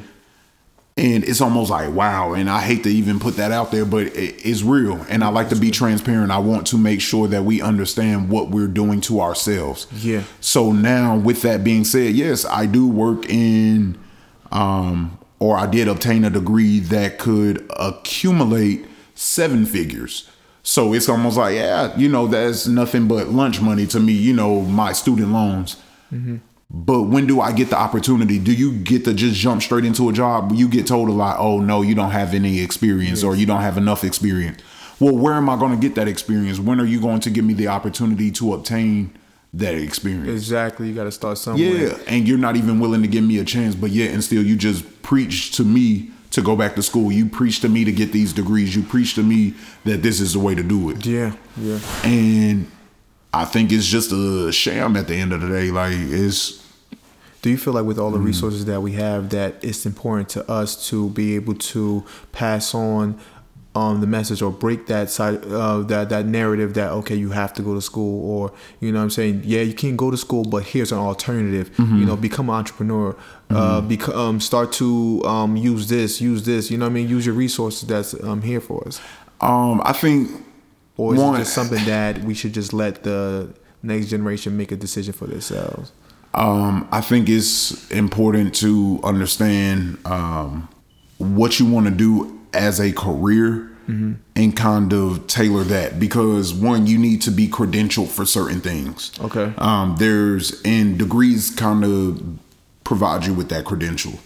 and 0.97 1.23
it's 1.25 1.41
almost 1.41 1.71
like 1.71 1.93
wow 1.93 2.33
and 2.33 2.49
i 2.49 2.61
hate 2.61 2.83
to 2.85 2.89
even 2.89 3.19
put 3.21 3.37
that 3.37 3.51
out 3.53 3.71
there 3.73 3.85
but 3.85 4.07
it, 4.07 4.35
it's 4.47 4.63
real. 4.63 5.05
And 5.11 5.23
i 5.23 5.29
like 5.29 5.51
to 5.51 5.57
be 5.57 5.71
transparent. 5.71 6.31
I 6.31 6.39
want 6.39 6.67
to 6.69 6.79
make 6.79 7.01
sure 7.03 7.29
that 7.29 7.45
we 7.45 7.61
understand 7.61 8.31
what 8.31 8.49
we're 8.51 8.69
doing 8.69 9.01
to 9.03 9.21
ourselves. 9.21 9.87
Yeah. 9.93 10.23
so 10.41 10.73
now 10.73 11.17
with 11.17 11.43
that 11.43 11.63
being 11.65 11.85
said 11.85 12.15
yes 12.15 12.45
i 12.47 12.65
do 12.67 12.89
work 12.89 13.29
in 13.29 13.99
um 14.51 15.19
or 15.39 15.57
i 15.57 15.67
did 15.67 15.89
obtain 15.89 16.25
a 16.25 16.31
degree 16.31 16.81
that 16.81 17.19
could 17.19 17.71
accumulate 17.79 18.85
seven 19.15 19.65
figures 19.65 20.31
so 20.63 20.93
it's 20.93 21.09
almost 21.09 21.37
like 21.37 21.55
yeah 21.55 21.97
you 21.97 22.09
know 22.09 22.27
that's 22.27 22.67
nothing 22.67 23.07
but 23.07 23.29
lunch 23.29 23.61
money 23.61 23.87
to 23.87 24.01
me 24.01 24.13
you 24.13 24.33
know 24.33 24.63
my 24.63 24.93
student 24.93 25.31
loans 25.33 25.77
mm-hmm. 26.13 26.37
but 26.71 27.03
when 27.03 27.27
do 27.27 27.41
I 27.41 27.53
get 27.53 27.71
the 27.71 27.77
opportunity? 27.77 28.39
Do 28.39 28.53
you 28.53 28.73
get 28.73 29.05
to 29.05 29.15
just 29.15 29.37
jump 29.37 29.63
straight 29.63 29.85
into 29.85 30.09
a 30.09 30.13
job? 30.13 30.53
You 30.53 30.69
get 30.69 30.87
told 30.87 31.09
a 31.09 31.13
lot, 31.13 31.39
oh 31.39 31.61
no, 31.61 31.83
you 31.83 31.95
don't 31.95 32.11
have 32.11 32.35
any 32.35 32.61
experience 32.61 33.23
or 33.23 33.37
you 33.37 33.47
don't 33.47 33.61
have 33.61 33.77
enough 33.77 34.03
experience. 34.03 34.61
Well, 35.01 35.17
where 35.17 35.35
am 35.35 35.49
I 35.49 35.57
going 35.57 35.73
to 35.73 35.77
get 35.77 35.97
that 35.97 36.09
experience? 36.09 36.59
When 36.59 36.81
are 36.81 36.87
you 36.87 37.01
going 37.01 37.21
to 37.21 37.31
give 37.31 37.45
me 37.45 37.53
the 37.55 37.69
opportunity 37.69 38.31
to 38.33 38.55
obtain 38.55 39.13
that 39.59 39.75
experience? 39.75 40.29
Exactly. 40.29 40.89
You 40.89 40.95
got 40.95 41.05
to 41.05 41.13
start 41.13 41.39
somewhere. 41.39 41.89
Yeah, 41.89 41.99
and 42.07 42.27
you're 42.27 42.39
not 42.39 42.57
even 42.57 42.81
willing 42.81 43.03
to 43.03 43.09
give 43.09 43.25
me 43.25 43.39
a 43.39 43.45
chance, 43.45 43.75
but 43.75 43.91
yet 43.91 44.13
and 44.13 44.23
still 44.23 44.43
you 44.43 44.57
just 44.57 45.03
preach 45.03 45.53
to 45.57 45.65
me 45.65 46.11
to 46.31 46.43
go 46.43 46.57
back 46.57 46.75
to 46.75 46.83
school. 46.83 47.13
You 47.13 47.27
preach 47.27 47.61
to 47.61 47.69
me 47.69 47.85
to 47.85 47.93
get 47.93 48.11
these 48.13 48.33
degrees. 48.33 48.75
You 48.75 48.83
preach 48.83 49.15
to 49.15 49.23
me 49.23 49.55
that 49.85 50.03
this 50.03 50.21
is 50.21 50.33
the 50.33 50.41
way 50.41 50.55
to 50.55 50.63
do 50.63 50.91
it. 50.91 51.07
Yeah. 51.07 51.35
Yeah. 51.57 51.79
And 52.03 52.67
I 53.33 53.45
think 53.45 53.71
it's 53.73 53.87
just 53.87 54.13
a 54.13 54.51
sham 54.53 54.97
at 54.97 55.07
the 55.07 55.15
end 55.15 55.33
of 55.33 55.41
the 55.41 55.49
day. 55.49 55.71
Like 55.71 55.93
it's 55.95 56.65
Do 57.43 57.51
you 57.51 57.57
feel 57.57 57.73
like 57.73 57.85
with 57.85 57.99
all 57.99 58.11
the 58.11 58.19
mm-hmm. 58.19 58.27
resources 58.27 58.65
that 58.65 58.81
we 58.81 58.93
have 58.93 59.31
that 59.31 59.63
it's 59.63 59.87
important 59.87 60.29
to 60.31 60.51
us 60.51 60.89
to 60.89 61.11
be 61.11 61.37
able 61.37 61.55
to 61.55 62.05
pass 62.33 62.75
on 62.75 63.21
um, 63.75 64.01
the 64.01 64.07
message 64.07 64.41
or 64.41 64.51
break 64.51 64.87
that 64.87 65.11
side 65.11 65.45
uh, 65.47 65.79
that 65.83 66.09
that 66.09 66.27
narrative 66.27 66.75
that 66.75 66.93
okay 66.93 67.15
you 67.15 67.31
have 67.31 67.53
to 67.55 67.63
go 67.63 67.75
to 67.75 67.81
school 67.81 68.31
or 68.31 68.53
you 68.81 68.93
know 68.93 68.99
what 68.99 69.05
I'm 69.05 69.11
saying? 69.11 69.43
Yeah 69.45 69.63
you 69.63 69.75
can't 69.75 69.97
go 69.97 70.11
to 70.11 70.17
school 70.17 70.45
but 70.45 70.65
here's 70.65 70.93
an 70.93 70.99
alternative. 70.99 71.71
Mm-hmm. 71.77 71.99
you 71.99 72.07
know 72.07 72.17
become 72.17 72.49
an 72.49 72.57
entrepreneur. 72.57 73.17
Uh, 73.51 73.81
become 73.81 74.15
um, 74.17 74.41
start 74.41 74.73
to 74.73 75.23
um, 75.25 75.57
use 75.57 75.89
this 75.89 76.21
use 76.21 76.45
this 76.45 76.71
you 76.71 76.79
know 76.79 76.87
what 76.87 76.91
I 76.91 76.95
mean? 76.95 77.09
Use 77.09 77.27
your 77.27 77.35
resources 77.37 77.89
that's 77.89 78.15
um, 78.25 78.43
here 78.43 78.61
for 78.61 78.87
us. 78.87 79.01
Um, 79.41 79.81
I 79.85 79.93
think 79.93 80.31
or 80.97 81.15
is 81.15 81.21
one, 81.21 81.35
it 81.35 81.39
just 81.41 81.55
something 81.55 81.85
that 81.85 82.19
we 82.25 82.35
should 82.35 82.53
just 82.53 82.73
let 82.73 83.03
the 83.03 83.53
next 83.85 84.07
generation 84.07 84.57
make 84.57 84.73
a 84.73 84.77
decision 84.77 85.13
for 85.13 85.27
themselves? 85.27 85.93
Um, 86.33 86.89
I 86.91 87.01
think 87.01 87.29
it's 87.29 87.91
important 87.91 88.55
to 88.57 89.01
understand 89.05 89.99
um, 90.05 90.69
what 91.19 91.61
you 91.61 91.67
want 91.67 91.87
to 91.87 91.93
do 91.93 92.41
as 92.55 92.81
a 92.81 92.93
career 92.93 93.71
and 94.35 94.57
kind 94.57 94.93
of 94.95 95.27
tailor 95.27 95.63
that 95.65 96.01
because 96.01 96.55
one, 96.55 96.87
you 96.87 96.97
need 96.99 97.21
to 97.23 97.31
be 97.31 97.49
credentialed 97.49 98.09
for 98.09 98.25
certain 98.25 98.61
things. 98.61 99.13
Okay. 99.21 99.53
Um, 99.59 99.97
there's 99.99 100.63
and 100.63 100.99
degrees 100.99 101.51
kind 101.51 101.85
of 101.85 102.39
provide 102.85 103.27
you 103.27 103.35
with 103.35 103.51
that 103.51 103.65
credential. 103.65 104.19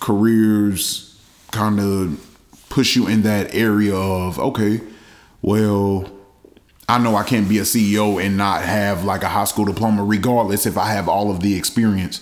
Careers 0.00 1.16
kind 1.52 1.78
of 1.78 2.26
push 2.70 2.96
you 2.96 3.06
in 3.06 3.22
that 3.22 3.54
area 3.54 3.94
of 3.94 4.38
okay, 4.38 4.80
well, 5.42 6.10
I 6.88 6.98
know 6.98 7.14
I 7.16 7.22
can't 7.22 7.48
be 7.48 7.58
a 7.58 7.62
CEO 7.62 8.22
and 8.22 8.36
not 8.36 8.62
have 8.62 9.04
like 9.04 9.22
a 9.22 9.28
high 9.28 9.44
school 9.44 9.64
diploma, 9.64 10.04
regardless 10.04 10.66
if 10.66 10.76
I 10.76 10.92
have 10.92 11.08
all 11.08 11.30
of 11.30 11.40
the 11.40 11.56
experience. 11.56 12.20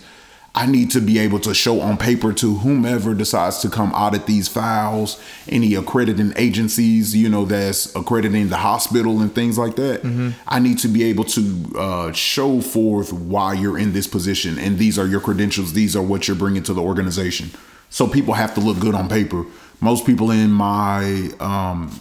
I 0.52 0.66
need 0.66 0.90
to 0.92 1.00
be 1.00 1.18
able 1.20 1.38
to 1.40 1.54
show 1.54 1.80
on 1.80 1.96
paper 1.96 2.32
to 2.32 2.56
whomever 2.56 3.14
decides 3.14 3.60
to 3.60 3.70
come 3.70 3.92
audit 3.92 4.26
these 4.26 4.48
files, 4.48 5.20
any 5.48 5.74
accrediting 5.76 6.32
agencies, 6.36 7.14
you 7.14 7.28
know, 7.28 7.44
that's 7.44 7.94
accrediting 7.94 8.48
the 8.48 8.56
hospital 8.56 9.20
and 9.20 9.32
things 9.32 9.56
like 9.56 9.76
that. 9.76 10.04
I 10.48 10.58
need 10.58 10.78
to 10.80 10.88
be 10.88 11.04
able 11.04 11.24
to 11.24 11.72
uh, 11.78 12.12
show 12.12 12.60
forth 12.60 13.12
why 13.12 13.54
you're 13.54 13.78
in 13.78 13.92
this 13.92 14.08
position. 14.08 14.58
And 14.58 14.76
these 14.76 14.98
are 14.98 15.06
your 15.06 15.20
credentials, 15.20 15.72
these 15.72 15.94
are 15.94 16.02
what 16.02 16.26
you're 16.26 16.36
bringing 16.36 16.64
to 16.64 16.74
the 16.74 16.82
organization. 16.82 17.50
So 17.88 18.08
people 18.08 18.34
have 18.34 18.54
to 18.54 18.60
look 18.60 18.80
good 18.80 18.94
on 18.94 19.08
paper. 19.08 19.44
Most 19.80 20.04
people 20.04 20.30
in 20.30 20.50
my 20.50 21.30
um, 21.40 22.00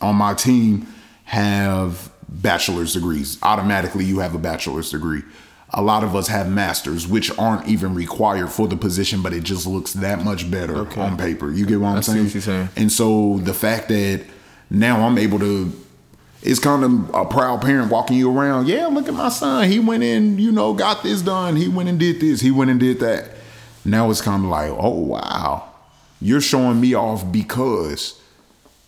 on 0.00 0.16
my 0.16 0.34
team 0.34 0.86
have 1.24 2.10
bachelor's 2.28 2.94
degrees. 2.94 3.38
Automatically, 3.42 4.04
you 4.04 4.18
have 4.20 4.34
a 4.34 4.38
bachelor's 4.38 4.90
degree. 4.90 5.22
A 5.76 5.82
lot 5.82 6.04
of 6.04 6.14
us 6.14 6.28
have 6.28 6.48
masters, 6.48 7.06
which 7.08 7.36
aren't 7.36 7.66
even 7.66 7.94
required 7.96 8.48
for 8.50 8.68
the 8.68 8.76
position, 8.76 9.22
but 9.22 9.32
it 9.32 9.42
just 9.42 9.66
looks 9.66 9.92
that 9.94 10.24
much 10.24 10.48
better 10.48 10.76
Okay. 10.78 11.00
on 11.00 11.16
paper. 11.16 11.50
You 11.50 11.66
get 11.66 11.80
what 11.80 11.96
I'm 11.96 12.02
saying? 12.02 12.24
what 12.30 12.42
saying. 12.42 12.68
And 12.76 12.92
so 12.92 13.38
the 13.42 13.52
fact 13.54 13.88
that 13.88 14.24
now 14.70 15.04
I'm 15.04 15.18
able 15.18 15.40
to, 15.40 15.72
it's 16.42 16.60
kind 16.60 16.84
of 16.84 17.14
a 17.14 17.24
proud 17.24 17.60
parent 17.62 17.90
walking 17.90 18.16
you 18.16 18.30
around. 18.36 18.68
Yeah, 18.68 18.86
look 18.86 19.08
at 19.08 19.14
my 19.14 19.30
son. 19.30 19.68
He 19.68 19.80
went 19.80 20.04
in, 20.04 20.38
you 20.38 20.52
know, 20.52 20.74
got 20.74 21.02
this 21.02 21.22
done. 21.22 21.56
He 21.56 21.66
went 21.68 21.88
and 21.88 21.98
did 21.98 22.20
this. 22.20 22.40
He 22.40 22.52
went 22.52 22.70
and 22.70 22.78
did 22.78 23.00
that. 23.00 23.30
Now 23.84 24.10
it's 24.10 24.20
kind 24.20 24.44
of 24.44 24.50
like, 24.50 24.70
oh 24.70 24.98
wow, 25.00 25.68
you're 26.20 26.40
showing 26.40 26.80
me 26.80 26.94
off 26.94 27.30
because 27.32 28.20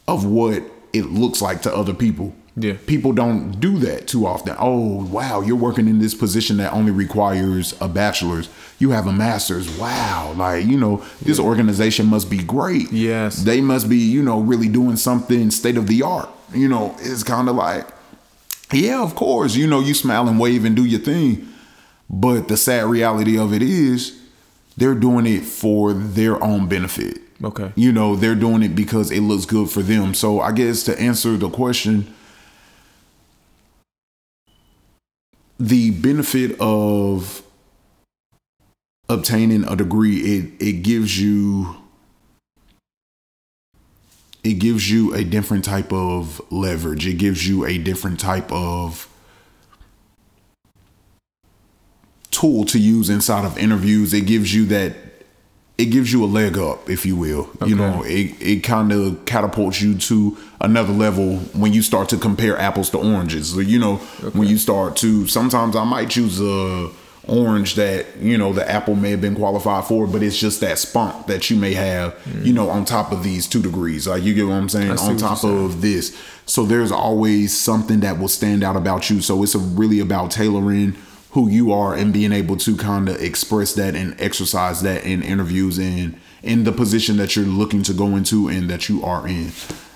of 0.07 0.25
what 0.25 0.63
it 0.93 1.07
looks 1.07 1.43
like 1.43 1.63
to 1.63 1.75
other 1.75 1.93
people. 1.95 2.33
Yeah. 2.57 2.77
People 2.87 3.13
don't 3.13 3.61
do 3.61 3.79
that 3.81 4.09
too 4.09 4.27
often. 4.27 4.57
Oh, 4.59 5.05
wow, 5.05 5.43
you're 5.43 5.57
working 5.57 5.89
in 5.89 5.99
this 5.99 6.15
position 6.15 6.57
that 6.57 6.73
only 6.73 6.91
requires 6.91 7.79
a 7.83 7.89
bachelor's. 7.89 8.49
You 8.79 8.91
have 8.91 9.07
a 9.07 9.13
master's. 9.13 9.79
Wow. 9.79 10.33
Like, 10.37 10.65
you 10.65 10.79
know, 10.79 11.05
this 11.21 11.39
organization 11.39 12.07
must 12.07 12.31
be 12.31 12.39
great. 12.43 12.91
Yes. 12.91 13.43
They 13.43 13.61
must 13.61 13.91
be, 13.91 13.99
you 13.99 14.23
know, 14.23 14.41
really 14.41 14.69
doing 14.69 14.97
something 14.97 15.51
state 15.51 15.77
of 15.77 15.87
the 15.87 16.03
art. 16.03 16.31
You 16.55 16.69
know, 16.69 16.97
it's 17.01 17.23
kind 17.23 17.49
of 17.49 17.57
like, 17.57 17.87
yeah, 18.73 19.03
of 19.03 19.15
course, 19.15 19.55
you 19.55 19.67
know, 19.67 19.81
you 19.81 19.93
smile 19.93 20.27
and 20.27 20.41
wave 20.41 20.65
and 20.65 20.75
do 20.75 20.85
your 20.85 21.01
thing. 21.01 21.47
But 22.09 22.49
the 22.49 22.57
sad 22.57 22.87
reality 22.87 23.39
of 23.39 23.53
it 23.53 23.63
is 23.63 24.19
they're 24.77 24.95
doing 24.95 25.27
it 25.27 25.45
for 25.45 25.93
their 25.93 26.43
own 26.43 26.69
benefit. 26.69 27.19
Okay. 27.45 27.73
You 27.77 27.93
know, 27.93 28.17
they're 28.17 28.35
doing 28.35 28.63
it 28.63 28.75
because 28.75 29.11
it 29.11 29.21
looks 29.21 29.45
good 29.45 29.71
for 29.71 29.83
them. 29.83 30.15
So 30.15 30.41
I 30.41 30.53
guess 30.53 30.85
to 30.85 30.99
answer 30.99 31.37
the 31.37 31.51
question, 31.51 32.15
the 35.59 35.91
benefit 35.91 36.57
of 36.61 37.43
obtaining 39.09 39.65
a 39.65 39.77
degree, 39.77 40.19
it 40.19 40.53
it 40.61 40.83
gives 40.83 41.21
you 41.21 41.77
it 44.43 44.55
gives 44.55 44.91
you 44.91 45.13
a 45.15 45.25
different 45.25 45.65
type 45.65 45.93
of 45.93 46.41
leverage. 46.53 47.07
It 47.07 47.15
gives 47.15 47.49
you 47.49 47.65
a 47.67 47.79
different 47.79 48.21
type 48.21 48.51
of 48.53 49.09
tool 52.31 52.65
to 52.67 52.79
use 52.79 53.11
inside 53.11 53.45
of 53.45 53.59
interviews. 53.59 54.13
It 54.15 54.27
gives 54.27 54.55
you 54.55 54.67
that 54.67 54.95
it 55.79 55.87
gives 55.87 56.11
you 56.13 56.25
a 56.25 56.27
leg 56.27 56.57
up, 56.57 56.89
if 56.89 57.05
you 57.05 57.17
will. 57.17 57.51
You 57.67 57.77
know, 57.77 58.03
it, 58.03 58.35
it 58.41 58.65
kind 58.65 58.93
of 58.93 59.25
catapults 59.27 59.81
you 59.83 59.97
to 59.99 60.37
another 60.61 60.93
level 60.93 61.37
when 61.53 61.75
you 61.75 61.83
start 61.83 62.09
to 62.11 62.17
compare 62.17 62.59
apples 62.59 62.89
to 62.91 62.99
oranges. 62.99 63.53
So, 63.53 63.61
you 63.61 63.79
know, 63.79 63.97
when 64.33 64.49
you 64.49 64.57
start 64.57 64.97
to 64.97 65.27
sometimes 65.27 65.77
I 65.77 65.85
might 65.85 66.09
choose 66.11 66.41
a 66.41 66.91
orange 67.29 67.75
that, 67.75 68.17
you 68.19 68.39
know, 68.39 68.53
the 68.53 68.69
apple 68.71 68.95
may 68.95 69.11
have 69.11 69.21
been 69.21 69.35
qualified 69.35 69.85
for, 69.85 70.07
but 70.07 70.23
it's 70.23 70.39
just 70.39 70.61
that 70.61 70.79
spunk 70.79 71.27
that 71.27 71.51
you 71.51 71.57
may 71.57 71.75
have, 71.75 72.17
you 72.43 72.53
know, 72.53 72.71
on 72.71 72.85
top 72.85 73.13
of 73.13 73.23
these 73.23 73.47
two 73.47 73.61
degrees. 73.61 74.07
Like 74.07 74.23
you 74.23 74.33
get 74.33 74.47
what 74.47 74.55
I'm 74.55 74.69
saying? 74.69 74.93
On 74.93 75.17
top 75.17 75.45
of 75.45 75.83
this. 75.83 76.17
So 76.47 76.65
there's 76.65 76.93
always 76.93 77.57
something 77.57 78.01
that 78.01 78.19
will 78.19 78.29
stand 78.29 78.63
out 78.63 78.77
about 78.77 79.11
you. 79.11 79.21
So 79.21 79.43
it's 79.43 79.55
a, 79.55 79.59
really 79.59 79.99
about 80.01 80.31
tailoring 80.31 80.97
who 81.37 81.51
you 81.51 81.71
are 81.71 81.95
and 81.95 82.15
being 82.15 82.33
able 82.33 82.57
to 82.57 82.75
kind 82.79 83.11
of 83.11 83.21
express 83.21 83.75
that 83.75 83.95
and 83.95 84.19
exercise 84.19 84.81
that 84.81 85.05
in 85.05 85.23
interviews 85.23 85.77
and 85.77 86.19
in 86.43 86.65
the 86.65 86.73
position 86.73 87.19
that 87.19 87.37
you're 87.37 87.45
looking 87.45 87.83
to 87.83 87.93
go 87.93 88.17
into 88.17 88.49
and 88.49 88.71
that 88.71 88.89
you 88.89 89.05
are 89.05 89.29
in, 89.29 89.53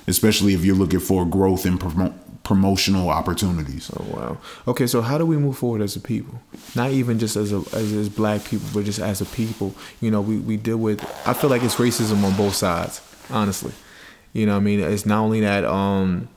especially 0.07 0.53
if 0.53 0.67
you're 0.67 0.77
looking 0.77 1.01
for 1.01 1.25
growth 1.25 1.65
and 1.65 1.81
promo- 1.81 2.13
promotional 2.43 3.09
opportunities. 3.09 3.91
Oh 3.99 4.05
wow. 4.11 4.39
Okay, 4.69 4.87
so 4.87 5.01
how 5.01 5.17
do 5.17 5.25
we 5.25 5.39
move 5.39 5.57
forward 5.57 5.81
as 5.81 5.97
a 5.97 6.01
people? 6.01 6.43
Not 6.77 6.91
even 6.91 7.19
just 7.19 7.37
as 7.37 7.55
a 7.55 7.63
as, 7.73 7.91
as 7.91 8.11
black 8.11 8.45
people, 8.45 8.69
but 8.75 8.85
just 8.85 8.99
as 8.99 9.23
a 9.23 9.25
people. 9.25 9.75
You 10.03 10.11
know, 10.11 10.21
we, 10.21 10.37
we 10.37 10.59
deal 10.59 10.77
with 10.77 11.03
I 11.27 11.33
feel 11.33 11.49
like 11.49 11.63
it's 11.63 11.77
racism 11.77 12.23
on 12.23 12.37
both 12.37 12.55
sides, 12.55 13.01
honestly. 13.31 13.73
You 14.35 14.45
know, 14.45 14.57
I 14.59 14.61
mean, 14.61 14.81
it's 14.81 15.07
not 15.07 15.21
only 15.21 15.41
that 15.41 15.65
um 15.65 16.29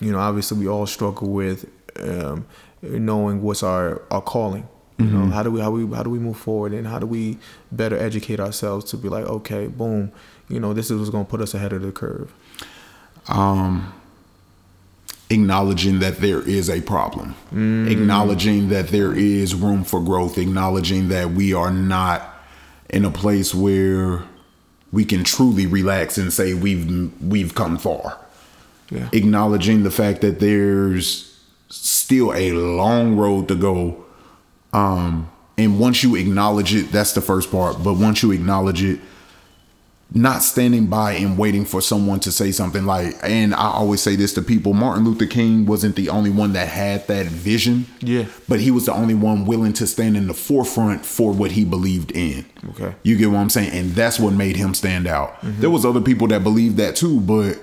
you 0.00 0.10
know, 0.10 0.20
obviously 0.20 0.56
we 0.58 0.68
all 0.68 0.86
struggle 0.86 1.28
with 1.28 1.68
um 2.00 2.46
knowing 2.82 3.42
what's 3.42 3.62
our 3.62 4.02
our 4.10 4.22
calling. 4.22 4.68
You 4.98 5.06
know, 5.06 5.26
how 5.28 5.42
do 5.42 5.50
we 5.50 5.60
how 5.60 5.70
we 5.70 5.86
how 5.96 6.02
do 6.02 6.10
we 6.10 6.18
move 6.18 6.36
forward 6.36 6.72
and 6.74 6.86
how 6.86 6.98
do 6.98 7.06
we 7.06 7.38
better 7.72 7.96
educate 7.96 8.38
ourselves 8.38 8.84
to 8.90 8.98
be 8.98 9.08
like, 9.08 9.24
okay, 9.24 9.66
boom, 9.66 10.12
you 10.50 10.60
know, 10.60 10.74
this 10.74 10.90
is 10.90 10.98
what's 10.98 11.10
gonna 11.10 11.24
put 11.24 11.40
us 11.40 11.54
ahead 11.54 11.72
of 11.72 11.80
the 11.80 11.90
curve. 11.90 12.30
um, 13.28 13.94
acknowledging 15.30 16.00
that 16.00 16.18
there 16.18 16.42
is 16.42 16.68
a 16.68 16.80
problem, 16.82 17.34
acknowledging 17.88 18.68
that 18.68 18.88
there 18.88 19.14
is 19.14 19.54
room 19.54 19.84
for 19.84 20.00
growth, 20.00 20.36
acknowledging 20.38 21.08
that 21.08 21.30
we 21.30 21.54
are 21.54 21.70
not 21.70 22.42
in 22.90 23.04
a 23.04 23.10
place 23.10 23.54
where 23.54 24.24
we 24.92 25.04
can 25.04 25.22
truly 25.22 25.66
relax 25.66 26.18
and 26.18 26.32
say 26.32 26.52
we've 26.52 27.12
we've 27.22 27.54
come 27.54 27.78
far. 27.78 28.18
Yeah. 28.90 29.08
Acknowledging 29.12 29.84
the 29.84 29.90
fact 29.90 30.20
that 30.22 30.40
there's 30.40 31.29
still 32.10 32.34
a 32.34 32.50
long 32.52 33.16
road 33.16 33.46
to 33.46 33.54
go. 33.54 34.04
Um, 34.72 35.30
and 35.56 35.78
once 35.78 36.02
you 36.02 36.16
acknowledge 36.16 36.74
it, 36.74 36.90
that's 36.90 37.12
the 37.12 37.20
first 37.20 37.52
part. 37.52 37.84
But 37.84 37.94
once 37.94 38.20
you 38.24 38.32
acknowledge 38.32 38.82
it, 38.82 38.98
not 40.12 40.42
standing 40.42 40.86
by 40.88 41.12
and 41.12 41.38
waiting 41.38 41.64
for 41.64 41.80
someone 41.80 42.18
to 42.18 42.32
say 42.32 42.50
something 42.50 42.84
like 42.84 43.14
and 43.22 43.54
I 43.54 43.68
always 43.70 44.02
say 44.02 44.16
this 44.16 44.32
to 44.34 44.42
people 44.42 44.72
Martin 44.72 45.04
Luther 45.04 45.26
King 45.26 45.66
wasn't 45.66 45.94
the 45.94 46.08
only 46.08 46.30
one 46.30 46.52
that 46.54 46.66
had 46.66 47.06
that 47.06 47.26
vision 47.26 47.86
Yeah. 48.00 48.24
but 48.48 48.58
he 48.58 48.72
was 48.72 48.86
the 48.86 48.92
only 48.92 49.14
one 49.14 49.44
willing 49.46 49.72
to 49.74 49.86
stand 49.86 50.16
in 50.16 50.26
the 50.26 50.34
forefront 50.34 51.06
for 51.06 51.30
what 51.32 51.52
he 51.52 51.64
believed 51.64 52.10
in 52.10 52.44
Okay. 52.70 52.92
you 53.04 53.16
get 53.18 53.30
what 53.30 53.36
I'm 53.38 53.50
saying 53.50 53.70
and 53.70 53.90
that's 53.92 54.18
what 54.18 54.32
made 54.32 54.56
him 54.56 54.74
stand 54.74 55.06
out 55.06 55.36
there 55.44 55.70
was 55.70 55.84
other 55.86 56.00
people 56.00 56.26
that 56.26 56.42
believed 56.42 56.76
that 56.78 56.96
too 56.96 57.20
but 57.20 57.60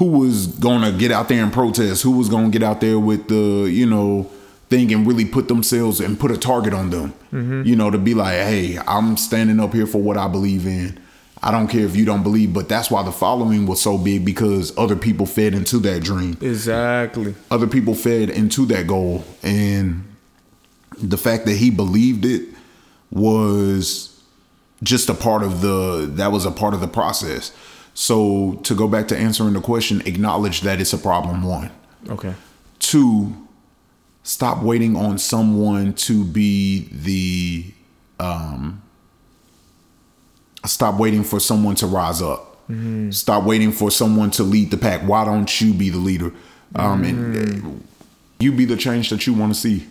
who 0.00 0.06
was 0.06 0.58
to 0.58 0.94
get 0.98 1.12
out 1.12 1.28
there 1.28 1.42
and 1.42 1.52
protest 1.52 2.02
who 2.02 2.10
was 2.10 2.30
to 2.30 2.48
get 2.48 2.62
out 2.62 2.80
there 2.80 2.98
with 2.98 3.28
the 3.28 3.68
you 3.70 3.86
know 3.86 4.24
thing 4.70 4.92
and 4.92 5.06
really 5.06 5.26
put 5.26 5.46
themselves 5.46 6.00
and 6.00 6.18
put 6.18 6.30
a 6.30 6.38
target 6.38 6.72
on 6.72 6.88
them 6.88 7.12
mm-hmm. 7.32 7.62
you 7.64 7.76
know 7.76 7.90
to 7.90 7.98
be 7.98 8.14
like 8.14 8.34
hey 8.34 8.78
I'm 8.88 9.16
standing 9.16 9.60
up 9.60 9.74
here 9.74 9.86
for 9.86 10.00
what 10.00 10.16
I 10.16 10.26
believe 10.26 10.66
in 10.66 10.98
I 11.42 11.50
don't 11.50 11.68
care 11.68 11.86
if 11.86 11.96
you 11.96 12.04
don't 12.04 12.22
believe, 12.22 12.52
but 12.52 12.68
that's 12.68 12.90
why 12.90 13.02
the 13.02 13.12
following 13.12 13.64
was 13.66 13.80
so 13.80 13.96
big 13.96 14.26
because 14.26 14.76
other 14.76 14.94
people 14.94 15.24
fed 15.24 15.54
into 15.54 15.78
that 15.78 16.02
dream. 16.02 16.36
Exactly. 16.42 17.34
Other 17.50 17.66
people 17.66 17.94
fed 17.94 18.28
into 18.28 18.66
that 18.66 18.86
goal. 18.86 19.24
And 19.42 20.04
the 20.98 21.16
fact 21.16 21.46
that 21.46 21.54
he 21.54 21.70
believed 21.70 22.26
it 22.26 22.46
was 23.10 24.22
just 24.82 25.08
a 25.08 25.14
part 25.14 25.42
of 25.42 25.62
the 25.62 26.10
that 26.16 26.30
was 26.30 26.44
a 26.44 26.50
part 26.50 26.74
of 26.74 26.80
the 26.80 26.88
process. 26.88 27.52
So 28.00 28.54
to 28.62 28.74
go 28.74 28.88
back 28.88 29.08
to 29.08 29.16
answering 29.18 29.52
the 29.52 29.60
question, 29.60 30.00
acknowledge 30.06 30.62
that 30.62 30.80
it's 30.80 30.94
a 30.94 30.98
problem. 30.98 31.42
One, 31.42 31.70
Okay. 32.08 32.32
two, 32.78 33.34
stop 34.22 34.62
waiting 34.62 34.96
on 34.96 35.18
someone 35.18 35.92
to 36.08 36.24
be 36.24 36.88
the 36.90 37.66
um 38.18 38.80
stop 40.64 40.98
waiting 40.98 41.22
for 41.22 41.40
someone 41.40 41.74
to 41.74 41.86
rise 41.86 42.22
up. 42.22 42.56
Stop 43.10 43.44
waiting 43.44 43.70
for 43.70 43.90
someone 43.90 44.30
to 44.30 44.44
lead 44.44 44.70
the 44.70 44.78
pack. 44.78 45.02
Why 45.02 45.26
don't 45.26 45.60
you 45.60 45.74
be 45.74 45.90
the 45.90 45.98
leader? 45.98 46.32
Um 46.76 47.04
and 47.04 47.66
uh, 47.66 47.70
you 48.38 48.52
be 48.52 48.64
the 48.64 48.78
change 48.78 49.10
that 49.10 49.26
you 49.26 49.34
want 49.34 49.52
to 49.54 49.60
see 49.60 49.86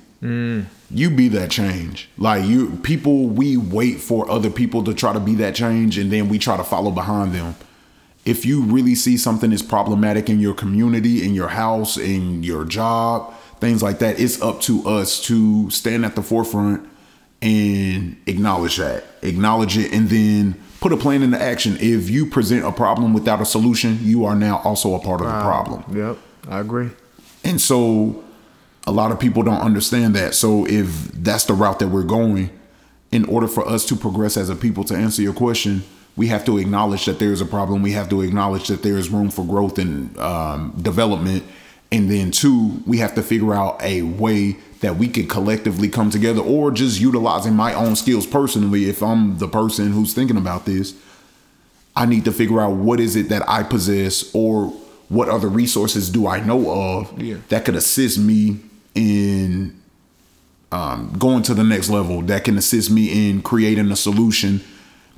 you 0.92 1.10
be 1.12 1.28
that 1.30 1.52
change. 1.52 2.10
Like 2.18 2.44
you 2.44 2.72
people 2.82 3.28
we 3.28 3.56
wait 3.56 4.02
for 4.02 4.28
other 4.32 4.50
people 4.50 4.84
to 4.86 4.96
try 4.96 5.14
to 5.14 5.20
be 5.20 5.36
that 5.36 5.54
change 5.54 6.00
and 6.00 6.12
then 6.12 6.28
we 6.28 6.40
try 6.40 6.58
to 6.58 6.64
follow 6.64 6.90
behind 6.90 7.34
them 7.36 7.56
if 8.30 8.46
you 8.46 8.62
really 8.62 8.94
see 8.94 9.18
something 9.18 9.52
is 9.52 9.64
problematic 9.64 10.30
in 10.30 10.40
your 10.40 10.54
community, 10.54 11.26
in 11.26 11.34
your 11.34 11.48
house, 11.48 11.98
in 11.98 12.44
your 12.44 12.64
job, 12.64 13.34
things 13.60 13.82
like 13.82 13.98
that, 14.00 14.20
it's 14.20 14.40
up 14.40 14.62
to 14.62 14.88
us 14.88 15.20
to 15.24 15.68
stand 15.72 16.06
at 16.06 16.16
the 16.16 16.22
forefront 16.22 16.88
and 17.42 18.16
acknowledge 18.28 18.78
that. 18.78 19.04
Acknowledge 19.24 19.80
it 19.80 19.92
and 19.92 20.10
then 20.10 20.62
put 20.80 20.94
a 20.94 20.98
plan 20.98 21.24
into 21.24 21.42
action. 21.42 21.76
If 21.80 22.08
you 22.08 22.28
present 22.28 22.66
a 22.66 22.72
problem 22.72 23.16
without 23.16 23.42
a 23.42 23.46
solution, 23.46 23.98
you 24.02 24.26
are 24.26 24.36
now 24.36 24.62
also 24.64 24.94
a 24.94 25.00
part 25.00 25.22
of 25.22 25.28
the 25.28 25.42
problem. 25.42 25.84
Yep. 25.98 26.18
I 26.48 26.60
agree. 26.60 26.90
And 27.44 27.60
so 27.60 28.24
a 28.86 28.92
lot 28.92 29.12
of 29.12 29.20
people 29.20 29.42
don't 29.42 29.62
understand 29.62 30.16
that. 30.16 30.36
So 30.36 30.68
if 30.68 31.12
that's 31.14 31.46
the 31.46 31.54
route 31.54 31.80
that 31.80 31.88
we're 31.88 32.04
going, 32.04 32.52
in 33.12 33.26
order 33.26 33.48
for 33.48 33.68
us 33.68 33.88
to 33.88 33.96
progress 33.96 34.38
as 34.38 34.50
a 34.50 34.56
people, 34.56 34.84
to 34.84 34.96
answer 34.96 35.24
your 35.24 35.34
question, 35.34 35.82
we 36.20 36.28
have 36.28 36.44
to 36.44 36.58
acknowledge 36.58 37.06
that 37.06 37.18
there's 37.18 37.40
a 37.40 37.46
problem. 37.46 37.82
We 37.82 37.94
have 37.94 38.10
to 38.10 38.22
acknowledge 38.22 38.68
that 38.68 38.84
there 38.84 38.98
is 38.98 39.10
room 39.10 39.30
for 39.30 39.46
growth 39.46 39.80
and 39.80 40.18
um, 40.18 40.74
development. 40.82 41.46
And 41.94 42.12
then, 42.12 42.32
two, 42.32 42.84
we 42.86 42.98
have 42.98 43.16
to 43.16 43.24
figure 43.24 43.54
out 43.54 43.82
a 43.82 44.02
way 44.02 44.58
that 44.82 44.98
we 44.98 45.08
can 45.08 45.30
collectively 45.30 45.88
come 45.88 46.10
together 46.10 46.42
or 46.42 46.72
just 46.72 47.00
utilizing 47.00 47.54
my 47.54 47.74
own 47.74 47.96
skills 47.96 48.28
personally. 48.28 48.90
If 48.90 49.02
I'm 49.02 49.38
the 49.38 49.48
person 49.48 49.94
who's 49.94 50.14
thinking 50.14 50.36
about 50.36 50.66
this, 50.66 50.94
I 51.96 52.06
need 52.06 52.26
to 52.26 52.34
figure 52.34 52.60
out 52.60 52.74
what 52.74 53.00
is 53.00 53.16
it 53.16 53.30
that 53.30 53.48
I 53.50 53.64
possess 53.64 54.30
or 54.36 54.74
what 55.08 55.30
other 55.30 55.48
resources 55.48 56.10
do 56.10 56.28
I 56.28 56.42
know 56.42 56.70
of 56.70 57.22
Yeah. 57.22 57.38
that 57.48 57.64
could 57.64 57.78
assist 57.78 58.20
me 58.20 58.60
in 58.94 59.74
um, 60.74 61.16
going 61.18 61.44
to 61.44 61.54
the 61.54 61.64
next 61.64 61.90
level, 61.90 62.22
that 62.24 62.44
can 62.44 62.58
assist 62.58 62.92
me 62.92 63.30
in 63.30 63.42
creating 63.42 63.90
a 63.90 63.96
solution 63.96 64.62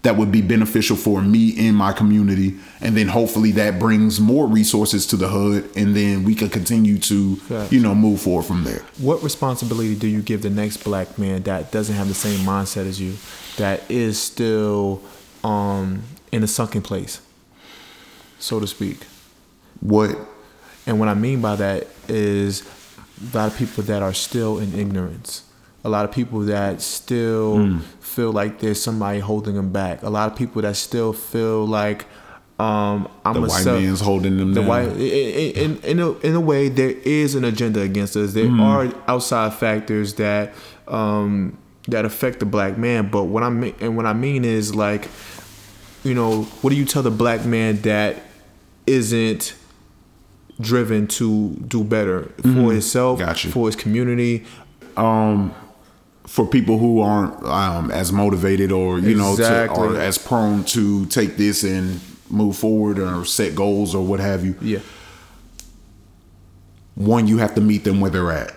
that 0.04 0.18
would 0.18 0.32
be 0.32 0.42
beneficial 0.42 0.98
for 0.98 1.22
me 1.22 1.50
in 1.50 1.76
my 1.76 1.94
community. 1.94 2.58
And 2.80 2.98
then 2.98 3.08
hopefully 3.08 3.52
that 3.52 3.78
brings 3.78 4.20
more 4.20 4.48
resources 4.48 5.06
to 5.08 5.16
the 5.16 5.28
hood 5.28 5.70
and 5.76 5.96
then 5.96 6.24
we 6.24 6.34
can 6.34 6.50
continue 6.50 6.98
to, 7.00 7.40
you 7.70 7.80
know, 7.80 7.94
move 7.94 8.22
forward 8.22 8.44
from 8.44 8.64
there. 8.64 8.84
What 8.98 9.22
responsibility 9.22 9.96
do 9.96 10.08
you 10.08 10.22
give 10.22 10.42
the 10.42 10.50
next 10.50 10.78
black 10.84 11.20
man 11.20 11.44
that 11.44 11.72
doesn't 11.72 11.96
have 11.96 12.08
the 12.08 12.16
same 12.16 12.40
mindset 12.40 12.88
as 12.88 13.00
you, 13.00 13.16
that 13.58 13.90
is 13.92 14.20
still 14.20 15.04
um, 15.44 16.02
in 16.32 16.44
a 16.44 16.48
sunken 16.48 16.82
place, 16.82 17.22
so 18.40 18.60
to 18.60 18.66
speak? 18.68 19.06
What 19.82 20.18
And 20.88 21.00
what 21.00 21.10
I 21.10 21.14
mean 21.14 21.42
by 21.42 21.56
that 21.58 21.88
is 22.08 22.64
a 23.34 23.38
lot 23.38 23.52
of 23.52 23.58
people 23.58 23.84
that 23.84 24.02
are 24.02 24.14
still 24.14 24.58
in 24.58 24.78
ignorance. 24.78 25.44
A 25.84 25.90
lot 25.90 26.06
of 26.06 26.12
people 26.12 26.42
that 26.42 26.82
still 26.82 27.80
feel 28.00 28.32
like 28.32 28.60
there's 28.60 28.82
somebody 28.82 29.20
holding 29.20 29.56
them 29.56 29.72
back. 29.72 30.04
A 30.04 30.10
lot 30.10 30.32
of 30.32 30.38
people 30.38 30.62
that 30.62 30.76
still 30.76 31.12
feel 31.14 31.66
like 31.66 32.06
um, 32.60 33.08
I'm 33.26 33.34
the 33.34 33.40
a 33.40 33.42
white 33.48 33.64
self- 33.64 33.82
man's 33.82 34.02
holding 34.02 34.38
them 34.38 34.54
the 34.54 34.62
down. 34.62 34.70
white 34.70 34.88
in, 34.90 34.98
in, 35.00 35.78
in, 35.84 36.00
a, 36.00 36.12
in 36.20 36.36
a 36.36 36.40
way 36.40 36.70
there 36.70 36.92
is 36.92 37.34
an 37.34 37.44
agenda 37.44 37.82
against 37.82 38.16
us. 38.16 38.34
There 38.34 38.52
are 38.52 38.94
outside 39.08 39.54
factors 39.56 40.14
that 40.16 40.54
um 40.88 41.58
that 41.88 42.06
affect 42.06 42.40
the 42.40 42.46
black 42.46 42.78
man. 42.78 43.10
But 43.10 43.24
what 43.24 43.42
i 43.42 43.50
mean 43.50 43.74
and 43.82 43.98
what 43.98 44.06
i 44.06 44.14
mean 44.14 44.46
is 44.46 44.76
like 44.76 45.08
you 46.04 46.14
know 46.14 46.44
what 46.62 46.70
do 46.70 46.76
you 46.76 46.86
tell 46.86 47.02
the 47.02 47.10
black 47.10 47.44
man 47.46 47.82
that 47.82 48.18
isn't 48.86 49.56
driven 50.60 51.08
to 51.08 51.52
do 51.68 51.84
better 51.84 52.26
for 52.44 52.72
himself 52.72 53.18
Got 53.20 53.40
for 53.40 53.68
his 53.68 53.76
community 53.76 54.46
for 56.26 56.46
people 56.46 56.78
who 56.78 57.02
aren't 57.02 57.44
um, 57.46 57.92
as 57.92 58.12
motivated 58.12 58.72
or 58.72 59.00
you 59.00 59.16
know 59.16 59.36
to, 59.36 59.72
or 59.72 59.98
as 59.98 60.18
prone 60.18 60.64
to 60.66 61.06
take 61.08 61.38
this 61.38 61.64
and 61.64 62.00
move 62.30 62.56
forward 62.56 63.00
or 63.00 63.26
set 63.26 63.56
goals 63.56 63.94
or 63.94 64.06
what 64.06 64.20
have 64.20 64.46
you 64.46 64.56
yeah. 64.62 64.80
one 66.96 67.28
you 67.28 67.40
have 67.40 67.56
to 67.56 67.62
meet 67.62 67.84
them 67.84 68.00
where 68.00 68.12
they're 68.12 68.32
at. 68.32 68.54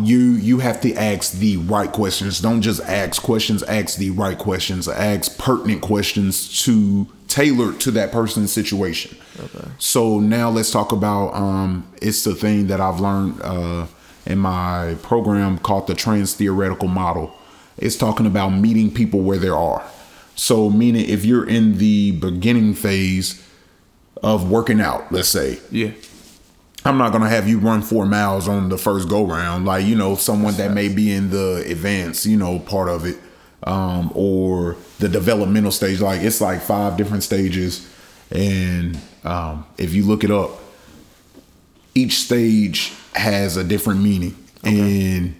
You 0.00 0.18
you 0.18 0.60
have 0.60 0.80
to 0.82 0.94
ask 0.94 1.32
the 1.32 1.56
right 1.56 1.90
questions. 1.90 2.40
Don't 2.40 2.62
just 2.62 2.80
ask 2.82 3.22
questions 3.22 3.62
ask 3.64 3.98
the 3.98 4.10
right 4.10 4.38
questions. 4.38 4.88
Ask 4.88 5.38
pertinent 5.38 5.82
questions 5.82 6.62
to 6.64 7.06
tailor 7.28 7.72
to 7.78 7.90
that 7.92 8.12
person's 8.12 8.52
situation. 8.52 9.16
Okay. 9.40 9.68
so 9.78 10.20
now 10.20 10.50
let's 10.50 10.70
talk 10.70 10.92
about 10.92 11.32
um 11.34 11.90
it's 12.02 12.22
the 12.22 12.34
thing 12.34 12.66
that 12.66 12.82
i've 12.82 13.00
learned 13.00 13.40
uh 13.40 13.86
in 14.26 14.38
my 14.38 14.96
program 15.02 15.58
called 15.58 15.86
the 15.86 15.94
trans 15.94 16.34
theoretical 16.34 16.88
model 16.88 17.34
it's 17.78 17.96
talking 17.96 18.26
about 18.26 18.50
meeting 18.50 18.92
people 18.92 19.20
where 19.20 19.38
they 19.38 19.48
are 19.48 19.84
so 20.34 20.70
meaning 20.70 21.08
if 21.08 21.24
you're 21.24 21.48
in 21.48 21.78
the 21.78 22.12
beginning 22.12 22.74
phase 22.74 23.46
of 24.22 24.50
working 24.50 24.80
out 24.80 25.10
let's 25.10 25.28
say 25.28 25.58
yeah 25.70 25.90
I'm 26.84 26.98
not 26.98 27.12
gonna 27.12 27.28
have 27.28 27.48
you 27.48 27.58
run 27.58 27.82
four 27.82 28.06
miles 28.06 28.48
on 28.48 28.68
the 28.68 28.78
first 28.78 29.08
go 29.08 29.24
round. 29.24 29.64
Like 29.64 29.84
you 29.84 29.94
know, 29.94 30.16
someone 30.16 30.54
that 30.54 30.72
may 30.72 30.88
be 30.88 31.12
in 31.12 31.30
the 31.30 31.64
advanced, 31.68 32.26
you 32.26 32.36
know, 32.36 32.58
part 32.58 32.88
of 32.88 33.06
it, 33.06 33.18
um, 33.64 34.10
or 34.14 34.76
the 34.98 35.08
developmental 35.08 35.70
stage. 35.70 36.00
Like 36.00 36.22
it's 36.22 36.40
like 36.40 36.60
five 36.60 36.96
different 36.96 37.22
stages, 37.22 37.88
and 38.30 38.98
um, 39.24 39.64
if 39.78 39.94
you 39.94 40.04
look 40.04 40.24
it 40.24 40.32
up, 40.32 40.50
each 41.94 42.14
stage 42.18 42.92
has 43.14 43.56
a 43.56 43.64
different 43.64 44.00
meaning, 44.00 44.36
and 44.64 45.34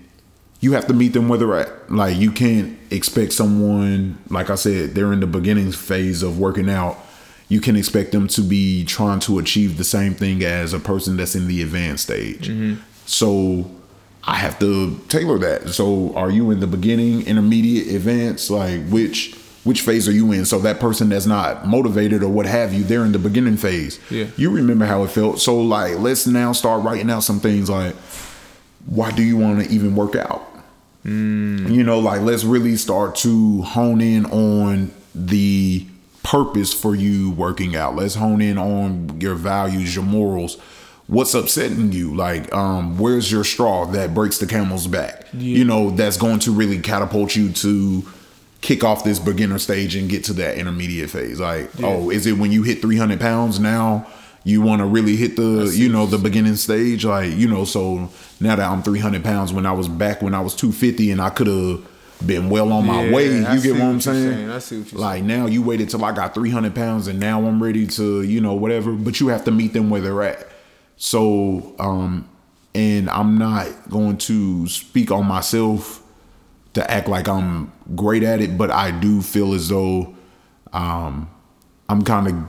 you 0.61 0.73
have 0.73 0.87
to 0.87 0.95
meet 0.95 1.13
them 1.13 1.29
where 1.29 1.39
they're 1.39 1.57
at. 1.57 1.91
Like 1.91 2.17
you 2.17 2.31
can't 2.31 2.79
expect 2.91 3.33
someone, 3.33 4.19
like 4.31 4.49
I 4.49 4.55
said, 4.55 4.95
they're 4.95 5.13
in 5.13 5.21
the 5.21 5.27
beginning 5.27 5.73
phase 5.73 6.23
of 6.23 6.39
working 6.39 6.71
out. 6.71 6.99
You 7.49 7.61
can 7.61 7.77
expect 7.77 8.13
them 8.13 8.29
to 8.29 8.41
be 8.41 8.85
trying 8.85 9.21
to 9.21 9.39
achieve 9.39 9.77
the 9.77 9.85
same 9.85 10.15
thing 10.15 10.43
as 10.43 10.73
a 10.73 10.79
person 10.79 11.17
that's 11.17 11.35
in 11.35 11.49
the 11.49 11.63
advanced 11.63 12.05
stage. 12.05 12.49
Mm-hmm. 12.49 12.81
So 13.05 13.71
I 14.25 14.37
have 14.37 14.59
to 14.61 14.99
tailor 15.09 15.39
that. 15.39 15.69
So 15.71 16.15
are 16.15 16.31
you 16.31 16.51
in 16.51 16.61
the 16.61 16.67
beginning, 16.67 17.27
intermediate, 17.27 17.95
advanced? 17.95 18.51
Like 18.51 18.87
which 18.89 19.37
which 19.65 19.81
phase 19.83 20.09
are 20.09 20.13
you 20.13 20.33
in? 20.33 20.45
So 20.45 20.59
that 20.61 20.81
person 20.81 21.09
that's 21.09 21.27
not 21.27 21.67
motivated 21.67 22.23
or 22.23 22.29
what 22.29 22.47
have 22.47 22.73
you, 22.75 22.83
they're 22.83 23.05
in 23.05 23.13
the 23.13 23.19
beginning 23.19 23.57
phase. 23.57 24.01
Yeah. 24.11 24.27
You 24.37 24.51
remember 24.51 24.87
how 24.87 25.05
it 25.05 25.11
felt. 25.11 25.41
So 25.41 25.61
like 25.61 25.99
let's 25.99 26.27
now 26.27 26.53
start 26.53 26.83
writing 26.83 27.11
out 27.11 27.21
some 27.23 27.41
things 27.41 27.71
like 27.71 27.95
why 28.87 29.13
do 29.13 29.23
you 29.23 29.37
want 29.37 29.65
to 29.65 29.71
even 29.73 29.95
work 29.95 30.17
out? 30.17 30.49
You 31.75 31.83
know, 31.83 31.99
like 31.99 32.21
let's 32.23 32.45
really 32.45 32.77
start 32.77 33.17
to 33.17 33.63
hone 33.63 34.01
in 34.01 34.27
on 34.27 34.93
the 35.15 35.87
purpose 36.23 36.73
for 36.73 36.95
you 36.95 37.31
working 37.33 37.75
out. 37.77 37.97
Let's 37.97 38.15
hone 38.15 38.41
in 38.41 38.59
on 38.59 39.21
your 39.21 39.35
values, 39.35 39.95
your 39.95 40.05
morals. 40.05 40.59
What's 41.09 41.35
upsetting 41.35 41.93
you? 41.93 42.15
Like, 42.15 42.53
um, 42.55 42.97
where's 42.99 43.31
your 43.31 43.43
straw 43.45 43.87
that 43.87 44.15
breaks 44.15 44.39
the 44.39 44.47
camel's 44.47 44.87
back? 44.87 45.27
You 45.35 45.65
know, 45.65 45.91
that's 45.91 46.17
going 46.17 46.39
to 46.41 46.53
really 46.53 46.79
catapult 46.81 47.35
you 47.35 47.51
to 47.53 48.05
kick 48.63 48.83
off 48.85 49.05
this 49.05 49.19
beginner 49.19 49.59
stage 49.59 49.95
and 49.97 50.09
get 50.09 50.25
to 50.25 50.33
that 50.35 50.57
intermediate 50.57 51.11
phase. 51.11 51.39
Like, 51.39 51.69
oh, 51.83 52.09
is 52.11 52.27
it 52.27 52.39
when 52.39 52.51
you 52.53 52.63
hit 52.63 52.81
300 52.81 53.21
pounds 53.21 53.61
now? 53.61 54.07
You 54.45 54.61
want 54.63 54.81
to 54.81 54.87
really 54.87 55.15
hit 55.17 55.37
the, 55.37 55.73
you 55.77 55.89
know, 55.89 56.07
the 56.07 56.19
beginning 56.19 56.57
stage, 56.57 57.05
like 57.05 57.33
you 57.33 57.47
know. 57.47 57.65
So 57.65 58.09
now 58.41 58.57
that 58.57 58.69
I'm 58.69 58.83
300 58.83 59.23
pounds, 59.23 59.53
when 59.53 59.67
I 59.67 59.73
was 59.73 59.87
back 59.89 60.21
when 60.23 60.35
I 60.35 60.41
was 60.41 60.55
250, 60.57 61.11
and 61.13 61.21
I 61.21 61.31
could 61.31 61.47
have 61.47 61.87
been 62.27 62.51
well 62.51 62.73
on 62.73 62.87
my 62.87 63.05
Yeah, 63.05 63.13
way. 63.13 63.45
I 63.45 63.55
You 63.55 63.61
see 63.61 63.69
get 63.69 63.75
what 63.75 63.83
I'm 63.83 63.95
what 63.95 64.03
saying? 64.03 64.33
saying. 64.33 64.51
I 64.51 64.59
see 64.59 64.79
what 64.81 64.93
you're 64.93 65.01
like 65.01 65.23
now 65.25 65.47
you 65.47 65.63
waited 65.63 65.91
till 65.91 66.05
I 66.05 66.11
got 66.13 66.35
300 66.35 66.75
pounds, 66.75 67.07
and 67.07 67.21
now 67.21 67.45
I'm 67.47 67.63
ready 67.63 67.87
to, 67.87 68.23
you 68.23 68.41
know, 68.41 68.55
whatever. 68.55 68.93
But 68.93 69.21
you 69.21 69.29
have 69.29 69.45
to 69.45 69.53
meet 69.53 69.75
them 69.75 69.91
where 69.91 70.01
they're 70.01 70.23
at. 70.25 70.49
So, 70.97 71.75
um, 71.79 72.29
and 72.75 73.09
I'm 73.11 73.39
not 73.39 73.91
going 73.91 74.19
to 74.19 74.67
speak 74.69 75.11
on 75.13 75.27
myself 75.27 76.02
to 76.75 76.91
act 76.91 77.09
like 77.09 77.29
I'm 77.29 77.73
great 77.95 78.23
at 78.23 78.41
it, 78.41 78.57
but 78.57 78.71
I 78.71 78.91
do 78.91 79.23
feel 79.23 79.53
as 79.53 79.69
though 79.69 80.15
um, 80.73 81.29
I'm 81.89 82.03
kind 82.03 82.29
of 82.29 82.45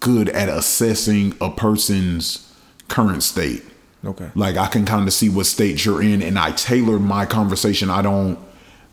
good 0.00 0.28
at 0.30 0.48
assessing 0.48 1.34
a 1.40 1.50
person's 1.50 2.52
current 2.88 3.22
state. 3.22 3.62
okay 4.04 4.30
Like 4.34 4.56
I 4.56 4.66
can 4.66 4.86
kind 4.86 5.06
of 5.06 5.12
see 5.12 5.28
what 5.28 5.46
state 5.46 5.84
you're 5.84 6.02
in, 6.02 6.22
and 6.22 6.38
I 6.38 6.52
tailor 6.52 6.98
my 6.98 7.26
conversation. 7.26 7.90
I 7.90 8.02
don't 8.02 8.38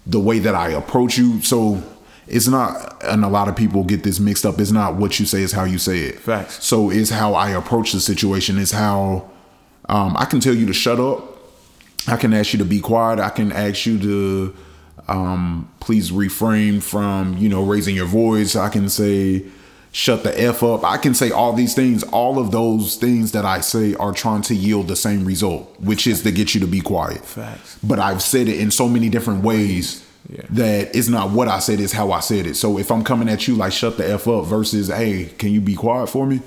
the 0.05 0.19
way 0.19 0.39
that 0.39 0.55
I 0.55 0.69
approach 0.69 1.17
you. 1.17 1.41
So 1.41 1.83
it's 2.27 2.47
not 2.47 3.01
and 3.03 3.23
a 3.23 3.27
lot 3.27 3.47
of 3.47 3.55
people 3.55 3.83
get 3.83 4.03
this 4.03 4.19
mixed 4.19 4.45
up 4.45 4.59
it's 4.59 4.71
not 4.71 4.95
what 4.95 5.19
you 5.19 5.25
say 5.25 5.41
is 5.41 5.53
how 5.53 5.63
you 5.63 5.77
say 5.77 5.99
it 5.99 6.19
Facts. 6.19 6.63
so 6.63 6.89
it's 6.89 7.09
how 7.09 7.33
i 7.33 7.49
approach 7.51 7.93
the 7.93 7.99
situation 7.99 8.57
is 8.57 8.71
how 8.71 9.29
um, 9.87 10.15
i 10.17 10.25
can 10.25 10.39
tell 10.39 10.53
you 10.53 10.65
to 10.65 10.73
shut 10.73 10.99
up 10.99 11.36
i 12.07 12.15
can 12.17 12.33
ask 12.33 12.53
you 12.53 12.59
to 12.59 12.65
be 12.65 12.79
quiet 12.79 13.19
i 13.19 13.29
can 13.29 13.51
ask 13.51 13.85
you 13.85 13.97
to 13.99 14.55
um, 15.09 15.71
please 15.79 16.11
refrain 16.11 16.81
from 16.81 17.37
you 17.37 17.47
know 17.49 17.63
raising 17.63 17.95
your 17.95 18.07
voice 18.07 18.55
i 18.55 18.67
can 18.69 18.89
say 18.89 19.43
shut 19.91 20.23
the 20.23 20.39
f 20.41 20.63
up 20.63 20.83
i 20.83 20.97
can 20.97 21.13
say 21.13 21.31
all 21.31 21.53
these 21.53 21.73
things 21.73 22.03
all 22.03 22.39
of 22.39 22.51
those 22.51 22.95
things 22.95 23.31
that 23.31 23.45
i 23.45 23.61
say 23.61 23.95
are 23.95 24.11
trying 24.11 24.41
to 24.41 24.53
yield 24.53 24.87
the 24.89 24.95
same 24.97 25.23
result 25.25 25.73
which 25.79 26.05
is 26.07 26.23
to 26.23 26.31
get 26.31 26.53
you 26.53 26.59
to 26.59 26.67
be 26.67 26.81
quiet 26.81 27.23
Facts. 27.23 27.77
but 27.81 27.99
i've 27.99 28.21
said 28.21 28.47
it 28.49 28.59
in 28.59 28.69
so 28.69 28.87
many 28.89 29.07
different 29.09 29.43
ways 29.43 30.03
Yeah. 30.29 30.41
that 30.49 30.93
it's 30.93 31.07
not 31.07 31.31
what 31.31 31.47
I 31.47 31.59
said, 31.59 31.79
it's 31.79 31.93
how 31.93 32.11
I 32.11 32.19
said 32.19 32.45
it. 32.47 32.55
So 32.57 32.77
if 32.77 32.91
I'm 32.91 33.01
coming 33.05 33.29
at 33.29 33.47
you 33.47 33.55
like 33.55 33.71
shut 33.71 33.95
the 33.95 34.03
F 34.11 34.27
up 34.27 34.43
versus, 34.45 34.89
hey, 34.89 35.29
can 35.37 35.51
you 35.55 35.61
be 35.61 35.73
quiet 35.73 36.09
for 36.09 36.25
me? 36.27 36.41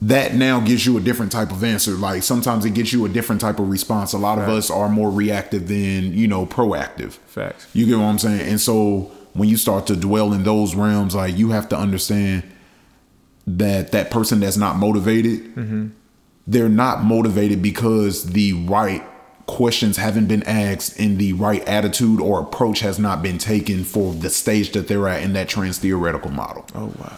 That 0.00 0.34
now 0.34 0.60
gives 0.60 0.86
you 0.86 0.96
a 0.96 1.00
different 1.00 1.32
type 1.32 1.50
of 1.50 1.64
answer. 1.64 1.92
Like 1.92 2.22
sometimes 2.22 2.64
it 2.64 2.70
gets 2.70 2.92
you 2.92 3.04
a 3.04 3.08
different 3.08 3.40
type 3.40 3.58
of 3.58 3.68
response. 3.68 4.12
A 4.12 4.18
lot 4.18 4.38
of 4.38 4.48
us 4.48 4.70
are 4.70 4.88
more 4.88 5.10
reactive 5.10 5.66
than, 5.66 6.12
you 6.12 6.28
know, 6.28 6.46
proactive. 6.46 7.12
Facts. 7.26 7.66
You 7.72 7.86
get 7.86 7.98
what 7.98 8.04
I'm 8.04 8.18
saying? 8.18 8.48
And 8.48 8.60
so 8.60 9.10
when 9.32 9.48
you 9.48 9.56
start 9.56 9.86
to 9.88 9.96
dwell 9.96 10.32
in 10.32 10.44
those 10.44 10.74
realms, 10.74 11.14
like 11.14 11.36
you 11.36 11.50
have 11.50 11.68
to 11.70 11.76
understand 11.76 12.44
that 13.46 13.92
that 13.92 14.10
person 14.10 14.40
that's 14.40 14.56
not 14.56 14.76
motivated, 14.76 15.54
mm-hmm. 15.54 15.88
they're 16.46 16.68
not 16.68 17.02
motivated 17.02 17.62
because 17.62 18.32
the 18.32 18.52
right 18.52 19.02
questions 19.46 19.96
haven't 19.96 20.26
been 20.26 20.42
asked 20.44 20.98
and 21.00 21.18
the 21.18 21.32
right 21.32 21.66
attitude 21.66 22.20
or 22.20 22.40
approach 22.40 22.80
has 22.80 22.98
not 22.98 23.22
been 23.22 23.38
taken 23.38 23.82
for 23.82 24.12
the 24.12 24.30
stage 24.30 24.72
that 24.72 24.86
they're 24.86 25.08
at 25.08 25.22
in 25.22 25.32
that 25.32 25.48
trans 25.48 25.78
theoretical 25.78 26.30
model. 26.30 26.64
Oh 26.74 26.92
wow. 26.98 27.16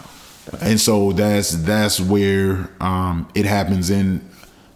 And 0.61 0.81
so 0.81 1.13
that's 1.13 1.51
that's 1.51 2.01
where 2.01 2.69
um, 2.81 3.29
it 3.35 3.47
happens. 3.47 3.91
And 3.91 4.29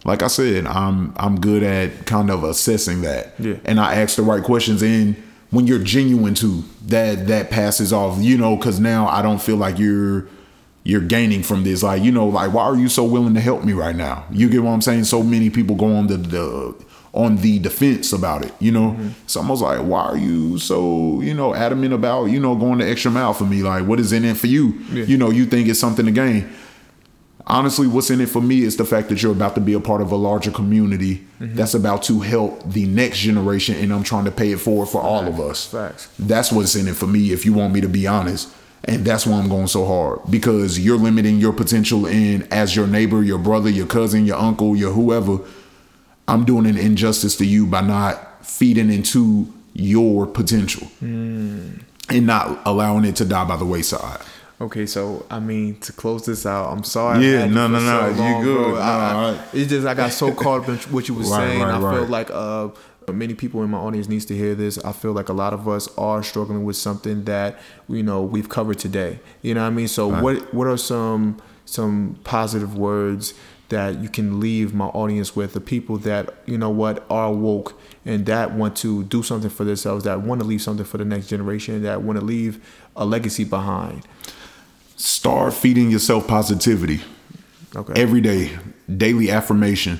like 0.03 0.21
I 0.21 0.27
said, 0.27 0.67
I'm 0.67 1.13
I'm 1.17 1.39
good 1.39 1.63
at 1.63 2.05
kind 2.05 2.29
of 2.29 2.43
assessing 2.43 3.01
that. 3.01 3.33
Yeah. 3.39 3.55
And 3.65 3.79
I 3.79 3.95
ask 3.95 4.15
the 4.15 4.23
right 4.23 4.43
questions. 4.43 4.81
And 4.81 5.15
when 5.49 5.67
you're 5.67 5.79
genuine 5.79 6.35
to 6.35 6.63
that, 6.87 7.27
that 7.27 7.49
passes 7.49 7.91
off. 7.91 8.17
You 8.19 8.37
know, 8.37 8.55
because 8.55 8.79
now 8.79 9.07
I 9.07 9.21
don't 9.21 9.41
feel 9.41 9.57
like 9.57 9.79
you're 9.79 10.27
you're 10.83 11.01
gaining 11.01 11.43
from 11.43 11.63
this. 11.63 11.83
Like 11.83 12.03
you 12.03 12.11
know, 12.11 12.27
like 12.27 12.53
why 12.53 12.63
are 12.63 12.77
you 12.77 12.87
so 12.87 13.03
willing 13.03 13.33
to 13.33 13.41
help 13.41 13.63
me 13.63 13.73
right 13.73 13.95
now? 13.95 14.25
You 14.31 14.49
get 14.49 14.63
what 14.63 14.71
I'm 14.71 14.81
saying? 14.81 15.05
So 15.05 15.23
many 15.23 15.49
people 15.49 15.75
go 15.75 15.93
on 15.95 16.07
the 16.07 16.17
the 16.17 16.84
on 17.15 17.37
the 17.37 17.57
defense 17.59 18.11
about 18.11 18.43
it. 18.45 18.53
You 18.59 18.71
know, 18.71 18.97
it's 19.23 19.35
almost 19.35 19.61
like 19.61 19.79
why 19.79 20.01
are 20.01 20.17
you 20.17 20.59
so 20.59 21.21
you 21.21 21.33
know 21.33 21.55
adamant 21.55 21.93
about 21.93 22.25
you 22.25 22.39
know 22.39 22.55
going 22.55 22.79
the 22.79 22.89
extra 22.89 23.09
mile 23.09 23.33
for 23.33 23.45
me? 23.45 23.63
Like 23.63 23.85
what 23.85 23.99
is 23.99 24.11
in 24.11 24.25
it 24.25 24.37
for 24.37 24.47
you? 24.47 24.73
Yeah. 24.91 25.05
You 25.05 25.17
know, 25.17 25.31
you 25.31 25.45
think 25.45 25.67
it's 25.67 25.79
something 25.79 26.05
to 26.05 26.11
gain. 26.11 26.49
Honestly, 27.47 27.87
what's 27.87 28.09
in 28.09 28.21
it 28.21 28.29
for 28.29 28.41
me 28.41 28.63
is 28.63 28.75
the 28.77 28.85
fact 28.85 29.07
that 29.09 29.21
you're 29.21 29.31
about 29.31 29.53
to 29.53 29.61
be 29.61 29.73
a 29.73 29.79
part 29.79 30.01
of 30.01 30.11
a 30.11 30.15
larger 30.15 30.49
community 30.49 31.17
mm-hmm. 31.39 31.53
that's 31.53 31.75
about 31.75 32.01
to 32.03 32.19
help 32.21 32.63
the 32.65 32.85
next 32.87 33.19
generation, 33.19 33.75
and 33.75 33.93
I'm 33.93 34.03
trying 34.03 34.25
to 34.25 34.31
pay 34.31 34.51
it 34.51 34.57
forward 34.57 34.87
for 34.87 34.99
all 34.99 35.27
of 35.27 35.39
us. 35.39 35.67
Facts. 35.67 36.09
That's 36.17 36.51
what's 36.51 36.75
in 36.75 36.87
it 36.87 36.95
for 36.95 37.05
me, 37.05 37.31
if 37.31 37.45
you 37.45 37.53
want 37.53 37.71
me 37.71 37.81
to 37.81 37.87
be 37.87 38.07
honest. 38.07 38.51
And 38.87 39.05
that's 39.05 39.25
why 39.25 39.37
I'm 39.37 39.49
going 39.49 39.67
so 39.67 39.85
hard 39.85 40.19
because 40.29 40.79
you're 40.79 40.97
limiting 40.97 41.37
your 41.37 41.53
potential. 41.53 42.05
in 42.05 42.47
as 42.51 42.75
your 42.75 42.87
neighbor, 42.87 43.23
your 43.23 43.39
brother, 43.39 43.69
your 43.69 43.87
cousin, 43.87 44.25
your 44.25 44.37
uncle, 44.37 44.75
your 44.75 44.91
whoever, 44.91 45.39
I'm 46.27 46.43
doing 46.45 46.65
an 46.65 46.77
injustice 46.77 47.35
to 47.37 47.45
you 47.45 47.65
by 47.67 47.81
not 47.81 48.45
feeding 48.45 48.91
into 48.91 49.51
your 49.73 50.25
potential 50.25 50.87
and 51.01 51.85
not 52.09 52.61
allowing 52.65 53.05
it 53.05 53.15
to 53.17 53.25
die 53.25 53.45
by 53.45 53.57
the 53.57 53.65
wayside. 53.65 54.21
Okay, 54.61 54.85
so 54.85 55.25
I 55.29 55.39
mean 55.39 55.77
to 55.81 55.91
close 55.91 56.25
this 56.25 56.45
out, 56.45 56.71
I'm 56.71 56.83
sorry. 56.85 57.25
Yeah, 57.27 57.45
no, 57.45 57.67
no, 57.67 57.79
no, 57.79 58.13
so 58.15 58.37
you 58.39 58.43
good. 58.43 58.69
bro. 58.71 58.75
I- 58.79 59.13
alright. 59.13 59.41
It's 59.53 59.69
just 59.69 59.85
I 59.85 59.93
got 59.93 60.13
so 60.13 60.33
caught 60.33 60.61
up 60.63 60.69
in 60.69 60.77
what 60.93 61.07
you 61.09 61.13
were 61.13 61.21
Right, 61.23 61.29
saying. 61.49 61.61
right, 61.61 61.73
I 61.83 61.93
feel 61.95 62.05
like 62.05 62.29
uh, 62.31 62.69
many 63.11 63.33
people 63.33 63.63
in 63.63 63.69
my 63.69 63.77
audience 63.79 64.07
needs 64.07 64.23
to 64.25 64.35
hear 64.35 64.55
this. 64.55 64.77
I 64.85 64.93
feel 64.93 65.11
like 65.11 65.27
a 65.27 65.33
lot 65.33 65.53
of 65.53 65.67
us 65.67 65.89
are 65.97 66.23
struggling 66.23 66.63
with 66.63 66.77
something 66.77 67.25
that 67.25 67.59
you 67.89 68.01
know 68.01 68.21
we've 68.23 68.47
covered 68.47 68.79
today. 68.79 69.19
You 69.41 69.55
know 69.55 69.61
what 69.61 69.67
I 69.67 69.71
mean? 69.71 69.89
So 69.89 70.07
what 70.07 70.53
what 70.53 70.67
are 70.67 70.77
some 70.77 71.37
some 71.65 72.17
positive 72.23 72.77
words 72.77 73.33
that 73.69 73.99
you 73.99 74.09
can 74.09 74.39
leave 74.39 74.73
my 74.73 74.85
audience 74.87 75.35
with 75.35 75.53
the 75.53 75.61
people 75.61 75.97
that 75.97 76.33
you 76.45 76.57
know 76.57 76.69
what 76.69 77.05
are 77.09 77.31
woke 77.33 77.79
and 78.05 78.25
that 78.25 78.51
want 78.51 78.75
to 78.77 79.03
do 79.05 79.23
something 79.23 79.49
for 79.49 79.63
themselves 79.63 80.03
that 80.03 80.21
want 80.21 80.39
to 80.39 80.45
leave 80.47 80.61
something 80.61 80.85
for 80.85 80.97
the 80.97 81.05
next 81.05 81.27
generation 81.27 81.81
that 81.83 82.01
want 82.01 82.19
to 82.19 82.23
leave 82.25 82.63
a 82.95 83.05
legacy 83.05 83.43
behind 83.43 84.05
Start 84.97 85.53
feeding 85.53 85.91
yourself 85.91 86.27
positivity. 86.27 87.01
okay 87.75 87.93
every 88.01 88.21
day, 88.21 88.57
daily 88.95 89.29
affirmation. 89.29 89.99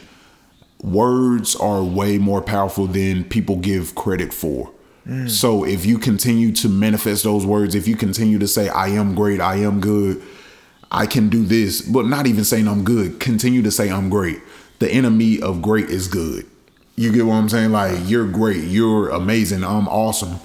Words 0.82 1.56
are 1.56 1.84
way 1.84 2.18
more 2.18 2.42
powerful 2.42 2.88
than 2.88 3.24
people 3.26 3.58
give 3.58 3.96
credit 3.96 4.34
for. 4.34 4.72
Mm. 5.06 5.30
So 5.30 5.66
if 5.66 5.86
you 5.86 5.98
continue 5.98 6.52
to 6.54 6.70
manifest 6.70 7.24
those 7.24 7.46
words, 7.46 7.76
if 7.76 7.88
you 7.88 7.96
continue 7.96 8.40
to 8.40 8.48
say, 8.48 8.70
I 8.70 8.90
am 8.90 9.16
great, 9.16 9.42
I 9.42 9.58
am 9.58 9.80
good, 9.80 10.22
I 10.92 11.06
can 11.06 11.30
do 11.30 11.44
this, 11.44 11.82
but 11.82 12.06
not 12.06 12.28
even 12.28 12.44
saying 12.44 12.68
I'm 12.68 12.84
good, 12.84 13.20
continue 13.20 13.62
to 13.64 13.72
say 13.72 13.92
I'm 13.92 14.10
great. 14.10 14.40
The 14.80 14.90
enemy 14.90 15.42
of 15.42 15.62
great 15.62 15.90
is 15.90 16.08
good. 16.08 16.46
You 16.96 17.12
get 17.12 17.26
what 17.26 17.36
I'm 17.36 17.50
saying? 17.50 17.72
Like, 17.72 17.98
you're 18.10 18.28
great, 18.28 18.64
you're 18.64 19.10
amazing, 19.10 19.64
I'm 19.64 19.88
awesome. 19.88 20.40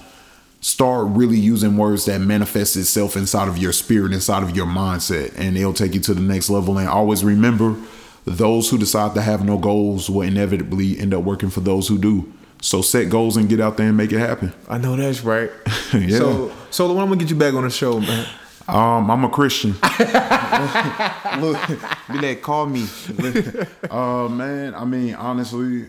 Start 0.59 1.07
really 1.09 1.37
using 1.37 1.77
words 1.77 2.05
that 2.05 2.19
manifest 2.19 2.75
itself 2.75 3.15
inside 3.15 3.47
of 3.47 3.57
your 3.57 3.71
spirit, 3.71 4.13
inside 4.13 4.43
of 4.43 4.55
your 4.55 4.67
mindset, 4.67 5.33
and 5.37 5.57
it'll 5.57 5.73
take 5.73 5.93
you 5.95 5.99
to 6.01 6.13
the 6.13 6.21
next 6.21 6.49
level. 6.49 6.77
And 6.77 6.87
always 6.87 7.23
remember, 7.23 7.75
those 8.25 8.69
who 8.69 8.77
decide 8.77 9.15
to 9.15 9.21
have 9.21 9.43
no 9.43 9.57
goals 9.57 10.09
will 10.09 10.21
inevitably 10.21 10.99
end 10.99 11.13
up 11.13 11.23
working 11.23 11.49
for 11.49 11.61
those 11.61 11.87
who 11.87 11.97
do. 11.97 12.31
So 12.61 12.83
set 12.83 13.09
goals 13.09 13.37
and 13.37 13.49
get 13.49 13.59
out 13.59 13.77
there 13.77 13.87
and 13.87 13.97
make 13.97 14.11
it 14.11 14.19
happen. 14.19 14.53
I 14.69 14.77
know 14.77 14.95
that's 14.95 15.23
right. 15.23 15.49
Yeah. 15.93 16.19
So, 16.19 16.51
so 16.69 16.89
I'm 16.91 17.09
gonna 17.09 17.17
get 17.17 17.29
you 17.29 17.35
back 17.35 17.53
on 17.53 17.65
the 17.65 17.69
show, 17.69 17.99
man. 17.99 18.25
Um, 18.67 19.09
I'm 19.09 19.23
a 19.23 19.29
Christian. 19.29 19.71
Look, 21.39 21.59
be 22.11 22.19
like, 22.19 22.41
call 22.41 22.67
me. 22.67 22.87
uh 23.89 24.27
man, 24.29 24.75
I 24.75 24.85
mean, 24.85 25.15
honestly, 25.15 25.87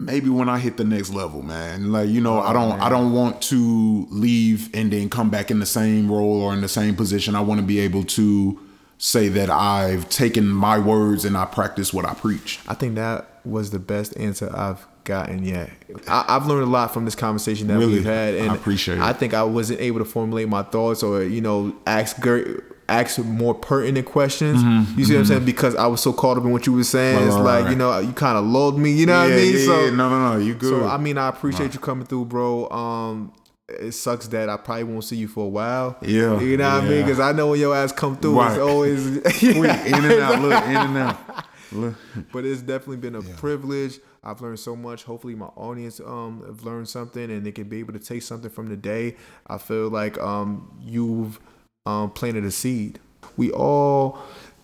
maybe 0.00 0.28
when 0.30 0.48
I 0.48 0.58
hit 0.58 0.76
the 0.76 0.84
next 0.84 1.10
level, 1.10 1.42
man. 1.42 1.92
Like, 1.92 2.08
you 2.08 2.20
know, 2.20 2.40
I 2.40 2.52
don't 2.52 2.80
I 2.80 2.88
don't 2.88 3.12
want 3.12 3.42
to 3.42 4.06
leave 4.10 4.74
and 4.74 4.92
then 4.92 5.08
come 5.10 5.30
back 5.30 5.50
in 5.50 5.60
the 5.60 5.66
same 5.66 6.10
role 6.10 6.40
or 6.40 6.52
in 6.52 6.60
the 6.60 6.68
same 6.68 6.96
position. 6.96 7.34
I 7.36 7.40
want 7.40 7.60
to 7.60 7.66
be 7.66 7.78
able 7.80 8.04
to 8.04 8.58
say 8.98 9.28
that 9.28 9.48
I've 9.50 10.08
taken 10.10 10.46
my 10.48 10.78
words 10.78 11.24
and 11.24 11.36
I 11.36 11.46
practice 11.46 11.92
what 11.92 12.04
I 12.04 12.14
preach. 12.14 12.60
I 12.68 12.74
think 12.74 12.96
that 12.96 13.40
was 13.44 13.70
the 13.70 13.78
best 13.78 14.16
answer 14.16 14.50
I've 14.54 14.86
gotten 15.10 15.44
yet. 15.44 15.70
I, 16.08 16.24
I've 16.28 16.46
learned 16.46 16.62
a 16.62 16.66
lot 16.78 16.94
from 16.94 17.04
this 17.04 17.14
conversation 17.16 17.66
that 17.68 17.78
Really? 17.78 17.94
we've 17.94 18.04
had, 18.04 18.34
and 18.34 18.50
I 18.50 18.54
appreciate 18.54 18.98
it. 18.98 19.00
I 19.02 19.12
think 19.12 19.34
I 19.34 19.42
wasn't 19.42 19.80
able 19.80 19.98
to 19.98 20.04
formulate 20.04 20.48
my 20.48 20.62
thoughts 20.62 21.02
or 21.02 21.22
you 21.22 21.40
know 21.40 21.74
ask 21.86 22.18
great. 22.20 22.46
Ask 22.88 23.18
more 23.20 23.54
pertinent 23.54 24.04
questions. 24.06 24.64
You 24.98 25.04
see 25.04 25.12
what 25.14 25.20
I'm 25.20 25.26
saying? 25.26 25.44
Because 25.44 25.76
I 25.76 25.86
was 25.86 26.00
so 26.00 26.12
caught 26.12 26.36
up 26.38 26.42
in 26.42 26.50
what 26.50 26.66
you 26.66 26.72
were 26.72 26.82
saying. 26.82 27.18
Mm-hmm, 27.20 27.28
Right, 27.28 27.28
it's 27.28 27.36
right, 27.36 27.44
like 27.44 27.64
right. 27.66 27.70
you 27.70 27.76
know, 27.76 27.98
you 28.00 28.12
kind 28.12 28.36
of 28.36 28.44
lulled 28.44 28.80
me. 28.80 28.90
You 28.90 29.06
know 29.06 29.16
what 29.22 29.30
I 29.32 29.36
mean? 29.36 29.52
yeah, 29.58 29.64
so 29.64 29.84
yeah. 29.84 29.90
no, 29.90 30.08
no, 30.10 30.32
no, 30.32 30.38
you 30.44 30.54
good. 30.54 30.70
So 30.82 30.88
I 30.88 30.96
mean, 30.96 31.16
I 31.16 31.28
appreciate 31.28 31.72
you 31.72 31.78
coming 31.78 32.04
through, 32.04 32.24
bro. 32.24 32.68
Um, 32.68 33.32
it 33.68 33.92
sucks 33.92 34.26
that 34.34 34.48
I 34.48 34.56
probably 34.56 34.82
won't 34.84 35.04
see 35.04 35.14
you 35.14 35.28
for 35.28 35.44
a 35.44 35.48
while. 35.48 35.98
Yeah, 36.02 36.40
you 36.40 36.56
know 36.56 36.68
what 36.74 36.82
I 36.84 36.88
mean? 36.88 37.02
Because 37.04 37.20
I 37.20 37.30
know 37.30 37.46
when 37.50 37.60
your 37.60 37.76
ass 37.76 37.92
come 37.92 38.16
through, 38.16 38.42
it's 38.42 38.58
always 38.58 39.20
Quick, 39.38 39.54
in 39.86 39.94
and 40.04 40.20
out, 40.20 40.40
look, 40.42 40.64
in 40.64 40.76
and 40.76 40.96
out. 40.98 41.44
But 42.32 42.44
it's 42.44 42.62
definitely 42.62 42.96
been 42.98 43.14
a 43.14 43.22
privilege. 43.22 43.98
I've 44.22 44.40
learned 44.40 44.58
so 44.60 44.76
much. 44.76 45.04
Hopefully, 45.04 45.34
my 45.34 45.46
audience 45.56 46.00
um 46.00 46.42
have 46.46 46.64
learned 46.64 46.88
something 46.88 47.30
and 47.30 47.44
they 47.44 47.52
can 47.52 47.68
be 47.68 47.78
able 47.78 47.92
to 47.92 47.98
take 47.98 48.22
something 48.22 48.50
from 48.50 48.68
the 48.68 48.76
day. 48.76 49.16
I 49.46 49.58
feel 49.58 49.88
like 49.88 50.18
um 50.18 50.70
you've 50.80 51.40
um 51.86 52.10
planted 52.10 52.44
a 52.44 52.50
seed. 52.50 52.98
We 53.36 53.50
all 53.52 54.18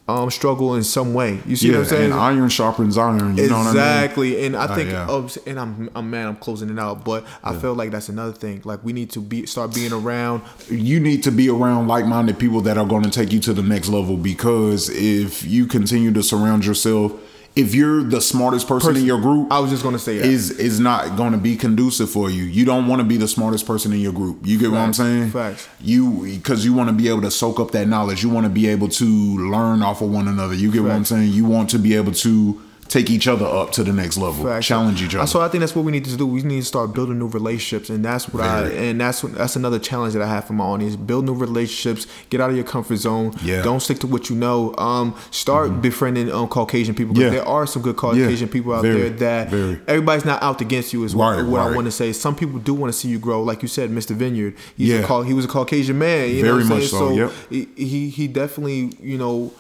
um 0.09 0.31
struggle 0.31 0.77
in 0.77 0.85
some 0.85 1.15
way. 1.15 1.41
You 1.47 1.57
see 1.57 1.69
Yeah, 1.69 1.79
what 1.79 1.81
I'm 1.81 1.87
saying? 1.89 2.05
and 2.13 2.15
iron 2.15 2.49
sharpens 2.49 2.97
iron. 2.97 3.37
You 3.37 3.49
know 3.49 3.59
what 3.59 3.67
I 3.67 3.73
mean? 3.73 3.77
exactly, 3.77 4.47
and 4.47 4.57
I 4.57 4.75
think, 4.75 4.91
yeah. 4.91 5.29
and 5.47 5.59
I'm, 5.59 5.91
I'm 5.97 6.09
man, 6.11 6.29
I'm 6.29 6.37
closing 6.37 6.71
it 6.71 6.79
out, 6.79 7.05
but 7.05 7.25
I 7.43 7.57
feel 7.57 7.75
like 7.75 7.91
that's 7.91 8.09
another 8.09 8.33
thing. 8.33 8.63
Like 8.65 8.85
we 8.85 8.93
need 8.93 9.11
to 9.11 9.21
be 9.21 9.47
start 9.47 9.75
being 9.75 9.93
around. 9.93 10.43
you 10.71 11.01
need 11.01 11.23
to 11.25 11.33
be 11.33 11.49
around 11.49 11.89
like-minded 11.89 12.39
people 12.39 12.61
that 12.63 12.79
are 12.79 12.87
going 12.87 13.03
to 13.03 13.11
take 13.11 13.33
you 13.33 13.41
to 13.41 13.53
the 13.53 13.63
next 13.63 13.89
level 13.89 14.17
because 14.17 14.89
if 14.91 15.45
you 15.45 15.67
continue 15.67 16.13
to 16.13 16.23
surround 16.23 16.65
yourself 16.65 17.13
if 17.57 17.75
you're 17.75 18.03
the 18.03 18.21
smartest 18.21 18.69
person, 18.69 18.97
in 18.97 19.05
your 19.05 19.21
group 19.21 19.51
I 19.51 19.59
was 19.59 19.71
just 19.71 19.83
gonna 19.83 19.99
say 19.99 20.19
that. 20.19 20.27
is 20.27 20.51
is 20.51 20.79
not 20.79 21.17
going 21.17 21.33
to 21.33 21.39
be 21.39 21.57
conducive 21.57 22.11
for 22.11 22.31
you. 22.31 22.45
You 22.45 22.65
don't 22.65 22.87
want 22.87 23.01
to 23.01 23.05
be 23.05 23.17
the 23.17 23.27
smartest 23.27 23.67
person 23.67 23.93
in 23.93 24.01
your 24.01 24.13
group. 24.13 24.47
You 24.47 24.59
get 24.59 24.71
what 24.71 24.81
i'm 24.81 24.93
saying? 24.93 25.31
Facts. 25.31 25.67
you 25.81 26.23
because 26.25 26.65
you 26.65 26.75
want 26.75 26.91
to 26.91 26.95
be 26.95 27.09
able 27.09 27.23
to 27.23 27.31
soak 27.31 27.59
up 27.59 27.71
that 27.73 27.89
knowledge. 27.89 28.23
You 28.23 28.29
want 28.29 28.45
to 28.45 28.51
be 28.51 28.69
able 28.69 28.89
to 28.89 29.05
learn 29.05 29.83
off 29.83 30.03
of 30.03 30.11
one 30.11 30.29
another. 30.29 30.55
You 30.55 30.71
get 30.71 30.83
what 30.83 30.93
i'm 30.93 31.05
saying? 31.05 31.33
You 31.33 31.47
want 31.47 31.71
to 31.71 31.79
be 31.79 31.95
able 31.97 32.13
to 32.13 32.63
take 32.89 33.11
each 33.11 33.27
other 33.29 33.45
up 33.47 33.73
to 33.73 33.83
the 33.85 33.93
next 33.93 34.17
level, 34.17 34.45
Facts. 34.45 34.67
challenge 34.67 35.03
each 35.03 35.15
other. 35.15 35.27
So 35.27 35.41
I 35.41 35.49
think 35.49 35.61
that's 35.61 35.75
what 35.75 35.85
we 35.85 35.93
need 35.93 36.05
to 36.05 36.17
do. 36.17 36.27
We 36.27 36.43
need 36.43 36.61
to 36.61 36.65
start 36.67 36.93
building 36.95 37.19
new 37.19 37.29
relationships, 37.29 37.91
and 37.91 38.05
that's 38.05 38.29
what 38.29 38.43
Very. 38.45 38.77
I 38.77 38.83
and 38.87 39.01
that's 39.01 39.23
what, 39.23 39.35
that's 39.35 39.57
another 39.57 39.79
challenge 39.79 40.13
that 40.15 40.23
I 40.23 40.27
have 40.29 40.45
for 40.47 40.53
my 40.53 40.65
audience. 40.65 40.97
Build 40.97 41.25
new 41.25 41.35
relationships. 41.35 42.07
Get 42.31 42.41
out 42.41 42.51
of 42.51 42.57
your 42.57 42.65
comfort 42.65 42.97
zone. 42.97 43.33
Yeah. 43.43 43.63
Don't 43.63 43.81
stick 43.81 43.99
to 44.01 44.07
what 44.07 44.31
you 44.31 44.37
know. 44.37 44.75
Um, 44.77 45.17
start 45.31 45.83
befriending 45.83 46.31
um, 46.33 46.49
Caucasian 46.49 46.95
people. 46.95 47.17
Yeah. 47.19 47.31
There 47.31 47.47
are 47.49 47.67
some 47.67 47.83
good 47.83 47.97
Caucasian 47.97 48.49
people 48.49 48.73
out 48.75 48.83
Very. 48.83 49.09
there 49.09 49.11
that 49.11 49.49
Very. 49.49 49.81
everybody's 49.87 50.25
not 50.25 50.43
out 50.43 50.61
against 50.61 50.93
you. 50.93 51.05
Is 51.05 51.15
what, 51.15 51.37
Right, 51.37 51.45
what 51.47 51.61
I 51.61 51.67
right. 51.67 51.75
want 51.75 51.87
to 51.87 51.91
say. 51.93 52.13
Some 52.13 52.35
people 52.37 52.59
do 52.59 52.75
want 52.75 52.93
to 52.93 52.99
see 52.99 53.09
you 53.09 53.19
grow. 53.19 53.43
Like 53.43 53.63
you 53.63 53.69
said, 53.69 53.91
Mr. 53.91 54.15
Vineyard. 54.15 54.55
He's 54.77 54.89
Yeah. 54.89 55.07
a 55.21 55.25
he 55.25 55.33
was 55.35 55.45
a 55.45 55.49
Caucasian 55.49 55.99
man. 55.99 56.31
You 56.31 56.37
know 56.37 56.43
Very 56.43 56.55
what 56.55 56.63
I'm 56.63 56.69
much 56.69 56.89
saying? 56.89 56.91
so, 56.91 57.11
yep. 57.13 57.33
he, 57.51 57.69
he 57.77 58.09
he 58.11 58.29
definitely 58.29 58.93
you 59.01 59.19
know 59.19 59.53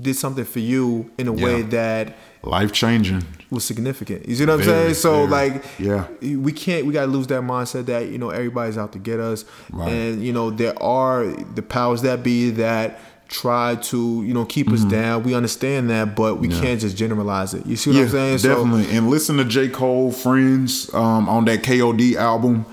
did 0.00 0.16
something 0.16 0.44
for 0.46 0.60
you 0.60 1.10
in 1.18 1.28
a 1.28 1.32
way 1.32 1.60
that 1.62 2.16
Life 2.42 2.72
changing. 2.72 3.22
was 3.50 3.64
significant. 3.64 4.28
You 4.28 4.34
see 4.36 4.46
what 4.46 4.54
I'm 4.54 4.62
Very, 4.62 4.82
saying? 4.82 4.94
So 4.94 5.26
very. 5.26 5.50
like, 5.50 5.64
Yeah. 5.78 6.06
we 6.20 6.52
can't. 6.52 6.86
We 6.86 6.92
gotta 6.92 7.10
lose 7.10 7.26
that 7.28 7.42
mindset 7.42 7.86
that 7.86 8.08
you 8.08 8.16
know 8.18 8.30
everybody's 8.30 8.78
out 8.78 8.92
to 8.92 8.98
get 8.98 9.18
us, 9.20 9.44
Right. 9.72 9.90
and 9.92 10.24
you 10.24 10.32
know 10.32 10.50
there 10.50 10.80
are 10.82 11.24
the 11.54 11.62
powers 11.62 12.02
that 12.02 12.22
be 12.22 12.50
that 12.52 13.00
try 13.28 13.74
to 13.76 14.22
you 14.24 14.32
know 14.32 14.44
keep 14.44 14.70
us 14.70 14.84
down. 14.84 15.22
We 15.24 15.34
understand 15.34 15.90
that, 15.90 16.16
but 16.16 16.38
we 16.38 16.48
Mm-hmm. 16.48 16.56
Yeah. 16.56 16.62
can't 16.62 16.80
just 16.80 16.96
generalize 16.96 17.52
it. 17.54 17.66
You 17.66 17.76
see 17.76 17.90
what 17.90 18.00
I'm 18.00 18.08
saying? 18.08 18.36
definitely. 18.38 18.96
and 18.96 19.10
listen 19.10 19.36
to 19.36 19.44
J. 19.44 19.68
Cole, 19.68 20.10
Friends, 20.12 20.92
um, 20.94 21.28
on 21.28 21.44
that 21.46 21.62
KOD 21.62 22.14
album. 22.16 22.64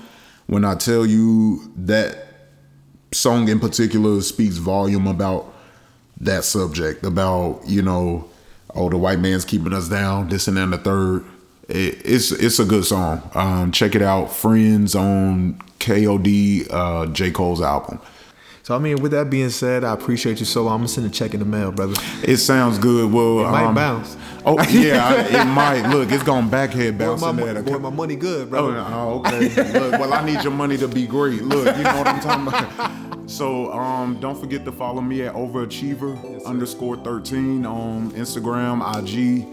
When 0.46 0.64
I 0.64 0.76
tell 0.76 1.04
you 1.04 1.70
that 1.76 2.24
song 3.12 3.48
in 3.48 3.60
particular 3.60 4.20
speaks 4.22 4.56
volume 4.56 5.06
about 5.06 5.52
that 6.20 6.44
subject, 6.44 7.04
about 7.04 7.60
you 7.66 7.82
know, 7.82 8.24
oh, 8.78 8.88
the 8.88 8.96
white 8.96 9.18
man's 9.18 9.44
keeping 9.44 9.72
us 9.72 9.88
down, 9.88 10.28
this 10.28 10.48
and 10.48 10.56
that 10.56 10.62
and 10.64 10.72
the 10.72 10.78
third. 10.78 11.24
It, 11.68 12.00
it's 12.04 12.30
it's 12.32 12.58
a 12.58 12.64
good 12.64 12.84
song. 12.86 13.28
Um, 13.34 13.72
check 13.72 13.94
it 13.94 14.00
out, 14.02 14.32
Friends 14.32 14.94
on 14.94 15.60
KOD, 15.80 16.66
uh, 16.70 17.06
J. 17.06 17.30
Cole's 17.30 17.60
album. 17.60 18.00
So 18.62 18.74
I 18.74 18.78
mean, 18.78 19.00
with 19.02 19.12
that 19.12 19.30
being 19.30 19.48
said, 19.50 19.82
I 19.84 19.92
appreciate 19.94 20.40
you 20.40 20.46
so. 20.46 20.68
I'm 20.68 20.78
gonna 20.78 20.88
send 20.88 21.06
a 21.06 21.10
check 21.10 21.32
in 21.34 21.40
the 21.40 21.46
mail, 21.46 21.72
brother. 21.72 21.94
It 22.22 22.36
sounds 22.38 22.78
good. 22.78 23.10
Well, 23.12 23.40
It 23.40 23.50
might 23.50 23.64
um, 23.64 23.74
bounce. 23.74 24.16
Oh 24.46 24.62
yeah, 24.70 25.06
I- 25.08 25.42
it 25.42 25.44
might. 25.46 25.88
Look, 25.90 26.10
it's 26.12 26.22
going 26.22 26.48
backhead 26.50 26.96
Boy, 26.98 27.06
bouncing 27.16 27.36
my, 27.36 27.52
there. 27.52 27.62
boy, 27.62 27.78
my 27.78 27.90
money 27.90 28.16
good, 28.16 28.48
Oh, 28.48 28.70
bro. 28.70 28.86
oh, 28.88 29.18
okay. 29.26 29.48
Look, 29.78 29.92
well, 30.00 30.12
I 30.14 30.24
need 30.24 30.42
your 30.42 30.52
money 30.52 30.76
to 30.78 30.88
be 30.88 31.06
great. 31.06 31.42
Look, 31.42 31.76
you 31.76 31.82
know 31.82 31.96
what 31.98 32.06
I'm 32.08 32.20
talking 32.20 32.46
about. 32.46 33.07
So, 33.28 33.70
um, 33.72 34.18
don't 34.20 34.40
forget 34.40 34.64
to 34.64 34.72
follow 34.72 35.02
me 35.02 35.22
at 35.22 35.34
overachiever 35.34 36.44
underscore 36.46 36.96
thirteen 36.96 37.66
on 37.66 38.10
Instagram, 38.12 38.80
IG, 38.96 39.44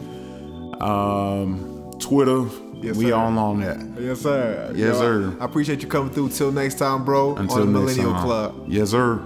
um, 0.82 1.94
Twitter. 2.00 2.46
Yes, 2.76 2.96
we 2.98 3.08
sir. 3.08 3.16
all 3.16 3.38
on 3.38 3.60
that. 3.62 4.02
Yes, 4.02 4.22
sir. 4.22 4.72
Yes, 4.76 4.80
Yo, 4.80 5.00
sir. 5.00 5.38
I 5.40 5.46
appreciate 5.46 5.82
you 5.82 5.88
coming 5.88 6.12
through. 6.14 6.30
Till 6.30 6.52
next 6.52 6.76
time, 6.76 7.04
bro. 7.04 7.36
Until 7.36 7.64
on 7.64 7.74
the 7.74 7.80
next 7.80 7.98
Millennial 7.98 8.14
time. 8.14 8.24
Club. 8.24 8.64
Yes, 8.68 8.90
sir. 8.92 9.22